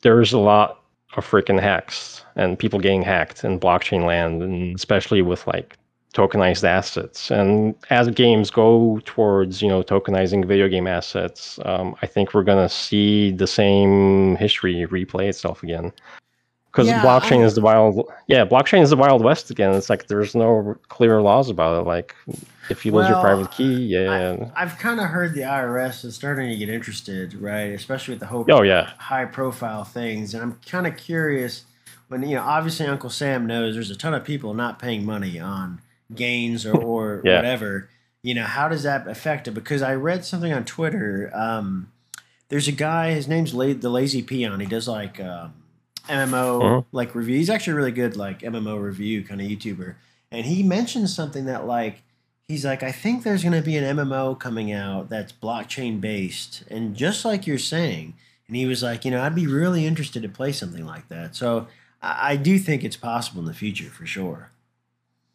there's 0.00 0.32
a 0.32 0.38
lot 0.38 0.82
of 1.16 1.26
freaking 1.26 1.60
hacks 1.60 2.24
and 2.36 2.58
people 2.58 2.78
getting 2.78 3.02
hacked 3.02 3.44
in 3.44 3.58
blockchain 3.58 4.04
land, 4.04 4.42
and 4.42 4.76
especially 4.76 5.22
with 5.22 5.46
like 5.46 5.76
tokenized 6.14 6.64
assets. 6.64 7.30
And 7.30 7.74
as 7.90 8.08
games 8.10 8.50
go 8.50 9.00
towards 9.04 9.62
you 9.62 9.68
know 9.68 9.82
tokenizing 9.82 10.44
video 10.44 10.68
game 10.68 10.86
assets, 10.86 11.58
um, 11.64 11.94
I 12.02 12.06
think 12.06 12.34
we're 12.34 12.44
gonna 12.44 12.68
see 12.68 13.32
the 13.32 13.46
same 13.46 14.36
history 14.36 14.86
replay 14.86 15.28
itself 15.28 15.62
again. 15.62 15.92
Because 16.78 16.92
Yeah, 16.92 17.02
blockchain 17.02 17.40
I- 17.42 17.44
is 17.46 17.54
the 17.56 17.60
wild, 17.60 18.08
yeah, 18.28 18.44
blockchain 18.44 18.82
is 18.82 18.90
the 18.90 18.96
wild 18.96 19.24
west 19.24 19.50
again. 19.50 19.74
It's 19.74 19.90
like 19.90 20.06
there's 20.06 20.34
no 20.36 20.76
clear 20.88 21.20
laws 21.20 21.50
about 21.50 21.80
it. 21.80 21.86
Like 21.88 22.14
if 22.70 22.86
you 22.86 22.92
lose 22.92 23.08
your 23.08 23.18
private 23.20 23.50
key, 23.50 23.86
yeah, 23.86 24.50
I've 24.54 24.78
kind 24.78 25.00
of 25.00 25.06
heard 25.06 25.34
the 25.34 25.40
IRS 25.40 26.04
is 26.04 26.14
starting 26.14 26.48
to 26.50 26.56
get 26.56 26.68
interested, 26.68 27.34
right? 27.34 27.72
Especially 27.72 28.12
with 28.12 28.20
the 28.20 28.26
whole 28.26 28.46
oh 28.48 28.62
yeah, 28.62 28.90
high 28.98 29.24
profile 29.24 29.82
things. 29.82 30.34
And 30.34 30.42
I'm 30.42 30.60
kind 30.66 30.86
of 30.86 30.96
curious 30.96 31.64
when, 32.06 32.22
you 32.22 32.36
know, 32.36 32.42
obviously 32.42 32.86
Uncle 32.86 33.10
Sam 33.10 33.46
knows 33.46 33.74
there's 33.74 33.90
a 33.90 33.96
ton 33.96 34.14
of 34.14 34.24
people 34.24 34.54
not 34.54 34.78
paying 34.78 35.04
money 35.04 35.40
on 35.40 35.80
gains 36.14 36.64
or, 36.64 36.76
or 36.76 37.22
Yeah. 37.24 37.36
whatever. 37.36 37.90
You 38.22 38.34
know, 38.34 38.44
how 38.44 38.68
does 38.68 38.84
that 38.84 39.08
affect 39.08 39.48
it? 39.48 39.50
Because 39.52 39.82
I 39.82 39.94
read 39.94 40.24
something 40.24 40.52
on 40.52 40.64
Twitter. 40.64 41.30
Um, 41.34 41.90
there's 42.50 42.68
a 42.68 42.72
guy, 42.72 43.12
his 43.12 43.26
name's 43.28 43.52
La- 43.52 43.74
the 43.74 43.90
Lazy 43.90 44.22
Peon. 44.22 44.58
He 44.60 44.66
does 44.66 44.86
like 44.88 45.20
um, 45.20 45.54
MMO 46.08 46.60
Mhm. 46.60 46.84
like 46.92 47.14
review. 47.14 47.36
He's 47.36 47.50
actually 47.50 47.72
a 47.74 47.76
really 47.76 47.92
good 47.92 48.16
like 48.16 48.40
MMO 48.42 48.76
review 48.82 49.22
kind 49.22 49.40
of 49.40 49.46
YouTuber. 49.46 49.94
And 50.30 50.44
he 50.46 50.62
mentioned 50.62 51.08
something 51.10 51.44
that 51.46 51.66
like 51.66 52.02
he's 52.48 52.64
like, 52.64 52.82
I 52.82 52.92
think 52.92 53.22
there's 53.24 53.42
going 53.42 53.52
to 53.54 53.62
be 53.62 53.76
an 53.76 53.84
MMO 53.96 54.38
coming 54.38 54.72
out 54.72 55.10
that's 55.10 55.32
blockchain 55.32 56.00
based, 56.00 56.64
and 56.70 56.96
just 56.96 57.24
like 57.24 57.46
you're 57.46 57.58
saying. 57.58 58.14
And 58.46 58.56
he 58.56 58.64
was 58.64 58.82
like, 58.82 59.04
you 59.04 59.10
know, 59.10 59.20
I'd 59.22 59.34
be 59.34 59.46
really 59.46 59.84
interested 59.84 60.22
to 60.22 60.28
play 60.30 60.52
something 60.52 60.86
like 60.86 61.08
that. 61.10 61.36
So 61.36 61.66
I, 62.02 62.32
I 62.32 62.36
do 62.36 62.58
think 62.58 62.82
it's 62.84 62.96
possible 62.96 63.40
in 63.40 63.46
the 63.46 63.52
future 63.54 63.90
for 63.90 64.06
sure. 64.06 64.50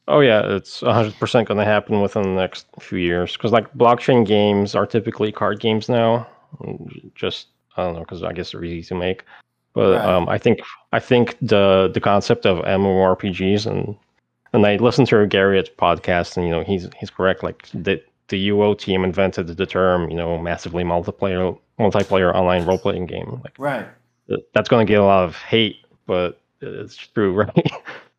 Oh 0.07 0.19
yeah, 0.19 0.41
it's 0.55 0.81
100% 0.81 1.45
going 1.45 1.59
to 1.59 1.63
happen 1.63 2.01
within 2.01 2.23
the 2.23 2.29
next 2.41 2.65
few 2.79 2.97
years 2.97 3.33
because 3.33 3.51
like 3.51 3.71
blockchain 3.75 4.25
games 4.25 4.75
are 4.75 4.85
typically 4.87 5.31
card 5.31 5.59
games 5.59 5.87
now. 5.87 6.27
Just 7.15 7.47
I 7.77 7.83
don't 7.83 7.93
know 7.93 7.99
because 8.01 8.23
I 8.23 8.33
guess 8.33 8.51
they're 8.51 8.63
easy 8.63 8.87
to 8.89 8.95
make. 8.95 9.23
But 9.73 9.97
right. 9.97 10.05
um, 10.05 10.29
I 10.29 10.37
think 10.37 10.61
I 10.91 10.99
think 10.99 11.37
the 11.41 11.89
the 11.93 11.99
concept 11.99 12.45
of 12.45 12.59
MMORPGs 12.59 13.65
and 13.65 13.95
and 14.53 14.65
I 14.65 14.75
listened 14.75 15.07
to 15.07 15.25
Garry's 15.25 15.69
podcast 15.69 16.37
and 16.37 16.45
you 16.45 16.51
know 16.51 16.63
he's 16.63 16.87
he's 16.99 17.09
correct. 17.09 17.43
Like 17.43 17.67
the 17.73 18.01
the 18.29 18.49
UO 18.49 18.77
team 18.77 19.03
invented 19.03 19.47
the 19.47 19.65
term 19.65 20.09
you 20.09 20.15
know 20.15 20.37
massively 20.37 20.83
multiplayer 20.83 21.57
multiplayer 21.79 22.33
online 22.33 22.65
role 22.65 22.77
playing 22.77 23.07
game. 23.07 23.41
Like 23.43 23.55
right. 23.57 23.87
That's 24.53 24.69
going 24.69 24.85
to 24.85 24.91
get 24.91 25.01
a 25.01 25.05
lot 25.05 25.25
of 25.25 25.35
hate, 25.35 25.77
but 26.05 26.39
it's 26.61 26.95
true, 26.95 27.33
right? 27.43 27.55
like 27.55 27.71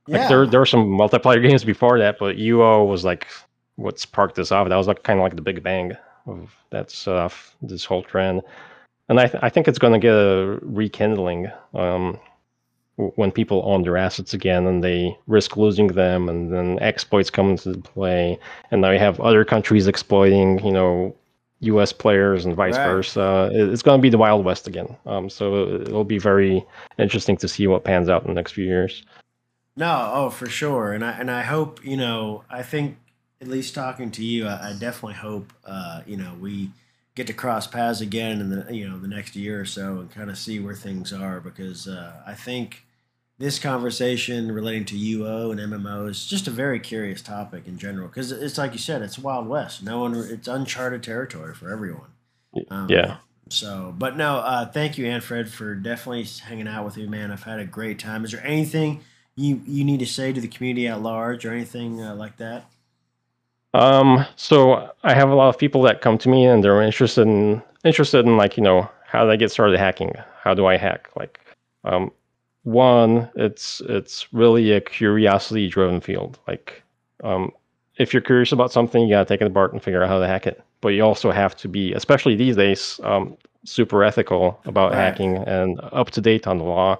yeah. 0.06 0.28
there 0.28 0.46
there 0.46 0.60
were 0.60 0.66
some 0.66 0.86
multiplayer 0.86 1.42
games 1.48 1.64
before 1.64 1.98
that, 1.98 2.18
but 2.18 2.36
UO 2.36 2.86
was 2.86 3.04
like 3.04 3.28
what 3.76 3.98
sparked 3.98 4.34
this 4.34 4.52
off. 4.52 4.68
That 4.68 4.76
was 4.76 4.86
like 4.88 5.02
kind 5.02 5.18
of 5.18 5.22
like 5.22 5.36
the 5.36 5.42
big 5.42 5.62
bang 5.62 5.92
of 6.26 6.54
that 6.70 6.90
stuff, 6.90 7.54
this 7.62 7.84
whole 7.84 8.02
trend. 8.02 8.42
And 9.08 9.20
I 9.20 9.26
th- 9.26 9.42
I 9.42 9.48
think 9.50 9.68
it's 9.68 9.78
going 9.78 9.92
to 9.92 9.98
get 9.98 10.14
a 10.14 10.58
rekindling 10.62 11.50
um, 11.74 12.18
when 12.96 13.30
people 13.32 13.62
own 13.66 13.82
their 13.82 13.96
assets 13.96 14.32
again 14.32 14.66
and 14.66 14.82
they 14.82 15.16
risk 15.26 15.56
losing 15.56 15.88
them, 15.88 16.28
and 16.28 16.52
then 16.52 16.78
exploits 16.80 17.30
come 17.30 17.50
into 17.50 17.76
play, 17.78 18.38
and 18.70 18.80
now 18.80 18.90
you 18.90 18.98
have 18.98 19.20
other 19.20 19.44
countries 19.44 19.86
exploiting, 19.86 20.64
you 20.64 20.72
know, 20.72 21.14
U.S. 21.60 21.92
players 21.92 22.44
and 22.44 22.54
vice 22.54 22.76
right. 22.76 22.86
versa. 22.86 23.50
It's 23.52 23.82
going 23.82 23.98
to 23.98 24.02
be 24.02 24.10
the 24.10 24.18
Wild 24.18 24.44
West 24.44 24.66
again. 24.66 24.96
Um, 25.06 25.28
so 25.28 25.80
it'll 25.80 26.04
be 26.04 26.18
very 26.18 26.64
interesting 26.98 27.36
to 27.38 27.48
see 27.48 27.66
what 27.66 27.84
pans 27.84 28.08
out 28.08 28.22
in 28.22 28.28
the 28.28 28.34
next 28.34 28.52
few 28.52 28.64
years. 28.64 29.04
No, 29.76 30.10
oh 30.12 30.30
for 30.30 30.48
sure, 30.48 30.92
and 30.92 31.04
I 31.04 31.12
and 31.12 31.30
I 31.30 31.42
hope 31.42 31.84
you 31.84 31.96
know. 31.96 32.44
I 32.48 32.62
think 32.62 32.96
at 33.40 33.48
least 33.48 33.74
talking 33.74 34.10
to 34.12 34.24
you, 34.24 34.46
I, 34.46 34.70
I 34.70 34.72
definitely 34.78 35.14
hope 35.14 35.52
uh, 35.66 36.02
you 36.06 36.16
know 36.16 36.32
we 36.40 36.70
get 37.14 37.26
to 37.28 37.32
cross 37.32 37.66
paths 37.66 38.00
again 38.00 38.40
in 38.40 38.50
the 38.50 38.74
you 38.74 38.88
know 38.88 38.98
the 38.98 39.08
next 39.08 39.36
year 39.36 39.60
or 39.60 39.64
so 39.64 39.98
and 40.00 40.10
kind 40.10 40.30
of 40.30 40.38
see 40.38 40.58
where 40.58 40.74
things 40.74 41.12
are 41.12 41.40
because 41.40 41.86
uh, 41.86 42.22
I 42.26 42.34
think 42.34 42.84
this 43.38 43.58
conversation 43.58 44.52
relating 44.52 44.84
to 44.86 44.94
UO 44.94 45.50
and 45.50 45.60
MMO 45.72 46.08
is 46.08 46.26
just 46.26 46.46
a 46.46 46.50
very 46.50 46.78
curious 46.78 47.20
topic 47.20 47.66
in 47.66 47.78
general 47.78 48.08
because 48.08 48.30
it's 48.30 48.58
like 48.58 48.72
you 48.72 48.78
said, 48.78 49.02
it's 49.02 49.18
Wild 49.18 49.48
West. 49.48 49.82
No 49.82 50.00
one, 50.00 50.14
it's 50.14 50.46
uncharted 50.46 51.02
territory 51.02 51.54
for 51.54 51.70
everyone. 51.70 52.12
Um, 52.70 52.88
yeah. 52.88 53.16
So, 53.48 53.94
but 53.98 54.16
no, 54.16 54.36
uh, 54.36 54.66
thank 54.66 54.96
you, 54.96 55.04
Manfred, 55.04 55.52
for 55.52 55.74
definitely 55.74 56.24
hanging 56.24 56.68
out 56.68 56.84
with 56.84 56.96
me, 56.96 57.06
man. 57.06 57.30
I've 57.30 57.42
had 57.42 57.58
a 57.58 57.64
great 57.64 57.98
time. 57.98 58.24
Is 58.24 58.32
there 58.32 58.44
anything 58.44 59.00
you 59.36 59.60
you 59.66 59.84
need 59.84 60.00
to 60.00 60.06
say 60.06 60.32
to 60.32 60.40
the 60.40 60.48
community 60.48 60.86
at 60.86 61.02
large 61.02 61.44
or 61.44 61.52
anything 61.52 62.00
uh, 62.00 62.14
like 62.14 62.36
that? 62.38 62.70
Um, 63.74 64.24
so 64.36 64.90
I 65.02 65.14
have 65.14 65.30
a 65.30 65.34
lot 65.34 65.48
of 65.48 65.58
people 65.58 65.82
that 65.82 66.00
come 66.00 66.16
to 66.18 66.28
me 66.28 66.46
and 66.46 66.62
they're 66.62 66.80
interested 66.80 67.22
in 67.22 67.62
interested 67.84 68.24
in 68.24 68.36
like 68.36 68.56
you 68.56 68.62
know 68.62 68.88
how 69.14 69.24
do 69.24 69.30
I 69.30 69.36
get 69.36 69.50
started 69.50 69.78
hacking? 69.78 70.12
How 70.42 70.54
do 70.54 70.66
I 70.66 70.76
hack? 70.76 71.08
Like, 71.16 71.40
um, 71.84 72.10
one, 72.64 73.30
it's 73.36 73.80
it's 73.88 74.32
really 74.32 74.72
a 74.72 74.80
curiosity 74.80 75.68
driven 75.68 76.00
field. 76.00 76.38
Like, 76.48 76.82
um, 77.22 77.52
if 77.96 78.12
you're 78.12 78.22
curious 78.22 78.50
about 78.50 78.72
something, 78.72 79.02
you 79.02 79.10
gotta 79.10 79.24
take 79.24 79.40
it 79.40 79.46
apart 79.46 79.72
and 79.72 79.80
figure 79.80 80.02
out 80.02 80.08
how 80.08 80.18
to 80.18 80.26
hack 80.26 80.48
it. 80.48 80.60
But 80.80 80.88
you 80.88 81.02
also 81.02 81.30
have 81.30 81.54
to 81.58 81.68
be, 81.68 81.92
especially 81.92 82.34
these 82.34 82.56
days, 82.56 82.98
um, 83.04 83.36
super 83.64 84.02
ethical 84.02 84.60
about 84.64 84.90
right. 84.90 84.98
hacking 84.98 85.36
and 85.36 85.80
up 85.92 86.10
to 86.10 86.20
date 86.20 86.46
on 86.46 86.58
the 86.58 86.64
law. 86.64 86.98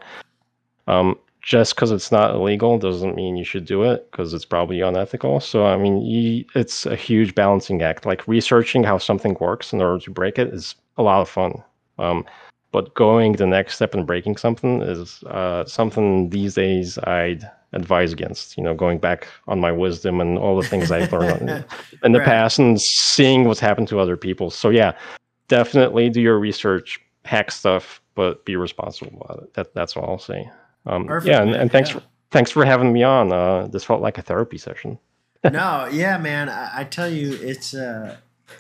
Um, 0.87 1.19
just 1.45 1.75
because 1.75 1.93
it's 1.93 2.11
not 2.11 2.35
illegal 2.35 2.79
doesn't 2.79 3.15
mean 3.15 3.37
you 3.37 3.45
should 3.45 3.66
do 3.66 3.83
it 3.83 4.11
because 4.11 4.33
it's 4.33 4.47
probably 4.47 4.81
unethical. 4.81 5.41
So 5.41 5.66
I 5.66 5.77
mean, 5.77 6.01
you, 6.01 6.47
it's 6.55 6.87
a 6.87 6.97
huge 6.97 7.35
balancing 7.35 7.83
act. 7.83 8.07
Like 8.07 8.27
researching 8.27 8.83
how 8.83 8.97
something 8.97 9.37
works 9.39 9.73
in 9.73 9.83
order 9.83 10.03
to 10.03 10.11
break 10.11 10.39
it 10.39 10.49
is 10.49 10.75
a 10.97 11.03
lot 11.03 11.21
of 11.21 11.29
fun. 11.29 11.62
Um, 11.99 12.25
but 12.73 12.95
going 12.95 13.33
the 13.33 13.47
next 13.47 13.77
step 13.77 13.95
and 13.95 14.07
breaking 14.07 14.39
something 14.39 14.81
is 14.81 15.23
uh, 15.25 15.66
something 15.66 16.31
these 16.31 16.55
days 16.55 16.97
I'd 16.99 17.49
advise 17.75 18.11
against. 18.15 18.57
You 18.57 18.65
know, 18.65 18.75
going 18.75 18.99
back 18.99 19.29
on 19.47 19.61
my 19.61 19.71
wisdom 19.71 20.23
and 20.23 20.39
all 20.39 20.59
the 20.59 20.66
things 20.66 20.91
I've 20.91 21.12
learned 21.12 21.66
in, 22.03 22.12
the 22.12 22.21
right. 22.21 22.27
past 22.27 22.59
and 22.59 22.81
seeing 22.81 23.45
what's 23.45 23.61
happened 23.61 23.89
to 23.89 24.01
other 24.01 24.16
people. 24.16 24.51
So 24.51 24.71
yeah, 24.71 24.93
definitely 25.49 26.09
do 26.09 26.23
your 26.23 26.39
research, 26.39 26.99
hack 27.27 27.51
stuff, 27.51 28.01
but 28.15 28.47
be 28.47 28.57
responsible 28.57 29.21
about 29.21 29.43
it. 29.43 29.53
That, 29.55 29.75
that's 29.75 29.95
all 29.95 30.09
I'll 30.09 30.19
say. 30.19 30.51
Um, 30.86 31.06
Perfect, 31.06 31.31
yeah, 31.31 31.43
and, 31.43 31.55
and 31.55 31.73
thanks 31.73 31.90
yeah. 31.90 32.01
for 32.01 32.05
thanks 32.31 32.51
for 32.51 32.65
having 32.65 32.93
me 32.93 33.02
on. 33.02 33.32
Uh, 33.32 33.66
this 33.69 33.85
felt 33.85 34.02
like 34.02 34.19
a 34.19 34.23
therapy 34.23 34.59
session. 34.59 34.98
no, 35.44 35.89
yeah, 35.90 36.19
man. 36.19 36.48
I, 36.48 36.81
I, 36.81 36.85
tell 36.85 37.09
you, 37.09 37.39
it's 37.40 37.74
uh, 37.74 38.16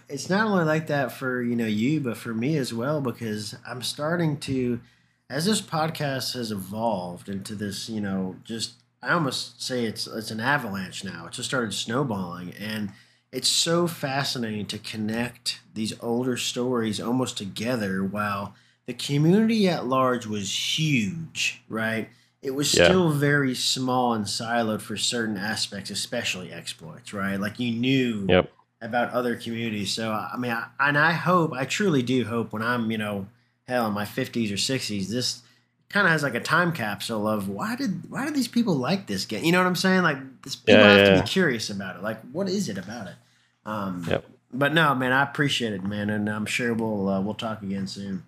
it's 0.08 0.30
not 0.30 0.46
only 0.46 0.64
like 0.64 0.86
that 0.86 1.12
for 1.12 1.42
you 1.42 1.56
know 1.56 1.66
you, 1.66 2.00
but 2.00 2.16
for 2.16 2.34
me 2.34 2.56
as 2.56 2.72
well 2.72 3.00
because 3.00 3.56
I'm 3.66 3.82
starting 3.82 4.38
to, 4.40 4.80
as 5.28 5.46
this 5.46 5.60
podcast 5.60 6.34
has 6.34 6.50
evolved 6.50 7.28
into 7.28 7.54
this, 7.54 7.88
you 7.88 8.00
know, 8.00 8.36
just 8.44 8.74
I 9.02 9.12
almost 9.12 9.62
say 9.62 9.84
it's 9.84 10.06
it's 10.06 10.30
an 10.30 10.40
avalanche 10.40 11.04
now. 11.04 11.26
It 11.26 11.32
just 11.32 11.48
started 11.48 11.74
snowballing, 11.74 12.52
and 12.58 12.92
it's 13.32 13.48
so 13.48 13.86
fascinating 13.86 14.66
to 14.66 14.78
connect 14.78 15.60
these 15.74 15.92
older 16.00 16.36
stories 16.36 17.00
almost 17.00 17.36
together 17.36 18.04
while 18.04 18.54
the 18.86 18.94
community 18.94 19.68
at 19.68 19.86
large 19.86 20.26
was 20.26 20.78
huge, 20.78 21.62
right? 21.68 22.08
It 22.42 22.54
was 22.54 22.74
yeah. 22.74 22.84
still 22.84 23.10
very 23.10 23.54
small 23.54 24.12
and 24.12 24.26
siloed 24.26 24.82
for 24.82 24.96
certain 24.96 25.38
aspects, 25.38 25.90
especially 25.90 26.52
exploits, 26.52 27.14
right? 27.14 27.40
Like 27.40 27.58
you 27.58 27.72
knew 27.72 28.26
yep. 28.28 28.52
about 28.82 29.12
other 29.12 29.36
communities. 29.36 29.92
So 29.92 30.12
I 30.12 30.36
mean, 30.36 30.52
I, 30.52 30.66
and 30.78 30.98
I 30.98 31.12
hope, 31.12 31.54
I 31.54 31.64
truly 31.64 32.02
do 32.02 32.24
hope, 32.24 32.52
when 32.52 32.62
I'm, 32.62 32.90
you 32.90 32.98
know, 32.98 33.26
hell 33.66 33.86
in 33.86 33.94
my 33.94 34.04
50s 34.04 34.50
or 34.50 34.56
60s, 34.56 35.08
this 35.08 35.42
kind 35.88 36.06
of 36.06 36.10
has 36.10 36.22
like 36.22 36.34
a 36.34 36.40
time 36.40 36.72
capsule 36.72 37.26
of 37.26 37.48
why 37.48 37.76
did 37.76 38.10
why 38.10 38.24
did 38.24 38.34
these 38.34 38.48
people 38.48 38.74
like 38.74 39.06
this 39.06 39.24
game? 39.24 39.44
You 39.44 39.52
know 39.52 39.58
what 39.58 39.66
I'm 39.66 39.76
saying? 39.76 40.02
Like 40.02 40.42
this, 40.42 40.56
people 40.56 40.82
yeah, 40.82 40.88
have 40.90 41.06
yeah. 41.06 41.14
to 41.14 41.22
be 41.22 41.26
curious 41.28 41.70
about 41.70 41.96
it. 41.96 42.02
Like 42.02 42.20
what 42.32 42.48
is 42.48 42.68
it 42.68 42.76
about 42.76 43.06
it? 43.06 43.14
Um, 43.64 44.04
yep. 44.08 44.26
But 44.52 44.74
no, 44.74 44.94
man, 44.94 45.12
I 45.12 45.22
appreciate 45.22 45.72
it, 45.72 45.82
man, 45.82 46.10
and 46.10 46.28
I'm 46.28 46.46
sure 46.46 46.74
we'll 46.74 47.08
uh, 47.08 47.20
we'll 47.20 47.34
talk 47.34 47.62
again 47.62 47.86
soon. 47.86 48.24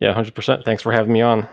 Yeah, 0.00 0.14
100%. 0.14 0.64
Thanks 0.64 0.82
for 0.82 0.92
having 0.92 1.12
me 1.12 1.22
on. 1.22 1.48